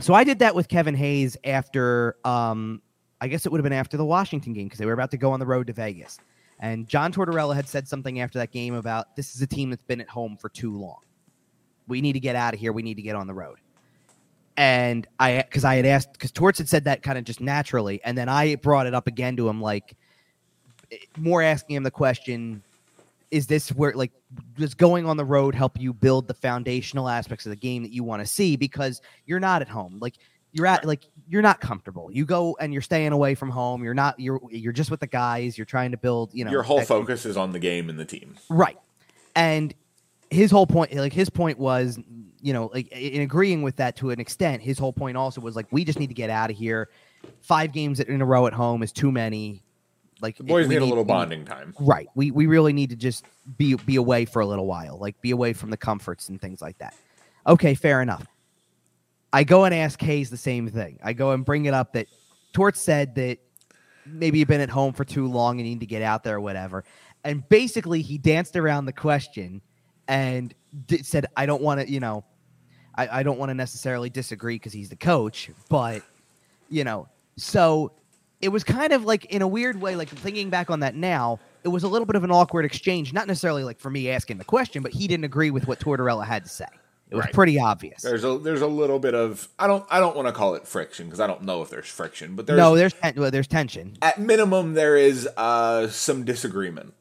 so 0.00 0.14
I 0.14 0.24
did 0.24 0.40
that 0.40 0.54
with 0.54 0.68
Kevin 0.68 0.94
Hayes 0.94 1.36
after, 1.44 2.16
um, 2.24 2.82
I 3.20 3.28
guess 3.28 3.46
it 3.46 3.52
would 3.52 3.58
have 3.58 3.64
been 3.64 3.72
after 3.72 3.96
the 3.96 4.04
Washington 4.04 4.52
game 4.52 4.66
because 4.66 4.78
they 4.78 4.86
were 4.86 4.92
about 4.92 5.12
to 5.12 5.16
go 5.16 5.30
on 5.30 5.40
the 5.40 5.46
road 5.46 5.68
to 5.68 5.72
Vegas. 5.72 6.18
And 6.58 6.88
John 6.88 7.12
Tortorella 7.12 7.54
had 7.54 7.68
said 7.68 7.86
something 7.86 8.20
after 8.20 8.38
that 8.38 8.50
game 8.50 8.74
about 8.74 9.16
this 9.16 9.34
is 9.34 9.42
a 9.42 9.46
team 9.46 9.70
that's 9.70 9.84
been 9.84 10.00
at 10.00 10.08
home 10.08 10.36
for 10.36 10.48
too 10.48 10.76
long. 10.76 11.00
We 11.86 12.00
need 12.00 12.12
to 12.14 12.20
get 12.20 12.36
out 12.36 12.54
of 12.54 12.60
here. 12.60 12.72
We 12.72 12.82
need 12.82 12.94
to 12.94 13.02
get 13.02 13.16
on 13.16 13.26
the 13.26 13.34
road 13.34 13.58
and 14.56 15.06
I 15.18 15.42
because 15.42 15.64
I 15.64 15.76
had 15.76 15.86
asked 15.86 16.12
because 16.12 16.30
Torts 16.30 16.58
had 16.58 16.68
said 16.68 16.84
that 16.84 17.02
kind 17.02 17.18
of 17.18 17.24
just 17.24 17.40
naturally, 17.40 18.00
and 18.04 18.16
then 18.16 18.28
I 18.28 18.56
brought 18.56 18.86
it 18.86 18.94
up 18.94 19.06
again 19.06 19.36
to 19.36 19.48
him, 19.48 19.60
like 19.60 19.94
eh, 20.90 20.96
more 21.16 21.42
asking 21.42 21.76
him 21.76 21.82
the 21.82 21.90
question: 21.90 22.62
Is 23.30 23.46
this 23.46 23.70
where 23.70 23.92
like 23.92 24.12
does 24.56 24.74
going 24.74 25.06
on 25.06 25.16
the 25.16 25.24
road 25.24 25.54
help 25.54 25.80
you 25.80 25.92
build 25.92 26.28
the 26.28 26.34
foundational 26.34 27.08
aspects 27.08 27.46
of 27.46 27.50
the 27.50 27.56
game 27.56 27.82
that 27.82 27.92
you 27.92 28.04
want 28.04 28.20
to 28.20 28.26
see? 28.26 28.56
Because 28.56 29.00
you're 29.26 29.40
not 29.40 29.62
at 29.62 29.68
home, 29.68 29.98
like 30.00 30.14
you're 30.52 30.66
at 30.66 30.84
like 30.84 31.04
you're 31.28 31.42
not 31.42 31.60
comfortable. 31.60 32.10
You 32.12 32.26
go 32.26 32.56
and 32.60 32.72
you're 32.72 32.82
staying 32.82 33.12
away 33.12 33.34
from 33.34 33.50
home. 33.50 33.82
You're 33.82 33.94
not 33.94 34.20
you're 34.20 34.40
you're 34.50 34.72
just 34.72 34.90
with 34.90 35.00
the 35.00 35.06
guys. 35.06 35.56
You're 35.56 35.64
trying 35.64 35.92
to 35.92 35.96
build. 35.96 36.34
You 36.34 36.44
know, 36.44 36.50
your 36.50 36.62
whole 36.62 36.82
focus 36.82 37.24
is 37.24 37.36
on 37.36 37.52
the 37.52 37.58
game 37.58 37.88
and 37.88 37.98
the 37.98 38.04
team, 38.04 38.36
right? 38.50 38.78
And 39.34 39.74
his 40.30 40.50
whole 40.50 40.66
point, 40.66 40.94
like 40.94 41.12
his 41.12 41.30
point 41.30 41.58
was 41.58 41.98
you 42.42 42.52
know, 42.52 42.70
like 42.74 42.88
in 42.88 43.22
agreeing 43.22 43.62
with 43.62 43.76
that 43.76 43.96
to 43.96 44.10
an 44.10 44.20
extent, 44.20 44.60
his 44.62 44.78
whole 44.78 44.92
point 44.92 45.16
also 45.16 45.40
was 45.40 45.56
like, 45.56 45.66
we 45.70 45.84
just 45.84 45.98
need 45.98 46.08
to 46.08 46.14
get 46.14 46.28
out 46.28 46.50
of 46.50 46.56
here. 46.56 46.90
Five 47.40 47.72
games 47.72 48.00
in 48.00 48.20
a 48.20 48.24
row 48.24 48.46
at 48.46 48.52
home 48.52 48.82
is 48.82 48.92
too 48.92 49.12
many. 49.12 49.62
Like 50.20 50.36
the 50.36 50.44
boys 50.44 50.68
need, 50.68 50.76
need, 50.76 50.82
a 50.82 50.86
little 50.86 51.04
bonding 51.04 51.44
time, 51.44 51.74
right? 51.80 52.08
We 52.14 52.30
we 52.30 52.46
really 52.46 52.72
need 52.72 52.90
to 52.90 52.96
just 52.96 53.24
be 53.56 53.74
be 53.74 53.96
away 53.96 54.24
for 54.24 54.40
a 54.40 54.46
little 54.46 54.66
while, 54.66 54.98
like 54.98 55.20
be 55.20 55.30
away 55.30 55.52
from 55.52 55.70
the 55.70 55.76
comforts 55.76 56.28
and 56.28 56.40
things 56.40 56.60
like 56.60 56.78
that. 56.78 56.94
Okay, 57.46 57.74
fair 57.74 58.02
enough. 58.02 58.24
I 59.32 59.44
go 59.44 59.64
and 59.64 59.74
ask 59.74 60.00
Hayes 60.00 60.30
the 60.30 60.36
same 60.36 60.68
thing. 60.68 60.98
I 61.02 61.12
go 61.12 61.32
and 61.32 61.44
bring 61.44 61.64
it 61.64 61.74
up 61.74 61.94
that 61.94 62.06
Torts 62.52 62.80
said 62.80 63.14
that 63.16 63.38
maybe 64.06 64.38
you've 64.38 64.48
been 64.48 64.60
at 64.60 64.70
home 64.70 64.92
for 64.92 65.04
too 65.04 65.26
long 65.26 65.58
and 65.58 65.68
you 65.68 65.74
need 65.74 65.80
to 65.80 65.86
get 65.86 66.02
out 66.02 66.22
there 66.22 66.36
or 66.36 66.40
whatever. 66.40 66.84
And 67.24 67.48
basically, 67.48 68.02
he 68.02 68.18
danced 68.18 68.56
around 68.56 68.86
the 68.86 68.92
question 68.92 69.62
and 70.08 70.54
d- 70.86 71.02
said, 71.02 71.26
I 71.36 71.46
don't 71.46 71.62
want 71.62 71.80
to, 71.80 71.90
you 71.90 72.00
know, 72.00 72.24
I, 72.94 73.20
I 73.20 73.22
don't 73.22 73.38
want 73.38 73.50
to 73.50 73.54
necessarily 73.54 74.10
disagree 74.10 74.56
because 74.56 74.72
he's 74.72 74.88
the 74.88 74.96
coach, 74.96 75.50
but 75.68 76.02
you 76.68 76.84
know, 76.84 77.08
so 77.36 77.92
it 78.40 78.48
was 78.48 78.64
kind 78.64 78.92
of 78.92 79.04
like 79.04 79.26
in 79.26 79.42
a 79.42 79.48
weird 79.48 79.80
way, 79.80 79.96
like 79.96 80.08
thinking 80.08 80.50
back 80.50 80.70
on 80.70 80.80
that 80.80 80.94
now, 80.94 81.38
it 81.64 81.68
was 81.68 81.84
a 81.84 81.88
little 81.88 82.06
bit 82.06 82.16
of 82.16 82.24
an 82.24 82.30
awkward 82.30 82.64
exchange, 82.64 83.12
not 83.12 83.26
necessarily 83.26 83.64
like 83.64 83.78
for 83.78 83.90
me 83.90 84.10
asking 84.10 84.38
the 84.38 84.44
question, 84.44 84.82
but 84.82 84.92
he 84.92 85.06
didn't 85.06 85.24
agree 85.24 85.50
with 85.50 85.68
what 85.68 85.78
Tortorella 85.78 86.26
had 86.26 86.42
to 86.44 86.50
say. 86.50 86.66
It 87.08 87.16
was 87.16 87.26
right. 87.26 87.34
pretty 87.34 87.60
obvious. 87.60 88.00
There's 88.00 88.24
a 88.24 88.38
there's 88.38 88.62
a 88.62 88.66
little 88.66 88.98
bit 88.98 89.14
of 89.14 89.46
I 89.58 89.66
don't 89.66 89.84
I 89.90 90.00
don't 90.00 90.16
want 90.16 90.28
to 90.28 90.32
call 90.32 90.54
it 90.54 90.66
friction 90.66 91.06
because 91.06 91.20
I 91.20 91.26
don't 91.26 91.42
know 91.42 91.60
if 91.60 91.68
there's 91.68 91.86
friction, 91.86 92.36
but 92.36 92.46
there's 92.46 92.56
no 92.56 92.74
there's 92.74 92.94
ten, 92.94 93.14
well, 93.16 93.30
there's 93.30 93.46
tension. 93.46 93.98
At 94.00 94.18
minimum, 94.18 94.72
there 94.72 94.96
is 94.96 95.28
uh, 95.36 95.88
some 95.88 96.24
disagreement. 96.24 96.94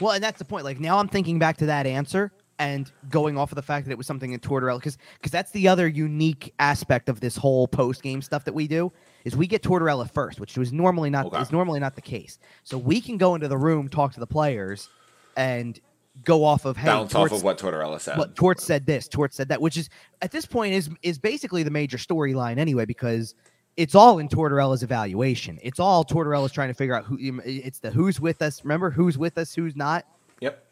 Well, 0.00 0.12
and 0.12 0.22
that's 0.22 0.38
the 0.38 0.44
point. 0.44 0.64
Like 0.64 0.78
now, 0.78 0.98
I'm 0.98 1.08
thinking 1.08 1.40
back 1.40 1.56
to 1.58 1.66
that 1.66 1.84
answer 1.84 2.30
and 2.58 2.90
going 3.10 3.36
off 3.36 3.50
of 3.50 3.56
the 3.56 3.62
fact 3.62 3.86
that 3.86 3.92
it 3.92 3.98
was 3.98 4.06
something 4.06 4.32
in 4.32 4.40
Tortorella, 4.40 4.78
because 4.78 4.98
because 5.18 5.32
that's 5.32 5.50
the 5.50 5.68
other 5.68 5.88
unique 5.88 6.54
aspect 6.58 7.08
of 7.08 7.20
this 7.20 7.36
whole 7.36 7.66
post 7.66 8.02
game 8.02 8.22
stuff 8.22 8.44
that 8.44 8.54
we 8.54 8.68
do 8.68 8.92
is 9.24 9.36
we 9.36 9.46
get 9.46 9.62
Tortorella 9.62 10.10
first, 10.10 10.40
which 10.40 10.56
was 10.56 10.72
normally 10.72 11.10
not 11.10 11.26
okay. 11.26 11.40
is 11.40 11.50
normally 11.50 11.80
not 11.80 11.94
the 11.94 12.02
case. 12.02 12.38
So 12.62 12.78
we 12.78 13.00
can 13.00 13.16
go 13.16 13.34
into 13.34 13.48
the 13.48 13.58
room, 13.58 13.88
talk 13.88 14.12
to 14.14 14.20
the 14.20 14.26
players, 14.26 14.88
and 15.36 15.80
go 16.24 16.44
off 16.44 16.64
of 16.64 16.76
hey, 16.76 16.86
bounce 16.86 17.12
Torts, 17.12 17.32
off 17.32 17.38
of 17.38 17.44
what 17.44 17.58
Tortorella 17.58 18.00
said. 18.00 18.18
What 18.18 18.36
Torts 18.36 18.64
said 18.64 18.86
this, 18.86 19.08
Torts 19.08 19.36
said 19.36 19.48
that, 19.48 19.60
which 19.60 19.76
is 19.76 19.88
at 20.22 20.30
this 20.30 20.46
point 20.46 20.74
is 20.74 20.90
is 21.02 21.18
basically 21.18 21.62
the 21.62 21.70
major 21.70 21.96
storyline 21.96 22.58
anyway, 22.58 22.84
because 22.84 23.34
it's 23.76 23.94
all 23.94 24.18
in 24.20 24.28
Tortorella's 24.28 24.82
evaluation. 24.82 25.58
It's 25.62 25.80
all 25.80 26.04
Tortorella's 26.04 26.52
trying 26.52 26.68
to 26.68 26.74
figure 26.74 26.94
out 26.94 27.04
who 27.04 27.18
it's 27.44 27.80
the 27.80 27.90
who's 27.90 28.20
with 28.20 28.42
us. 28.42 28.62
Remember 28.64 28.90
who's 28.90 29.18
with 29.18 29.38
us, 29.38 29.54
who's 29.54 29.74
not. 29.74 30.06
Yep. 30.40 30.64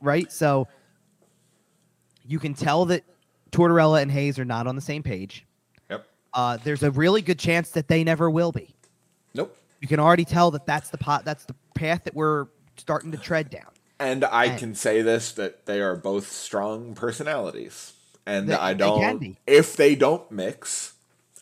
Right. 0.00 0.30
So 0.30 0.68
you 2.28 2.38
can 2.38 2.54
tell 2.54 2.84
that 2.86 3.04
Tortorella 3.50 4.02
and 4.02 4.10
Hayes 4.10 4.38
are 4.38 4.44
not 4.44 4.66
on 4.66 4.76
the 4.76 4.82
same 4.82 5.02
page. 5.02 5.46
Yep. 5.90 6.06
Uh, 6.34 6.58
there's 6.62 6.82
a 6.82 6.90
really 6.90 7.22
good 7.22 7.38
chance 7.38 7.70
that 7.70 7.88
they 7.88 8.04
never 8.04 8.30
will 8.30 8.52
be. 8.52 8.74
Nope. 9.34 9.56
You 9.80 9.88
can 9.88 9.98
already 9.98 10.24
tell 10.24 10.50
that 10.52 10.66
that's 10.66 10.90
the 10.90 10.98
pot. 10.98 11.24
That's 11.24 11.44
the 11.46 11.54
path 11.74 12.04
that 12.04 12.14
we're 12.14 12.46
starting 12.76 13.10
to 13.12 13.18
tread 13.18 13.50
down. 13.50 13.70
And 13.98 14.24
I 14.24 14.46
and 14.46 14.58
can 14.58 14.74
say 14.74 15.02
this 15.02 15.32
that 15.32 15.66
they 15.66 15.80
are 15.80 15.96
both 15.96 16.30
strong 16.30 16.94
personalities, 16.94 17.94
and 18.26 18.48
they, 18.48 18.54
I 18.54 18.74
don't. 18.74 19.20
They 19.20 19.36
if 19.46 19.74
they 19.76 19.96
don't 19.96 20.30
mix, 20.30 20.94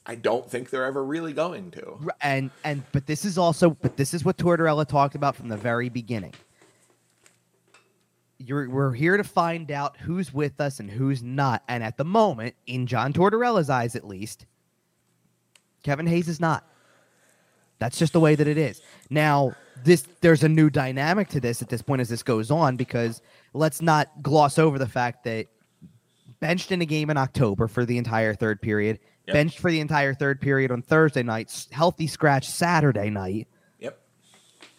I 0.07 0.14
don't 0.14 0.49
think 0.51 0.70
they're 0.70 0.87
ever 0.87 1.05
really 1.05 1.34
going 1.34 1.72
to. 1.72 1.99
And 2.22 2.51
and 2.64 2.82
but 2.93 3.07
this 3.07 3.26
is 3.26 3.37
also 3.37 3.70
but 3.70 3.99
this 3.99 4.14
is 4.14 4.24
what 4.24 4.39
Tortorella 4.39 4.87
talked 4.87 5.14
about 5.14 5.37
from 5.37 5.49
the 5.49 5.57
very 5.59 5.91
beginning 5.91 6.32
you're, 8.39 8.68
we're 8.68 8.93
here 8.93 9.16
to 9.16 9.24
find 9.24 9.70
out 9.70 9.97
who's 9.99 10.32
with 10.32 10.61
us 10.61 10.80
and 10.80 10.91
who's 10.91 11.22
not. 11.22 11.62
And 11.68 11.82
at 11.82 11.97
the 11.97 12.05
moment, 12.05 12.55
in 12.66 12.87
John 12.87 13.12
Tortorella's 13.12 13.70
eyes 13.70 13.97
at 13.97 14.07
least, 14.07 14.47
Kevin 15.82 16.07
Hayes 16.07 16.28
is 16.28 16.41
not. 16.41 16.66
That's 17.78 17.99
just 17.99 18.12
the 18.12 18.20
way 18.20 18.34
that 18.34 18.47
it 18.47 18.57
is. 18.59 18.80
Now, 19.11 19.55
this 19.84 20.07
there's 20.22 20.43
a 20.43 20.49
new 20.49 20.70
dynamic 20.70 21.28
to 21.28 21.41
this 21.41 21.61
at 21.61 21.68
this 21.68 21.82
point 21.82 22.01
as 22.01 22.09
this 22.09 22.22
goes 22.22 22.51
on 22.51 22.76
because 22.76 23.20
let's 23.53 23.82
not 23.82 24.22
gloss 24.22 24.59
over 24.59 24.78
the 24.78 24.89
fact 24.89 25.24
that 25.24 25.47
benched 26.41 26.72
in 26.72 26.80
a 26.80 26.87
game 26.87 27.11
in 27.11 27.16
October 27.18 27.68
for 27.68 27.84
the 27.84 27.99
entire 27.99 28.34
third 28.34 28.61
period, 28.61 28.99
Yep. 29.26 29.34
benched 29.34 29.59
for 29.59 29.70
the 29.70 29.80
entire 29.80 30.14
third 30.14 30.41
period 30.41 30.70
on 30.70 30.82
Thursday 30.82 31.22
night, 31.22 31.66
healthy 31.72 32.07
scratch 32.07 32.49
Saturday 32.49 33.11
night, 33.11 33.49
Yep. 33.80 33.99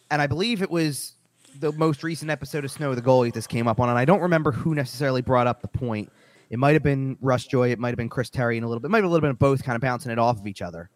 and 0.10 0.22
I 0.22 0.28
believe 0.28 0.62
it 0.62 0.72
was 0.72 1.17
the 1.60 1.72
most 1.74 2.04
recent 2.04 2.32
episode 2.32 2.66
of 2.66 2.72
Snow 2.72 2.96
the 2.96 3.02
goalie 3.02 3.34
this 3.34 3.48
came 3.48 3.68
up 3.68 3.80
on, 3.80 3.90
and 3.90 3.98
I 3.98 4.06
don't 4.06 4.22
remember 4.22 4.52
who 4.52 4.76
necessarily 4.76 5.22
brought 5.22 5.48
up 5.48 5.62
the 5.62 5.68
point. 5.68 6.12
It 6.50 6.60
might 6.60 6.74
have 6.74 6.84
been 6.84 7.18
Russ 7.22 7.46
Joy, 7.46 7.72
it 7.72 7.80
might 7.80 7.90
have 7.90 7.98
been 7.98 8.10
Chris 8.10 8.30
Therien, 8.30 8.58
and 8.58 8.66
a 8.66 8.68
little 8.68 8.80
bit, 8.80 8.92
might 8.92 9.00
have 9.00 9.06
a 9.06 9.10
little 9.10 9.22
bit 9.22 9.32
of 9.32 9.40
both, 9.40 9.64
kind 9.64 9.76
of 9.76 9.82
bouncing 9.82 10.12
it 10.12 10.20
off 10.20 10.40
of 10.40 10.48
each 10.48 10.62
other. 10.62 10.90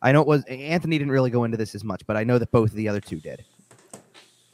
I 0.00 0.12
know 0.12 0.20
it 0.20 0.26
was 0.26 0.44
Anthony 0.44 0.98
didn't 0.98 1.12
really 1.12 1.30
go 1.30 1.44
into 1.44 1.56
this 1.56 1.74
as 1.74 1.84
much, 1.84 2.06
but 2.06 2.16
I 2.16 2.24
know 2.24 2.38
that 2.38 2.50
both 2.50 2.70
of 2.70 2.76
the 2.76 2.88
other 2.88 3.00
two 3.00 3.20
did. 3.20 3.44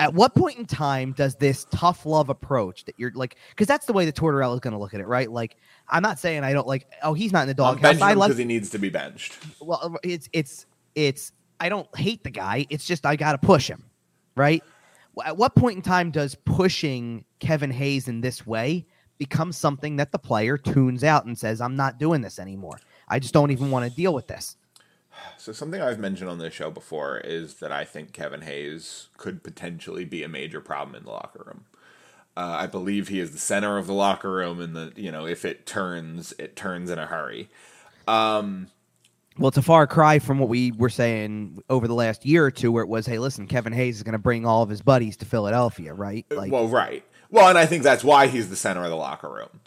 At 0.00 0.12
what 0.12 0.34
point 0.34 0.58
in 0.58 0.66
time 0.66 1.12
does 1.12 1.36
this 1.36 1.66
tough 1.70 2.04
love 2.04 2.28
approach 2.28 2.84
that 2.86 2.94
you're 2.98 3.12
like, 3.14 3.36
because 3.50 3.68
that's 3.68 3.86
the 3.86 3.92
way 3.92 4.06
the 4.06 4.12
Tortorella 4.12 4.54
is 4.54 4.60
going 4.60 4.72
to 4.72 4.78
look 4.78 4.92
at 4.92 5.00
it, 5.00 5.06
right? 5.06 5.30
Like, 5.30 5.56
I'm 5.88 6.02
not 6.02 6.18
saying 6.18 6.42
I 6.42 6.52
don't 6.52 6.66
like. 6.66 6.86
Oh, 7.02 7.14
he's 7.14 7.32
not 7.32 7.42
in 7.42 7.48
the 7.48 7.54
doghouse. 7.54 8.00
I 8.00 8.14
because 8.14 8.36
he 8.36 8.44
needs 8.44 8.70
to 8.70 8.78
be 8.78 8.88
benched. 8.88 9.36
well 9.60 9.96
it's 10.02 10.28
it's 10.32 10.66
it's 10.94 11.32
i 11.60 11.68
don't 11.68 11.88
hate 11.96 12.22
the 12.24 12.30
guy 12.30 12.66
it's 12.70 12.84
just 12.84 13.06
i 13.06 13.16
gotta 13.16 13.38
push 13.38 13.68
him 13.68 13.84
right 14.36 14.62
at 15.24 15.36
what 15.36 15.54
point 15.54 15.76
in 15.76 15.82
time 15.82 16.10
does 16.10 16.34
pushing 16.34 17.24
kevin 17.40 17.70
hayes 17.70 18.08
in 18.08 18.20
this 18.20 18.46
way 18.46 18.86
become 19.18 19.52
something 19.52 19.96
that 19.96 20.12
the 20.12 20.18
player 20.18 20.58
tunes 20.58 21.04
out 21.04 21.24
and 21.24 21.38
says 21.38 21.60
i'm 21.60 21.76
not 21.76 21.98
doing 21.98 22.20
this 22.20 22.38
anymore 22.38 22.78
i 23.08 23.18
just 23.18 23.34
don't 23.34 23.50
even 23.50 23.70
want 23.70 23.88
to 23.88 23.96
deal 23.96 24.14
with 24.14 24.26
this 24.26 24.56
So 25.38 25.52
something 25.52 25.80
I've 25.80 25.98
mentioned 25.98 26.30
on 26.30 26.38
this 26.38 26.54
show 26.54 26.70
before 26.70 27.18
is 27.18 27.54
that 27.54 27.72
I 27.72 27.84
think 27.84 28.12
Kevin 28.12 28.42
Hayes 28.42 29.08
could 29.16 29.42
potentially 29.42 30.04
be 30.04 30.22
a 30.22 30.28
major 30.28 30.60
problem 30.60 30.96
in 30.96 31.04
the 31.04 31.10
locker 31.10 31.44
room. 31.46 31.64
Uh, 32.36 32.56
I 32.58 32.66
believe 32.66 33.08
he 33.08 33.20
is 33.20 33.30
the 33.30 33.38
center 33.38 33.78
of 33.78 33.86
the 33.86 33.92
locker 33.92 34.30
room, 34.30 34.60
and 34.60 34.74
the 34.74 34.92
you 34.96 35.12
know 35.12 35.26
if 35.26 35.44
it 35.44 35.66
turns, 35.66 36.34
it 36.38 36.56
turns 36.56 36.90
in 36.90 36.98
a 36.98 37.06
hurry. 37.06 37.48
Well 39.38 39.48
it's 39.48 39.56
a 39.56 39.62
far 39.62 39.86
cry 39.86 40.18
from 40.18 40.38
what 40.38 40.48
we 40.48 40.72
were 40.72 40.88
saying 40.88 41.58
over 41.68 41.88
the 41.88 41.94
last 41.94 42.24
year 42.24 42.44
or 42.44 42.50
two 42.50 42.70
where 42.70 42.82
it 42.82 42.88
was 42.88 43.06
hey 43.06 43.18
listen 43.18 43.46
kevin 43.46 43.72
hayes 43.72 43.96
is 43.96 44.02
going 44.02 44.12
to 44.12 44.18
bring 44.18 44.46
all 44.46 44.62
of 44.62 44.68
his 44.68 44.82
buddies 44.82 45.16
to 45.16 45.24
philadelphia 45.24 45.92
right 45.92 46.26
like 46.30 46.52
well, 46.52 46.68
right. 46.68 47.04
Well, 47.30 47.48
and 47.48 47.58
I 47.58 47.66
think 47.66 47.82
that's 47.82 48.04
why 48.04 48.28
he's 48.28 48.48
the 48.48 48.54
center 48.54 48.84
of 48.84 48.90
the 48.90 48.96
locker 48.96 49.28
room. 49.28 49.60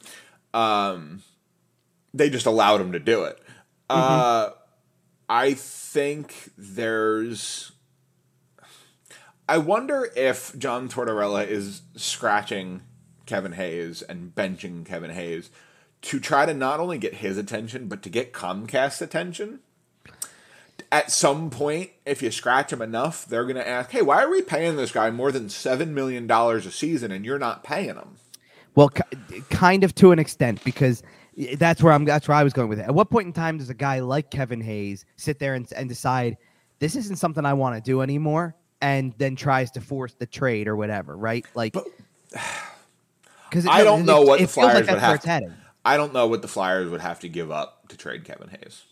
Um, 0.54 1.24
they 2.14 2.30
just 2.30 2.46
allowed 2.46 2.80
him 2.80 2.94
to 2.94 3.00
do 3.00 3.26
it. 3.26 3.38
Uh, 3.90 4.52
I 5.28 5.54
think 5.54 6.52
there's. 6.58 7.74
I 9.50 9.58
wonder 9.58 10.10
if 10.16 10.58
John 10.58 10.88
Tortorella 10.88 11.46
is 11.46 11.82
scratching 11.98 12.84
Kevin 13.26 13.52
Hayes 13.52 14.02
and 14.02 14.34
benching 14.34 14.86
Kevin 14.86 15.12
Hayes 15.12 15.50
to 16.04 16.20
try 16.20 16.46
to 16.46 16.54
not 16.54 16.80
only 16.80 16.98
get 16.98 17.16
his 17.16 17.38
attention, 17.38 17.88
but 17.88 18.02
to 18.04 18.10
get 18.10 18.34
Comcast's 18.34 19.02
attention. 19.02 19.60
At 20.92 21.12
some 21.12 21.50
point, 21.50 21.92
if 22.06 22.22
you 22.22 22.32
scratch 22.32 22.72
him 22.72 22.82
enough, 22.82 23.26
they're 23.26 23.44
going 23.44 23.56
to 23.56 23.68
ask, 23.68 23.90
hey, 23.90 24.02
why 24.02 24.24
are 24.24 24.30
we 24.30 24.42
paying 24.42 24.78
this 24.78 24.92
guy 24.92 25.10
more 25.12 25.32
than 25.32 25.48
$7 25.48 25.90
million 25.90 26.30
a 26.32 26.62
season 26.72 27.12
and 27.12 27.26
you're 27.26 27.40
not 27.40 27.64
paying 27.64 27.96
him? 27.96 28.16
Well, 28.76 28.90
ki- 28.90 29.42
kind 29.50 29.84
of 29.84 29.96
to 29.96 30.12
an 30.12 30.20
extent 30.20 30.64
because 30.64 31.02
that's 31.58 31.84
where 31.84 31.94
I'm. 31.94 32.06
That's 32.06 32.28
where 32.28 32.38
I 32.38 32.44
was 32.44 32.54
going 32.54 32.70
with 32.70 32.80
it. 32.80 32.84
At 32.84 32.94
what 32.94 33.10
point 33.10 33.28
in 33.28 33.34
time 33.34 33.58
does 33.58 33.70
a 33.70 33.74
guy 33.74 34.00
like 34.00 34.32
Kevin 34.32 34.62
Hayes 34.62 35.06
sit 35.16 35.40
there 35.40 35.56
and, 35.56 35.68
and 35.76 35.90
decide 35.90 36.38
this 36.80 36.96
isn't 36.96 37.18
something 37.18 37.46
I 37.46 37.54
want 37.54 37.76
to 37.76 37.82
do 37.82 38.02
anymore, 38.02 38.56
and 38.82 39.14
then 39.18 39.36
tries 39.36 39.72
to 39.72 39.82
force 39.82 40.14
the 40.14 40.26
trade 40.26 40.68
or 40.68 40.76
whatever, 40.76 41.16
right? 41.16 41.46
Like, 41.56 41.76
because 43.50 43.66
I 43.70 43.84
don't 43.84 44.06
know 44.06 44.22
what 44.22 44.38
the 44.38 44.44
it 44.44 44.48
like 44.48 44.50
Flyers 44.50 44.88
that's 44.88 44.92
would 44.92 45.00
have 45.00 45.42
to. 45.42 45.54
I 45.88 45.98
don't 45.98 46.14
know 46.14 46.28
what 46.28 46.42
the 46.42 46.48
Flyers 46.48 46.90
would 46.90 47.02
have 47.02 47.20
to 47.22 47.30
give 47.30 47.50
up 47.52 47.88
to 47.90 47.98
trade 47.98 48.26
Kevin 48.26 48.50
Hayes. 48.50 48.84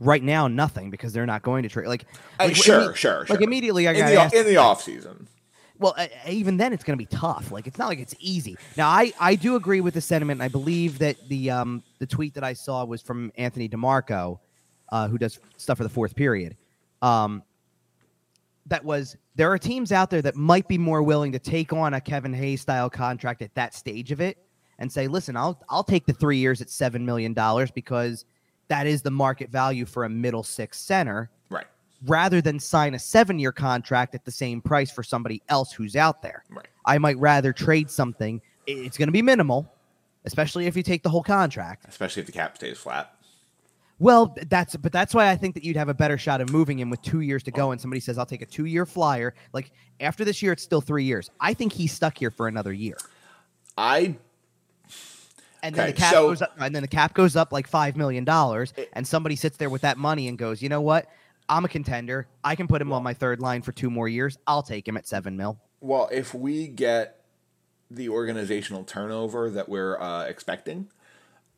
Right 0.00 0.22
now, 0.22 0.46
nothing 0.48 0.90
because 0.90 1.12
they're 1.12 1.26
not 1.26 1.42
going 1.42 1.64
to 1.64 1.68
trade. 1.68 1.88
Like, 1.88 2.04
like, 2.38 2.54
sure, 2.54 2.92
imme- 2.92 2.94
sure, 2.96 3.18
Like 3.20 3.28
sure. 3.28 3.42
immediately, 3.42 3.88
I 3.88 3.92
In 3.92 3.98
got 3.98 4.08
the, 4.08 4.14
asked, 4.16 4.34
in 4.34 4.46
the 4.46 4.56
off 4.56 4.82
season. 4.82 5.26
Well, 5.80 5.94
uh, 5.96 6.06
even 6.28 6.56
then, 6.56 6.72
it's 6.72 6.82
going 6.84 6.96
to 6.98 7.04
be 7.04 7.06
tough. 7.16 7.50
Like 7.52 7.66
it's 7.66 7.78
not 7.78 7.88
like 7.88 7.98
it's 7.98 8.14
easy. 8.20 8.56
Now, 8.76 8.88
I 8.88 9.12
I 9.20 9.34
do 9.34 9.54
agree 9.56 9.80
with 9.80 9.94
the 9.94 10.00
sentiment. 10.00 10.38
and 10.40 10.44
I 10.44 10.48
believe 10.48 10.98
that 11.00 11.16
the 11.28 11.50
um 11.50 11.82
the 11.98 12.06
tweet 12.06 12.34
that 12.34 12.44
I 12.44 12.52
saw 12.52 12.84
was 12.84 13.02
from 13.02 13.30
Anthony 13.36 13.68
Di 13.68 13.76
Marco, 13.76 14.40
uh, 14.90 15.08
who 15.08 15.18
does 15.18 15.38
stuff 15.56 15.78
for 15.78 15.84
the 15.84 15.90
fourth 15.90 16.14
period. 16.16 16.56
Um, 17.02 17.42
that 18.66 18.84
was 18.84 19.16
there 19.36 19.50
are 19.52 19.58
teams 19.58 19.92
out 19.92 20.10
there 20.10 20.22
that 20.22 20.34
might 20.36 20.66
be 20.68 20.78
more 20.78 21.02
willing 21.02 21.32
to 21.32 21.38
take 21.38 21.72
on 21.72 21.94
a 21.94 22.00
Kevin 22.00 22.32
Hayes 22.34 22.60
style 22.60 22.90
contract 22.90 23.40
at 23.42 23.54
that 23.54 23.72
stage 23.74 24.10
of 24.12 24.20
it 24.20 24.36
and 24.78 24.90
say, 24.92 25.08
listen, 25.08 25.36
I'll 25.36 25.60
I'll 25.68 25.84
take 25.84 26.06
the 26.06 26.12
three 26.12 26.38
years 26.38 26.60
at 26.60 26.70
seven 26.70 27.04
million 27.04 27.32
dollars 27.34 27.70
because 27.70 28.24
that 28.68 28.86
is 28.86 29.02
the 29.02 29.10
market 29.10 29.50
value 29.50 29.84
for 29.86 30.04
a 30.04 30.08
middle 30.08 30.42
six 30.42 30.78
center 30.78 31.30
Right. 31.50 31.66
rather 32.04 32.40
than 32.40 32.60
sign 32.60 32.94
a 32.94 32.98
seven 32.98 33.38
year 33.38 33.50
contract 33.52 34.14
at 34.14 34.24
the 34.24 34.30
same 34.30 34.60
price 34.60 34.90
for 34.90 35.02
somebody 35.02 35.42
else 35.48 35.72
who's 35.72 35.96
out 35.96 36.22
there. 36.22 36.44
Right. 36.50 36.68
I 36.84 36.98
might 36.98 37.18
rather 37.18 37.52
trade 37.52 37.90
something. 37.90 38.40
It's 38.66 38.98
going 38.98 39.08
to 39.08 39.12
be 39.12 39.22
minimal, 39.22 39.72
especially 40.26 40.66
if 40.66 40.76
you 40.76 40.82
take 40.82 41.02
the 41.02 41.08
whole 41.10 41.22
contract. 41.22 41.86
Especially 41.88 42.20
if 42.20 42.26
the 42.26 42.32
cap 42.32 42.56
stays 42.56 42.78
flat. 42.78 43.14
Well, 44.00 44.36
that's 44.48 44.76
but 44.76 44.92
that's 44.92 45.12
why 45.12 45.28
I 45.30 45.34
think 45.36 45.54
that 45.54 45.64
you'd 45.64 45.76
have 45.76 45.88
a 45.88 45.94
better 45.94 46.16
shot 46.18 46.40
of 46.40 46.50
moving 46.50 46.78
him 46.78 46.88
with 46.88 47.02
two 47.02 47.20
years 47.20 47.42
to 47.44 47.50
go. 47.50 47.72
And 47.72 47.80
somebody 47.80 47.98
says, 47.98 48.16
"I'll 48.16 48.26
take 48.26 48.42
a 48.42 48.46
two 48.46 48.66
year 48.66 48.86
flyer." 48.86 49.34
Like 49.52 49.72
after 49.98 50.24
this 50.24 50.40
year, 50.40 50.52
it's 50.52 50.62
still 50.62 50.80
three 50.80 51.02
years. 51.04 51.30
I 51.40 51.52
think 51.52 51.72
he's 51.72 51.92
stuck 51.92 52.16
here 52.16 52.30
for 52.30 52.46
another 52.46 52.72
year. 52.72 52.96
I 53.76 54.16
And 55.62 55.74
then 55.74 55.84
Okay, 55.84 55.92
the 55.92 55.98
cap 55.98 56.12
so- 56.14 56.28
goes 56.28 56.42
up, 56.42 56.52
and 56.58 56.74
then 56.74 56.82
the 56.82 56.88
cap 56.88 57.14
goes 57.14 57.36
up 57.36 57.52
like 57.52 57.66
five 57.66 57.96
million 57.96 58.24
dollars, 58.24 58.72
and 58.92 59.06
somebody 59.06 59.36
sits 59.36 59.56
there 59.56 59.70
with 59.70 59.82
that 59.82 59.98
money 59.98 60.28
and 60.28 60.38
goes, 60.38 60.62
"You 60.62 60.68
know 60.68 60.80
what? 60.80 61.06
I'm 61.48 61.64
a 61.64 61.68
contender. 61.68 62.26
I 62.44 62.54
can 62.56 62.68
put 62.68 62.80
him 62.82 62.92
on 62.92 63.02
my 63.02 63.14
third 63.14 63.40
line 63.40 63.62
for 63.62 63.72
two 63.72 63.90
more 63.90 64.08
years. 64.08 64.38
I'll 64.46 64.62
take 64.62 64.86
him 64.86 64.96
at 64.96 65.06
seven 65.08 65.36
mil." 65.36 65.58
well, 65.80 66.08
if 66.12 66.34
we 66.34 66.66
get 66.66 67.20
the 67.90 68.08
organizational 68.08 68.82
turnover 68.84 69.48
that 69.48 69.68
we're 69.68 69.98
uh, 70.00 70.24
expecting, 70.24 70.88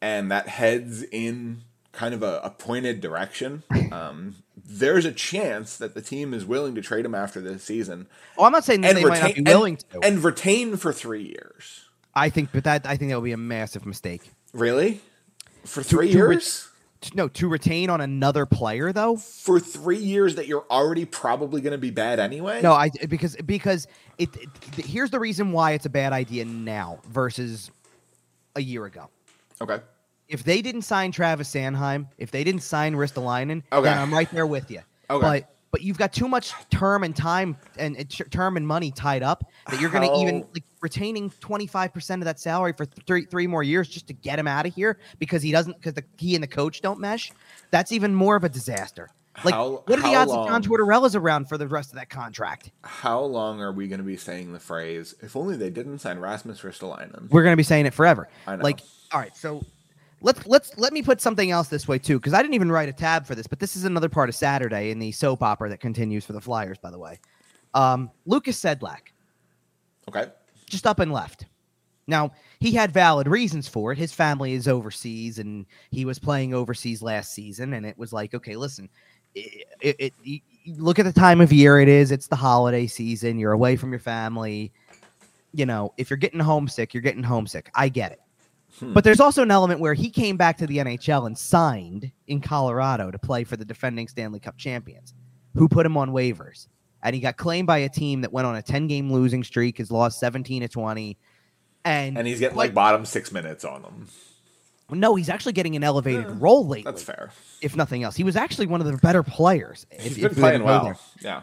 and 0.00 0.30
that 0.30 0.46
heads 0.48 1.02
in 1.04 1.62
kind 1.92 2.14
of 2.14 2.22
a, 2.22 2.38
a 2.44 2.50
pointed 2.50 3.00
direction, 3.00 3.62
um, 3.92 4.36
there's 4.56 5.04
a 5.06 5.12
chance 5.12 5.76
that 5.78 5.94
the 5.94 6.02
team 6.02 6.32
is 6.34 6.44
willing 6.44 6.74
to 6.74 6.82
trade 6.82 7.04
him 7.04 7.14
after 7.14 7.40
this 7.40 7.64
season 7.64 8.06
Oh, 8.38 8.44
I'm 8.44 8.52
not 8.52 8.64
saying 8.64 8.82
that 8.82 8.94
they 8.94 9.04
might 9.04 9.20
not 9.22 9.34
be 9.34 9.42
willing 9.42 9.78
and, 9.92 10.02
to. 10.02 10.06
and 10.08 10.22
retain 10.22 10.76
for 10.76 10.92
three 10.92 11.24
years. 11.24 11.79
I 12.14 12.28
think, 12.30 12.50
but 12.52 12.64
that 12.64 12.86
I 12.86 12.96
think 12.96 13.10
that 13.10 13.16
would 13.16 13.24
be 13.24 13.32
a 13.32 13.36
massive 13.36 13.86
mistake. 13.86 14.22
Really? 14.52 15.00
For 15.64 15.82
three 15.82 16.10
to 16.12 16.24
re- 16.26 16.34
years? 16.34 16.68
T- 17.00 17.12
No, 17.14 17.28
to 17.28 17.48
retain 17.48 17.88
on 17.88 18.00
another 18.00 18.44
player 18.46 18.92
though. 18.92 19.16
For 19.16 19.58
three 19.60 19.98
years 19.98 20.34
that 20.34 20.46
you're 20.46 20.66
already 20.70 21.04
probably 21.04 21.60
going 21.60 21.72
to 21.72 21.78
be 21.78 21.90
bad 21.90 22.18
anyway? 22.18 22.60
No, 22.62 22.72
I 22.72 22.90
because 23.08 23.36
because 23.36 23.86
it, 24.18 24.28
it. 24.36 24.84
Here's 24.84 25.10
the 25.10 25.20
reason 25.20 25.52
why 25.52 25.72
it's 25.72 25.86
a 25.86 25.90
bad 25.90 26.12
idea 26.12 26.44
now 26.44 26.98
versus 27.08 27.70
a 28.56 28.60
year 28.62 28.84
ago. 28.86 29.08
Okay. 29.60 29.78
If 30.28 30.44
they 30.44 30.62
didn't 30.62 30.82
sign 30.82 31.10
Travis 31.12 31.52
Sanheim, 31.52 32.06
if 32.18 32.30
they 32.30 32.44
didn't 32.44 32.62
sign 32.62 32.94
Ristolainen, 32.94 33.62
Okay. 33.72 33.84
then 33.88 33.98
I'm 33.98 34.12
right 34.12 34.30
there 34.30 34.46
with 34.46 34.70
you. 34.70 34.80
Okay. 35.08 35.20
But 35.22 35.54
but 35.70 35.82
you've 35.82 35.98
got 35.98 36.12
too 36.12 36.28
much 36.28 36.52
term 36.70 37.04
and 37.04 37.14
time 37.14 37.56
and 37.78 37.96
and 37.96 38.10
term 38.30 38.56
and 38.56 38.66
money 38.66 38.90
tied 38.90 39.22
up 39.22 39.44
that 39.70 39.80
you're 39.80 39.90
going 39.90 40.08
to 40.08 40.14
even 40.16 40.46
like 40.54 40.64
retaining 40.80 41.30
25% 41.30 42.14
of 42.16 42.24
that 42.24 42.40
salary 42.40 42.72
for 42.72 42.86
th- 42.86 43.06
three 43.06 43.24
three 43.26 43.46
more 43.46 43.62
years 43.62 43.88
just 43.88 44.06
to 44.08 44.12
get 44.12 44.38
him 44.38 44.46
out 44.46 44.66
of 44.66 44.74
here 44.74 44.98
because 45.18 45.42
he 45.42 45.52
doesn't 45.52 45.76
because 45.76 45.94
the 45.94 46.04
he 46.18 46.34
and 46.34 46.42
the 46.42 46.48
coach 46.48 46.80
don't 46.80 46.98
mesh. 47.00 47.32
That's 47.70 47.92
even 47.92 48.14
more 48.14 48.36
of 48.36 48.44
a 48.44 48.48
disaster. 48.48 49.10
Like 49.44 49.54
How- 49.54 49.82
what 49.86 49.98
are 49.98 50.02
the 50.02 50.14
odds 50.16 50.32
of 50.32 50.44
John 50.46 50.52
long- 50.52 50.62
Tortorella's 50.62 51.14
around 51.14 51.48
for 51.48 51.56
the 51.56 51.68
rest 51.68 51.90
of 51.90 51.96
that 51.96 52.10
contract? 52.10 52.72
How 52.82 53.20
long 53.20 53.60
are 53.60 53.72
we 53.72 53.86
going 53.86 54.00
to 54.00 54.04
be 54.04 54.16
saying 54.16 54.52
the 54.52 54.58
phrase, 54.60 55.14
if 55.22 55.36
only 55.36 55.56
they 55.56 55.70
didn't 55.70 56.00
sign 56.00 56.18
Rasmus 56.18 56.60
Ristolainen? 56.60 57.30
We're 57.30 57.44
going 57.44 57.52
to 57.52 57.56
be 57.56 57.62
saying 57.62 57.86
it 57.86 57.94
forever. 57.94 58.28
I 58.46 58.56
know. 58.56 58.64
Like, 58.64 58.80
all 59.12 59.20
right, 59.20 59.34
so 59.36 59.62
let's 60.22 60.46
let's 60.46 60.76
let 60.78 60.92
me 60.92 61.02
put 61.02 61.20
something 61.20 61.50
else 61.50 61.68
this 61.68 61.88
way 61.88 61.98
too, 61.98 62.18
because 62.18 62.34
I 62.34 62.42
didn't 62.42 62.54
even 62.54 62.70
write 62.70 62.88
a 62.88 62.92
tab 62.92 63.26
for 63.26 63.34
this, 63.34 63.46
but 63.46 63.58
this 63.58 63.76
is 63.76 63.84
another 63.84 64.08
part 64.08 64.28
of 64.28 64.34
Saturday 64.34 64.90
in 64.90 64.98
the 64.98 65.12
soap 65.12 65.42
opera 65.42 65.68
that 65.70 65.80
continues 65.80 66.24
for 66.24 66.32
the 66.32 66.40
Flyers, 66.40 66.78
by 66.78 66.90
the 66.90 66.98
way. 66.98 67.18
Um, 67.74 68.10
Lukas 68.26 68.60
Sedlak 68.60 69.12
Okay. 70.08 70.26
just 70.66 70.86
up 70.86 70.98
and 70.98 71.12
left. 71.12 71.46
Now 72.06 72.32
he 72.58 72.72
had 72.72 72.92
valid 72.92 73.28
reasons 73.28 73.68
for 73.68 73.92
it. 73.92 73.98
His 73.98 74.12
family 74.12 74.52
is 74.54 74.66
overseas, 74.68 75.38
and 75.38 75.66
he 75.90 76.04
was 76.04 76.18
playing 76.18 76.54
overseas 76.54 77.02
last 77.02 77.32
season, 77.32 77.74
and 77.74 77.86
it 77.86 77.96
was 77.96 78.12
like, 78.12 78.34
okay, 78.34 78.56
listen, 78.56 78.88
it, 79.34 79.66
it, 79.80 79.96
it 79.98 80.14
you- 80.22 80.40
look 80.76 80.98
at 80.98 81.04
the 81.06 81.12
time 81.12 81.40
of 81.40 81.52
year 81.52 81.78
it 81.80 81.88
is. 81.88 82.10
It's 82.10 82.26
the 82.26 82.36
holiday 82.36 82.86
season. 82.86 83.38
You're 83.38 83.52
away 83.52 83.76
from 83.76 83.90
your 83.90 84.00
family. 84.00 84.72
You 85.54 85.66
know, 85.66 85.94
if 85.96 86.10
you're 86.10 86.16
getting 86.16 86.38
homesick, 86.40 86.92
you're 86.92 87.00
getting 87.00 87.22
homesick. 87.22 87.70
I 87.74 87.88
get 87.88 88.12
it. 88.12 88.20
Hmm. 88.80 88.92
But 88.92 89.04
there's 89.04 89.20
also 89.20 89.42
an 89.42 89.50
element 89.50 89.80
where 89.80 89.94
he 89.94 90.10
came 90.10 90.36
back 90.36 90.58
to 90.58 90.66
the 90.66 90.78
NHL 90.78 91.26
and 91.26 91.36
signed 91.38 92.10
in 92.26 92.40
Colorado 92.40 93.10
to 93.10 93.18
play 93.18 93.44
for 93.44 93.56
the 93.56 93.64
defending 93.64 94.08
Stanley 94.08 94.40
Cup 94.40 94.56
champions, 94.56 95.14
who 95.54 95.68
put 95.68 95.86
him 95.86 95.96
on 95.96 96.10
waivers. 96.10 96.66
And 97.02 97.14
he 97.14 97.20
got 97.20 97.36
claimed 97.36 97.66
by 97.66 97.78
a 97.78 97.88
team 97.88 98.20
that 98.22 98.32
went 98.32 98.46
on 98.46 98.56
a 98.56 98.62
10 98.62 98.86
game 98.86 99.12
losing 99.12 99.44
streak, 99.44 99.78
has 99.78 99.90
lost 99.90 100.18
17 100.18 100.62
to 100.62 100.68
20. 100.68 101.16
And, 101.84 102.18
And 102.18 102.26
he's 102.26 102.40
getting 102.40 102.54
quite- 102.54 102.66
like 102.68 102.74
bottom 102.74 103.04
six 103.06 103.32
minutes 103.32 103.64
on 103.64 103.82
them. 103.82 104.08
No, 104.92 105.14
he's 105.14 105.28
actually 105.28 105.52
getting 105.52 105.76
an 105.76 105.84
elevated 105.84 106.28
role 106.40 106.66
lately. 106.66 106.82
That's 106.90 107.02
fair. 107.02 107.30
If 107.62 107.76
nothing 107.76 108.02
else, 108.02 108.16
he 108.16 108.24
was 108.24 108.34
actually 108.34 108.66
one 108.66 108.80
of 108.80 108.88
the 108.88 108.96
better 108.96 109.22
players. 109.22 109.86
He's 109.90 110.16
if 110.16 110.22
been 110.22 110.28
to 110.30 110.40
playing 110.40 110.64
well. 110.64 110.82
there. 110.84 110.96
Yeah. 111.20 111.42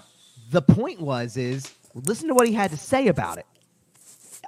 The 0.51 0.61
point 0.61 0.99
was, 0.99 1.37
is 1.37 1.73
listen 1.93 2.27
to 2.27 2.33
what 2.33 2.45
he 2.47 2.53
had 2.53 2.71
to 2.71 2.77
say 2.77 3.07
about 3.07 3.37
it. 3.37 3.45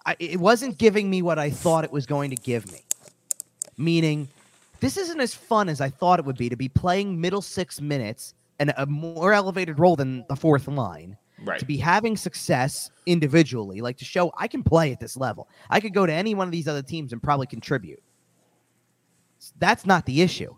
I, 0.06 0.16
it 0.20 0.40
wasn't 0.40 0.78
giving 0.78 1.10
me 1.10 1.22
what 1.22 1.38
I 1.40 1.50
thought 1.50 1.84
it 1.84 1.92
was 1.92 2.06
going 2.06 2.30
to 2.30 2.36
give 2.36 2.72
me. 2.72 2.82
Meaning, 3.78 4.28
this 4.80 4.98
isn't 4.98 5.20
as 5.20 5.34
fun 5.34 5.70
as 5.70 5.82
I 5.82 5.90
thought 5.90 6.20
it 6.20 6.26
would 6.26 6.38
be 6.38 6.50
to 6.50 6.56
be 6.56 6.70
playing 6.70 7.20
middle 7.20 7.42
six 7.42 7.82
minutes 7.82 8.34
and 8.60 8.74
a 8.78 8.86
more 8.86 9.34
elevated 9.34 9.80
role 9.80 9.96
than 9.96 10.26
the 10.28 10.36
fourth 10.36 10.68
line 10.68 11.18
Right. 11.42 11.60
to 11.60 11.66
be 11.66 11.78
having 11.78 12.18
success 12.18 12.92
individually, 13.06 13.80
like 13.80 13.96
to 14.00 14.06
show 14.06 14.30
I 14.38 14.50
can 14.50 14.62
play 14.62 14.92
at 14.92 15.00
this 15.00 15.16
level. 15.16 15.48
I 15.70 15.80
could 15.80 15.94
go 15.94 16.06
to 16.06 16.12
any 16.12 16.36
one 16.36 16.48
of 16.48 16.52
these 16.52 16.68
other 16.68 16.82
teams 16.82 17.14
and 17.14 17.24
probably 17.24 17.48
contribute. 17.48 18.04
That's 19.58 19.86
not 19.86 20.06
the 20.06 20.22
issue. 20.22 20.54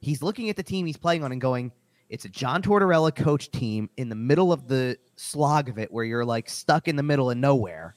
He's 0.00 0.22
looking 0.22 0.50
at 0.50 0.56
the 0.56 0.62
team 0.62 0.86
he's 0.86 0.96
playing 0.96 1.22
on 1.22 1.30
and 1.30 1.40
going, 1.40 1.70
it's 2.08 2.24
a 2.24 2.28
John 2.28 2.62
Tortorella 2.62 3.14
coach 3.14 3.50
team 3.50 3.88
in 3.96 4.08
the 4.08 4.16
middle 4.16 4.52
of 4.52 4.66
the 4.66 4.98
slog 5.16 5.68
of 5.68 5.78
it 5.78 5.92
where 5.92 6.04
you're 6.04 6.24
like 6.24 6.48
stuck 6.48 6.88
in 6.88 6.96
the 6.96 7.02
middle 7.02 7.30
of 7.30 7.36
nowhere. 7.36 7.94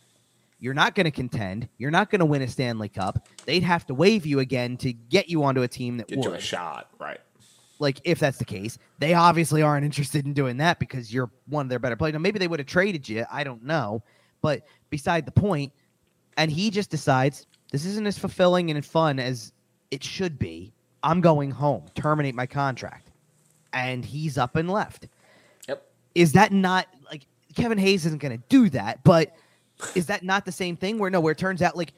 You're 0.59 0.73
not 0.73 0.95
going 0.95 1.05
to 1.05 1.11
contend. 1.11 1.69
You're 1.77 1.91
not 1.91 2.09
going 2.09 2.19
to 2.19 2.25
win 2.25 2.41
a 2.41 2.47
Stanley 2.47 2.89
Cup. 2.89 3.27
They'd 3.45 3.63
have 3.63 3.85
to 3.87 3.93
waive 3.93 4.25
you 4.25 4.39
again 4.39 4.77
to 4.77 4.91
get 4.91 5.29
you 5.29 5.43
onto 5.43 5.61
a 5.61 5.67
team 5.67 5.97
that 5.97 6.07
Get 6.07 6.17
would 6.17 6.25
you 6.25 6.33
a 6.33 6.39
shot. 6.39 6.89
Right. 6.99 7.19
like 7.79 8.01
if 8.03 8.19
that's 8.19 8.39
the 8.39 8.45
case, 8.45 8.79
they 8.99 9.13
obviously 9.13 9.61
aren't 9.61 9.85
interested 9.85 10.25
in 10.25 10.33
doing 10.33 10.57
that 10.57 10.79
because 10.79 11.13
you're 11.13 11.29
one 11.45 11.67
of 11.67 11.69
their 11.69 11.79
better 11.79 11.95
players. 11.95 12.13
Now, 12.13 12.19
maybe 12.19 12.39
they 12.39 12.47
would 12.47 12.59
have 12.59 12.67
traded 12.67 13.07
you. 13.07 13.25
I 13.31 13.43
don't 13.43 13.63
know. 13.63 14.03
But 14.41 14.63
beside 14.89 15.25
the 15.25 15.31
point, 15.31 15.73
and 16.37 16.51
he 16.51 16.69
just 16.69 16.89
decides 16.89 17.45
this 17.71 17.85
isn't 17.85 18.07
as 18.07 18.17
fulfilling 18.17 18.71
and 18.71 18.85
fun 18.85 19.19
as 19.19 19.51
it 19.91 20.03
should 20.03 20.39
be. 20.39 20.73
I'm 21.03 21.21
going 21.21 21.51
home, 21.51 21.85
terminate 21.95 22.35
my 22.35 22.45
contract. 22.47 23.11
And 23.73 24.03
he's 24.03 24.37
up 24.37 24.55
and 24.55 24.69
left. 24.69 25.07
Yep. 25.67 25.85
Is 26.15 26.31
that 26.33 26.51
not 26.51 26.87
like 27.11 27.27
Kevin 27.55 27.77
Hayes 27.77 28.05
isn't 28.05 28.21
going 28.21 28.37
to 28.37 28.43
do 28.49 28.69
that, 28.71 29.03
but 29.03 29.35
is 29.95 30.05
that 30.07 30.23
not 30.23 30.45
the 30.45 30.51
same 30.51 30.75
thing 30.75 30.97
where 30.97 31.09
no, 31.09 31.19
where 31.19 31.31
it 31.31 31.37
turns 31.37 31.61
out 31.61 31.75
like 31.75 31.93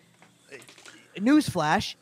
newsflash, 1.17 1.95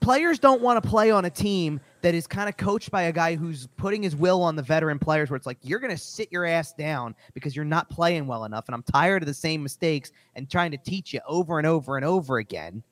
players 0.00 0.38
don't 0.38 0.60
want 0.60 0.82
to 0.82 0.88
play 0.88 1.10
on 1.10 1.24
a 1.24 1.30
team 1.30 1.80
that 2.02 2.14
is 2.14 2.26
kind 2.26 2.48
of 2.48 2.56
coached 2.56 2.90
by 2.90 3.02
a 3.02 3.12
guy 3.12 3.34
who's 3.34 3.66
putting 3.78 4.02
his 4.02 4.14
will 4.14 4.42
on 4.42 4.56
the 4.56 4.62
veteran 4.62 4.98
players 4.98 5.30
where 5.30 5.36
it's 5.36 5.46
like 5.46 5.58
you're 5.62 5.78
going 5.78 5.90
to 5.90 5.96
sit 5.96 6.30
your 6.30 6.44
ass 6.44 6.72
down 6.74 7.14
because 7.32 7.56
you're 7.56 7.64
not 7.64 7.88
playing 7.88 8.26
well 8.26 8.44
enough 8.44 8.66
and 8.68 8.74
I'm 8.74 8.82
tired 8.82 9.22
of 9.22 9.26
the 9.26 9.34
same 9.34 9.62
mistakes 9.62 10.12
and 10.34 10.50
trying 10.50 10.70
to 10.72 10.76
teach 10.76 11.14
you 11.14 11.20
over 11.26 11.58
and 11.58 11.66
over 11.66 11.96
and 11.96 12.04
over 12.04 12.38
again. 12.38 12.82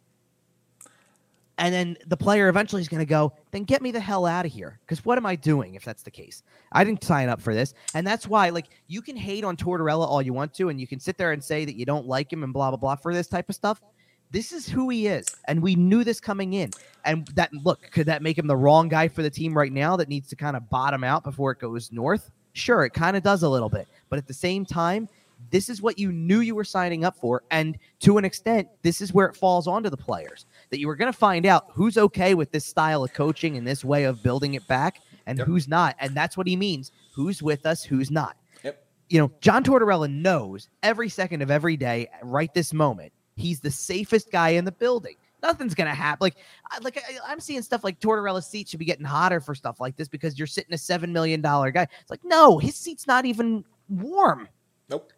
And 1.58 1.72
then 1.72 1.96
the 2.06 2.16
player 2.16 2.48
eventually 2.48 2.80
is 2.80 2.88
going 2.88 3.00
to 3.00 3.06
go, 3.06 3.34
then 3.50 3.64
get 3.64 3.82
me 3.82 3.90
the 3.90 4.00
hell 4.00 4.26
out 4.26 4.46
of 4.46 4.52
here. 4.52 4.78
Because 4.80 5.04
what 5.04 5.18
am 5.18 5.26
I 5.26 5.36
doing 5.36 5.74
if 5.74 5.84
that's 5.84 6.02
the 6.02 6.10
case? 6.10 6.42
I 6.72 6.82
didn't 6.82 7.04
sign 7.04 7.28
up 7.28 7.40
for 7.40 7.54
this. 7.54 7.74
And 7.94 8.06
that's 8.06 8.26
why, 8.26 8.48
like, 8.48 8.68
you 8.88 9.02
can 9.02 9.16
hate 9.16 9.44
on 9.44 9.56
Tortorella 9.56 10.06
all 10.06 10.22
you 10.22 10.32
want 10.32 10.54
to, 10.54 10.70
and 10.70 10.80
you 10.80 10.86
can 10.86 10.98
sit 10.98 11.18
there 11.18 11.32
and 11.32 11.44
say 11.44 11.64
that 11.64 11.76
you 11.76 11.84
don't 11.84 12.06
like 12.06 12.32
him 12.32 12.42
and 12.42 12.52
blah, 12.52 12.70
blah, 12.70 12.78
blah 12.78 12.96
for 12.96 13.12
this 13.12 13.28
type 13.28 13.48
of 13.48 13.54
stuff. 13.54 13.82
This 14.30 14.50
is 14.50 14.66
who 14.66 14.88
he 14.88 15.08
is. 15.08 15.26
And 15.46 15.62
we 15.62 15.74
knew 15.74 16.04
this 16.04 16.20
coming 16.20 16.54
in. 16.54 16.70
And 17.04 17.26
that, 17.34 17.52
look, 17.52 17.82
could 17.90 18.06
that 18.06 18.22
make 18.22 18.38
him 18.38 18.46
the 18.46 18.56
wrong 18.56 18.88
guy 18.88 19.08
for 19.08 19.22
the 19.22 19.30
team 19.30 19.56
right 19.56 19.72
now 19.72 19.94
that 19.96 20.08
needs 20.08 20.28
to 20.30 20.36
kind 20.36 20.56
of 20.56 20.70
bottom 20.70 21.04
out 21.04 21.22
before 21.22 21.52
it 21.52 21.58
goes 21.58 21.92
north? 21.92 22.30
Sure, 22.54 22.84
it 22.84 22.94
kind 22.94 23.16
of 23.16 23.22
does 23.22 23.42
a 23.42 23.48
little 23.48 23.68
bit. 23.68 23.86
But 24.08 24.18
at 24.18 24.26
the 24.26 24.34
same 24.34 24.64
time, 24.64 25.06
this 25.50 25.68
is 25.68 25.82
what 25.82 25.98
you 25.98 26.12
knew 26.12 26.40
you 26.40 26.54
were 26.54 26.64
signing 26.64 27.04
up 27.04 27.16
for. 27.16 27.42
And 27.50 27.76
to 28.00 28.16
an 28.16 28.24
extent, 28.24 28.68
this 28.82 29.00
is 29.00 29.12
where 29.12 29.26
it 29.26 29.36
falls 29.36 29.66
onto 29.66 29.90
the 29.90 29.96
players 29.96 30.46
that 30.72 30.80
you 30.80 30.86
were 30.88 30.96
going 30.96 31.12
to 31.12 31.16
find 31.16 31.44
out 31.46 31.66
who's 31.70 31.98
okay 31.98 32.34
with 32.34 32.50
this 32.50 32.64
style 32.64 33.04
of 33.04 33.12
coaching 33.12 33.58
and 33.58 33.66
this 33.66 33.84
way 33.84 34.04
of 34.04 34.22
building 34.22 34.54
it 34.54 34.66
back 34.66 35.00
and 35.26 35.38
Yep. 35.38 35.46
who's 35.46 35.68
not. 35.68 35.94
And 36.00 36.16
that's 36.16 36.34
what 36.36 36.46
he 36.46 36.56
means 36.56 36.90
who's 37.14 37.42
with 37.42 37.66
us, 37.66 37.84
who's 37.84 38.10
not. 38.10 38.36
Yep. 38.64 38.82
You 39.10 39.20
know, 39.20 39.30
John 39.42 39.62
Tortorella 39.62 40.10
knows 40.10 40.68
every 40.82 41.10
second 41.10 41.42
of 41.42 41.50
every 41.50 41.76
day, 41.76 42.08
right 42.22 42.52
this 42.54 42.72
moment, 42.72 43.12
he's 43.36 43.60
the 43.60 43.70
safest 43.70 44.32
guy 44.32 44.48
in 44.48 44.64
the 44.64 44.72
building. 44.72 45.16
Nothing's 45.42 45.74
gonna 45.74 45.94
happen. 45.94 46.24
Like, 46.24 46.36
I, 46.70 46.78
like 46.78 46.96
I, 46.96 47.18
I'm 47.26 47.38
seeing 47.40 47.60
stuff 47.60 47.84
like 47.84 48.00
Tortorella's 48.00 48.46
seat 48.46 48.68
should 48.68 48.78
be 48.78 48.86
getting 48.86 49.04
hotter 49.04 49.40
for 49.40 49.54
stuff 49.54 49.78
like 49.78 49.96
this 49.96 50.08
because 50.08 50.38
you're 50.38 50.46
sitting 50.46 50.72
a 50.72 50.78
seven 50.78 51.12
million 51.12 51.42
dollar 51.42 51.70
guy. 51.70 51.86
It's 52.00 52.10
like, 52.10 52.24
no, 52.24 52.58
his 52.58 52.76
seat's 52.76 53.06
not 53.06 53.26
even 53.26 53.64
warm. 53.90 54.48
Nope. 54.88 55.12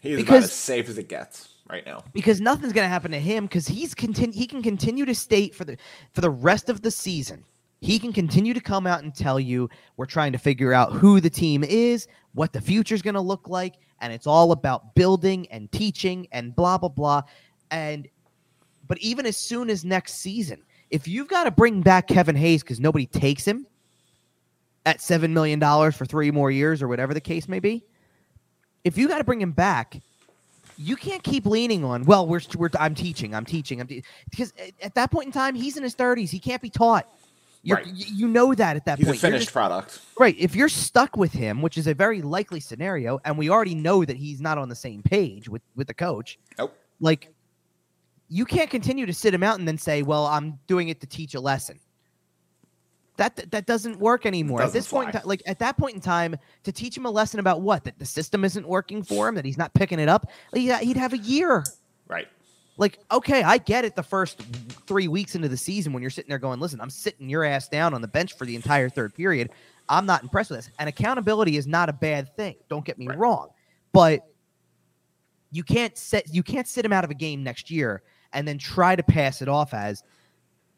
He's 0.00 0.22
about 0.22 0.42
as 0.42 0.52
safe 0.52 0.88
as 0.90 0.98
it 0.98 1.08
gets 1.08 1.48
right 1.70 1.84
now. 1.86 2.02
because 2.12 2.40
nothing's 2.40 2.72
going 2.72 2.84
to 2.84 2.88
happen 2.88 3.10
to 3.10 3.20
him 3.20 3.44
because 3.46 3.66
he's 3.66 3.94
continu- 3.94 4.34
he 4.34 4.46
can 4.46 4.62
continue 4.62 5.04
to 5.04 5.14
state 5.14 5.54
for 5.54 5.64
the 5.64 5.76
for 6.12 6.20
the 6.20 6.30
rest 6.30 6.68
of 6.68 6.82
the 6.82 6.90
season. 6.90 7.44
He 7.80 7.98
can 7.98 8.12
continue 8.12 8.54
to 8.54 8.60
come 8.60 8.86
out 8.86 9.02
and 9.02 9.14
tell 9.14 9.38
you 9.38 9.68
we're 9.96 10.06
trying 10.06 10.32
to 10.32 10.38
figure 10.38 10.72
out 10.72 10.92
who 10.92 11.20
the 11.20 11.30
team 11.30 11.62
is, 11.62 12.08
what 12.32 12.52
the 12.52 12.60
future's 12.60 13.02
going 13.02 13.14
to 13.14 13.20
look 13.20 13.48
like, 13.48 13.74
and 14.00 14.12
it's 14.12 14.26
all 14.26 14.52
about 14.52 14.94
building 14.94 15.46
and 15.50 15.70
teaching 15.72 16.26
and 16.32 16.56
blah 16.56 16.78
blah 16.78 16.88
blah. 16.88 17.22
And 17.70 18.08
but 18.88 18.98
even 18.98 19.26
as 19.26 19.36
soon 19.36 19.68
as 19.68 19.84
next 19.84 20.14
season, 20.14 20.62
if 20.90 21.06
you've 21.06 21.28
got 21.28 21.44
to 21.44 21.50
bring 21.50 21.82
back 21.82 22.06
Kevin 22.06 22.36
Hayes 22.36 22.62
because 22.62 22.80
nobody 22.80 23.06
takes 23.06 23.44
him 23.44 23.66
at 24.86 25.00
seven 25.00 25.34
million 25.34 25.58
dollars 25.58 25.96
for 25.96 26.06
three 26.06 26.30
more 26.30 26.50
years 26.50 26.82
or 26.82 26.88
whatever 26.88 27.12
the 27.12 27.20
case 27.20 27.48
may 27.48 27.58
be, 27.60 27.84
if 28.84 28.96
you 28.96 29.08
got 29.08 29.18
to 29.18 29.24
bring 29.24 29.40
him 29.40 29.52
back, 29.52 30.00
you 30.78 30.96
can't 30.96 31.22
keep 31.22 31.46
leaning 31.46 31.84
on. 31.84 32.04
Well, 32.04 32.26
we're, 32.26 32.40
we're 32.56 32.70
I'm 32.78 32.94
teaching, 32.94 33.34
I'm 33.34 33.44
teaching, 33.44 33.80
I'm 33.80 33.86
te-" 33.86 34.02
because 34.30 34.52
at, 34.58 34.72
at 34.82 34.94
that 34.94 35.10
point 35.10 35.26
in 35.26 35.32
time, 35.32 35.54
he's 35.54 35.76
in 35.76 35.82
his 35.82 35.94
30s. 35.94 36.30
He 36.30 36.38
can't 36.38 36.60
be 36.62 36.70
taught. 36.70 37.08
You're, 37.62 37.78
Right. 37.78 37.86
You 37.88 38.28
know 38.28 38.54
that 38.54 38.76
at 38.76 38.84
that 38.84 38.98
He's 38.98 39.06
point. 39.08 39.16
You're 39.16 39.30
finished 39.30 39.46
just- 39.46 39.52
product. 39.52 40.00
right. 40.20 40.36
If 40.38 40.54
you're 40.54 40.68
stuck 40.68 41.16
with 41.16 41.32
him, 41.32 41.62
which 41.62 41.76
is 41.76 41.86
a 41.88 41.94
very 41.94 42.22
likely 42.22 42.60
scenario, 42.60 43.18
and 43.24 43.36
we 43.36 43.50
already 43.50 43.74
know 43.74 44.04
that 44.04 44.16
he's 44.16 44.40
not 44.40 44.56
on 44.58 44.68
the 44.68 44.74
same 44.76 45.02
page 45.02 45.48
with 45.48 45.62
with 45.74 45.88
the 45.88 45.94
coach, 45.94 46.38
Nope. 46.58 46.76
like 47.00 47.32
you 48.28 48.44
can't 48.44 48.70
continue 48.70 49.06
to 49.06 49.12
sit 49.14 49.32
him 49.34 49.42
out 49.42 49.58
and 49.58 49.66
then 49.66 49.78
say, 49.78 50.02
"Well, 50.02 50.26
I'm 50.26 50.58
doing 50.68 50.88
it 50.90 51.00
to 51.00 51.06
teach 51.08 51.34
a 51.34 51.40
lesson." 51.40 51.80
That 53.16 53.50
that 53.50 53.66
doesn't 53.66 53.98
work 53.98 54.26
anymore. 54.26 54.60
At 54.60 54.66
Doesn't 54.66 54.78
this 54.78 54.88
point, 54.88 55.06
in 55.08 55.12
fly. 55.12 55.20
ti- 55.22 55.26
like 55.26 55.42
at 55.46 55.58
that 55.60 55.78
point 55.78 55.94
in 55.94 56.00
time, 56.00 56.36
to 56.64 56.72
teach 56.72 56.96
him 56.96 57.06
a 57.06 57.10
lesson 57.10 57.40
about 57.40 57.62
what 57.62 57.84
that 57.84 57.98
the 57.98 58.04
system 58.04 58.44
isn't 58.44 58.66
working 58.68 59.02
for 59.02 59.26
him, 59.28 59.34
that 59.36 59.44
he's 59.44 59.56
not 59.58 59.72
picking 59.74 59.98
it 59.98 60.08
up, 60.08 60.30
he'd 60.54 60.72
he'd 60.78 60.96
have 60.98 61.12
a 61.14 61.18
year. 61.18 61.64
Right. 62.08 62.28
Like, 62.78 62.98
okay, 63.10 63.42
I 63.42 63.56
get 63.56 63.86
it. 63.86 63.96
The 63.96 64.02
first 64.02 64.42
three 64.86 65.08
weeks 65.08 65.34
into 65.34 65.48
the 65.48 65.56
season, 65.56 65.94
when 65.94 66.02
you're 66.02 66.10
sitting 66.10 66.28
there 66.28 66.38
going, 66.38 66.60
"Listen, 66.60 66.78
I'm 66.80 66.90
sitting 66.90 67.30
your 67.30 67.42
ass 67.42 67.68
down 67.68 67.94
on 67.94 68.02
the 68.02 68.08
bench 68.08 68.34
for 68.36 68.44
the 68.44 68.54
entire 68.54 68.90
third 68.90 69.14
period," 69.14 69.48
I'm 69.88 70.04
not 70.04 70.22
impressed 70.22 70.50
with 70.50 70.58
this. 70.58 70.70
And 70.78 70.86
accountability 70.86 71.56
is 71.56 71.66
not 71.66 71.88
a 71.88 71.94
bad 71.94 72.36
thing. 72.36 72.56
Don't 72.68 72.84
get 72.84 72.98
me 72.98 73.06
Right. 73.06 73.16
wrong, 73.16 73.48
but 73.92 74.20
you 75.50 75.62
can't 75.62 75.96
set 75.96 76.34
you 76.34 76.42
can't 76.42 76.68
sit 76.68 76.84
him 76.84 76.92
out 76.92 77.04
of 77.04 77.10
a 77.10 77.14
game 77.14 77.42
next 77.42 77.70
year 77.70 78.02
and 78.34 78.46
then 78.46 78.58
try 78.58 78.94
to 78.94 79.02
pass 79.02 79.40
it 79.40 79.48
off 79.48 79.72
as 79.72 80.02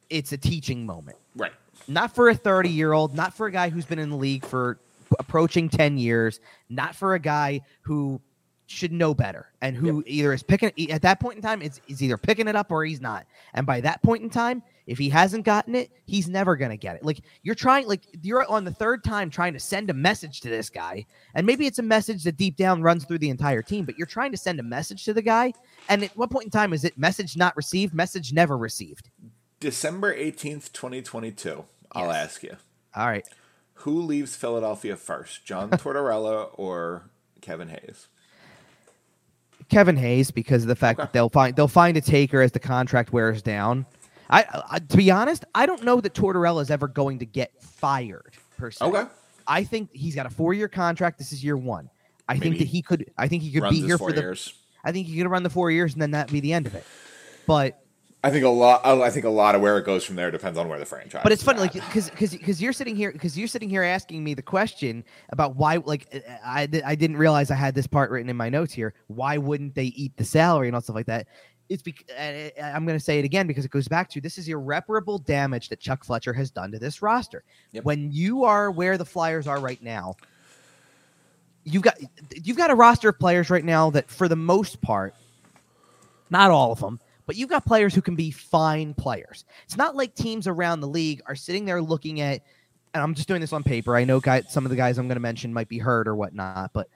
it's 0.09 0.30
a 0.32 0.39
teaching 0.39 0.86
moment. 0.86 1.18
Right. 1.34 1.53
Not 1.89 2.14
for 2.14 2.28
a 2.28 2.34
30 2.34 2.69
year 2.69 2.93
old, 2.93 3.15
not 3.15 3.35
for 3.35 3.47
a 3.47 3.52
guy 3.52 3.70
who's 3.70 3.86
been 3.86 3.98
in 3.98 4.10
the 4.10 4.16
league 4.16 4.44
for 4.44 4.78
approaching 5.19 5.69
10 5.69 5.97
years, 5.98 6.40
not 6.69 6.94
for 6.94 7.15
a 7.15 7.19
guy 7.19 7.62
who 7.81 8.20
should 8.66 8.93
know 8.93 9.15
better 9.15 9.47
and 9.62 9.74
who 9.74 10.05
either 10.06 10.32
is 10.32 10.43
picking 10.43 10.70
at 10.90 11.01
that 11.02 11.20
point 11.20 11.36
in 11.36 11.43
time, 11.43 11.62
it's, 11.62 11.81
is 11.89 12.02
either 12.02 12.19
picking 12.19 12.48
it 12.48 12.55
up 12.55 12.70
or 12.70 12.85
he's 12.85 13.01
not. 13.01 13.27
And 13.55 13.66
by 13.66 13.81
that 13.81 14.02
point 14.02 14.23
in 14.23 14.31
time, 14.31 14.62
if 14.86 14.98
he 14.98 15.09
hasn't 15.09 15.44
gotten 15.44 15.74
it, 15.74 15.90
he's 16.05 16.28
never 16.28 16.56
going 16.56 16.70
to 16.70 16.77
get 16.77 16.97
it. 16.97 17.05
Like 17.05 17.20
you're 17.43 17.55
trying, 17.55 17.89
like 17.89 18.02
you're 18.23 18.47
on 18.47 18.65
the 18.65 18.70
third 18.70 19.02
time 19.02 19.31
trying 19.31 19.55
to 19.55 19.60
send 19.60 19.90
a 19.90 19.94
message 19.94 20.40
to 20.43 20.51
this 20.51 20.69
guy. 20.69 21.06
And 21.35 21.47
maybe 21.47 21.66
it's 21.66 21.78
a 21.78 21.82
message 21.82 22.24
that 22.24 22.36
deep 22.36 22.56
down 22.56 22.82
runs 22.82 23.05
through 23.05 23.19
the 23.19 23.31
entire 23.31 23.62
team, 23.62 23.85
but 23.85 23.97
you're 23.97 24.06
trying 24.06 24.32
to 24.32 24.39
send 24.39 24.60
a 24.60 24.62
message 24.62 25.05
to 25.06 25.15
the 25.15 25.23
guy. 25.23 25.55
And 25.89 26.05
at 26.05 26.16
what 26.16 26.31
point 26.31 26.44
in 26.44 26.51
time 26.51 26.73
is 26.73 26.85
it 26.85 26.98
message 26.98 27.36
not 27.36 27.56
received, 27.56 27.94
message 27.94 28.32
never 28.32 28.56
received? 28.56 29.10
December 29.60 30.15
18th, 30.15 30.73
2022. 30.73 31.65
I'll 31.93 32.12
ask 32.12 32.43
you. 32.43 32.56
All 32.94 33.06
right. 33.06 33.27
Who 33.82 34.02
leaves 34.02 34.35
Philadelphia 34.36 34.97
first, 34.97 35.44
John 35.44 35.70
Tortorella 35.70 36.48
or 36.55 37.05
Kevin 37.40 37.69
Hayes? 37.69 38.09
Kevin 39.69 39.97
Hayes 39.97 40.31
because 40.31 40.62
of 40.62 40.69
the 40.69 40.77
fact 40.77 40.98
Okay. 40.98 41.06
that 41.06 41.12
they'll 41.12 41.28
find 41.28 41.55
they'll 41.55 41.69
find 41.69 41.97
a 41.97 42.01
taker 42.01 42.40
as 42.40 42.52
the 42.52 42.59
contract 42.59 43.12
wears 43.12 43.43
down. 43.43 43.86
I, 44.31 44.44
I 44.70 44.78
to 44.78 44.97
be 44.97 45.10
honest, 45.10 45.44
I 45.55 45.66
don't 45.66 45.85
know 45.85 46.01
that 46.01 46.15
Tortorella 46.15 46.62
is 46.62 46.70
ever 46.70 46.89
going 46.89 47.19
to 47.20 47.27
get 47.27 47.52
fired 47.62 48.35
per 48.56 48.70
se. 48.70 48.85
Okay. 48.85 49.05
I 49.47 49.65
think 49.65 49.90
he's 49.93 50.15
got 50.15 50.27
a 50.27 50.31
four 50.31 50.55
year 50.55 50.69
contract. 50.69 51.19
This 51.19 51.32
is 51.32 51.44
year 51.44 51.56
one. 51.56 51.90
I 52.28 52.39
think 52.39 52.59
that 52.59 52.66
he 52.66 52.82
could. 52.82 53.10
I 53.16 53.28
think 53.28 53.43
he 53.43 53.51
could 53.52 53.70
be 53.70 53.81
here 53.81 53.97
for 53.97 54.12
the. 54.12 54.20
years. 54.20 54.52
I 54.85 54.93
think 54.93 55.06
he 55.06 55.16
could 55.19 55.27
run 55.28 55.43
the 55.43 55.51
four 55.51 55.70
years 55.70 55.93
and 55.94 56.01
then 56.02 56.10
that 56.12 56.31
be 56.31 56.40
the 56.40 56.52
end 56.52 56.66
of 56.66 56.74
it. 56.74 56.85
But 57.47 57.82
I 58.24 58.31
think 58.31 58.45
a 58.45 58.49
lot. 58.49 58.85
I 58.85 59.11
think 59.11 59.24
a 59.24 59.31
lot 59.31 59.55
of 59.55 59.61
where 59.61 59.78
it 59.78 59.85
goes 59.85 60.05
from 60.05 60.16
there 60.16 60.31
depends 60.31 60.59
on 60.59 60.69
where 60.69 60.78
the 60.78 60.85
franchise. 60.85 61.20
but 61.23 61.31
it's 61.31 61.43
is 61.43 61.47
funny, 61.47 61.59
at. 61.59 61.62
like 61.62 61.73
because 61.73 62.11
because 62.11 62.32
because 62.32 62.61
you're 62.61 62.73
sitting 62.73 62.97
here 62.97 63.12
because 63.12 63.39
you're 63.39 63.47
sitting 63.47 63.70
here 63.70 63.85
asking 63.85 64.24
me 64.24 64.35
the 64.35 64.43
question 64.43 65.05
about 65.31 65.55
why 65.55 65.77
like 65.77 66.09
uh, 66.12 66.19
I 66.45 66.69
I 66.85 66.97
didn't 66.97 67.16
realize 67.16 67.51
I 67.53 67.55
had 67.55 67.77
this 67.77 67.86
part 67.86 68.11
written 68.11 68.28
in 68.28 68.36
my 68.36 68.49
notes 68.49 68.73
here. 68.73 68.95
Why 69.07 69.39
wouldn't 69.39 69.77
they 69.77 69.86
eat 69.86 70.16
the 70.16 70.24
salary 70.24 70.66
and 70.66 70.74
all 70.74 70.81
stuff 70.81 70.97
like 70.97 71.07
that? 71.07 71.28
it's 71.69 71.82
because 71.82 72.07
uh, 72.19 72.49
uh, 72.59 72.62
I'm 72.62 72.86
going 72.86 72.99
to 72.99 73.05
say 73.05 73.19
it 73.19 73.24
again 73.24 73.47
because 73.47 73.65
it 73.65 73.70
goes 73.70 73.89
back 73.89 74.09
to 74.11 74.20
this 74.20 74.39
is 74.39 74.49
irreparable 74.49 75.19
damage 75.19 75.69
that 75.69 75.81
Chuck 75.81 76.05
Fletcher 76.05 76.32
has 76.32 76.51
done 76.51 76.73
to 76.73 76.78
this 76.78 77.03
roster. 77.03 77.45
Yep. 77.73 77.85
When 77.85 78.11
you 78.11 78.45
are 78.45 78.70
where 78.70 78.97
the 78.97 79.05
Flyers 79.05 79.47
are 79.47 79.61
right 79.61 79.82
now, 79.82 80.16
you've 81.65 81.82
got 81.82 81.99
you've 82.43 82.57
got 82.57 82.70
a 82.70 82.74
roster 82.74 83.11
of 83.11 83.19
players 83.19 83.51
right 83.51 83.65
now 83.65 83.90
that 83.90 84.11
for 84.11 84.28
the 84.28 84.36
most 84.36 84.81
part, 84.81 85.15
not 86.31 86.51
all 86.51 86.73
of 86.73 86.81
them, 86.81 87.01
but 87.28 87.36
you've 87.36 87.50
got 87.50 87.64
players 87.66 87.94
who 87.94 88.00
can 88.02 88.16
be 88.16 88.30
fine 88.32 88.94
players. 88.94 89.44
It's 89.64 89.76
not 89.76 89.94
like 89.94 90.14
teams 90.14 90.48
around 90.48 90.80
the 90.80 90.88
league 90.88 91.20
are 91.26 91.36
sitting 91.36 91.64
there 91.66 91.80
looking 91.80 92.20
at 92.22 92.42
and 92.94 93.02
I'm 93.02 93.14
just 93.14 93.28
doing 93.28 93.42
this 93.42 93.52
on 93.52 93.62
paper. 93.62 93.94
I 93.94 94.05
know 94.05 94.18
guys, 94.18 94.46
some 94.48 94.64
of 94.64 94.70
the 94.70 94.76
guys 94.76 94.96
I'm 94.96 95.06
going 95.09 95.16
to 95.16 95.20
mention 95.20 95.52
might 95.52 95.68
be 95.68 95.76
hurt 95.78 96.09
or 96.09 96.16
whatnot, 96.16 96.72
but 96.72 96.88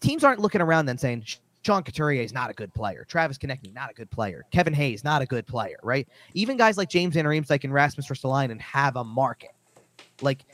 teams 0.00 0.24
aren't 0.24 0.40
looking 0.40 0.62
around 0.62 0.86
then 0.86 0.96
saying 0.96 1.24
Sean 1.62 1.82
Couturier 1.82 2.22
is 2.22 2.32
not 2.32 2.48
a 2.48 2.54
good 2.54 2.72
player. 2.72 3.04
Travis 3.06 3.36
Konecny, 3.36 3.74
not 3.74 3.90
a 3.90 3.94
good 3.94 4.10
player. 4.10 4.46
Kevin 4.50 4.72
Hayes, 4.72 5.04
not 5.04 5.20
a 5.20 5.26
good 5.26 5.46
player, 5.46 5.76
right? 5.82 6.08
Even 6.32 6.56
guys 6.56 6.78
like 6.78 6.88
James 6.88 7.12
Van 7.14 7.26
Riemsdyk 7.26 7.62
and 7.64 7.74
Rasmus 7.74 8.08
Ristolainen 8.08 8.52
and 8.52 8.62
have 8.62 8.96
a 8.96 9.04
market. 9.04 9.50
Like, 10.22 10.46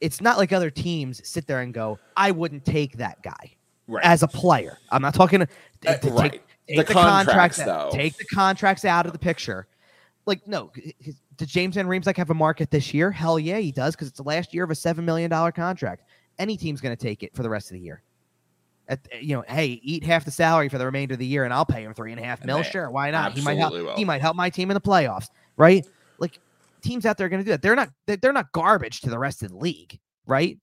it's 0.00 0.20
not 0.20 0.38
like 0.38 0.52
other 0.52 0.70
teams 0.70 1.26
sit 1.28 1.48
there 1.48 1.60
and 1.62 1.74
go, 1.74 1.98
I 2.16 2.30
wouldn't 2.30 2.64
take 2.64 2.96
that 2.98 3.20
guy 3.22 3.56
Right. 3.88 4.04
as 4.04 4.22
a 4.22 4.28
player. 4.28 4.78
I'm 4.92 5.02
not 5.02 5.14
talking 5.14 5.40
to, 5.40 5.48
Uh, 5.88 5.96
right. 6.12 6.32
take, 6.32 6.42
take 6.68 6.76
The 6.78 6.82
the, 6.84 6.92
contracts, 6.92 7.26
contracts, 7.26 7.60
out, 7.60 7.90
though. 7.92 7.96
take 7.96 8.16
the 8.16 8.24
contracts 8.26 8.84
out 8.84 9.06
of 9.06 9.12
the 9.12 9.18
picture. 9.18 9.66
Like, 10.26 10.46
no, 10.46 10.70
his- 10.98 11.16
does 11.36 11.48
James 11.48 11.74
Van 11.74 11.86
Riemsdyk 11.86 12.16
have 12.16 12.30
a 12.30 12.34
market 12.34 12.70
this 12.70 12.94
year? 12.94 13.10
Hell 13.10 13.38
yeah, 13.38 13.58
he 13.58 13.72
does 13.72 13.94
because 13.96 14.08
it's 14.08 14.16
the 14.18 14.22
last 14.22 14.54
year 14.54 14.62
of 14.64 14.70
a 14.70 14.74
seven 14.74 15.04
million 15.04 15.28
dollar 15.30 15.50
contract. 15.52 16.04
Any 16.38 16.56
team's 16.56 16.80
going 16.80 16.96
to 16.96 17.02
take 17.02 17.22
it 17.22 17.34
for 17.34 17.42
the 17.42 17.50
rest 17.50 17.70
of 17.70 17.74
the 17.74 17.80
year. 17.80 18.02
At, 18.88 19.00
eh, 19.10 19.18
you 19.20 19.34
know, 19.36 19.44
hey, 19.48 19.80
eat 19.82 20.04
half 20.04 20.24
the 20.24 20.30
salary 20.30 20.68
for 20.68 20.78
the 20.78 20.84
remainder 20.84 21.14
of 21.14 21.18
the 21.18 21.26
year, 21.26 21.44
and 21.44 21.52
I'll 21.52 21.64
pay 21.66 21.82
him 21.84 21.92
three 21.94 22.12
and 22.12 22.20
a 22.20 22.24
half 22.24 22.40
And 22.40 22.46
mil. 22.46 22.58
they 22.58 22.62
Sure, 22.64 22.90
why 22.90 23.10
not? 23.10 23.32
He 23.32 23.42
might 23.42 23.58
help. 23.58 23.72
will. 23.72 23.96
He 23.96 24.04
might 24.04 24.20
help 24.20 24.36
my 24.36 24.48
team 24.50 24.70
in 24.70 24.74
the 24.74 24.80
playoffs, 24.80 25.28
right? 25.56 25.84
Like 26.18 26.38
teams 26.82 27.04
out 27.04 27.16
there 27.16 27.26
are 27.26 27.30
going 27.30 27.40
to 27.40 27.44
do 27.44 27.50
that. 27.50 27.60
They're 27.62 27.74
not. 27.76 27.90
They're, 28.06 28.16
they're 28.16 28.32
not 28.32 28.52
garbage 28.52 29.00
to 29.02 29.10
the 29.10 29.18
rest 29.18 29.42
of 29.42 29.50
the 29.50 29.56
league, 29.56 29.98
right? 30.26 30.58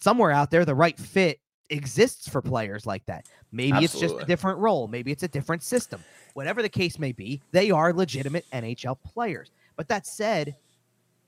Somewhere 0.00 0.30
out 0.30 0.50
there, 0.50 0.64
the 0.64 0.74
right 0.74 0.98
fit 0.98 1.40
exists 1.72 2.28
for 2.28 2.40
players 2.42 2.86
like 2.86 3.04
that. 3.06 3.26
Maybe 3.50 3.78
it's 3.84 3.98
just 3.98 4.14
a 4.20 4.24
different 4.24 4.58
role. 4.58 4.88
Maybe 4.88 5.10
it's 5.12 5.22
a 5.22 5.28
different 5.28 5.62
system. 5.62 6.02
Whatever 6.34 6.62
the 6.62 6.68
case 6.68 6.98
may 6.98 7.12
be, 7.12 7.40
they 7.52 7.70
are 7.70 7.92
legitimate 7.92 8.44
NHL 8.52 8.98
players. 9.02 9.50
But 9.76 9.88
that 9.88 10.06
said, 10.06 10.54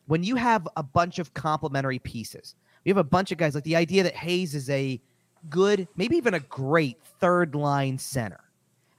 when 0.06 0.22
you 0.22 0.36
have 0.36 0.68
a 0.76 0.82
bunch 0.82 1.18
of 1.18 1.32
complementary 1.34 1.98
pieces, 1.98 2.54
you 2.84 2.90
have 2.90 2.98
a 2.98 3.04
bunch 3.08 3.32
of 3.32 3.38
guys 3.38 3.54
like 3.54 3.64
the 3.64 3.76
idea 3.76 4.02
that 4.02 4.14
Hayes 4.14 4.54
is 4.54 4.68
a 4.70 5.00
good, 5.50 5.88
maybe 5.96 6.16
even 6.16 6.34
a 6.34 6.40
great 6.40 6.98
third 7.20 7.54
line 7.54 7.98
center, 7.98 8.40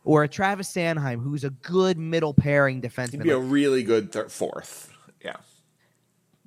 or 0.04 0.24
a 0.24 0.28
Travis 0.28 0.72
Sanheim 0.74 1.22
who's 1.22 1.44
a 1.44 1.50
good 1.52 1.98
middle 1.98 2.34
pairing 2.34 2.82
He'd 2.82 2.92
defenseman. 2.92 3.24
be 3.24 3.30
a 3.30 3.38
really 3.40 3.84
good 3.84 4.12
thir- 4.12 4.30
fourth. 4.30 4.92
Yeah. 5.24 5.38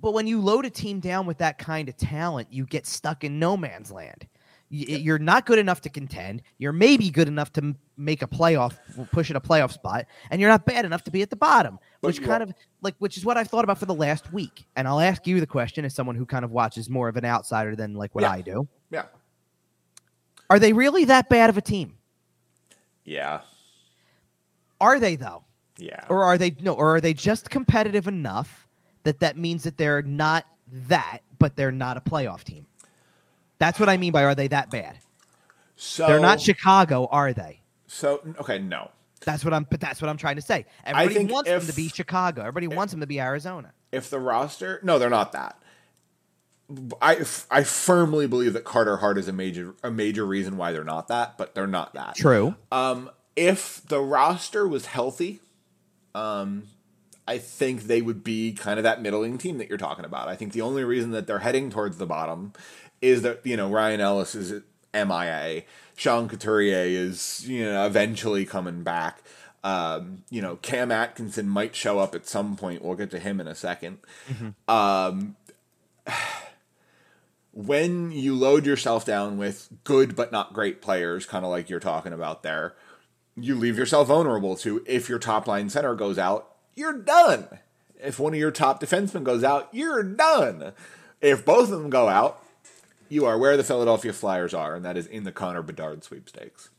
but 0.00 0.12
when 0.14 0.28
you 0.28 0.40
load 0.40 0.64
a 0.64 0.70
team 0.70 1.00
down 1.00 1.26
with 1.26 1.38
that 1.38 1.58
kind 1.58 1.88
of 1.88 1.96
talent, 1.96 2.48
you 2.52 2.64
get 2.66 2.86
stuck 2.86 3.24
in 3.24 3.38
no 3.40 3.56
man's 3.56 3.90
land. 3.90 4.26
You're 4.70 5.18
not 5.18 5.46
good 5.46 5.58
enough 5.58 5.80
to 5.82 5.88
contend. 5.88 6.42
You're 6.58 6.72
maybe 6.72 7.08
good 7.08 7.26
enough 7.26 7.52
to 7.54 7.74
make 7.96 8.20
a 8.22 8.26
playoff, 8.26 8.76
push 9.12 9.30
in 9.30 9.36
a 9.36 9.40
playoff 9.40 9.72
spot, 9.72 10.04
and 10.30 10.40
you're 10.40 10.50
not 10.50 10.66
bad 10.66 10.84
enough 10.84 11.04
to 11.04 11.10
be 11.10 11.22
at 11.22 11.30
the 11.30 11.36
bottom. 11.36 11.78
Which 12.00 12.22
kind 12.22 12.42
of 12.42 12.52
like, 12.82 12.94
which 12.98 13.16
is 13.16 13.24
what 13.24 13.38
I've 13.38 13.48
thought 13.48 13.64
about 13.64 13.78
for 13.78 13.86
the 13.86 13.94
last 13.94 14.30
week. 14.32 14.66
And 14.76 14.86
I'll 14.86 15.00
ask 15.00 15.26
you 15.26 15.40
the 15.40 15.46
question 15.46 15.84
as 15.86 15.94
someone 15.94 16.16
who 16.16 16.26
kind 16.26 16.44
of 16.44 16.50
watches 16.52 16.90
more 16.90 17.08
of 17.08 17.16
an 17.16 17.24
outsider 17.24 17.74
than 17.74 17.94
like 17.94 18.14
what 18.14 18.22
Yeah. 18.22 18.30
I 18.30 18.40
do. 18.42 18.68
Yeah. 18.90 19.06
Are 20.50 20.58
they 20.58 20.72
really 20.72 21.06
that 21.06 21.28
bad 21.28 21.50
of 21.50 21.56
a 21.56 21.62
team? 21.62 21.96
Yeah. 23.04 23.40
Are 24.80 25.00
they 25.00 25.16
though? 25.16 25.44
Yeah. 25.78 26.04
Or 26.08 26.24
are 26.24 26.36
they 26.38 26.54
no? 26.60 26.74
Or 26.74 26.96
are 26.96 27.00
they 27.00 27.14
just 27.14 27.50
competitive 27.50 28.06
enough 28.06 28.68
that 29.04 29.20
that 29.20 29.36
means 29.38 29.64
that 29.64 29.76
they're 29.78 30.02
not 30.02 30.44
that, 30.88 31.20
but 31.38 31.56
they're 31.56 31.72
not 31.72 31.96
a 31.96 32.00
playoff 32.00 32.44
team? 32.44 32.66
That's 33.58 33.80
what 33.80 33.88
I 33.88 33.96
mean 33.96 34.12
by 34.12 34.24
are 34.24 34.34
they 34.34 34.48
that 34.48 34.70
bad? 34.70 34.98
so 35.76 36.06
They're 36.06 36.20
not 36.20 36.40
Chicago, 36.40 37.08
are 37.10 37.32
they? 37.32 37.60
So 37.86 38.20
okay, 38.40 38.58
no. 38.58 38.90
That's 39.24 39.44
what 39.44 39.52
I'm. 39.52 39.66
But 39.68 39.80
that's 39.80 40.00
what 40.00 40.08
I'm 40.08 40.16
trying 40.16 40.36
to 40.36 40.42
say. 40.42 40.66
Everybody 40.84 41.26
wants 41.32 41.50
them 41.50 41.66
to 41.66 41.74
be 41.74 41.88
Chicago. 41.88 42.42
Everybody 42.42 42.68
wants 42.68 42.92
them 42.92 43.00
to 43.00 43.06
be 43.06 43.20
Arizona. 43.20 43.72
If 43.90 44.10
the 44.10 44.20
roster, 44.20 44.80
no, 44.82 44.98
they're 44.98 45.10
not 45.10 45.32
that. 45.32 45.60
I, 47.00 47.24
I 47.50 47.64
firmly 47.64 48.26
believe 48.26 48.52
that 48.52 48.64
Carter 48.64 48.98
Hart 48.98 49.16
is 49.16 49.26
a 49.26 49.32
major 49.32 49.74
a 49.82 49.90
major 49.90 50.26
reason 50.26 50.56
why 50.56 50.72
they're 50.72 50.84
not 50.84 51.08
that, 51.08 51.38
but 51.38 51.54
they're 51.54 51.66
not 51.66 51.94
that. 51.94 52.14
True. 52.14 52.54
Um, 52.70 53.10
if 53.36 53.82
the 53.88 54.00
roster 54.00 54.68
was 54.68 54.86
healthy, 54.86 55.40
um, 56.14 56.64
I 57.26 57.38
think 57.38 57.84
they 57.84 58.02
would 58.02 58.22
be 58.22 58.52
kind 58.52 58.78
of 58.78 58.84
that 58.84 59.00
middling 59.00 59.38
team 59.38 59.58
that 59.58 59.68
you're 59.68 59.78
talking 59.78 60.04
about. 60.04 60.28
I 60.28 60.36
think 60.36 60.52
the 60.52 60.60
only 60.60 60.84
reason 60.84 61.12
that 61.12 61.26
they're 61.26 61.38
heading 61.38 61.70
towards 61.70 61.96
the 61.96 62.06
bottom 62.06 62.52
is 63.00 63.22
that 63.22 63.40
you 63.44 63.56
know 63.56 63.68
Ryan 63.68 64.00
Ellis 64.00 64.34
is 64.34 64.62
MIA, 64.94 65.62
Sean 65.96 66.28
Couturier 66.28 66.84
is 66.84 67.48
you 67.48 67.64
know 67.64 67.86
eventually 67.86 68.44
coming 68.44 68.82
back. 68.82 69.22
Um, 69.64 70.22
you 70.30 70.40
know 70.40 70.56
Cam 70.56 70.92
Atkinson 70.92 71.48
might 71.48 71.74
show 71.74 71.98
up 71.98 72.14
at 72.14 72.26
some 72.26 72.56
point. 72.56 72.82
We'll 72.82 72.96
get 72.96 73.10
to 73.10 73.18
him 73.18 73.40
in 73.40 73.48
a 73.48 73.52
2nd 73.52 73.96
Um, 74.68 75.36
when 77.52 78.12
you 78.12 78.34
load 78.36 78.64
yourself 78.64 79.04
down 79.04 79.36
with 79.36 79.68
good 79.84 80.14
but 80.14 80.30
not 80.30 80.52
great 80.52 80.80
players, 80.80 81.26
kind 81.26 81.44
of 81.44 81.50
like 81.50 81.68
you're 81.68 81.80
talking 81.80 82.12
about 82.12 82.42
there, 82.44 82.74
you 83.36 83.54
leave 83.56 83.76
yourself 83.76 84.08
vulnerable 84.08 84.54
to 84.56 84.82
if 84.86 85.08
your 85.08 85.18
top 85.18 85.46
line 85.46 85.68
center 85.68 85.94
goes 85.94 86.18
out, 86.18 86.54
you're 86.76 86.96
done. 86.96 87.48
If 88.00 88.20
one 88.20 88.32
of 88.32 88.38
your 88.38 88.52
top 88.52 88.80
defensemen 88.80 89.24
goes 89.24 89.42
out, 89.42 89.68
you're 89.72 90.04
done. 90.04 90.72
If 91.20 91.44
both 91.44 91.72
of 91.72 91.80
them 91.80 91.90
go 91.90 92.08
out, 92.08 92.44
you 93.08 93.26
are 93.26 93.38
where 93.38 93.56
the 93.56 93.64
Philadelphia 93.64 94.12
Flyers 94.12 94.54
are, 94.54 94.74
and 94.74 94.84
that 94.84 94.96
is 94.96 95.06
in 95.06 95.24
the 95.24 95.32
Connor 95.32 95.62
Bedard 95.62 96.04
sweepstakes. 96.04 96.70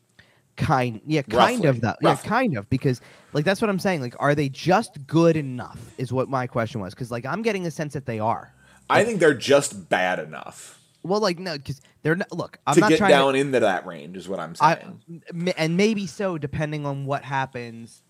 Kind. 0.58 1.02
Yeah. 1.06 1.22
Kind 1.22 1.56
Roughly. 1.64 1.70
of 1.70 1.82
that. 1.82 1.98
Yeah. 2.02 2.10
Roughly. 2.10 2.30
Kind 2.30 2.58
of 2.58 2.70
because 2.70 3.00
like 3.34 3.46
that's 3.46 3.62
what 3.62 3.70
I'm 3.70 3.80
saying. 3.80 4.02
Like, 4.02 4.16
are 4.20 4.36
they 4.36 4.50
just 4.50 5.06
good 5.08 5.38
enough? 5.38 5.80
Is 5.98 6.12
what 6.12 6.28
my 6.30 6.48
question 6.48 6.82
was. 6.82 6.94
Because 6.94 7.12
like 7.12 7.26
I'm 7.26 7.42
getting 7.42 7.64
the 7.64 7.72
sense 7.72 7.94
that 7.94 8.06
they 8.06 8.20
are. 8.20 8.54
I 8.90 9.04
think 9.06 9.20
they're 9.20 9.36
just 9.36 9.88
bad 9.88 10.18
enough 10.20 10.80
Well, 11.04 11.20
like 11.22 11.38
no, 11.40 11.58
because 11.58 11.80
they're 12.02 12.16
not. 12.16 12.32
Look, 12.32 12.58
I'm 12.68 12.74
to 12.74 12.80
not 12.82 12.90
get 12.90 12.98
trying 12.98 13.12
down 13.12 13.36
into 13.36 13.60
that 13.62 13.86
range, 13.86 14.18
is 14.18 14.28
what 14.28 14.40
I'm 14.40 14.54
I, 14.60 14.76
saying. 14.76 15.24
m- 15.30 15.54
and 15.58 15.78
maybe 15.78 16.08
so, 16.08 16.38
depending 16.38 16.86
on 16.86 17.06
what 17.06 17.24
happens, 17.24 18.02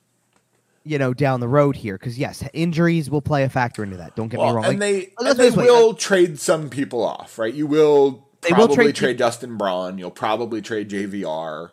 you 0.84 0.98
know, 0.98 1.14
down 1.14 1.40
the 1.40 1.48
road 1.48 1.76
here. 1.76 1.98
Because 1.98 2.18
yes, 2.18 2.44
injuries 2.54 3.10
will 3.10 3.22
play 3.22 3.44
a 3.44 3.50
factor 3.50 3.84
into 3.84 3.98
that. 3.98 4.16
Don't 4.16 4.30
get 4.30 4.40
me 4.40 4.44
wrong. 4.44 4.66
and 4.66 4.80
Like, 4.80 4.80
they 4.80 5.14
and 5.20 5.38
they 5.38 5.50
will 5.52 5.94
trade 5.94 6.40
some 6.40 6.70
people 6.70 7.04
off, 7.04 7.38
right? 7.38 7.54
You 7.54 7.68
will 7.68 8.28
They 8.42 8.50
will 8.50 8.68
probably 8.68 8.76
trade 8.76 8.96
trade, 8.96 9.18
Justin 9.18 9.58
Braun. 9.58 9.98
You'll 9.98 10.12
probably 10.12 10.62
trade 10.62 10.90
JVR. 10.90 11.72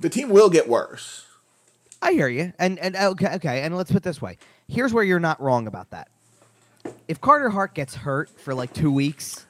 The 0.00 0.08
team 0.08 0.30
will 0.30 0.50
get 0.50 0.68
worse. 0.68 1.26
I 2.00 2.12
hear 2.12 2.28
you. 2.28 2.52
And 2.58 2.78
and 2.78 2.96
okay, 2.96 3.34
okay. 3.34 3.62
And 3.62 3.76
let's 3.76 3.90
put 3.90 4.02
this 4.02 4.22
way. 4.22 4.38
Here's 4.68 4.92
where 4.92 5.04
you're 5.04 5.20
not 5.20 5.40
wrong 5.40 5.66
about 5.66 5.90
that. 5.90 6.08
If 7.08 7.20
Carter 7.20 7.50
Hart 7.50 7.74
gets 7.74 7.94
hurt 7.94 8.30
for 8.40 8.54
like 8.54 8.72
two 8.72 8.92
weeks, 8.92 9.46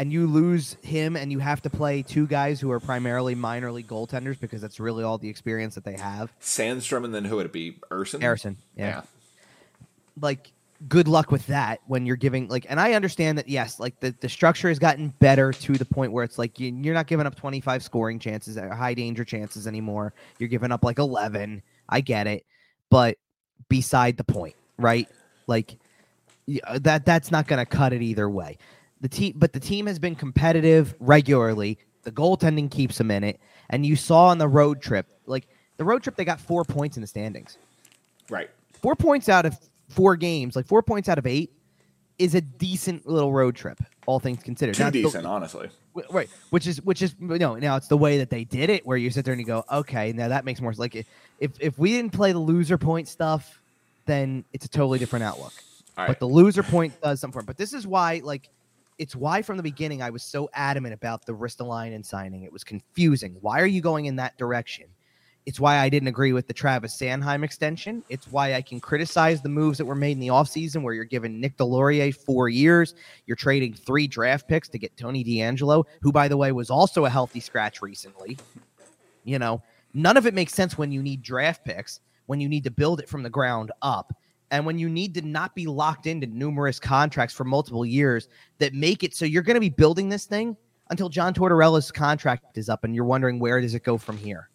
and 0.00 0.10
you 0.10 0.26
lose 0.26 0.78
him, 0.80 1.14
and 1.14 1.30
you 1.30 1.40
have 1.40 1.60
to 1.60 1.68
play 1.68 2.00
two 2.00 2.26
guys 2.26 2.58
who 2.58 2.70
are 2.70 2.80
primarily 2.80 3.34
minor 3.34 3.70
league 3.70 3.86
goaltenders 3.86 4.40
because 4.40 4.62
that's 4.62 4.80
really 4.80 5.04
all 5.04 5.18
the 5.18 5.28
experience 5.28 5.74
that 5.74 5.84
they 5.84 5.92
have. 5.92 6.32
Sandstrom 6.40 7.04
and 7.04 7.14
then 7.14 7.26
who 7.26 7.36
would 7.36 7.44
it 7.44 7.52
be? 7.52 7.76
Ersson. 7.90 8.22
Harrison, 8.22 8.56
yeah. 8.74 8.86
Yeah. 8.86 9.02
like 10.18 10.52
good 10.88 11.06
luck 11.06 11.30
with 11.30 11.46
that 11.48 11.80
when 11.86 12.06
you're 12.06 12.16
giving 12.16 12.48
like 12.48 12.64
and 12.70 12.80
i 12.80 12.94
understand 12.94 13.36
that 13.36 13.46
yes 13.50 13.78
like 13.78 14.00
the, 14.00 14.14
the 14.20 14.30
structure 14.30 14.68
has 14.68 14.78
gotten 14.78 15.08
better 15.18 15.52
to 15.52 15.74
the 15.74 15.84
point 15.84 16.10
where 16.10 16.24
it's 16.24 16.38
like 16.38 16.58
you, 16.58 16.72
you're 16.80 16.94
not 16.94 17.06
giving 17.06 17.26
up 17.26 17.34
25 17.34 17.82
scoring 17.82 18.18
chances 18.18 18.56
or 18.56 18.70
high 18.70 18.94
danger 18.94 19.22
chances 19.22 19.66
anymore 19.66 20.14
you're 20.38 20.48
giving 20.48 20.72
up 20.72 20.82
like 20.82 20.98
11 20.98 21.62
i 21.90 22.00
get 22.00 22.26
it 22.26 22.46
but 22.88 23.18
beside 23.68 24.16
the 24.16 24.24
point 24.24 24.54
right 24.78 25.06
like 25.46 25.76
uh, 26.64 26.78
that 26.78 27.04
that's 27.04 27.30
not 27.30 27.46
going 27.46 27.58
to 27.58 27.66
cut 27.66 27.92
it 27.92 28.00
either 28.00 28.30
way 28.30 28.56
the 29.00 29.08
team 29.08 29.34
but 29.36 29.52
the 29.52 29.60
team 29.60 29.86
has 29.86 29.98
been 29.98 30.14
competitive 30.14 30.94
regularly 31.00 31.78
the 32.02 32.12
goaltending 32.12 32.70
keeps 32.70 32.98
them 32.98 33.10
in 33.10 33.24
it 33.24 33.40
and 33.70 33.84
you 33.86 33.96
saw 33.96 34.26
on 34.26 34.38
the 34.38 34.48
road 34.48 34.80
trip 34.82 35.06
like 35.26 35.46
the 35.76 35.84
road 35.84 36.02
trip 36.02 36.16
they 36.16 36.24
got 36.24 36.40
four 36.40 36.64
points 36.64 36.96
in 36.96 37.00
the 37.00 37.06
standings 37.06 37.56
Right. 38.28 38.48
four 38.80 38.94
points 38.94 39.28
out 39.28 39.44
of 39.44 39.56
four 39.88 40.14
games, 40.14 40.54
like 40.54 40.66
four 40.66 40.82
points 40.84 41.08
out 41.08 41.18
of 41.18 41.26
eight, 41.26 41.50
is 42.16 42.36
a 42.36 42.40
decent 42.40 43.08
little 43.08 43.32
road 43.32 43.56
trip, 43.56 43.80
all 44.06 44.20
things 44.20 44.40
considered. 44.40 44.76
Too 44.76 44.84
Now, 44.84 44.90
the- 44.90 45.02
decent, 45.02 45.26
honestly. 45.26 45.68
right? 46.12 46.28
Which 46.50 46.68
is 46.68 46.80
which 46.82 47.02
is 47.02 47.16
you 47.20 47.38
no. 47.38 47.56
Now 47.56 47.74
it's 47.74 47.88
the 47.88 47.96
way 47.96 48.18
that 48.18 48.30
they 48.30 48.44
did 48.44 48.70
it, 48.70 48.86
where 48.86 48.96
you 48.96 49.10
sit 49.10 49.24
there 49.24 49.32
and 49.32 49.40
you 49.40 49.46
go, 49.48 49.64
okay, 49.72 50.12
now 50.12 50.28
that 50.28 50.44
makes 50.44 50.60
more. 50.60 50.72
Like 50.74 50.94
if 50.94 51.50
if 51.58 51.76
we 51.76 51.90
didn't 51.90 52.12
play 52.12 52.30
the 52.30 52.38
loser 52.38 52.78
point 52.78 53.08
stuff, 53.08 53.60
then 54.06 54.44
it's 54.52 54.64
a 54.64 54.68
totally 54.68 55.00
different 55.00 55.24
outlook. 55.24 55.54
But 55.96 56.20
the 56.20 56.26
loser 56.28 56.62
point 56.62 57.00
does 57.02 57.18
something. 57.18 57.42
But 57.44 57.56
this 57.58 57.72
is 57.74 57.84
why, 57.84 58.20
like, 58.22 58.48
it's 59.00 59.16
why 59.16 59.40
from 59.40 59.56
the 59.56 59.62
beginning 59.62 60.02
I 60.02 60.10
was 60.10 60.22
so 60.22 60.50
adamant 60.52 60.92
about 60.92 61.24
the 61.24 61.32
wrist 61.32 61.58
Ristolainen 61.58 62.04
signing. 62.04 62.42
It 62.42 62.52
was 62.52 62.62
confusing. 62.62 63.34
Why 63.40 63.60
are 63.60 63.66
you 63.66 63.80
going 63.80 64.04
in 64.04 64.16
that 64.16 64.36
direction? 64.36 64.84
It's 65.46 65.58
why 65.58 65.78
I 65.78 65.88
didn't 65.88 66.08
agree 66.08 66.34
with 66.34 66.46
the 66.46 66.52
Travis 66.52 66.94
Sanheim 66.94 67.42
extension. 67.42 68.04
It's 68.10 68.30
why 68.30 68.52
I 68.52 68.60
can 68.60 68.78
criticize 68.78 69.40
the 69.40 69.48
moves 69.48 69.78
that 69.78 69.86
were 69.86 69.94
made 69.94 70.12
in 70.12 70.20
the 70.20 70.28
offseason 70.28 70.82
where 70.82 70.92
you're 70.92 71.04
giving 71.06 71.40
Nick 71.40 71.56
Deslauriers 71.56 72.14
four 72.14 72.50
years. 72.50 72.94
You're 73.24 73.36
trading 73.36 73.72
three 73.72 74.06
draft 74.06 74.46
picks 74.46 74.68
to 74.68 74.78
get 74.78 74.94
Tony 74.98 75.24
DeAngelo, 75.24 75.84
who, 76.02 76.12
by 76.12 76.28
the 76.28 76.36
way, 76.36 76.52
was 76.52 76.68
also 76.68 77.06
a 77.06 77.10
healthy 77.10 77.40
scratch 77.40 77.80
recently. 77.80 78.36
You 79.24 79.38
know, 79.38 79.62
none 79.94 80.18
of 80.18 80.26
it 80.26 80.34
makes 80.34 80.52
sense 80.52 80.76
when 80.76 80.92
you 80.92 81.02
need 81.02 81.22
draft 81.22 81.64
picks, 81.64 82.00
when 82.26 82.38
you 82.38 82.50
need 82.50 82.64
to 82.64 82.70
build 82.70 83.00
it 83.00 83.08
from 83.08 83.22
the 83.22 83.30
ground 83.30 83.72
up, 83.80 84.12
and 84.50 84.66
when 84.66 84.78
you 84.78 84.88
need 84.88 85.14
to 85.14 85.22
not 85.22 85.54
be 85.54 85.66
locked 85.66 86.06
into 86.06 86.26
numerous 86.26 86.78
contracts 86.80 87.34
for 87.34 87.44
multiple 87.44 87.86
years 87.86 88.28
that 88.58 88.74
make 88.74 89.02
it 89.02 89.14
so 89.14 89.24
you're 89.24 89.42
going 89.42 89.54
to 89.54 89.60
be 89.60 89.70
building 89.70 90.08
this 90.08 90.24
thing 90.24 90.56
until 90.90 91.08
John 91.08 91.32
Tortorella's 91.32 91.90
contract 91.92 92.58
is 92.58 92.68
up 92.68 92.84
and 92.84 92.94
you're 92.94 93.04
wondering 93.04 93.38
where 93.38 93.60
does 93.60 93.74
it 93.74 93.84
go 93.84 93.96
from 93.96 94.16
here? 94.16 94.48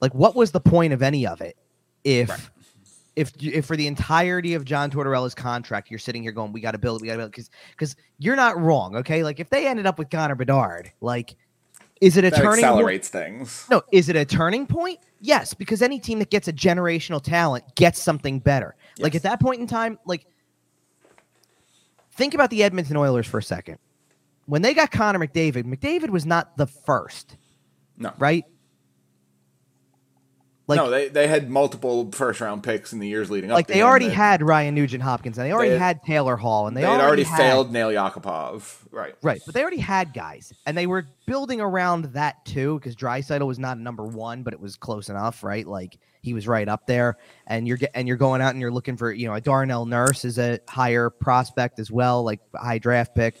Like 0.00 0.14
what 0.14 0.34
was 0.34 0.50
the 0.50 0.60
point 0.60 0.92
of 0.92 1.02
any 1.02 1.26
of 1.26 1.40
it 1.40 1.56
if 2.02 2.28
right. 2.28 2.50
if 3.16 3.32
if 3.40 3.64
for 3.64 3.76
the 3.76 3.86
entirety 3.86 4.54
of 4.54 4.64
John 4.64 4.90
Tortorella's 4.90 5.34
contract 5.34 5.90
you're 5.90 5.98
sitting 5.98 6.22
here 6.22 6.32
going 6.32 6.52
we 6.52 6.60
got 6.60 6.72
to 6.72 6.78
build 6.78 7.00
we 7.00 7.08
got 7.08 7.14
to 7.14 7.18
build 7.18 7.32
cuz 7.32 7.50
cuz 7.76 7.96
you're 8.18 8.36
not 8.36 8.60
wrong, 8.60 8.96
okay? 8.96 9.22
Like 9.22 9.40
if 9.40 9.48
they 9.50 9.66
ended 9.66 9.86
up 9.86 9.98
with 9.98 10.10
Connor 10.10 10.34
Bedard, 10.34 10.92
like 11.00 11.36
is 12.04 12.16
it 12.16 12.24
a 12.24 12.30
that 12.30 12.36
turning 12.36 12.64
accelerates 12.64 13.08
point? 13.08 13.24
things? 13.24 13.66
No, 13.70 13.82
is 13.90 14.08
it 14.08 14.16
a 14.16 14.24
turning 14.24 14.66
point? 14.66 15.00
Yes, 15.20 15.54
because 15.54 15.80
any 15.80 15.98
team 15.98 16.18
that 16.18 16.30
gets 16.30 16.48
a 16.48 16.52
generational 16.52 17.22
talent 17.22 17.64
gets 17.76 18.00
something 18.00 18.38
better. 18.38 18.76
Yes. 18.96 19.04
Like 19.04 19.14
at 19.14 19.22
that 19.22 19.40
point 19.40 19.60
in 19.60 19.66
time, 19.66 19.98
like 20.04 20.26
think 22.12 22.34
about 22.34 22.50
the 22.50 22.62
Edmonton 22.62 22.96
Oilers 22.96 23.26
for 23.26 23.38
a 23.38 23.42
second. 23.42 23.78
When 24.46 24.60
they 24.60 24.74
got 24.74 24.90
Connor 24.90 25.18
McDavid, 25.18 25.64
McDavid 25.64 26.10
was 26.10 26.26
not 26.26 26.56
the 26.58 26.66
first. 26.66 27.36
No. 27.96 28.12
Right? 28.18 28.44
Like, 30.66 30.78
no, 30.78 30.88
they, 30.88 31.08
they 31.08 31.26
had 31.26 31.50
multiple 31.50 32.10
first 32.12 32.40
round 32.40 32.62
picks 32.62 32.94
in 32.94 32.98
the 32.98 33.06
years 33.06 33.30
leading 33.30 33.50
up. 33.50 33.54
Like 33.54 33.66
they 33.66 33.82
already 33.82 34.08
had 34.08 34.42
Ryan 34.42 34.74
Nugent 34.74 35.02
Hopkins, 35.02 35.36
and 35.36 35.46
they 35.46 35.52
already 35.52 35.70
they 35.70 35.78
had, 35.78 35.98
had, 35.98 36.02
Taylor 36.04 36.36
Hall, 36.36 36.66
and 36.66 36.74
they, 36.74 36.80
they 36.80 36.86
already, 36.86 37.02
already 37.02 37.22
had, 37.24 37.36
failed 37.36 37.70
Nail 37.70 37.88
Yakupov. 37.88 38.78
Right, 38.90 39.14
right, 39.22 39.42
but 39.44 39.54
they 39.54 39.60
already 39.60 39.78
had 39.78 40.14
guys, 40.14 40.54
and 40.64 40.76
they 40.76 40.86
were 40.86 41.06
building 41.26 41.60
around 41.60 42.06
that 42.14 42.42
too. 42.46 42.78
Because 42.78 42.96
Draisaitl 42.96 43.46
was 43.46 43.58
not 43.58 43.78
number 43.78 44.04
one, 44.04 44.42
but 44.42 44.54
it 44.54 44.60
was 44.60 44.76
close 44.76 45.10
enough, 45.10 45.44
right? 45.44 45.66
Like 45.66 45.98
he 46.22 46.32
was 46.32 46.48
right 46.48 46.68
up 46.68 46.86
there, 46.86 47.18
and 47.46 47.68
you're 47.68 47.78
and 47.92 48.08
you're 48.08 48.16
going 48.16 48.40
out 48.40 48.52
and 48.52 48.60
you're 48.60 48.72
looking 48.72 48.96
for 48.96 49.12
you 49.12 49.28
know 49.28 49.34
a 49.34 49.42
Darnell 49.42 49.84
Nurse 49.84 50.24
is 50.24 50.38
a 50.38 50.60
higher 50.66 51.10
prospect 51.10 51.78
as 51.78 51.90
well, 51.90 52.24
like 52.24 52.40
high 52.54 52.78
draft 52.78 53.14
pick 53.14 53.36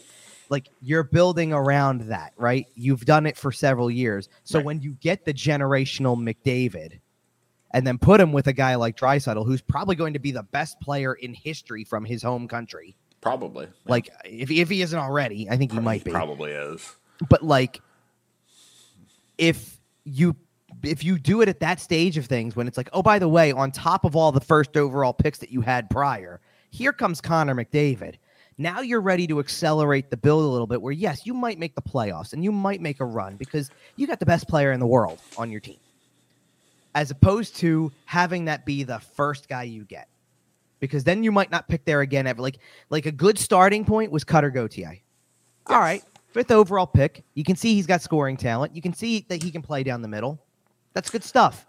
like 0.50 0.68
you're 0.82 1.04
building 1.04 1.54
around 1.54 2.02
that, 2.02 2.32
right? 2.36 2.66
You've 2.74 3.06
done 3.06 3.24
it 3.24 3.36
for 3.36 3.50
several 3.50 3.90
years. 3.90 4.28
So 4.44 4.58
right. 4.58 4.66
when 4.66 4.82
you 4.82 4.92
get 5.00 5.24
the 5.24 5.32
generational 5.32 6.16
McDavid, 6.16 7.00
and 7.74 7.84
then 7.84 7.98
put 7.98 8.20
him 8.20 8.32
with 8.32 8.46
a 8.46 8.52
guy 8.52 8.76
like 8.76 8.96
Draisaitl, 8.96 9.44
who's 9.44 9.60
probably 9.60 9.96
going 9.96 10.12
to 10.12 10.20
be 10.20 10.30
the 10.30 10.44
best 10.44 10.80
player 10.80 11.12
in 11.12 11.34
history 11.34 11.82
from 11.82 12.04
his 12.04 12.22
home 12.22 12.46
country. 12.46 12.96
Probably. 13.20 13.66
Like 13.86 14.10
if 14.24 14.50
if 14.50 14.70
he 14.70 14.80
isn't 14.80 14.98
already, 14.98 15.50
I 15.50 15.56
think 15.56 15.72
he 15.72 15.80
might 15.80 16.04
be. 16.04 16.12
Probably 16.12 16.52
is. 16.52 16.94
But 17.28 17.42
like 17.42 17.82
if 19.38 19.80
you 20.04 20.36
if 20.84 21.02
you 21.02 21.18
do 21.18 21.40
it 21.40 21.48
at 21.48 21.60
that 21.60 21.80
stage 21.80 22.16
of 22.16 22.26
things 22.26 22.54
when 22.54 22.68
it's 22.68 22.76
like, 22.76 22.90
oh, 22.92 23.02
by 23.02 23.18
the 23.18 23.28
way, 23.28 23.50
on 23.50 23.72
top 23.72 24.04
of 24.04 24.14
all 24.14 24.30
the 24.30 24.40
first 24.40 24.76
overall 24.76 25.12
picks 25.12 25.38
that 25.38 25.50
you 25.50 25.60
had 25.60 25.90
prior, 25.90 26.40
here 26.70 26.92
comes 26.92 27.20
Connor 27.20 27.56
McDavid. 27.56 28.16
Now 28.56 28.82
you're 28.82 29.00
ready 29.00 29.26
to 29.26 29.40
accelerate 29.40 30.10
the 30.10 30.16
build 30.16 30.44
a 30.44 30.46
little 30.46 30.68
bit 30.68 30.80
where 30.80 30.92
yes, 30.92 31.26
you 31.26 31.34
might 31.34 31.58
make 31.58 31.74
the 31.74 31.82
playoffs 31.82 32.34
and 32.34 32.44
you 32.44 32.52
might 32.52 32.80
make 32.80 33.00
a 33.00 33.04
run 33.04 33.34
because 33.34 33.68
you 33.96 34.06
got 34.06 34.20
the 34.20 34.26
best 34.26 34.46
player 34.46 34.70
in 34.70 34.78
the 34.78 34.86
world 34.86 35.18
on 35.36 35.50
your 35.50 35.60
team 35.60 35.78
as 36.94 37.10
opposed 37.10 37.56
to 37.56 37.92
having 38.06 38.44
that 38.46 38.64
be 38.64 38.82
the 38.82 38.98
first 38.98 39.48
guy 39.48 39.64
you 39.64 39.84
get. 39.84 40.08
Because 40.80 41.04
then 41.04 41.24
you 41.24 41.32
might 41.32 41.50
not 41.50 41.68
pick 41.68 41.84
there 41.84 42.00
again 42.00 42.26
ever. 42.26 42.42
Like 42.42 42.58
like 42.90 43.06
a 43.06 43.12
good 43.12 43.38
starting 43.38 43.84
point 43.84 44.12
was 44.12 44.24
Cutter 44.24 44.50
Gauthier. 44.50 44.92
Yes. 44.92 45.00
All 45.66 45.80
right, 45.80 46.02
fifth 46.32 46.50
overall 46.50 46.86
pick. 46.86 47.24
You 47.34 47.44
can 47.44 47.56
see 47.56 47.74
he's 47.74 47.86
got 47.86 48.02
scoring 48.02 48.36
talent. 48.36 48.76
You 48.76 48.82
can 48.82 48.92
see 48.92 49.24
that 49.28 49.42
he 49.42 49.50
can 49.50 49.62
play 49.62 49.82
down 49.82 50.02
the 50.02 50.08
middle. 50.08 50.38
That's 50.92 51.10
good 51.10 51.24
stuff. 51.24 51.66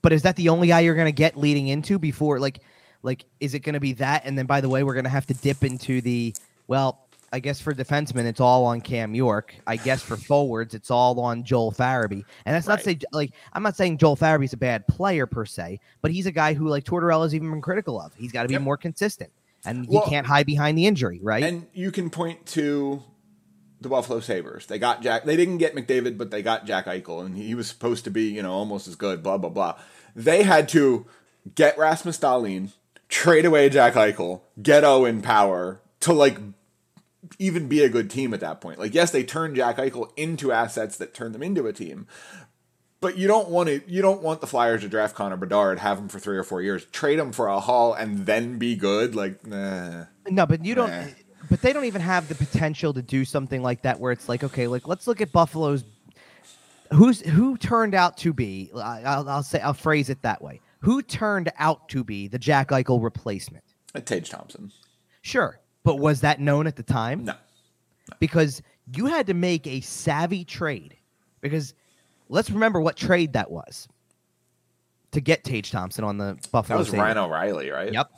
But 0.00 0.12
is 0.12 0.22
that 0.22 0.36
the 0.36 0.48
only 0.48 0.68
guy 0.68 0.80
you're 0.80 0.94
going 0.94 1.06
to 1.06 1.12
get 1.12 1.36
leading 1.36 1.68
into 1.68 1.98
before 1.98 2.38
like 2.40 2.60
like 3.02 3.24
is 3.40 3.54
it 3.54 3.60
going 3.60 3.74
to 3.74 3.80
be 3.80 3.92
that 3.94 4.22
and 4.24 4.36
then 4.36 4.46
by 4.46 4.60
the 4.60 4.68
way 4.68 4.82
we're 4.82 4.94
going 4.94 5.04
to 5.04 5.10
have 5.10 5.26
to 5.26 5.34
dip 5.34 5.62
into 5.62 6.00
the 6.00 6.34
well 6.66 7.07
I 7.32 7.40
guess 7.40 7.60
for 7.60 7.74
defensemen, 7.74 8.24
it's 8.24 8.40
all 8.40 8.64
on 8.64 8.80
Cam 8.80 9.14
York. 9.14 9.54
I 9.66 9.76
guess 9.76 10.02
for 10.02 10.16
forwards, 10.16 10.74
it's 10.74 10.90
all 10.90 11.20
on 11.20 11.44
Joel 11.44 11.72
Farabee. 11.72 12.24
And 12.46 12.54
that's 12.54 12.66
right. 12.66 12.74
not 12.74 12.82
say 12.82 12.98
like 13.12 13.32
I'm 13.52 13.62
not 13.62 13.76
saying 13.76 13.98
Joel 13.98 14.16
Farabee's 14.16 14.54
a 14.54 14.58
bad 14.58 14.86
player 14.86 15.26
per 15.26 15.44
se, 15.44 15.80
but 16.00 16.10
he's 16.10 16.26
a 16.26 16.32
guy 16.32 16.54
who 16.54 16.68
like 16.68 16.84
Tortorella's 16.84 17.34
even 17.34 17.50
been 17.50 17.60
critical 17.60 18.00
of. 18.00 18.14
He's 18.14 18.32
got 18.32 18.42
to 18.42 18.48
be 18.48 18.54
yep. 18.54 18.62
more 18.62 18.76
consistent, 18.76 19.30
and 19.64 19.86
he 19.86 20.00
can't 20.08 20.26
hide 20.26 20.46
behind 20.46 20.78
the 20.78 20.86
injury, 20.86 21.20
right? 21.22 21.44
And 21.44 21.66
you 21.74 21.90
can 21.90 22.08
point 22.08 22.46
to 22.46 23.02
the 23.80 23.88
Buffalo 23.88 24.20
Sabres. 24.20 24.66
They 24.66 24.78
got 24.78 25.02
Jack. 25.02 25.24
They 25.24 25.36
didn't 25.36 25.58
get 25.58 25.74
McDavid, 25.74 26.16
but 26.16 26.30
they 26.30 26.42
got 26.42 26.66
Jack 26.66 26.86
Eichel, 26.86 27.24
and 27.24 27.36
he 27.36 27.54
was 27.54 27.68
supposed 27.68 28.04
to 28.04 28.10
be 28.10 28.24
you 28.24 28.42
know 28.42 28.52
almost 28.52 28.88
as 28.88 28.96
good. 28.96 29.22
Blah 29.22 29.38
blah 29.38 29.50
blah. 29.50 29.78
They 30.16 30.44
had 30.44 30.68
to 30.70 31.06
get 31.54 31.76
Rasmus 31.76 32.18
Dahlin, 32.18 32.72
trade 33.08 33.44
away 33.44 33.68
Jack 33.68 33.94
Eichel, 33.94 34.40
get 34.60 34.82
Owen 34.82 35.20
Power 35.20 35.80
to 36.00 36.12
like 36.12 36.38
even 37.38 37.68
be 37.68 37.82
a 37.82 37.88
good 37.88 38.10
team 38.10 38.32
at 38.32 38.40
that 38.40 38.60
point. 38.60 38.78
Like, 38.78 38.94
yes, 38.94 39.10
they 39.10 39.24
turned 39.24 39.56
Jack 39.56 39.76
Eichel 39.76 40.10
into 40.16 40.52
assets 40.52 40.96
that 40.98 41.14
turned 41.14 41.34
them 41.34 41.42
into 41.42 41.66
a 41.66 41.72
team, 41.72 42.06
but 43.00 43.16
you 43.16 43.28
don't 43.28 43.48
want 43.48 43.68
to. 43.68 43.80
You 43.86 44.02
don't 44.02 44.22
want 44.22 44.40
the 44.40 44.46
Flyers 44.46 44.82
to 44.82 44.88
draft 44.88 45.14
Connor 45.14 45.36
Bedard, 45.36 45.78
have 45.78 45.98
him 45.98 46.08
for 46.08 46.18
three 46.18 46.36
or 46.36 46.44
four 46.44 46.62
years, 46.62 46.84
trade 46.86 47.18
him 47.18 47.32
for 47.32 47.48
a 47.48 47.60
haul, 47.60 47.94
and 47.94 48.26
then 48.26 48.58
be 48.58 48.76
good. 48.76 49.14
Like, 49.14 49.46
nah. 49.46 50.04
No, 50.28 50.46
but 50.46 50.64
you 50.64 50.74
don't. 50.74 50.90
Nah. 50.90 51.06
But 51.50 51.62
they 51.62 51.72
don't 51.72 51.86
even 51.86 52.02
have 52.02 52.28
the 52.28 52.34
potential 52.34 52.92
to 52.92 53.00
do 53.00 53.24
something 53.24 53.62
like 53.62 53.82
that, 53.82 54.00
where 54.00 54.12
it's 54.12 54.28
like, 54.28 54.44
okay, 54.44 54.66
like 54.66 54.86
let's 54.86 55.06
look 55.06 55.20
at 55.20 55.32
Buffalo's. 55.32 55.84
Who's 56.92 57.20
who 57.20 57.56
turned 57.58 57.94
out 57.94 58.16
to 58.18 58.32
be? 58.32 58.70
I'll, 58.74 59.28
I'll 59.28 59.42
say 59.42 59.60
I'll 59.60 59.74
phrase 59.74 60.10
it 60.10 60.22
that 60.22 60.42
way. 60.42 60.60
Who 60.80 61.02
turned 61.02 61.52
out 61.58 61.88
to 61.90 62.02
be 62.02 62.28
the 62.28 62.38
Jack 62.38 62.68
Eichel 62.68 63.02
replacement? 63.02 63.64
Uh, 63.94 64.00
Tage 64.00 64.30
Thompson. 64.30 64.72
Sure, 65.22 65.60
but 65.84 65.96
was 65.96 66.20
that 66.20 66.40
known 66.40 66.66
at 66.66 66.76
the 66.76 66.82
time? 66.82 67.24
No. 67.24 67.32
no. 67.32 68.16
Because 68.18 68.62
you 68.94 69.06
had 69.06 69.26
to 69.26 69.34
make 69.34 69.66
a 69.66 69.80
savvy 69.80 70.44
trade. 70.44 70.96
Because 71.40 71.74
let's 72.28 72.50
remember 72.50 72.80
what 72.80 72.96
trade 72.96 73.32
that 73.34 73.50
was 73.50 73.88
to 75.12 75.20
get 75.20 75.44
Tage 75.44 75.70
Thompson 75.70 76.04
on 76.04 76.18
the 76.18 76.36
Buffalo. 76.52 76.76
That 76.76 76.78
was 76.78 76.88
Sabres. 76.88 77.00
Ryan 77.00 77.18
O'Reilly, 77.18 77.70
right? 77.70 77.92
Yep. 77.92 78.10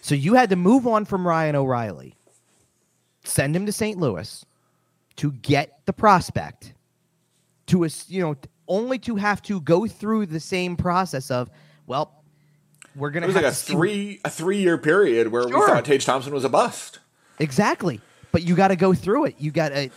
So 0.00 0.14
you 0.14 0.34
had 0.34 0.50
to 0.50 0.56
move 0.56 0.86
on 0.86 1.04
from 1.04 1.26
Ryan 1.26 1.56
O'Reilly, 1.56 2.14
send 3.24 3.54
him 3.54 3.66
to 3.66 3.72
St. 3.72 3.98
Louis 3.98 4.44
to 5.16 5.32
get 5.32 5.80
the 5.86 5.92
prospect 5.92 6.74
to 7.66 7.84
a, 7.84 7.88
you 8.06 8.22
know 8.22 8.36
only 8.68 8.98
to 8.98 9.16
have 9.16 9.42
to 9.42 9.60
go 9.62 9.86
through 9.86 10.26
the 10.26 10.40
same 10.40 10.76
process 10.76 11.30
of 11.30 11.50
well 11.86 12.17
we're 12.98 13.10
gonna. 13.10 13.26
It 13.26 13.28
was 13.28 13.36
like 13.36 13.44
a 13.44 13.52
three 13.52 14.20
a 14.24 14.30
three 14.30 14.58
year 14.58 14.78
period 14.78 15.28
where 15.28 15.42
sure. 15.42 15.60
we 15.60 15.66
thought 15.66 15.84
Tage 15.84 16.04
Thompson 16.04 16.34
was 16.34 16.44
a 16.44 16.48
bust. 16.48 16.98
Exactly, 17.38 18.00
but 18.32 18.42
you 18.42 18.54
got 18.54 18.68
to 18.68 18.76
go 18.76 18.92
through 18.94 19.26
it. 19.26 19.36
You 19.38 19.50
got 19.50 19.70
to. 19.70 19.90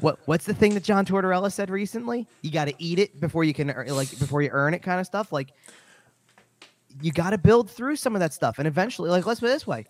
What 0.00 0.18
what's 0.26 0.44
the 0.44 0.54
thing 0.54 0.74
that 0.74 0.82
John 0.82 1.06
Tortorella 1.06 1.52
said 1.52 1.70
recently? 1.70 2.26
You 2.42 2.50
got 2.50 2.64
to 2.66 2.74
eat 2.78 2.98
it 2.98 3.20
before 3.20 3.44
you 3.44 3.54
can 3.54 3.68
like 3.68 4.18
before 4.18 4.42
you 4.42 4.50
earn 4.50 4.74
it, 4.74 4.80
kind 4.80 4.98
of 4.98 5.06
stuff. 5.06 5.32
Like 5.32 5.52
you 7.00 7.12
got 7.12 7.30
to 7.30 7.38
build 7.38 7.70
through 7.70 7.96
some 7.96 8.16
of 8.16 8.20
that 8.20 8.34
stuff, 8.34 8.58
and 8.58 8.66
eventually, 8.66 9.10
like 9.10 9.26
let's 9.26 9.38
put 9.38 9.46
it 9.46 9.52
this 9.52 9.66
way: 9.66 9.86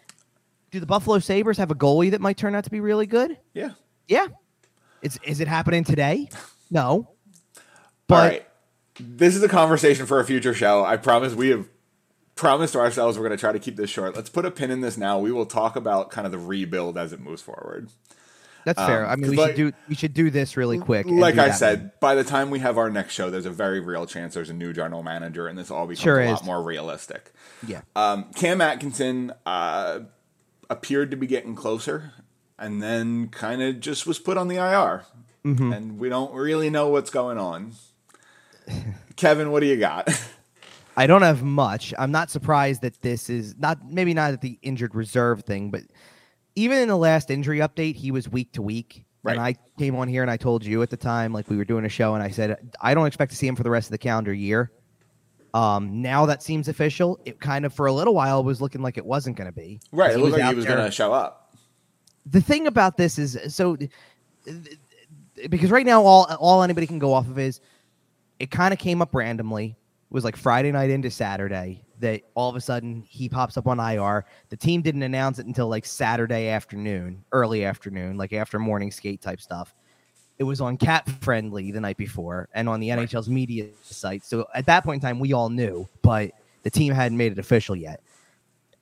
Do 0.71 0.81
the 0.81 0.87
Buffalo 0.87 1.19
Sabres 1.19 1.57
have 1.57 1.71
a 1.71 1.75
goalie 1.75 2.11
that 2.11 2.21
might 2.21 2.37
turn 2.37 2.55
out 2.55 2.65
to 2.65 2.71
be 2.71 2.81
really 2.81 3.07
good? 3.07 3.39
Yeah, 3.55 3.71
yeah. 4.07 4.27
Is 5.01 5.19
is 5.25 5.41
it 5.41 5.49
happening 5.49 5.83
today? 5.83 6.29
No. 6.71 7.09
But, 8.07 8.15
All 8.15 8.29
right. 8.29 8.47
This 9.01 9.35
is 9.35 9.43
a 9.43 9.49
conversation 9.49 10.07
for 10.07 10.21
a 10.21 10.25
future 10.25 10.53
show. 10.53 10.85
I 10.85 10.97
promise 10.97 11.35
we 11.35 11.49
have 11.49 11.67
promised 12.35 12.77
ourselves 12.77 13.19
we're 13.19 13.27
going 13.27 13.37
to 13.37 13.41
try 13.41 13.53
to 13.53 13.59
keep 13.59 13.77
this 13.77 13.91
short. 13.91 14.17
Let's 14.17 14.31
put 14.31 14.45
a 14.45 14.51
pin 14.51 14.71
in 14.71 14.81
this 14.81 14.97
now. 14.97 15.19
We 15.19 15.33
will 15.33 15.47
talk 15.47 15.77
about 15.77 16.11
kind 16.11 16.27
of 16.27 16.33
the 16.33 16.39
rebuild 16.39 16.97
as 16.97 17.13
it 17.13 17.21
moves 17.21 17.43
forward. 17.43 17.89
That's 18.65 18.79
um, 18.79 18.87
fair. 18.87 19.07
I 19.07 19.17
mean, 19.17 19.31
we 19.31 19.37
like, 19.37 19.51
should 19.51 19.57
do 19.57 19.73
we 19.89 19.95
should 19.95 20.15
do 20.15 20.31
this 20.31 20.57
really 20.57 20.79
quick. 20.79 21.07
Like 21.07 21.39
I 21.39 21.51
said, 21.51 21.99
by 22.01 22.15
the 22.15 22.25
time 22.25 22.51
we 22.51 22.61
have 22.61 22.79
our 22.79 22.91
next 22.91 23.15
show, 23.15 23.31
there's 23.31 23.47
a 23.47 23.51
very 23.51 23.81
real 23.81 24.07
chance 24.07 24.35
there's 24.35 24.51
a 24.51 24.55
new 24.55 24.73
general 24.73 25.03
manager, 25.03 25.49
and 25.49 25.59
this 25.59 25.71
all 25.71 25.87
becomes 25.87 26.01
sure 26.01 26.21
a 26.21 26.31
lot 26.31 26.45
more 26.45 26.63
realistic. 26.63 27.33
Yeah. 27.67 27.83
Um, 27.97 28.31
Cam 28.37 28.61
Atkinson 28.61 29.33
uh, 29.45 30.01
appeared 30.71 31.11
to 31.11 31.17
be 31.17 31.27
getting 31.27 31.55
closer, 31.55 32.13
and 32.59 32.83
then 32.83 33.29
kind 33.29 33.63
of 33.63 33.81
just 33.81 34.07
was 34.07 34.19
put 34.19 34.37
on 34.37 34.49
the 34.49 34.57
IR, 34.57 35.05
mm-hmm. 35.45 35.73
and 35.73 35.99
we 35.99 36.09
don't 36.09 36.33
really 36.33 36.71
know 36.71 36.89
what's 36.89 37.11
going 37.11 37.39
on. 37.39 37.73
Kevin, 39.17 39.51
what 39.51 39.61
do 39.61 39.67
you 39.67 39.77
got? 39.77 40.09
I 40.97 41.07
don't 41.07 41.23
have 41.23 41.43
much. 41.43 41.95
I'm 41.99 42.11
not 42.13 42.31
surprised 42.31 42.83
that 42.83 43.01
this 43.01 43.31
is 43.31 43.57
not 43.59 43.79
maybe 43.91 44.13
not 44.15 44.33
at 44.33 44.41
the 44.41 44.59
injured 44.63 44.95
reserve 44.95 45.43
thing, 45.43 45.71
but 45.71 45.83
even 46.55 46.79
in 46.79 46.89
the 46.89 46.97
last 46.97 47.31
injury 47.31 47.59
update, 47.61 47.97
he 47.97 48.11
was 48.11 48.29
week 48.29 48.53
to 48.53 48.63
week. 48.63 49.05
Right. 49.23 49.37
And 49.37 49.41
I 49.41 49.55
came 49.79 49.95
on 49.97 50.09
here 50.09 50.23
and 50.23 50.31
I 50.31 50.37
told 50.37 50.65
you 50.65 50.83
at 50.83 50.91
the 50.91 50.97
time, 50.97 51.33
like 51.33 51.49
we 51.49 51.57
were 51.57 51.65
doing 51.65 51.85
a 51.85 51.89
show, 51.89 52.15
and 52.15 52.23
I 52.23 52.29
said 52.29 52.75
I 52.81 52.93
don't 52.95 53.07
expect 53.07 53.31
to 53.31 53.37
see 53.37 53.47
him 53.47 53.57
for 53.57 53.63
the 53.63 53.71
rest 53.71 53.87
of 53.87 53.93
the 53.93 53.99
calendar 53.99 54.35
year. 54.35 54.73
Um, 55.55 56.01
now 56.03 56.27
that 56.27 56.43
seems 56.43 56.69
official. 56.69 57.21
It 57.25 57.39
kind 57.41 57.65
of 57.65 57.73
for 57.73 57.87
a 57.87 57.93
little 57.93 58.15
while 58.15 58.43
was 58.43 58.61
looking 58.61 58.83
like 58.83 58.99
it 58.99 59.05
wasn't 59.05 59.37
going 59.37 59.51
to 59.51 59.55
be. 59.55 59.81
Right, 59.93 60.13
It 60.13 60.19
looked 60.19 60.39
like 60.39 60.49
he 60.51 60.55
was 60.57 60.65
going 60.65 60.85
to 60.85 60.91
show 60.91 61.13
up. 61.13 61.55
the 62.27 62.41
thing 62.41 62.67
about 62.67 62.97
this 62.97 63.19
is 63.19 63.39
so 63.55 63.77
because 65.49 65.71
right 65.71 65.87
now 65.87 66.03
all 66.03 66.25
all 66.41 66.63
anybody 66.63 66.87
can 66.87 66.99
go 66.99 67.13
off 67.13 67.29
of 67.29 67.39
is 67.39 67.61
it 68.39 68.51
kind 68.51 68.73
of 68.73 68.79
came 68.81 69.01
up 69.03 69.15
randomly. 69.15 69.77
Was 70.13 70.25
like 70.25 70.37
Friday 70.37 70.71
night 70.73 70.91
into 70.91 71.11
Saturday 71.11 71.83
that 72.01 72.21
all 72.35 72.51
of 72.51 72.57
a 72.57 72.61
sudden 72.61 73.03
he 73.09 73.29
pops 73.29 73.57
up 73.57 73.67
on 73.67 73.81
IR. 73.81 74.25
The 74.51 74.57
team 74.57 74.83
didn't 74.83 75.03
announce 75.03 75.39
it 75.39 75.47
until 75.47 75.69
like 75.69 75.87
Saturday 75.87 76.49
afternoon, 76.49 77.25
early 77.33 77.65
afternoon, 77.65 78.17
like 78.19 78.33
after 78.33 78.59
morning 78.59 78.91
skate 78.91 79.23
type 79.23 79.41
stuff. 79.41 79.75
It 80.39 80.45
was 80.45 80.61
on 80.61 80.77
Cat 80.77 81.09
Friendly 81.21 81.71
the 81.71 81.81
night 81.81 81.97
before 81.97 82.49
and 82.55 82.69
on 82.69 82.81
the 82.81 82.91
Right. 82.91 83.09
NHL's 83.09 83.29
media 83.31 83.69
site. 83.83 84.25
So 84.25 84.47
at 84.55 84.67
that 84.67 84.85
point 84.85 85.03
in 85.03 85.09
time, 85.09 85.19
we 85.19 85.33
all 85.33 85.49
knew, 85.49 85.89
but 86.03 86.33
the 86.63 86.71
team 86.71 86.93
hadn't 86.93 87.17
made 87.17 87.33
it 87.33 87.39
official 87.39 87.75
yet. 87.77 88.03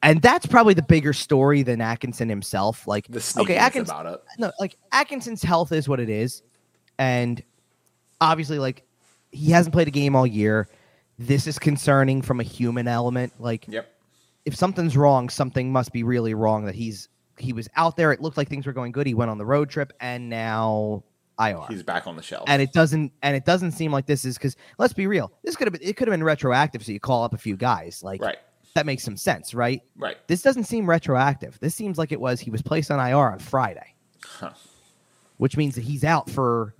And 0.02 0.23
that's 0.23 0.47
probably 0.47 0.74
the 0.74 0.82
bigger 0.82 1.12
story 1.12 1.62
than 1.62 1.81
Atkinson 1.82 2.28
himself. 2.28 2.86
Like, 2.86 3.07
The 3.09 3.23
okay, 3.43 3.57
Atkinson, 3.57 3.94
about 3.94 4.15
it. 4.15 4.23
no, 4.39 4.51
like 4.59 4.77
Atkinson's 4.93 5.43
health 5.43 5.73
is 5.73 5.89
what 5.89 6.01
it 6.01 6.09
is, 6.09 6.43
and 6.98 7.43
obviously, 8.20 8.59
like 8.59 8.82
he 9.31 9.51
hasn't 9.52 9.74
played 9.74 9.89
a 9.89 9.93
game 9.93 10.16
all 10.16 10.27
year. 10.27 10.69
This 11.21 11.47
is 11.47 11.59
concerning 11.59 12.23
from 12.23 12.41
a 12.41 12.43
human 12.43 12.89
element. 12.89 13.35
Like, 13.39 13.67
Yep. 13.69 13.87
if 14.47 14.57
something's 14.57 14.97
wrong, 14.97 15.29
something 15.29 15.71
must 15.71 15.93
be 15.93 16.03
really 16.03 16.33
wrong. 16.35 16.65
That 16.65 16.75
he's 16.75 17.09
he 17.39 17.53
was 17.53 17.69
out 17.77 17.97
there. 17.97 18.11
It 18.13 18.21
looked 18.21 18.37
like 18.39 18.49
things 18.49 18.67
were 18.67 18.73
going 18.73 18.91
good. 18.93 19.07
He 19.07 19.15
went 19.15 19.31
on 19.31 19.37
the 19.39 19.45
road 19.45 19.69
trip, 19.71 19.93
and 20.01 20.29
now 20.31 21.05
IR. 21.39 21.67
He's 21.69 21.83
back 21.83 22.07
on 22.07 22.17
the 22.17 22.23
shelf. 22.23 22.45
and 22.49 22.61
it 22.63 22.73
doesn't 22.73 23.13
and 23.23 23.37
it 23.37 23.45
doesn't 23.45 23.73
seem 23.73 23.93
like 23.93 24.07
this 24.07 24.25
is 24.25 24.39
because 24.39 24.57
let's 24.79 24.93
be 24.95 25.07
real. 25.07 25.31
This 25.43 25.57
could 25.57 25.67
have 25.67 25.73
been 25.73 25.83
it 25.87 25.97
could 25.97 26.09
have 26.09 26.13
been 26.15 26.25
retroactive. 26.25 26.83
So 26.85 26.93
you 26.93 27.01
call 27.01 27.23
up 27.23 27.35
a 27.35 27.39
few 27.39 27.57
guys. 27.57 28.03
Like 28.03 28.23
right. 28.23 28.39
that 28.75 28.87
makes 28.87 29.03
some 29.03 29.17
sense, 29.19 29.53
right? 29.55 29.83
Right. 29.97 30.17
This 30.27 30.41
doesn't 30.41 30.65
seem 30.65 30.89
retroactive. 30.89 31.61
This 31.61 31.75
seems 31.75 31.99
like 31.99 32.13
it 32.13 32.21
was 32.21 32.41
he 32.41 32.51
was 32.51 32.63
placed 32.63 32.91
on 32.91 32.99
IR 32.99 33.33
on 33.33 33.39
Friday 33.39 33.95
Huh. 34.25 34.53
which 35.37 35.57
means 35.59 35.75
that 35.75 35.83
he's 35.85 36.05
out 36.05 36.29
for 36.31 36.75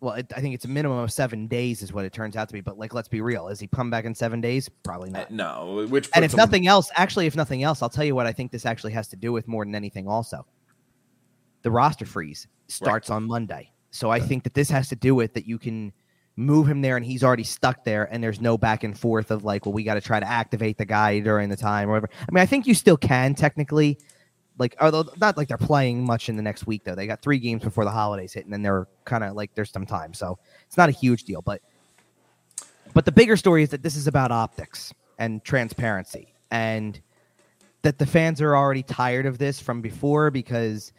well 0.00 0.14
it, 0.14 0.32
i 0.36 0.40
think 0.40 0.54
it's 0.54 0.64
a 0.64 0.68
minimum 0.68 0.98
of 0.98 1.12
seven 1.12 1.46
days 1.48 1.82
is 1.82 1.92
what 1.92 2.04
it 2.04 2.12
turns 2.12 2.36
out 2.36 2.48
to 2.48 2.52
be 2.54 2.60
but 2.60 2.78
like 2.78 2.94
let's 2.94 3.08
be 3.08 3.20
real 3.20 3.48
is 3.48 3.58
he 3.60 3.66
come 3.66 3.90
back 3.90 4.04
in 4.04 4.14
seven 4.14 4.40
days? 4.40 4.68
Probably 4.84 5.10
Uh, 5.10 5.18
not. 5.18 5.30
no. 5.30 5.86
Which 5.88 6.08
and 6.14 6.24
if 6.24 6.32
him- 6.32 6.36
nothing 6.38 6.66
else 6.66 6.90
actually 6.96 7.26
if 7.26 7.34
nothing 7.36 7.62
else 7.62 7.82
i'll 7.82 7.88
tell 7.88 8.04
you 8.04 8.14
what 8.14 8.26
i 8.26 8.32
think 8.32 8.52
this 8.52 8.64
actually 8.66 8.92
has 8.92 9.08
to 9.08 9.16
do 9.16 9.32
with 9.32 9.48
more 9.48 9.64
than 9.64 9.74
anything 9.74 10.06
also. 10.06 10.46
The 11.62 11.70
roster 11.70 12.06
freeze 12.06 12.46
starts 12.68 13.10
on 13.10 13.24
monday. 13.24 13.72
So 13.90 14.10
i 14.10 14.20
think 14.20 14.44
that 14.44 14.54
this 14.54 14.70
has 14.70 14.88
to 14.90 14.96
do 14.96 15.14
with 15.14 15.34
that 15.34 15.46
you 15.46 15.58
can 15.58 15.92
move 16.36 16.68
him 16.68 16.82
there 16.82 16.96
and 16.96 17.04
he's 17.04 17.24
already 17.24 17.42
stuck 17.42 17.82
there 17.82 18.04
and 18.12 18.22
there's 18.22 18.40
no 18.40 18.56
back 18.56 18.84
and 18.84 18.96
forth 18.96 19.32
of 19.32 19.42
like 19.42 19.66
well 19.66 19.72
we 19.72 19.82
got 19.82 19.94
to 19.94 20.00
try 20.00 20.20
to 20.20 20.28
activate 20.28 20.78
the 20.78 20.84
guy 20.84 21.18
during 21.18 21.48
the 21.48 21.56
time 21.56 21.88
or 21.88 21.92
whatever. 21.94 22.10
I 22.20 22.32
mean 22.32 22.42
i 22.42 22.46
think 22.46 22.66
you 22.68 22.74
still 22.74 22.96
can 22.96 23.34
technically 23.34 23.98
like 24.58 24.76
although 24.80 25.04
not 25.20 25.36
like 25.36 25.48
they're 25.48 25.56
playing 25.56 26.04
much 26.04 26.28
in 26.28 26.36
the 26.36 26.42
next 26.42 26.66
week 26.66 26.84
though 26.84 26.94
they 26.94 27.06
got 27.06 27.22
three 27.22 27.38
games 27.38 27.62
before 27.62 27.84
the 27.84 27.90
holidays 27.90 28.32
hit 28.32 28.44
and 28.44 28.52
then 28.52 28.62
they're 28.62 28.86
kind 29.04 29.24
of 29.24 29.34
like 29.34 29.54
there's 29.54 29.70
some 29.70 29.86
time 29.86 30.12
so 30.12 30.38
it's 30.66 30.76
not 30.76 30.88
a 30.88 30.92
huge 30.92 31.24
deal 31.24 31.42
but 31.42 31.60
but 32.94 33.04
the 33.04 33.12
bigger 33.12 33.36
story 33.36 33.62
is 33.62 33.70
that 33.70 33.82
this 33.82 33.96
is 33.96 34.06
about 34.06 34.30
optics 34.30 34.92
and 35.18 35.44
transparency 35.44 36.34
and 36.50 37.00
that 37.82 37.98
the 37.98 38.06
fans 38.06 38.40
are 38.40 38.56
already 38.56 38.82
tired 38.82 39.26
of 39.26 39.38
this 39.38 39.60
from 39.60 39.80
before 39.80 40.30
because 40.30 40.92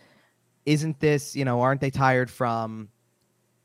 isn't 0.65 0.99
this 0.99 1.36
you 1.36 1.45
know 1.45 1.61
aren't 1.61 1.81
they 1.81 1.90
tired 1.91 2.30
from 2.30 2.90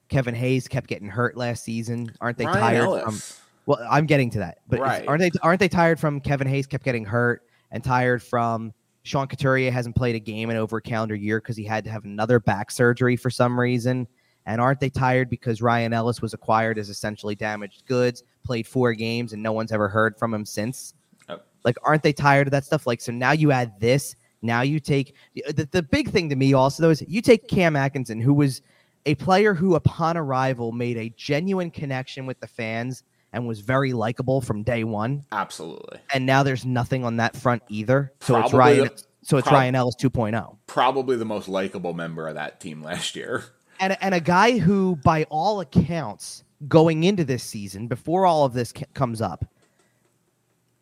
kevin 0.09 0.35
hayes 0.35 0.67
kept 0.69 0.89
getting 0.89 1.09
hurt 1.09 1.37
last 1.37 1.65
season 1.65 2.13
aren't 2.21 2.39
they 2.39 2.47
Ryan 2.47 2.61
tired 2.61 2.85
Ellis. 2.85 3.03
from 3.05 3.21
well 3.67 3.87
i'm 3.91 4.07
getting 4.07 4.31
to 4.31 4.39
that 4.39 4.59
but 4.69 4.81
Right. 4.81 5.07
aren't 5.07 5.21
they 5.21 5.31
aren't 5.43 5.61
they 5.61 5.69
tired 5.69 6.01
from 6.01 6.21
kevin 6.21 6.47
hayes 6.47 6.67
kept 6.67 6.85
getting 6.85 7.05
hurt 7.05 7.43
and 7.71 7.83
tired 7.83 8.23
from 8.23 8.73
sean 9.05 9.29
couturier 9.29 9.71
hasn't 9.71 9.95
played 9.95 10.17
a 10.17 10.19
game 10.19 10.51
in 10.51 10.57
over 10.57 10.79
a 10.79 10.83
calendar 10.83 11.15
year 11.15 11.41
because 11.41 11.57
he 11.57 11.65
had 11.65 11.85
to 11.85 11.91
have 11.91 12.05
another 12.05 12.41
back 12.41 12.71
surgery 12.71 13.17
for 13.17 13.31
some 13.31 13.59
reason. 13.59 14.09
And 14.47 14.61
aren't 14.61 14.81
they 14.81 14.91
tired 14.91 15.31
because 15.31 15.63
ryan 15.63 15.93
ellis 15.93 16.21
was 16.21 16.35
acquired 16.35 16.79
as 16.79 16.89
essentially 16.89 17.35
damaged 17.35 17.85
goods 17.87 18.25
played 18.45 18.67
four 18.67 18.93
games 18.93 19.33
and 19.33 19.43
no 19.43 19.53
one's 19.53 19.73
ever 19.73 19.89
heard 19.89 20.19
from 20.19 20.35
him 20.35 20.45
since? 20.45 20.95
Oh. 21.29 21.39
like 21.65 21.77
aren't 21.83 22.03
they 22.03 22.13
tired 22.13 22.49
of 22.49 22.51
that 22.51 22.65
stuff? 22.65 22.87
Like 22.87 23.01
so 23.01 23.13
now 23.13 23.33
you 23.33 23.53
add 23.53 23.79
this 23.79 24.17
now 24.43 24.63
you 24.63 24.81
take 24.81 25.15
the, 25.35 25.69
the 25.71 25.83
big 25.83 26.11
thing 26.11 26.29
to 26.29 26.37
me 26.37 26.53
also 26.53 26.83
though 26.83 26.91
is 26.91 27.05
you 27.07 27.23
take 27.23 27.47
cam 27.49 27.77
atkinson 27.77 28.21
who 28.21 28.35
was 28.35 28.63
a 29.07 29.15
player 29.17 29.53
who 29.55 29.75
upon 29.75 30.17
arrival 30.17 30.73
made 30.73 30.97
a 30.97 31.13
genuine 31.17 31.71
connection 31.71 32.25
with 32.27 32.41
the 32.41 32.47
fans 32.47 33.03
and 33.35 33.47
was 33.47 33.61
very 33.61 33.93
likable 33.93 34.41
from 34.41 34.63
day 34.63 34.85
one 34.85 35.25
Absolutely. 35.33 35.99
and 36.13 36.25
now 36.25 36.43
there's 36.43 36.65
nothing 36.65 37.05
on 37.05 37.17
that 37.19 37.37
front 37.37 37.63
either 37.69 38.13
so 38.21 38.41
it's 38.41 38.53
ryan 38.53 38.85
the- 38.85 39.03
so 39.23 39.37
it's 39.37 39.47
prob- 39.49 39.59
ryan 39.59 39.75
ellis 39.75 39.95
oh. 40.03 40.09
2.0 40.09 40.57
Probably 40.67 41.17
the 41.17 41.25
most 41.25 41.49
likable 41.49 41.93
member 41.95 42.29
of 42.29 42.35
that 42.37 42.61
team 42.61 42.83
last 42.83 43.17
year. 43.17 43.45
and, 43.81 43.97
and 44.01 44.15
a 44.15 44.21
guy 44.21 44.59
who 44.59 44.97
by 45.05 45.25
all 45.25 45.61
accounts 45.61 46.45
going 46.69 47.05
into 47.05 47.25
this 47.25 47.43
season 47.43 47.89
before 47.89 48.25
all 48.27 48.45
of 48.45 48.53
this 48.55 48.73
comes 48.95 49.21
up 49.21 49.45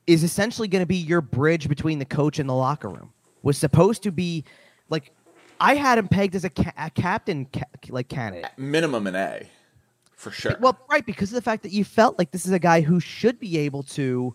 is 0.06 0.22
essentially 0.24 0.68
going 0.68 0.82
to 0.82 0.86
be 0.86 0.96
your 0.96 1.20
bridge 1.20 1.68
between 1.68 1.98
the 1.98 2.04
coach 2.04 2.38
and 2.38 2.48
the 2.48 2.54
locker 2.54 2.88
room 2.88 3.12
was 3.42 3.56
supposed 3.56 4.02
to 4.02 4.10
be 4.12 4.44
like 4.90 5.12
i 5.60 5.74
had 5.74 5.96
him 5.98 6.08
pegged 6.08 6.34
as 6.34 6.44
a, 6.44 6.50
ca- 6.50 6.72
a 6.76 6.90
captain 6.90 7.46
ca- 7.52 7.62
like 7.88 8.08
candidate 8.08 8.50
Minimum 8.56 9.06
an 9.06 9.14
A, 9.16 9.48
for 10.23 10.31
sure. 10.31 10.57
well 10.61 10.78
right 10.89 11.05
because 11.05 11.31
of 11.31 11.35
the 11.35 11.43
fact 11.43 11.62
that 11.65 11.73
you 11.73 11.85
felt 11.85 12.16
like 12.19 12.31
this 12.31 12.47
is 12.47 12.53
a 12.53 12.59
guy 12.59 12.81
who 12.81 13.01
should 13.01 13.40
be 13.40 13.59
able 13.59 13.82
to 13.82 14.35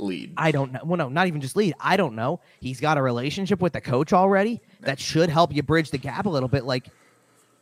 lead. 0.00 0.32
I 0.36 0.50
don't 0.50 0.72
know. 0.72 0.80
Well, 0.84 0.96
no, 0.96 1.08
not 1.08 1.26
even 1.26 1.40
just 1.40 1.56
lead. 1.56 1.74
I 1.78 1.96
don't 1.96 2.14
know. 2.14 2.40
He's 2.60 2.80
got 2.80 2.98
a 2.98 3.02
relationship 3.02 3.60
with 3.60 3.72
the 3.72 3.80
coach 3.80 4.12
already 4.12 4.60
that 4.80 4.98
should 4.98 5.28
help 5.28 5.54
you 5.54 5.62
bridge 5.62 5.90
the 5.90 5.98
gap 5.98 6.26
a 6.26 6.28
little 6.28 6.48
bit. 6.48 6.64
Like, 6.64 6.88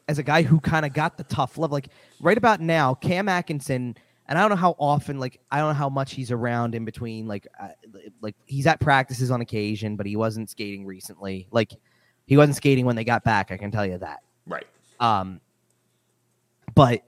as 0.09 0.19
a 0.19 0.23
guy 0.23 0.43
who 0.43 0.61
kind 0.61 0.87
of 0.87 0.93
got 0.93 1.19
the 1.19 1.25
tough 1.25 1.59
love, 1.59 1.73
like 1.73 1.89
right 2.21 2.39
about 2.39 2.61
now, 2.61 2.95
Cam 2.95 3.29
Atkinson, 3.29 3.97
and 4.29 4.39
I 4.39 4.41
don't 4.41 4.51
know 4.51 4.57
how 4.57 4.77
often, 4.79 5.19
like, 5.19 5.41
I 5.51 5.59
don't 5.59 5.69
know 5.69 5.75
how 5.75 5.89
much 5.89 6.13
he's 6.15 6.31
around 6.31 6.75
in 6.75 6.85
between. 6.85 7.27
Like, 7.27 7.47
uh, 7.61 7.69
like 8.21 8.37
he's 8.47 8.67
at 8.67 8.81
practices 8.81 9.31
on 9.31 9.41
occasion, 9.41 9.97
but 9.97 10.07
he 10.07 10.17
wasn't 10.17 10.49
skating 10.49 10.87
recently. 10.87 11.49
Like, 11.51 11.73
he 12.27 12.37
wasn't 12.37 12.57
skating 12.57 12.85
when 12.85 12.95
they 12.97 13.05
got 13.05 13.25
back. 13.25 13.51
I 13.51 13.57
can 13.57 13.71
tell 13.71 13.87
you 13.87 13.99
that. 13.99 14.21
right. 14.47 14.67
Um, 15.01 15.41
but 16.75 17.03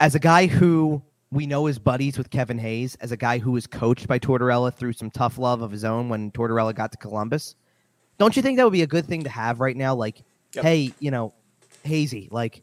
as 0.00 0.14
a 0.14 0.18
guy 0.18 0.46
who 0.46 1.02
we 1.30 1.46
know 1.46 1.66
is 1.66 1.78
buddies 1.78 2.18
with 2.18 2.30
Kevin 2.30 2.58
Hayes, 2.58 2.94
as 3.00 3.12
a 3.12 3.16
guy 3.16 3.38
who 3.38 3.52
was 3.52 3.66
coached 3.66 4.06
by 4.06 4.18
Tortorella 4.18 4.72
through 4.74 4.92
some 4.92 5.10
tough 5.10 5.38
love 5.38 5.62
of 5.62 5.70
his 5.70 5.84
own 5.84 6.08
when 6.08 6.30
Tortorella 6.30 6.74
got 6.74 6.92
to 6.92 6.98
Columbus, 6.98 7.56
don't 8.18 8.36
you 8.36 8.42
think 8.42 8.56
that 8.56 8.64
would 8.64 8.72
be 8.72 8.82
a 8.82 8.86
good 8.86 9.06
thing 9.06 9.24
to 9.24 9.30
have 9.30 9.60
right 9.60 9.76
now? 9.76 9.94
Like, 9.94 10.22
Yep. 10.54 10.64
hey, 10.64 10.92
you 11.00 11.10
know, 11.10 11.34
Hazy, 11.82 12.28
like, 12.30 12.62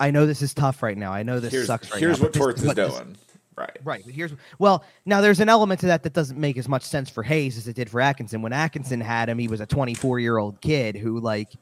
I 0.00 0.10
know 0.10 0.26
this 0.26 0.42
is 0.42 0.54
tough 0.54 0.82
right 0.82 0.96
now. 0.96 1.12
I 1.12 1.22
know 1.22 1.38
this 1.40 1.52
Here's, 1.52 1.66
sucks 1.66 1.90
right 1.90 2.00
here's 2.00 2.18
now. 2.18 2.24
what 2.24 2.32
but 2.32 2.38
Torts 2.38 2.60
is 2.62 2.66
what 2.66 2.76
this- 2.76 2.94
doing. 2.94 3.16
Right. 3.56 3.76
Right. 3.82 4.04
Here's 4.04 4.32
well, 4.60 4.84
now 5.04 5.20
there's 5.20 5.40
an 5.40 5.48
element 5.48 5.80
to 5.80 5.86
that 5.86 6.04
that 6.04 6.12
doesn't 6.12 6.38
make 6.38 6.56
as 6.56 6.68
much 6.68 6.84
sense 6.84 7.10
for 7.10 7.24
Hayes 7.24 7.56
as 7.58 7.66
it 7.66 7.74
did 7.74 7.90
for 7.90 8.00
Atkinson. 8.00 8.40
When 8.40 8.52
Atkinson 8.52 9.00
had 9.00 9.28
him, 9.28 9.36
he 9.36 9.48
was 9.48 9.60
a 9.60 9.66
24 9.66 10.20
year 10.20 10.38
old 10.38 10.60
kid 10.60 10.94
who, 10.96 11.18
like, 11.18 11.52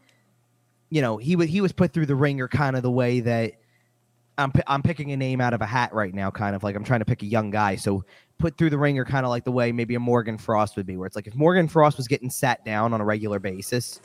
you 0.90 1.01
know, 1.01 1.16
he 1.16 1.36
was 1.36 1.48
he 1.48 1.62
was 1.62 1.72
put 1.72 1.94
through 1.94 2.05
the 2.05 2.14
ringer 2.14 2.48
kind 2.48 2.76
of 2.76 2.82
the 2.82 2.90
way 2.90 3.20
that 3.20 3.52
I'm 4.39 4.53
I'm 4.67 4.83
picking 4.83 5.13
a 5.13 5.17
name 5.17 5.41
out 5.41 5.55
of 5.55 5.63
a 5.63 5.67
hat 5.67 5.95
right 5.95 6.15
now, 6.15 6.31
kind 6.31 6.55
of 6.55 6.63
like 6.63 6.77
I'm 6.77 6.85
trying 6.85 7.01
to 7.01 7.07
pick 7.07 7.23
a 7.23 7.27
young 7.27 7.51
guy. 7.51 7.77
So 7.77 8.05
put 8.39 8.59
through 8.59 8.71
the 8.71 8.79
ringer, 8.79 9.05
kind 9.05 9.25
of 9.25 9.31
like 9.31 9.45
the 9.45 9.53
way 9.53 9.73
maybe 9.73 9.95
a 9.95 10.01
Morgan 10.01 10.37
Frost 10.39 10.77
would 10.77 10.87
be, 10.87 10.97
where 10.97 11.07
it's 11.07 11.17
like 11.17 11.27
if 11.27 11.35
Morgan 11.35 11.69
Frost 11.69 11.97
was 11.97 12.07
getting 12.07 12.31
sat 12.31 12.65
down 12.65 12.93
on 12.93 13.01
a 13.01 13.05
regular 13.05 13.39
basis, 13.39 14.01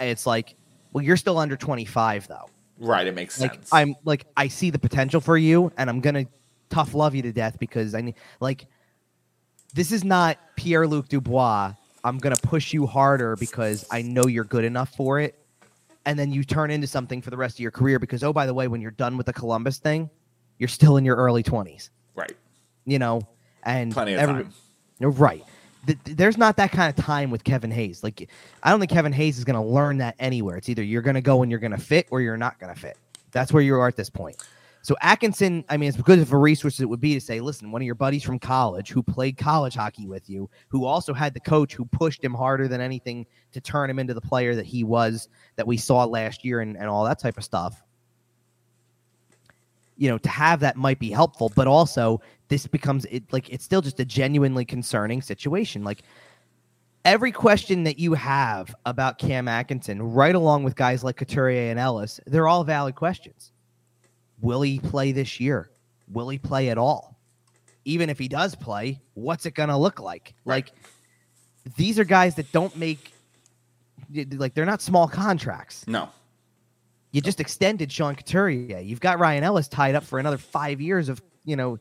it's 0.00 0.26
like, 0.26 0.54
well, 0.92 1.04
you're 1.04 1.16
still 1.16 1.38
under 1.38 1.56
25 1.56 2.28
though 2.28 2.48
Right. 2.78 3.06
It 3.06 3.14
makes 3.14 3.40
like 3.40 3.54
sense. 3.54 3.72
I'm 3.72 3.94
like 4.04 4.26
I 4.36 4.48
see 4.48 4.70
the 4.70 4.78
potential 4.78 5.20
for 5.20 5.36
you, 5.36 5.72
and 5.76 5.88
I'm 5.88 6.00
gonna 6.00 6.26
tough 6.70 6.94
love 6.94 7.14
you 7.14 7.22
to 7.22 7.32
death 7.32 7.58
because 7.58 7.94
I 7.94 8.00
need 8.00 8.14
like 8.40 8.66
this 9.74 9.92
is 9.92 10.04
not 10.04 10.38
Pierre 10.56 10.86
Luc 10.86 11.08
Dubois. 11.08 11.72
I'm 12.02 12.18
gonna 12.18 12.36
push 12.36 12.72
you 12.72 12.86
harder 12.86 13.36
because 13.36 13.86
I 13.90 14.02
know 14.02 14.26
you're 14.26 14.44
good 14.44 14.64
enough 14.64 14.94
for 14.94 15.20
it, 15.20 15.38
and 16.06 16.18
then 16.18 16.32
you 16.32 16.44
turn 16.44 16.70
into 16.70 16.86
something 16.86 17.22
for 17.22 17.30
the 17.30 17.36
rest 17.36 17.56
of 17.56 17.60
your 17.60 17.70
career. 17.70 17.98
Because 17.98 18.22
oh, 18.22 18.32
by 18.32 18.46
the 18.46 18.54
way, 18.54 18.68
when 18.68 18.80
you're 18.80 18.90
done 18.90 19.16
with 19.16 19.26
the 19.26 19.32
Columbus 19.32 19.78
thing, 19.78 20.10
you're 20.58 20.68
still 20.68 20.96
in 20.96 21.04
your 21.04 21.16
early 21.16 21.42
20s. 21.42 21.90
right. 22.14 22.32
You 22.86 22.98
know, 22.98 23.22
and 23.62 23.92
Plenty 23.92 24.12
of 24.14 24.20
every- 24.20 24.42
time. 24.44 24.52
you're 25.00 25.10
right. 25.10 25.42
Th- 25.86 25.98
th- 26.04 26.16
There's 26.16 26.36
not 26.38 26.56
that 26.58 26.70
kind 26.72 26.88
of 26.96 27.02
time 27.02 27.30
with 27.30 27.44
Kevin 27.44 27.70
Hayes. 27.70 28.02
Like, 28.02 28.28
I 28.62 28.70
don't 28.70 28.78
think 28.80 28.90
Kevin 28.90 29.12
Hayes 29.12 29.38
is 29.38 29.44
going 29.44 29.56
to 29.56 29.62
learn 29.66 29.98
that 29.98 30.14
anywhere. 30.18 30.56
It's 30.58 30.68
either 30.68 30.82
you're 30.82 31.02
going 31.02 31.14
to 31.14 31.20
go 31.22 31.42
and 31.42 31.50
you're 31.50 31.60
going 31.60 31.72
to 31.72 31.78
fit 31.80 32.06
or 32.10 32.20
you're 32.20 32.36
not 32.36 32.58
going 32.58 32.72
to 32.74 32.78
fit. 32.78 32.98
That's 33.32 33.52
where 33.52 33.62
you 33.62 33.74
are 33.76 33.88
at 33.88 33.96
this 33.96 34.10
point. 34.10 34.36
So 34.84 34.94
Atkinson, 35.00 35.64
I 35.70 35.78
mean, 35.78 35.88
as 35.88 35.96
good 35.96 36.18
of 36.18 36.30
a 36.30 36.36
resource 36.36 36.78
it 36.78 36.84
would 36.84 37.00
be 37.00 37.14
to 37.14 37.20
say, 37.20 37.40
listen, 37.40 37.72
one 37.72 37.80
of 37.80 37.86
your 37.86 37.94
buddies 37.94 38.22
from 38.22 38.38
college 38.38 38.90
who 38.90 39.02
played 39.02 39.38
college 39.38 39.74
hockey 39.74 40.06
with 40.06 40.28
you, 40.28 40.50
who 40.68 40.84
also 40.84 41.14
had 41.14 41.32
the 41.32 41.40
coach 41.40 41.72
who 41.72 41.86
pushed 41.86 42.22
him 42.22 42.34
harder 42.34 42.68
than 42.68 42.82
anything 42.82 43.24
to 43.52 43.62
turn 43.62 43.88
him 43.88 43.98
into 43.98 44.12
the 44.12 44.20
player 44.20 44.54
that 44.54 44.66
he 44.66 44.84
was 44.84 45.30
that 45.56 45.66
we 45.66 45.78
saw 45.78 46.04
last 46.04 46.44
year 46.44 46.60
and, 46.60 46.76
and 46.76 46.86
all 46.86 47.02
that 47.02 47.18
type 47.18 47.38
of 47.38 47.44
stuff. 47.44 47.82
You 49.96 50.10
know, 50.10 50.18
to 50.18 50.28
have 50.28 50.60
that 50.60 50.76
might 50.76 50.98
be 50.98 51.08
helpful, 51.08 51.50
but 51.56 51.66
also 51.66 52.20
this 52.48 52.66
becomes 52.66 53.06
it 53.06 53.32
like 53.32 53.48
it's 53.48 53.64
still 53.64 53.80
just 53.80 54.00
a 54.00 54.04
genuinely 54.04 54.66
concerning 54.66 55.22
situation. 55.22 55.82
Like 55.82 56.02
every 57.06 57.32
question 57.32 57.84
that 57.84 57.98
you 57.98 58.12
have 58.12 58.74
about 58.84 59.18
Cam 59.18 59.48
Atkinson, 59.48 60.02
right 60.02 60.34
along 60.34 60.62
with 60.62 60.76
guys 60.76 61.02
like 61.02 61.16
Couturier 61.16 61.70
and 61.70 61.80
Ellis, 61.80 62.20
they're 62.26 62.48
all 62.48 62.64
valid 62.64 62.96
questions 62.96 63.53
Will 64.40 64.62
he 64.62 64.78
play 64.78 65.12
this 65.12 65.40
year? 65.40 65.70
Will 66.12 66.28
he 66.28 66.38
play 66.38 66.70
at 66.70 66.78
all? 66.78 67.16
Even 67.84 68.10
if 68.10 68.18
he 68.18 68.28
does 68.28 68.54
play, 68.54 69.00
what's 69.14 69.46
it 69.46 69.54
going 69.54 69.68
to 69.68 69.76
look 69.76 70.00
like? 70.00 70.34
Like, 70.44 70.72
these 71.76 71.98
are 71.98 72.04
guys 72.04 72.34
that 72.36 72.50
don't 72.52 72.74
make, 72.76 73.12
like, 74.32 74.54
they're 74.54 74.64
not 74.66 74.82
small 74.82 75.08
contracts. 75.08 75.86
No. 75.86 76.08
You 77.12 77.20
just 77.20 77.40
extended 77.40 77.92
Sean 77.92 78.16
Couturier. 78.16 78.80
You've 78.80 79.00
got 79.00 79.18
Ryan 79.18 79.44
Ellis 79.44 79.68
tied 79.68 79.94
up 79.94 80.02
for 80.02 80.18
another 80.18 80.38
five 80.38 80.80
years 80.80 81.08
of, 81.08 81.22
you 81.44 81.56
know, 81.56 81.78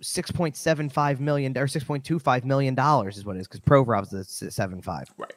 six 0.00 0.30
point 0.30 0.56
seven 0.56 0.88
five 0.88 1.20
million 1.20 1.56
or 1.56 1.66
six 1.66 1.84
point 1.84 2.04
two 2.04 2.18
five 2.18 2.44
million 2.44 2.74
dollars 2.74 3.16
is 3.16 3.24
what 3.24 3.36
it 3.36 3.40
is 3.40 3.46
because 3.46 3.60
Provorov's 3.60 4.10
the 4.10 4.24
seven 4.24 4.82
five. 4.82 5.06
Right. 5.16 5.32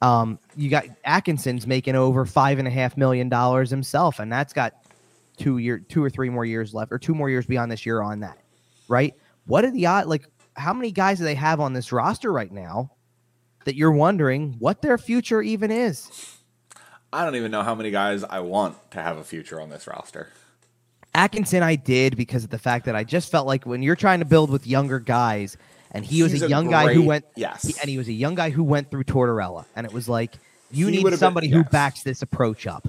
Um, 0.00 0.38
you 0.56 0.68
got 0.68 0.86
Atkinson's 1.04 1.66
making 1.66 1.94
over 1.94 2.26
five 2.26 2.58
and 2.58 2.66
a 2.66 2.70
half 2.70 2.96
million 2.96 3.28
dollars 3.28 3.70
himself, 3.70 4.18
and 4.18 4.32
that's 4.32 4.52
got 4.52 4.81
two 5.42 5.58
year, 5.58 5.78
two 5.78 6.02
or 6.02 6.08
three 6.10 6.30
more 6.30 6.44
years 6.44 6.72
left, 6.72 6.92
or 6.92 6.98
two 6.98 7.14
more 7.14 7.28
years 7.28 7.46
beyond 7.46 7.70
this 7.70 7.84
year 7.84 8.00
on 8.02 8.20
that, 8.20 8.38
right? 8.88 9.14
What 9.46 9.64
are 9.64 9.70
the 9.70 9.86
odds? 9.86 10.06
Like, 10.08 10.26
how 10.56 10.72
many 10.72 10.92
guys 10.92 11.18
do 11.18 11.24
they 11.24 11.34
have 11.34 11.60
on 11.60 11.72
this 11.72 11.92
roster 11.92 12.32
right 12.32 12.52
now 12.52 12.92
that 13.64 13.74
you're 13.74 13.92
wondering 13.92 14.54
what 14.58 14.82
their 14.82 14.98
future 14.98 15.42
even 15.42 15.70
is? 15.70 16.36
I 17.12 17.24
don't 17.24 17.36
even 17.36 17.50
know 17.50 17.62
how 17.62 17.74
many 17.74 17.90
guys 17.90 18.24
I 18.24 18.40
want 18.40 18.76
to 18.92 19.02
have 19.02 19.18
a 19.18 19.24
future 19.24 19.60
on 19.60 19.68
this 19.68 19.86
roster. 19.86 20.30
Atkinson, 21.14 21.62
I 21.62 21.76
did 21.76 22.16
because 22.16 22.44
of 22.44 22.50
the 22.50 22.58
fact 22.58 22.86
that 22.86 22.96
I 22.96 23.04
just 23.04 23.30
felt 23.30 23.46
like 23.46 23.66
when 23.66 23.82
you're 23.82 23.96
trying 23.96 24.20
to 24.20 24.24
build 24.24 24.48
with 24.50 24.66
younger 24.66 24.98
guys, 24.98 25.58
and 25.90 26.04
he 26.06 26.22
was 26.22 26.40
a 26.40 26.46
a 26.46 26.48
young 26.48 26.70
guy 26.70 26.94
who 26.94 27.02
went, 27.02 27.26
yes. 27.36 27.66
he- 27.66 27.74
and 27.80 27.90
he 27.90 27.98
was 27.98 28.08
a 28.08 28.12
young 28.12 28.34
guy 28.34 28.48
who 28.50 28.64
went 28.64 28.90
through 28.90 29.04
Tortorella, 29.04 29.66
and 29.76 29.84
it 29.86 29.92
was 29.92 30.08
like 30.08 30.34
you 30.70 30.86
He 30.86 30.92
need 30.92 31.04
would've 31.04 31.18
been- 31.20 31.26
somebody 31.26 31.48
who 31.48 31.64
backs 31.64 32.02
this 32.02 32.22
approach 32.22 32.66
up. 32.66 32.88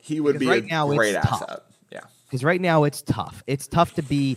He 0.00 0.20
would 0.20 0.38
Because 0.38 0.40
be 0.40 0.50
right 0.50 0.64
a 0.64 0.66
now 0.66 0.90
it's 0.90 0.98
great 0.98 1.14
tough. 1.14 1.42
asset. 1.42 1.60
Yeah. 1.92 2.00
because 2.26 2.44
right 2.44 2.60
now 2.60 2.84
it's 2.84 3.02
tough. 3.02 3.42
It's 3.46 3.66
tough 3.66 3.94
to 3.94 4.02
be 4.02 4.36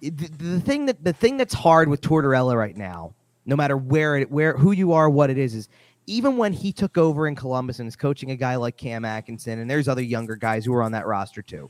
the, 0.00 0.10
the 0.10 0.60
thing 0.60 0.86
that 0.86 1.02
the 1.02 1.12
thing 1.12 1.36
that's 1.36 1.54
hard 1.54 1.88
with 1.88 2.00
Tortorella 2.00 2.56
right 2.56 2.76
now, 2.76 3.14
no 3.46 3.56
matter 3.56 3.76
where 3.76 4.16
it 4.18 4.30
where 4.30 4.56
who 4.56 4.72
you 4.72 4.92
are, 4.92 5.08
what 5.08 5.30
it 5.30 5.38
is, 5.38 5.54
is 5.54 5.68
even 6.06 6.36
when 6.36 6.52
he 6.52 6.72
took 6.72 6.98
over 6.98 7.26
in 7.26 7.34
Columbus 7.34 7.78
and 7.78 7.88
is 7.88 7.96
coaching 7.96 8.30
a 8.30 8.36
guy 8.36 8.56
like 8.56 8.76
Cam 8.76 9.04
Atkinson, 9.06 9.58
and 9.60 9.70
there's 9.70 9.88
other 9.88 10.02
younger 10.02 10.36
guys 10.36 10.64
who 10.66 10.74
are 10.74 10.82
on 10.82 10.92
that 10.92 11.06
roster 11.06 11.40
too. 11.40 11.68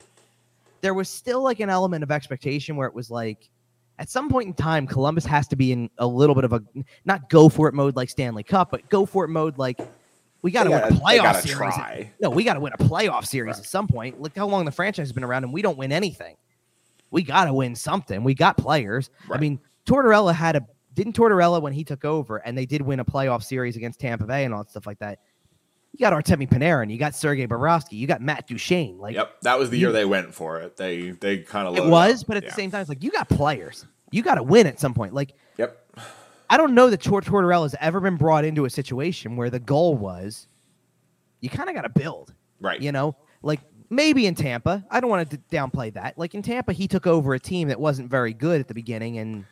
There 0.80 0.94
was 0.94 1.08
still 1.08 1.42
like 1.42 1.60
an 1.60 1.70
element 1.70 2.02
of 2.02 2.10
expectation 2.10 2.74
where 2.76 2.88
it 2.88 2.94
was 2.94 3.10
like, 3.10 3.48
at 4.00 4.10
some 4.10 4.28
point 4.28 4.48
in 4.48 4.54
time, 4.54 4.86
Columbus 4.88 5.24
has 5.26 5.46
to 5.48 5.56
be 5.56 5.70
in 5.70 5.88
a 5.98 6.06
little 6.06 6.34
bit 6.34 6.42
of 6.44 6.52
a 6.52 6.60
not 7.04 7.30
go 7.30 7.48
for 7.48 7.68
it 7.68 7.74
mode 7.74 7.94
like 7.94 8.10
Stanley 8.10 8.42
Cup, 8.42 8.72
but 8.72 8.88
go 8.88 9.06
for 9.06 9.24
it 9.24 9.28
mode 9.28 9.56
like 9.56 9.78
we 10.44 10.50
got 10.50 10.64
to 10.64 10.70
win 10.70 10.82
a 10.84 10.88
playoff 10.88 11.40
series. 11.40 11.56
try. 11.56 12.12
No, 12.20 12.28
we 12.30 12.44
got 12.44 12.54
to 12.54 12.60
win 12.60 12.72
a 12.74 12.82
playoff 12.84 13.26
series 13.26 13.56
Right. 13.56 13.64
at 13.64 13.68
some 13.68 13.88
point. 13.88 14.20
Look 14.20 14.36
how 14.36 14.46
long 14.46 14.64
the 14.66 14.70
franchise 14.70 15.04
has 15.08 15.12
been 15.12 15.24
around, 15.24 15.42
and 15.44 15.52
we 15.52 15.62
don't 15.62 15.78
win 15.78 15.90
anything. 15.90 16.36
We 17.10 17.22
got 17.22 17.46
to 17.46 17.54
win 17.54 17.74
something. 17.74 18.22
We 18.22 18.34
got 18.34 18.56
players. 18.58 19.08
I 19.30 19.38
mean, 19.38 19.58
Tortorella 19.86 20.34
had 20.34 20.54
a 20.56 20.66
didn't 20.92 21.16
Tortorella 21.16 21.60
when 21.62 21.72
he 21.72 21.82
took 21.82 22.04
over, 22.04 22.36
and 22.36 22.56
they 22.56 22.66
did 22.66 22.82
win 22.82 23.00
a 23.00 23.04
playoff 23.04 23.42
series 23.42 23.74
against 23.76 23.98
Tampa 23.98 24.26
Bay 24.26 24.44
and 24.44 24.52
all 24.54 24.62
that 24.62 24.70
stuff 24.70 24.86
like 24.86 24.98
that. 25.00 25.18
You 25.92 25.98
got 26.00 26.12
Artemi 26.12 26.48
Panarin, 26.48 26.90
you 26.92 26.98
got 26.98 27.14
Sergei 27.14 27.46
Bobrovsky, 27.46 27.92
you 27.92 28.06
got 28.06 28.20
Matt 28.20 28.46
Duchene. 28.46 28.98
Like 28.98 29.14
Yep. 29.14 29.40
That 29.42 29.58
was 29.58 29.70
the 29.70 29.76
You- 29.78 29.86
year 29.86 29.92
they 29.92 30.04
went 30.04 30.34
for 30.34 30.60
it. 30.60 30.76
They 30.76 31.10
they 31.12 31.38
kind 31.38 31.66
of 31.66 31.76
it 31.76 31.84
was, 31.86 32.22
but 32.24 32.36
at 32.36 32.44
the 32.44 32.50
same 32.50 32.70
time, 32.70 32.80
it's 32.82 32.88
like 32.90 33.02
you 33.02 33.10
got 33.10 33.28
players. 33.28 33.86
You 34.10 34.22
got 34.22 34.34
to 34.34 34.42
win 34.42 34.66
at 34.66 34.78
some 34.78 34.92
point. 34.94 35.14
Like. 35.14 35.34
I 36.50 36.56
don't 36.56 36.74
know 36.74 36.90
that 36.90 37.00
Tor- 37.00 37.22
Tortorella 37.22 37.62
has 37.62 37.74
ever 37.80 38.00
been 38.00 38.16
brought 38.16 38.44
into 38.44 38.64
a 38.64 38.70
situation 38.70 39.36
where 39.36 39.50
the 39.50 39.58
goal 39.60 39.96
was 39.96 40.46
you 41.40 41.50
kind 41.50 41.68
of 41.68 41.74
got 41.74 41.82
to 41.82 41.88
build. 41.90 42.32
Right. 42.60 42.80
You 42.80 42.90
know, 42.92 43.16
like 43.42 43.60
maybe 43.90 44.26
in 44.26 44.34
Tampa. 44.34 44.84
I 44.90 45.00
don't 45.00 45.10
want 45.10 45.28
to 45.30 45.36
downplay 45.52 45.92
that. 45.94 46.16
Like 46.16 46.34
in 46.34 46.40
Tampa, 46.42 46.72
he 46.72 46.88
took 46.88 47.06
over 47.06 47.34
a 47.34 47.38
team 47.40 47.68
that 47.68 47.78
wasn't 47.78 48.08
very 48.10 48.32
good 48.32 48.60
at 48.60 48.68
the 48.68 48.74
beginning, 48.74 49.18
and 49.18 49.44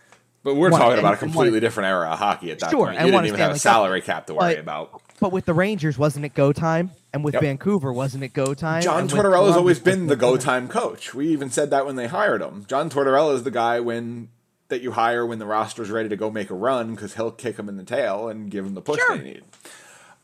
But 0.42 0.54
we're 0.54 0.70
talking 0.70 0.98
about 0.98 1.14
a 1.14 1.16
completely 1.18 1.60
different 1.60 1.88
era 1.88 2.08
of 2.10 2.18
hockey 2.18 2.50
at 2.50 2.60
that 2.60 2.70
Sure, 2.70 2.86
point. 2.86 2.98
and 2.98 3.06
You 3.06 3.12
didn't 3.12 3.26
even 3.26 3.40
have 3.40 3.52
a 3.56 3.58
salary 3.58 4.00
cap 4.00 4.26
to 4.28 4.34
worry 4.34 4.54
but- 4.54 4.60
about. 4.60 5.02
but 5.20 5.32
with 5.32 5.44
the 5.44 5.52
Rangers, 5.54 5.98
wasn't 5.98 6.24
it 6.24 6.34
go 6.34 6.52
time? 6.52 6.92
And 7.12 7.22
with 7.22 7.34
Yep. 7.34 7.42
Vancouver, 7.42 7.92
wasn't 7.92 8.24
it 8.24 8.32
go 8.32 8.54
time? 8.54 8.80
John 8.80 9.06
Tortorella's 9.06 9.54
always 9.56 9.78
been 9.78 10.06
the 10.06 10.16
go 10.16 10.32
go 10.32 10.36
time 10.38 10.66
coach. 10.68 11.12
We 11.12 11.28
even 11.28 11.50
said 11.50 11.68
that 11.70 11.84
when 11.84 11.96
they 11.96 12.06
hired 12.06 12.40
him. 12.40 12.64
John 12.66 12.88
Tortorella 12.88 13.34
is 13.34 13.42
the 13.42 13.50
guy 13.50 13.80
when 13.80 14.28
that 14.72 14.80
you 14.82 14.92
hire 14.92 15.24
when 15.26 15.38
the 15.38 15.44
roster's 15.46 15.90
ready 15.90 16.08
to 16.08 16.16
go 16.16 16.30
make 16.30 16.48
a 16.50 16.54
run 16.54 16.94
because 16.94 17.14
he'll 17.14 17.30
kick 17.30 17.56
them 17.56 17.68
in 17.68 17.76
the 17.76 17.84
tail 17.84 18.28
and 18.28 18.50
give 18.50 18.64
them 18.64 18.74
the 18.74 18.80
push 18.80 18.98
Sure. 18.98 19.18
they 19.18 19.22
need. 19.24 19.42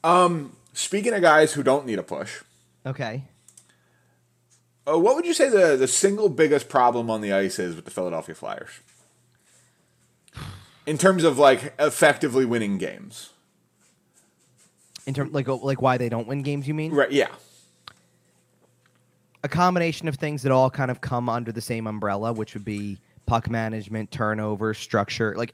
Um, 0.03 0.57
speaking 0.73 1.13
of 1.13 1.21
guys 1.21 1.53
who 1.53 1.63
don't 1.63 1.85
need 1.87 1.99
a 1.99 2.03
push, 2.03 2.43
Okay. 2.87 3.25
uh, 4.91 4.99
what 4.99 5.15
would 5.17 5.27
you 5.27 5.35
say 5.35 5.49
the 5.51 5.77
the 5.77 5.87
single 5.87 6.29
biggest 6.31 6.69
problem 6.71 7.11
on 7.11 7.21
the 7.21 7.33
ice 7.33 7.59
is 7.59 7.77
with 7.77 7.85
the 7.85 7.91
Philadelphia 7.91 8.35
Flyers? 8.35 8.71
In 10.87 10.97
terms 10.97 11.25
of 11.25 11.39
like 11.39 11.75
effectively 11.79 12.47
winning 12.47 12.79
games, 12.79 13.31
In 15.07 15.13
terms 15.13 15.33
like 15.33 15.47
like 15.47 15.83
why 15.83 15.99
they 15.99 16.09
don't 16.09 16.27
win 16.27 16.43
games, 16.43 16.67
you 16.67 16.73
mean? 16.75 16.93
right? 16.93 17.11
Yeah, 17.13 17.29
A 19.45 19.49
combination 19.49 20.09
of 20.09 20.15
things 20.17 20.43
that 20.43 20.53
all 20.53 20.71
kind 20.71 20.91
of 20.91 21.01
come 21.03 21.29
under 21.29 21.53
the 21.53 21.61
same 21.61 21.87
umbrella, 21.87 22.33
which 22.33 22.55
would 22.55 22.65
be 22.65 22.99
puck 23.29 23.51
management, 23.51 24.11
turnover, 24.11 24.75
structure. 24.75 25.35
Like 25.37 25.53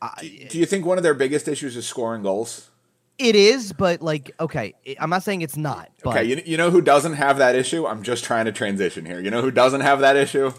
I, 0.00 0.46
Do 0.48 0.58
you 0.58 0.66
think 0.66 0.86
one 0.86 0.96
of 0.96 1.02
their 1.02 1.14
biggest 1.14 1.48
issues 1.48 1.76
is 1.76 1.86
scoring 1.86 2.22
goals? 2.22 2.70
it 3.18 3.34
is, 3.34 3.72
but 3.72 4.02
like 4.02 4.30
okay, 4.38 4.74
I'm 5.00 5.10
not 5.10 5.22
saying 5.22 5.42
it's 5.42 5.56
not. 5.56 5.90
But 6.04 6.10
Okay, 6.10 6.24
you, 6.24 6.42
you 6.44 6.56
know 6.56 6.70
who 6.70 6.82
doesn't 6.82 7.14
have 7.14 7.38
that 7.38 7.54
issue? 7.54 7.86
I'm 7.86 8.02
just 8.02 8.24
trying 8.24 8.44
to 8.44 8.52
transition 8.52 9.06
here. 9.06 9.20
You 9.20 9.30
know 9.30 9.40
who 9.42 9.50
doesn't 9.50 9.80
have 9.80 10.00
that 10.00 10.16
issue? 10.16 10.52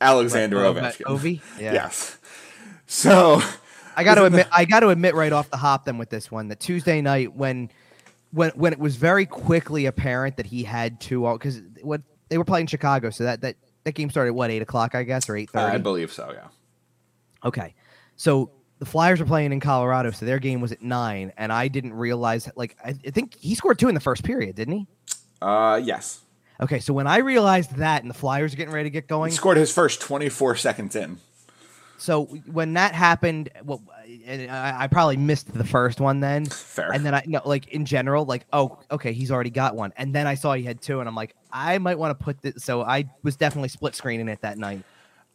Alexander 0.00 0.64
Ov- 0.64 0.76
Ovechkin. 0.76 1.02
Ovi? 1.02 1.40
Yeah. 1.60 1.74
Yes. 1.74 2.18
So 2.86 3.40
I 3.96 4.04
got 4.04 4.16
to 4.16 4.24
admit, 4.24 4.48
I 4.50 4.64
got 4.64 4.80
to 4.80 4.88
admit 4.88 5.14
right 5.14 5.32
off 5.32 5.50
the 5.50 5.56
hop 5.58 5.84
then 5.84 5.98
with 5.98 6.10
this 6.10 6.30
one 6.30 6.48
that 6.48 6.58
Tuesday 6.58 7.00
night 7.02 7.34
when, 7.34 7.70
when 8.32 8.50
when 8.50 8.72
it 8.72 8.78
was 8.78 8.96
very 8.96 9.26
quickly 9.26 9.86
apparent 9.86 10.38
that 10.38 10.46
he 10.46 10.64
had 10.64 11.00
two 11.00 11.30
because 11.34 11.60
what 11.82 12.00
they 12.28 12.38
were 12.38 12.44
playing 12.46 12.66
Chicago, 12.66 13.10
so 13.10 13.24
that 13.24 13.42
that 13.42 13.56
that 13.84 13.92
game 13.94 14.10
started 14.10 14.30
at 14.30 14.34
what 14.34 14.50
eight 14.50 14.62
o'clock 14.62 14.94
I 14.94 15.02
guess 15.02 15.28
or 15.28 15.36
eight 15.36 15.50
thirty. 15.50 15.72
uh, 15.72 15.74
I 15.74 15.78
believe 15.78 16.12
so. 16.12 16.30
Yeah. 16.32 16.48
okay, 17.44 17.74
so 18.16 18.50
the 18.78 18.86
Flyers 18.86 19.20
are 19.20 19.24
playing 19.24 19.52
in 19.52 19.60
Colorado, 19.60 20.10
so 20.10 20.26
their 20.26 20.38
game 20.38 20.60
was 20.60 20.72
at 20.72 20.82
nine, 20.82 21.32
and 21.36 21.52
I 21.52 21.68
didn't 21.68 21.94
realize 21.94 22.48
like 22.56 22.76
I, 22.84 22.90
I 22.90 23.10
think 23.10 23.36
he 23.38 23.54
scored 23.54 23.78
two 23.78 23.88
in 23.88 23.94
the 23.94 24.00
first 24.00 24.24
period, 24.24 24.56
didn't 24.56 24.74
he? 24.74 24.86
Uh, 25.40 25.80
yes. 25.82 26.20
Okay, 26.60 26.78
so 26.78 26.92
when 26.92 27.06
I 27.08 27.18
realized 27.18 27.76
that 27.76 28.02
and 28.02 28.10
the 28.10 28.14
Flyers 28.14 28.52
are 28.52 28.56
getting 28.56 28.72
ready 28.72 28.88
to 28.88 28.92
get 28.92 29.04
He 29.04 29.08
going, 29.08 29.32
scored 29.32 29.56
his 29.56 29.72
first 29.72 30.00
24 30.00 30.54
seconds 30.56 30.94
in. 30.94 31.18
So 32.02 32.24
when 32.50 32.72
that 32.74 32.94
happened, 32.96 33.48
well, 33.64 33.80
and 34.26 34.50
I, 34.50 34.82
I 34.82 34.86
probably 34.88 35.16
missed 35.16 35.54
the 35.54 35.62
first 35.62 36.00
one 36.00 36.18
then. 36.18 36.46
Fair. 36.46 36.92
And 36.92 37.06
then 37.06 37.14
I 37.14 37.22
no, 37.26 37.40
like 37.44 37.68
in 37.68 37.84
general, 37.84 38.24
like 38.24 38.44
oh, 38.52 38.80
okay, 38.90 39.12
he's 39.12 39.30
already 39.30 39.50
got 39.50 39.76
one. 39.76 39.92
And 39.96 40.12
then 40.12 40.26
I 40.26 40.34
saw 40.34 40.54
he 40.54 40.64
had 40.64 40.80
two, 40.80 40.98
and 40.98 41.08
I'm 41.08 41.14
like, 41.14 41.36
I 41.52 41.78
might 41.78 41.98
want 41.98 42.18
to 42.18 42.24
put 42.24 42.42
this. 42.42 42.64
So 42.64 42.82
I 42.82 43.08
was 43.22 43.36
definitely 43.36 43.68
split 43.68 43.94
screening 43.94 44.26
it 44.28 44.40
that 44.42 44.58
night. 44.58 44.82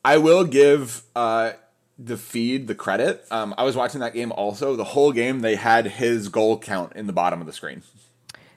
I 0.04 0.18
will 0.18 0.44
give 0.44 1.04
uh, 1.16 1.54
the 1.98 2.18
feed 2.18 2.68
the 2.68 2.76
credit. 2.76 3.26
Um, 3.32 3.56
I 3.58 3.64
was 3.64 3.78
watching 3.78 4.02
that 4.02 4.14
game 4.14 4.34
also. 4.34 4.76
The 4.76 4.84
whole 4.84 5.14
game, 5.14 5.40
they 5.40 5.56
had 5.56 5.86
his 5.88 6.28
goal 6.28 6.60
count 6.60 6.94
in 6.98 7.08
the 7.08 7.14
bottom 7.14 7.40
of 7.40 7.48
the 7.48 7.54
screen. 7.54 7.82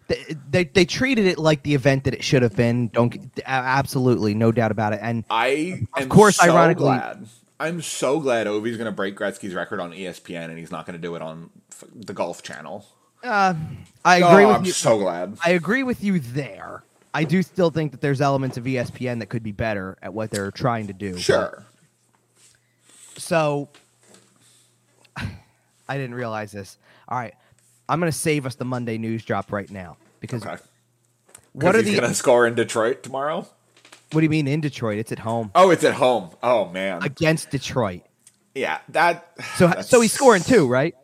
They, 0.09 0.35
they 0.51 0.65
they 0.65 0.85
treated 0.85 1.27
it 1.27 1.39
like 1.39 1.62
the 1.62 1.74
event 1.74 2.03
that 2.05 2.15
it 2.15 2.24
should 2.24 2.43
have 2.43 2.57
been. 2.57 2.89
Don't 2.89 3.11
get- 3.11 3.45
absolutely 3.47 4.35
no 4.35 4.51
doubt 4.51 4.73
about 4.73 4.95
it. 4.95 4.99
And 5.01 5.24
I 5.31 5.87
Of 5.95 6.03
am 6.03 6.09
course, 6.09 6.39
so 6.39 6.51
ironically- 6.51 6.82
glad. 6.87 7.28
I'm 7.61 7.82
so 7.82 8.19
glad 8.20 8.47
Ovi's 8.47 8.77
going 8.77 8.87
to 8.87 8.93
break 8.93 9.16
Gretzky's 9.16 9.55
record 9.55 9.78
on 9.81 9.93
ESPN, 9.93 10.47
and 10.49 10.59
he's 10.59 10.73
not 10.73 10.87
going 10.87 10.99
to 10.99 11.03
do 11.03 11.15
it 11.15 11.23
on 11.23 11.51
f- 11.70 11.85
the 11.95 12.12
Golf 12.15 12.43
Channel. 12.43 12.87
uh, 13.23 13.55
I 14.05 14.16
agree 14.16 14.45
oh, 14.45 14.49
with 14.49 14.57
I'm 14.57 14.65
you. 14.65 14.73
so 14.73 14.99
glad. 14.99 15.37
I 15.45 15.51
agree 15.51 15.82
with 15.82 16.03
you 16.03 16.19
there. 16.20 16.82
I 17.12 17.24
do 17.24 17.43
still 17.43 17.70
think 17.70 17.93
that 17.93 18.01
there's 18.01 18.20
elements 18.20 18.57
of 18.57 18.65
ESPN 18.65 19.19
that 19.19 19.27
could 19.27 19.43
be 19.43 19.53
better 19.53 19.99
at 20.01 20.15
what 20.15 20.31
they're 20.31 20.51
trying 20.51 20.87
to 20.87 20.93
do. 20.95 21.12
but- 21.12 21.20
Sure. 21.20 21.65
So 23.19 23.69
I 25.16 25.97
didn't 25.99 26.15
realize 26.15 26.53
this. 26.53 26.78
All 27.09 27.19
right. 27.19 27.35
I'm 27.89 27.99
going 28.01 28.11
to 28.11 28.16
save 28.16 28.47
us 28.47 28.55
the 28.55 28.65
Monday 28.65 28.97
news 28.99 29.24
drop 29.24 29.53
right 29.53 29.70
now 29.70 29.97
because 30.20 30.47
Okay. 30.47 30.57
what 31.53 31.74
are 31.74 31.82
the 31.82 31.97
going 31.97 32.09
to 32.09 32.15
score 32.15 32.47
in 32.47 32.55
Detroit 32.55 33.03
tomorrow? 33.03 33.47
What 34.12 34.20
do 34.20 34.24
you 34.24 34.31
mean 34.31 34.49
in 34.49 34.61
Detroit? 34.61 34.99
It's 34.99 35.12
at 35.12 35.20
home 35.20 35.51
Oh, 35.55 35.70
it's 35.70 35.85
at 35.85 35.95
home. 35.95 36.31
Oh 36.43 36.69
man. 36.69 37.03
against 37.03 37.51
Detroit. 37.51 38.03
yeah, 38.55 38.78
that. 38.91 39.32
So 39.57 39.66
that's- 39.69 39.89
so 39.89 40.01
he's 40.01 40.12
scoring 40.12 40.43
two, 40.43 40.66
right? 40.69 40.95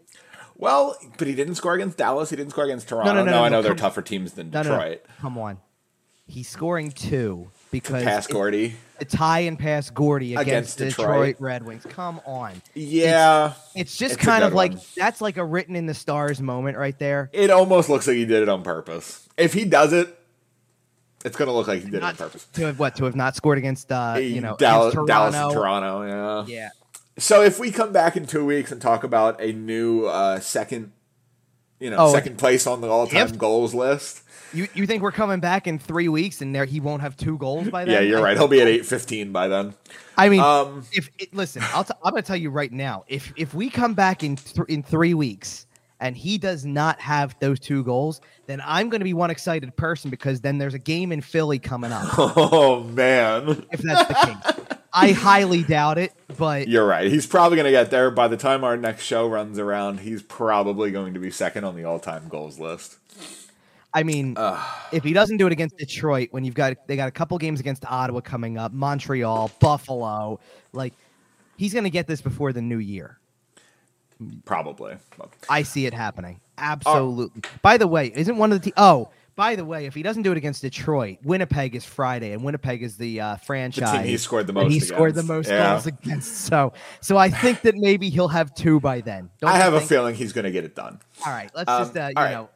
Well, 0.56 0.96
but 1.18 1.26
he 1.28 1.34
didn't 1.34 1.56
score 1.56 1.74
against 1.74 1.98
Dallas. 1.98 2.30
He 2.30 2.36
didn't 2.36 2.50
score 2.52 2.64
against 2.64 2.88
Toronto. 2.88 3.12
no, 3.12 3.24
no, 3.24 3.44
I 3.44 3.48
no, 3.48 3.56
know 3.56 3.62
they're 3.62 3.74
tougher 3.74 4.00
teams 4.02 4.32
than 4.32 4.50
Detroit. 4.50 4.68
no, 4.78 4.88
no. 4.88 5.20
Come 5.20 5.38
on. 5.38 5.58
He's 6.28 6.48
scoring 6.48 6.90
two 6.90 7.50
because 7.70 8.02
Pass 8.02 8.26
Gordie. 8.26 8.74
the 8.98 9.04
tie 9.04 9.40
and 9.40 9.56
pass 9.58 9.90
Gordie 9.90 10.32
against, 10.34 10.48
Against 10.48 10.78
Detroit. 10.78 11.06
Detroit. 11.08 11.36
Red 11.38 11.64
Wings. 11.66 11.84
Come 11.88 12.20
on. 12.26 12.60
Yeah, 12.74 13.52
It's 13.76 13.96
just 13.96 14.14
It's 14.14 14.24
kind 14.24 14.42
of 14.42 14.52
like 14.54 14.72
one. 14.72 14.80
that's 14.96 15.20
like 15.20 15.36
a 15.36 15.44
written 15.44 15.76
in 15.76 15.86
the 15.86 15.94
stars 15.94 16.40
moment 16.40 16.78
right 16.78 16.98
there. 16.98 17.30
it 17.32 17.50
almost 17.50 17.88
looks 17.88 18.06
like 18.08 18.16
he 18.16 18.24
did 18.24 18.42
it 18.42 18.48
on 18.48 18.62
purpose. 18.64 19.28
If 19.36 19.52
he 19.52 19.64
does 19.66 19.92
it, 19.92 20.15
it's 21.26 21.36
gonna 21.36 21.52
look 21.52 21.66
like 21.68 21.80
he 21.82 21.86
did 21.90 21.96
it 21.96 22.02
on 22.02 22.16
purpose. 22.16 22.46
to 22.54 22.66
have 22.66 22.78
what 22.78 22.96
to 22.96 23.04
have 23.04 23.14
not 23.16 23.36
scored 23.36 23.58
against 23.58 23.92
uh 23.92 24.16
you 24.18 24.40
know 24.40 24.56
Dallas, 24.58 24.94
against 24.94 25.08
Dallas 25.08 25.34
Toronto. 25.34 26.00
and 26.00 26.10
Toronto. 26.10 26.46
Yeah. 26.48 26.54
Yeah. 26.56 26.68
So 27.18 27.42
if 27.42 27.58
we 27.58 27.70
come 27.70 27.92
back 27.92 28.16
in 28.16 28.26
two 28.26 28.44
weeks 28.44 28.72
and 28.72 28.80
talk 28.80 29.02
about 29.04 29.40
a 29.40 29.52
new 29.52 30.04
uh, 30.04 30.38
second, 30.40 30.92
you 31.80 31.88
know, 31.90 31.96
Oh, 31.98 32.12
second 32.12 32.36
place 32.38 32.66
on 32.66 32.80
the 32.82 32.88
all-time 32.88 33.26
if- 33.28 33.38
goals 33.38 33.74
list. 33.74 34.22
You 34.52 34.68
you 34.74 34.86
think 34.86 35.02
we're 35.02 35.12
coming 35.12 35.40
back 35.40 35.66
in 35.66 35.78
three 35.78 36.08
weeks 36.08 36.40
and 36.40 36.54
there 36.54 36.64
he 36.66 36.78
won't 36.78 37.02
have 37.02 37.16
two 37.16 37.36
goals 37.36 37.68
by 37.68 37.84
then? 37.84 37.94
Yeah, 37.94 38.00
you're 38.00 38.20
I- 38.20 38.22
right. 38.22 38.36
He'll 38.36 38.48
be 38.48 38.60
at 38.62 38.68
eight 38.68 38.86
fifteen 38.86 39.32
by 39.32 39.48
then. 39.48 39.74
I 40.16 40.28
mean, 40.28 40.40
Um, 40.40 40.84
if 40.92 41.10
it, 41.18 41.34
listen, 41.34 41.62
I'll 41.74 41.84
t- 41.84 41.92
I'm 42.04 42.12
going 42.12 42.22
to 42.22 42.26
tell 42.26 42.36
you 42.36 42.50
right 42.50 42.70
now. 42.72 43.04
If 43.08 43.32
if 43.36 43.54
we 43.54 43.68
come 43.70 43.94
back 43.94 44.22
in 44.22 44.36
th- 44.36 44.68
in 44.68 44.82
three 44.84 45.14
weeks 45.14 45.65
and 46.00 46.16
he 46.16 46.38
does 46.38 46.64
not 46.64 47.00
have 47.00 47.36
those 47.40 47.58
two 47.58 47.82
goals, 47.84 48.20
then 48.46 48.62
I'm 48.64 48.88
going 48.88 49.00
to 49.00 49.04
be 49.04 49.14
one 49.14 49.30
excited 49.30 49.74
person 49.76 50.10
because 50.10 50.40
then 50.40 50.58
there's 50.58 50.74
a 50.74 50.78
game 50.78 51.12
in 51.12 51.20
Philly 51.20 51.58
coming 51.58 51.92
up. 51.92 52.06
Oh 52.38 52.82
man, 52.82 53.64
if 53.72 53.80
that's 53.80 54.08
the 54.08 54.14
case, 54.14 54.78
I 54.92 55.12
highly 55.12 55.62
doubt 55.62 55.98
it. 55.98 56.12
But 56.36 56.68
you're 56.68 56.86
right. 56.86 57.10
He's 57.10 57.26
probably 57.26 57.56
gonna 57.56 57.70
get 57.70 57.90
there 57.90 58.10
by 58.10 58.28
the 58.28 58.36
time 58.36 58.62
our 58.64 58.76
next 58.76 59.04
show 59.04 59.26
runs 59.26 59.58
around. 59.58 60.00
He's 60.00 60.22
probably 60.22 60.90
going 60.90 61.14
to 61.14 61.20
be 61.20 61.30
second 61.30 61.64
on 61.64 61.76
the 61.76 61.84
all-time 61.84 62.28
goals 62.28 62.58
list. 62.58 62.98
I 63.94 64.02
mean, 64.02 64.36
if 64.92 65.02
he 65.04 65.14
doesn't 65.14 65.38
do 65.38 65.46
it 65.46 65.52
against 65.52 65.78
Detroit, 65.78 66.28
when 66.30 66.44
you've 66.44 66.54
got 66.54 66.86
they 66.86 66.96
got 66.96 67.08
a 67.08 67.12
couple 67.12 67.38
games 67.38 67.60
against 67.60 67.84
Ottawa 67.90 68.20
coming 68.20 68.58
up, 68.58 68.72
Montreal, 68.72 69.50
Buffalo, 69.58 70.38
like 70.72 70.92
he's 71.56 71.72
going 71.72 71.84
to 71.84 71.90
get 71.90 72.06
this 72.06 72.20
before 72.20 72.52
the 72.52 72.60
new 72.60 72.78
year. 72.78 73.18
Probably. 74.44 74.96
I 75.48 75.62
see 75.62 75.86
it 75.86 75.94
happening. 75.94 76.40
Absolutely. 76.58 77.42
by 77.62 77.76
the 77.76 77.86
way, 77.86 78.12
isn't 78.14 78.36
one 78.38 78.52
of 78.52 78.60
the 78.62 78.70
te- 78.70 78.74
oh, 78.76 79.10
by 79.34 79.54
the 79.56 79.64
way, 79.66 79.84
if 79.84 79.94
he 79.94 80.02
doesn't 80.02 80.22
do 80.22 80.32
it 80.32 80.38
against 80.38 80.62
Detroit, 80.62 81.18
Winnipeg 81.22 81.74
is 81.74 81.84
Friday, 81.84 82.32
and 82.32 82.42
Winnipeg 82.42 82.82
is 82.82 82.96
the 82.96 83.20
uh, 83.20 83.36
franchise. 83.36 84.06
he 84.06 84.16
scored 84.16 84.46
the 84.46 84.54
that 84.54 84.68
He 84.70 84.78
most 84.78 84.88
scored 84.88 85.14
the 85.14 85.22
most 85.22 85.50
Yeah. 85.50 85.72
goals 85.72 85.86
against. 85.86 86.32
So, 86.46 86.72
so 87.02 87.18
I 87.18 87.28
think 87.28 87.60
that 87.62 87.74
maybe 87.76 88.08
he'll 88.08 88.28
have 88.28 88.54
two 88.54 88.80
by 88.80 89.02
then. 89.02 89.28
Don't 89.42 89.50
I 89.50 89.58
have 89.58 89.74
a 89.74 89.80
feeling 89.82 90.14
he's 90.14 90.32
gonna 90.32 90.50
get 90.50 90.64
it 90.64 90.74
done. 90.74 91.00
All 91.26 91.32
right, 91.32 91.50
let's 91.54 91.68
Um, 91.70 91.82
just 91.82 91.96
uh, 91.96 92.08
you 92.08 92.12
right. 92.16 92.30
know. 92.32 92.48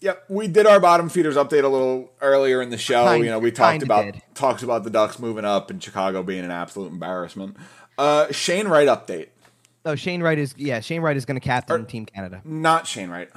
Yep, 0.00 0.24
we 0.30 0.48
did 0.48 0.66
our 0.66 0.80
bottom 0.80 1.08
feeders 1.08 1.36
update 1.36 1.62
a 1.62 1.68
little 1.68 2.10
earlier 2.20 2.60
in 2.60 2.70
the 2.70 2.78
show. 2.78 3.04
Kind- 3.04 3.22
you 3.22 3.30
know, 3.30 3.38
we 3.38 3.52
talked 3.52 3.84
about 3.84 4.06
did. 4.12 4.22
talked 4.34 4.64
about 4.64 4.82
the 4.82 4.90
Ducks 4.90 5.20
moving 5.20 5.44
up 5.44 5.70
and 5.70 5.80
Chicago 5.80 6.24
being 6.24 6.44
an 6.44 6.50
absolute 6.50 6.90
embarrassment. 6.90 7.56
Uh, 7.96 8.32
Shane 8.32 8.66
Wright 8.66 8.88
update. 8.88 9.28
Oh, 9.84 9.96
Shane 9.96 10.22
Wright 10.22 10.38
is 10.38 10.54
yeah. 10.56 10.78
Shane 10.78 11.00
Wright 11.00 11.16
is 11.16 11.24
going 11.24 11.34
to 11.40 11.44
captain 11.44 11.80
Er- 11.80 11.84
Team 11.84 12.06
Canada. 12.06 12.40
Not 12.44 12.86
Shane 12.86 13.10
Wright. 13.10 13.28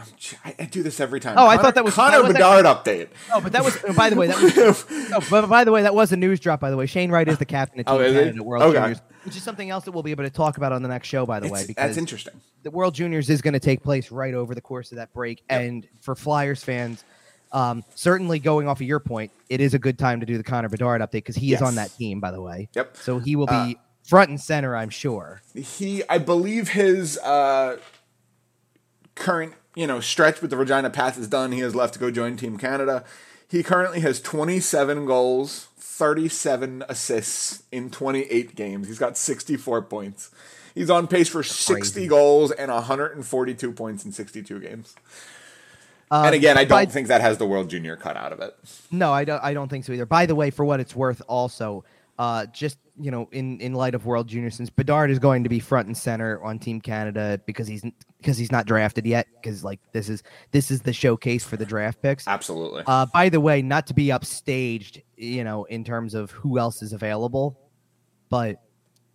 I, 0.43 0.55
I 0.59 0.65
do 0.65 0.83
this 0.83 0.99
every 0.99 1.19
time. 1.19 1.35
Oh, 1.39 1.47
I 1.47 1.57
thought 1.57 1.73
that 1.75 1.83
was- 1.83 1.95
Connor 1.95 2.17
that 2.17 2.23
was 2.23 2.33
Bedard 2.33 2.65
update. 2.65 3.07
Oh, 3.33 3.41
but 3.41 3.51
that 3.53 3.63
was 3.65 3.75
oh, 3.87 3.93
by 3.93 4.11
the 4.11 4.15
way 4.15 4.27
that 4.27 4.39
was 4.41 5.09
no, 5.09 5.19
but 5.29 5.47
by 5.49 5.63
the 5.63 5.71
way 5.71 5.81
that 5.81 5.95
was 5.95 6.11
a 6.11 6.17
news 6.17 6.39
drop. 6.39 6.59
By 6.59 6.69
the 6.69 6.77
way, 6.77 6.85
Shane 6.85 7.09
Wright 7.09 7.27
is 7.27 7.39
the 7.39 7.45
captain 7.45 7.79
of 7.79 7.87
Team 7.87 7.95
Oh, 7.95 7.99
is 7.99 8.13
he? 8.13 8.19
Canada 8.19 8.43
World 8.43 8.63
Okay. 8.63 8.77
Juniors, 8.79 9.01
which 9.23 9.35
is 9.35 9.41
something 9.41 9.71
else 9.71 9.85
that 9.85 9.91
we'll 9.91 10.03
be 10.03 10.11
able 10.11 10.23
to 10.23 10.29
talk 10.29 10.57
about 10.57 10.71
on 10.71 10.83
the 10.83 10.89
next 10.89 11.07
show. 11.07 11.25
By 11.25 11.39
the 11.39 11.49
way, 11.49 11.63
because 11.65 11.75
that's 11.87 11.97
interesting. 11.97 12.33
the 12.61 12.69
World 12.71 12.93
Juniors 12.93 13.27
is 13.31 13.41
going 13.41 13.53
to 13.55 13.59
take 13.59 13.81
place 13.81 14.11
right 14.11 14.35
over 14.35 14.53
the 14.53 14.61
course 14.61 14.91
of 14.91 14.97
that 14.97 15.11
break. 15.13 15.41
And 15.49 15.87
for 16.01 16.13
Flyers 16.15 16.63
fans, 16.63 17.03
um, 17.51 17.83
certainly 17.95 18.37
going 18.37 18.67
off 18.67 18.81
of 18.81 18.85
your 18.87 18.99
point, 18.99 19.31
it 19.49 19.61
is 19.61 19.73
a 19.73 19.79
good 19.79 19.97
time 19.97 20.19
to 20.19 20.25
do 20.27 20.37
the 20.37 20.43
Connor 20.43 20.69
Bedard 20.69 21.01
update 21.01 21.11
because 21.13 21.35
he 21.37 21.47
Yes. 21.47 21.61
is 21.61 21.67
on 21.67 21.75
that 21.75 21.89
team, 21.97 22.19
by 22.19 22.29
the 22.29 22.41
way. 22.41 22.69
Yep. 22.73 22.97
So 22.97 23.17
he 23.17 23.35
will 23.35 23.47
be 23.47 23.53
Uh, 23.53 23.73
front 24.05 24.29
and 24.29 24.39
center, 24.39 24.75
I'm 24.75 24.89
sure. 24.89 25.41
He, 25.53 26.03
I 26.09 26.17
believe 26.17 26.69
his 26.69 27.17
uh, 27.19 27.77
current, 29.15 29.53
you 29.75 29.87
know, 29.87 29.99
stretch 29.99 30.41
with 30.41 30.51
the 30.51 30.57
Regina 30.57 30.89
Pats 30.89 31.17
is 31.17 31.27
done. 31.27 31.51
He 31.51 31.59
has 31.59 31.75
left 31.75 31.93
to 31.95 31.99
go 31.99 32.11
join 32.11 32.37
Team 32.37 32.57
Canada. 32.57 33.03
He 33.47 33.63
currently 33.63 33.99
has 34.01 34.21
27 34.21 35.05
goals, 35.05 35.67
37 35.77 36.83
assists 36.89 37.63
in 37.71 37.89
28 37.89 38.55
games. 38.55 38.87
He's 38.87 38.99
got 38.99 39.17
64 39.17 39.83
points. 39.83 40.31
He's 40.73 40.89
on 40.89 41.07
pace 41.07 41.29
for 41.29 41.41
60 41.41 41.73
Crazy. 41.73 42.07
goals 42.07 42.51
and 42.51 42.69
142 42.69 43.71
points 43.71 44.03
in 44.03 44.11
62 44.11 44.59
games. 44.59 44.93
Um, 46.11 46.25
and 46.25 46.35
again, 46.35 46.57
I 46.57 46.65
don't 46.65 46.85
by- 46.85 46.85
think 46.85 47.07
that 47.07 47.21
has 47.21 47.37
the 47.37 47.45
World 47.45 47.69
Junior 47.69 47.95
cut 47.95 48.17
out 48.17 48.33
of 48.33 48.39
it. 48.39 48.55
No, 48.91 49.11
I 49.11 49.23
don't. 49.25 49.41
I 49.43 49.53
don't 49.53 49.69
think 49.69 49.85
so 49.85 49.93
either. 49.93 50.05
By 50.05 50.25
the 50.25 50.35
way, 50.35 50.51
for 50.51 50.63
what 50.65 50.79
it's 50.79 50.95
worth, 50.95 51.21
also, 51.27 51.83
uh, 52.17 52.45
just 52.47 52.77
you 52.99 53.11
know, 53.11 53.27
in 53.31 53.59
in 53.59 53.73
light 53.73 53.93
of 53.93 54.05
World 54.05 54.27
Junior, 54.27 54.49
since 54.49 54.69
Bedard 54.69 55.11
is 55.11 55.19
going 55.19 55.43
to 55.43 55.49
be 55.49 55.59
front 55.59 55.87
and 55.87 55.97
center 55.97 56.41
on 56.43 56.59
Team 56.59 56.79
Canada 56.79 57.39
because 57.45 57.67
he's 57.67 57.83
because 58.17 58.37
he's 58.37 58.51
not 58.51 58.65
drafted 58.65 59.05
yet, 59.05 59.27
because 59.35 59.63
like 59.63 59.79
this 59.91 60.07
is 60.07 60.23
this 60.51 60.71
is 60.71 60.81
the 60.81 60.93
showcase 60.93 61.43
for 61.43 61.57
the 61.57 61.65
draft 61.65 62.01
picks. 62.01 62.27
Absolutely. 62.27 62.83
Uh, 62.87 63.05
by 63.07 63.29
the 63.29 63.41
way, 63.41 63.61
not 63.61 63.87
to 63.87 63.93
be 63.93 64.07
upstaged, 64.07 65.01
you 65.17 65.43
know, 65.43 65.65
in 65.65 65.83
terms 65.83 66.13
of 66.13 66.31
who 66.31 66.57
else 66.57 66.81
is 66.81 66.93
available, 66.93 67.59
but 68.29 68.61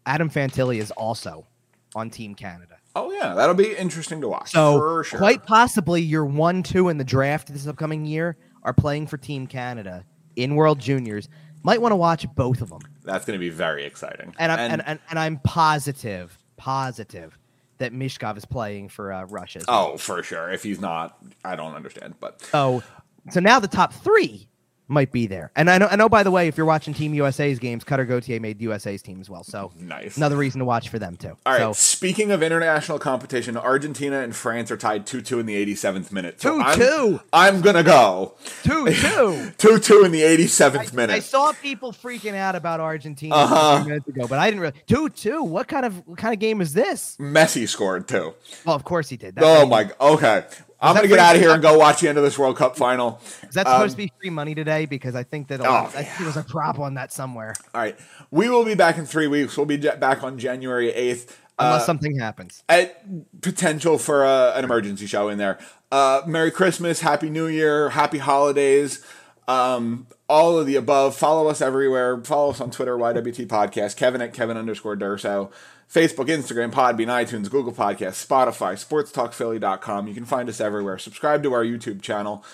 Adam 0.07 0.29
Fantilli 0.29 0.79
is 0.79 0.91
also 0.91 1.47
on 1.95 2.11
Team 2.11 2.35
Canada. 2.35 2.77
oh, 2.95 3.11
yeah. 3.13 3.35
That'll 3.35 3.55
be 3.55 3.75
interesting 3.75 4.21
to 4.21 4.29
watch. 4.29 4.53
So 4.53 4.79
for 4.79 5.05
sure. 5.05 5.19
quite 5.19 5.45
possibly 5.45 6.03
your 6.03 6.25
one, 6.25 6.63
two 6.63 6.89
in 6.89 6.99
the 6.99 7.05
draft 7.05 7.53
this 7.53 7.67
upcoming 7.67 8.05
year 8.05 8.37
are 8.63 8.73
playing 8.73 9.07
for 9.07 9.17
Team 9.17 9.47
Canada 9.47 10.05
in 10.37 10.55
World 10.55 10.79
Juniors. 10.79 11.29
Might 11.63 11.81
want 11.81 11.93
to 11.93 11.97
watch 11.97 12.27
both 12.35 12.61
of 12.61 12.71
them. 12.71 12.81
That's 13.05 13.25
going 13.25 13.39
to 13.39 13.41
be 13.41 13.51
very 13.51 13.85
exciting. 13.85 14.35
And 14.39 14.53
I'm 14.53 14.59
and, 14.59 14.83
and, 14.87 14.99
and 15.09 15.19
I'm 15.19 15.39
positive, 15.39 16.39
positive 16.57 17.39
that 17.79 17.93
Michkov 17.93 18.37
is 18.37 18.45
playing 18.45 18.91
for 18.91 19.13
uh, 19.13 19.25
Russia. 19.25 19.63
Oh, 19.67 19.97
for 19.97 20.23
sure. 20.23 20.51
If 20.51 20.63
he's 20.63 20.81
not, 20.81 21.17
I 21.45 21.57
don't 21.57 21.75
understand. 21.75 22.15
But 22.21 22.43
So 22.43 22.83
so 23.31 23.41
now 23.41 23.59
the 23.59 23.69
top 23.69 23.93
three 23.93 24.49
might 24.91 25.13
be 25.13 25.27
there. 25.27 25.51
And 25.57 25.71
I 25.71 25.79
know 25.79 25.87
I 25.87 25.97
know 25.97 26.09
by 26.09 26.23
the 26.23 26.31
way, 26.31 26.49
if 26.49 26.57
you're 26.57 26.67
watching 26.67 26.93
Team 26.93 27.15
USA's 27.15 27.59
games, 27.59 27.85
Cutter 27.85 28.05
Gauthier 28.05 28.41
made 28.41 28.61
USA's 28.61 29.03
team 29.03 29.21
as 29.21 29.31
well. 29.31 29.45
So 29.45 29.73
Nice. 29.79 30.17
another 30.17 30.37
reason 30.37 30.59
to 30.59 30.65
watch 30.65 30.89
for 30.89 30.99
them 30.99 31.17
too. 31.17 31.37
all 31.47 31.53
right. 31.53 31.59
So 31.61 31.73
Speaking 31.73 32.31
of 32.33 32.43
international 32.43 32.99
competition, 32.99 33.57
Argentina 33.57 34.21
and 34.21 34.35
France 34.35 34.71
are 34.71 34.77
tied 34.77 35.07
two-two 35.07 35.39
in 35.39 35.47
the 35.47 35.55
87th 35.55 36.11
minute. 36.13 36.41
So 36.41 36.61
I'm- 36.61 36.79
2-2. 36.79 37.21
I'm 37.33 37.61
gonna 37.61 37.83
go 37.85 38.35
two 38.65 38.93
two. 38.93 39.53
two-two 39.59 40.05
in 40.05 40.13
the 40.13 40.23
87th 40.23 40.93
minute. 40.93 41.15
I 41.15 41.21
saw 41.21 41.53
people 41.53 41.93
freaking 41.93 42.35
out 42.35 42.57
about 42.57 42.81
Argentina 42.81 43.35
Uh-huh. 43.35 43.57
a 43.57 43.81
few 43.81 43.89
minutes 43.91 44.09
ago, 44.09 44.27
but 44.27 44.39
I 44.39 44.47
didn't 44.51 44.61
really. 44.61 44.75
Two 44.87 45.09
two. 45.09 45.43
What 45.43 45.69
kind 45.69 45.87
of 45.87 46.07
what 46.09 46.19
kind 46.19 46.35
of 46.35 46.41
game 46.41 46.61
is 46.61 46.73
this? 46.73 47.17
Messi 47.21 47.69
scored 47.69 48.09
too. 48.09 48.35
Well, 48.65 48.75
of 48.75 48.85
course 48.85 49.09
he 49.09 49.17
did. 49.17 49.37
That- 49.37 49.45
Oh 49.45 49.67
my. 49.67 49.85
God. 49.85 49.95
Okay. 50.01 50.45
I'm 50.83 50.95
gonna 50.95 51.09
get 51.09 51.19
out 51.19 51.37
of 51.37 51.43
here 51.43 51.51
and 51.51 51.61
go 51.63 51.77
watch 51.79 52.01
the 52.01 52.09
end 52.09 52.17
of 52.19 52.25
this 52.25 52.39
World 52.39 52.57
Cup 52.57 52.77
final. 52.77 53.21
Is 53.49 53.55
that 53.55 53.67
Um, 53.67 53.75
supposed 53.75 53.93
to 53.93 53.97
be 53.99 54.13
free 54.21 54.31
money 54.31 54.55
today? 54.55 54.87
Because 54.87 55.15
I 55.15 55.23
think 55.25 55.49
that 55.49 55.61
lot, 55.61 55.93
Oh, 55.95 55.99
I 55.99 56.05
think 56.05 56.27
was 56.27 56.37
a 56.37 56.43
prop 56.43 56.79
on 56.79 56.95
that 56.95 57.13
somewhere, 57.13 57.55
All 57.75 57.81
right. 57.81 57.99
We 58.31 58.49
will 58.49 58.65
be 58.65 58.75
back 58.75 58.97
in 58.99 59.05
three 59.07 59.27
weeks. 59.27 59.57
We'll 59.57 59.67
be 59.67 59.77
back 59.77 60.23
on 60.23 60.39
January 60.39 60.91
8th. 60.93 61.37
unless 61.59 61.83
Uh, 61.83 61.85
something 61.87 62.19
happens. 62.19 62.63
at 62.71 63.41
potential 63.43 63.99
for 63.99 64.25
a, 64.25 64.53
an 64.57 64.65
emergency 64.65 65.07
show 65.07 65.29
in 65.29 65.37
there. 65.37 65.59
Uh, 65.93 66.23
Merry 66.27 66.51
Christmas, 66.51 67.01
Happy 67.01 67.29
New 67.29 67.47
Year, 67.49 67.91
Happy 67.91 68.17
Holidays, 68.19 69.05
um, 69.49 70.07
all 70.29 70.59
of 70.59 70.67
the 70.67 70.77
above. 70.77 71.15
Follow 71.17 71.49
us 71.49 71.61
everywhere. 71.61 72.23
Follow 72.25 72.51
us 72.53 72.61
on 72.63 72.71
Twitter, 72.71 72.97
YWT 72.97 73.47
Podcast, 73.47 73.97
Kevin 73.97 74.23
at 74.23 74.33
Kevin 74.33 74.57
underscore 74.57 74.97
Durso, 74.97 75.51
Facebook, 75.93 76.27
Instagram, 76.29 76.71
Podbean, 76.71 77.09
iTunes, 77.09 77.51
Google 77.51 77.73
Podcasts, 77.73 78.25
Spotify, 78.25 78.75
SportsTalkPhilly.com. 78.75 80.07
You 80.07 80.15
can 80.15 80.25
find 80.25 80.49
us 80.49 80.61
everywhere. 80.61 80.99
Subscribe 80.99 81.43
to 81.43 81.53
our 81.53 81.65
YouTube 81.65 82.01
channel. 82.01 82.45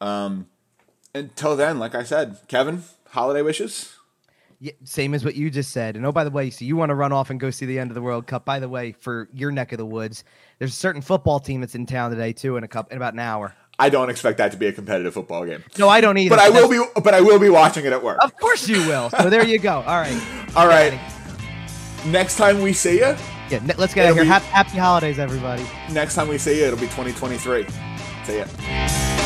Um, 0.00 0.46
until 1.14 1.56
then, 1.56 1.78
like 1.78 1.94
I 1.94 2.04
said, 2.04 2.38
Kevin, 2.46 2.84
holiday 3.10 3.42
wishes. 3.42 3.96
Yeah, 4.60 4.72
same 4.84 5.12
as 5.12 5.24
what 5.24 5.34
you 5.34 5.50
just 5.50 5.72
said. 5.72 5.96
And 5.96 6.06
oh, 6.06 6.12
by 6.12 6.22
the 6.24 6.30
way, 6.30 6.50
so 6.50 6.64
you 6.64 6.76
want 6.76 6.90
to 6.90 6.94
run 6.94 7.12
off 7.12 7.30
and 7.30 7.40
go 7.40 7.50
see 7.50 7.66
the 7.66 7.78
end 7.78 7.90
of 7.90 7.94
the 7.96 8.00
World 8.02 8.26
Cup? 8.28 8.44
By 8.44 8.60
the 8.60 8.68
way, 8.68 8.92
for 8.92 9.28
your 9.32 9.50
neck 9.50 9.72
of 9.72 9.78
the 9.78 9.86
woods, 9.86 10.22
there's 10.58 10.72
a 10.72 10.76
certain 10.76 11.02
football 11.02 11.40
team 11.40 11.60
that's 11.60 11.74
in 11.74 11.86
town 11.86 12.10
today 12.12 12.32
too. 12.32 12.56
In 12.56 12.64
a 12.64 12.68
cup 12.68 12.90
in 12.92 12.96
about 12.96 13.12
an 13.14 13.18
hour. 13.18 13.54
I 13.76 13.88
don't 13.88 14.08
expect 14.08 14.38
that 14.38 14.52
to 14.52 14.56
be 14.56 14.66
a 14.66 14.72
competitive 14.72 15.14
football 15.14 15.44
game, 15.44 15.64
No, 15.78 15.88
I 15.88 16.00
don't 16.00 16.16
either. 16.16 16.36
but 16.36 16.38
I 16.38 16.48
will 16.48 16.68
be. 16.68 16.80
But 17.02 17.12
I 17.12 17.20
will 17.20 17.40
be 17.40 17.48
watching 17.50 17.84
it 17.84 17.92
at 17.92 18.04
work. 18.04 18.18
Of 18.22 18.36
course 18.36 18.68
you 18.68 18.78
will. 18.86 19.10
So 19.10 19.28
there 19.28 19.44
you 19.44 19.58
go. 19.58 19.78
All 19.78 20.00
right. 20.00 20.22
All 20.56 20.68
right. 20.68 20.98
Next 22.06 22.36
time 22.36 22.60
we 22.60 22.72
see 22.72 22.98
you, 22.98 23.16
Yeah. 23.50 23.60
ne- 23.64 23.74
Let's 23.76 23.94
get 23.94 24.06
out 24.06 24.10
of 24.10 24.16
here. 24.16 24.24
be- 24.24 24.28
Happy, 24.28 24.46
happy 24.46 24.78
holidays, 24.78 25.18
everybody. 25.18 25.64
next 25.90 26.14
time 26.14 26.28
we 26.28 26.38
see 26.38 26.58
you, 26.58 26.66
it'll 26.66 26.78
be 26.78 26.86
2023. 26.88 27.66
See 28.26 28.38
ya. 28.38 29.23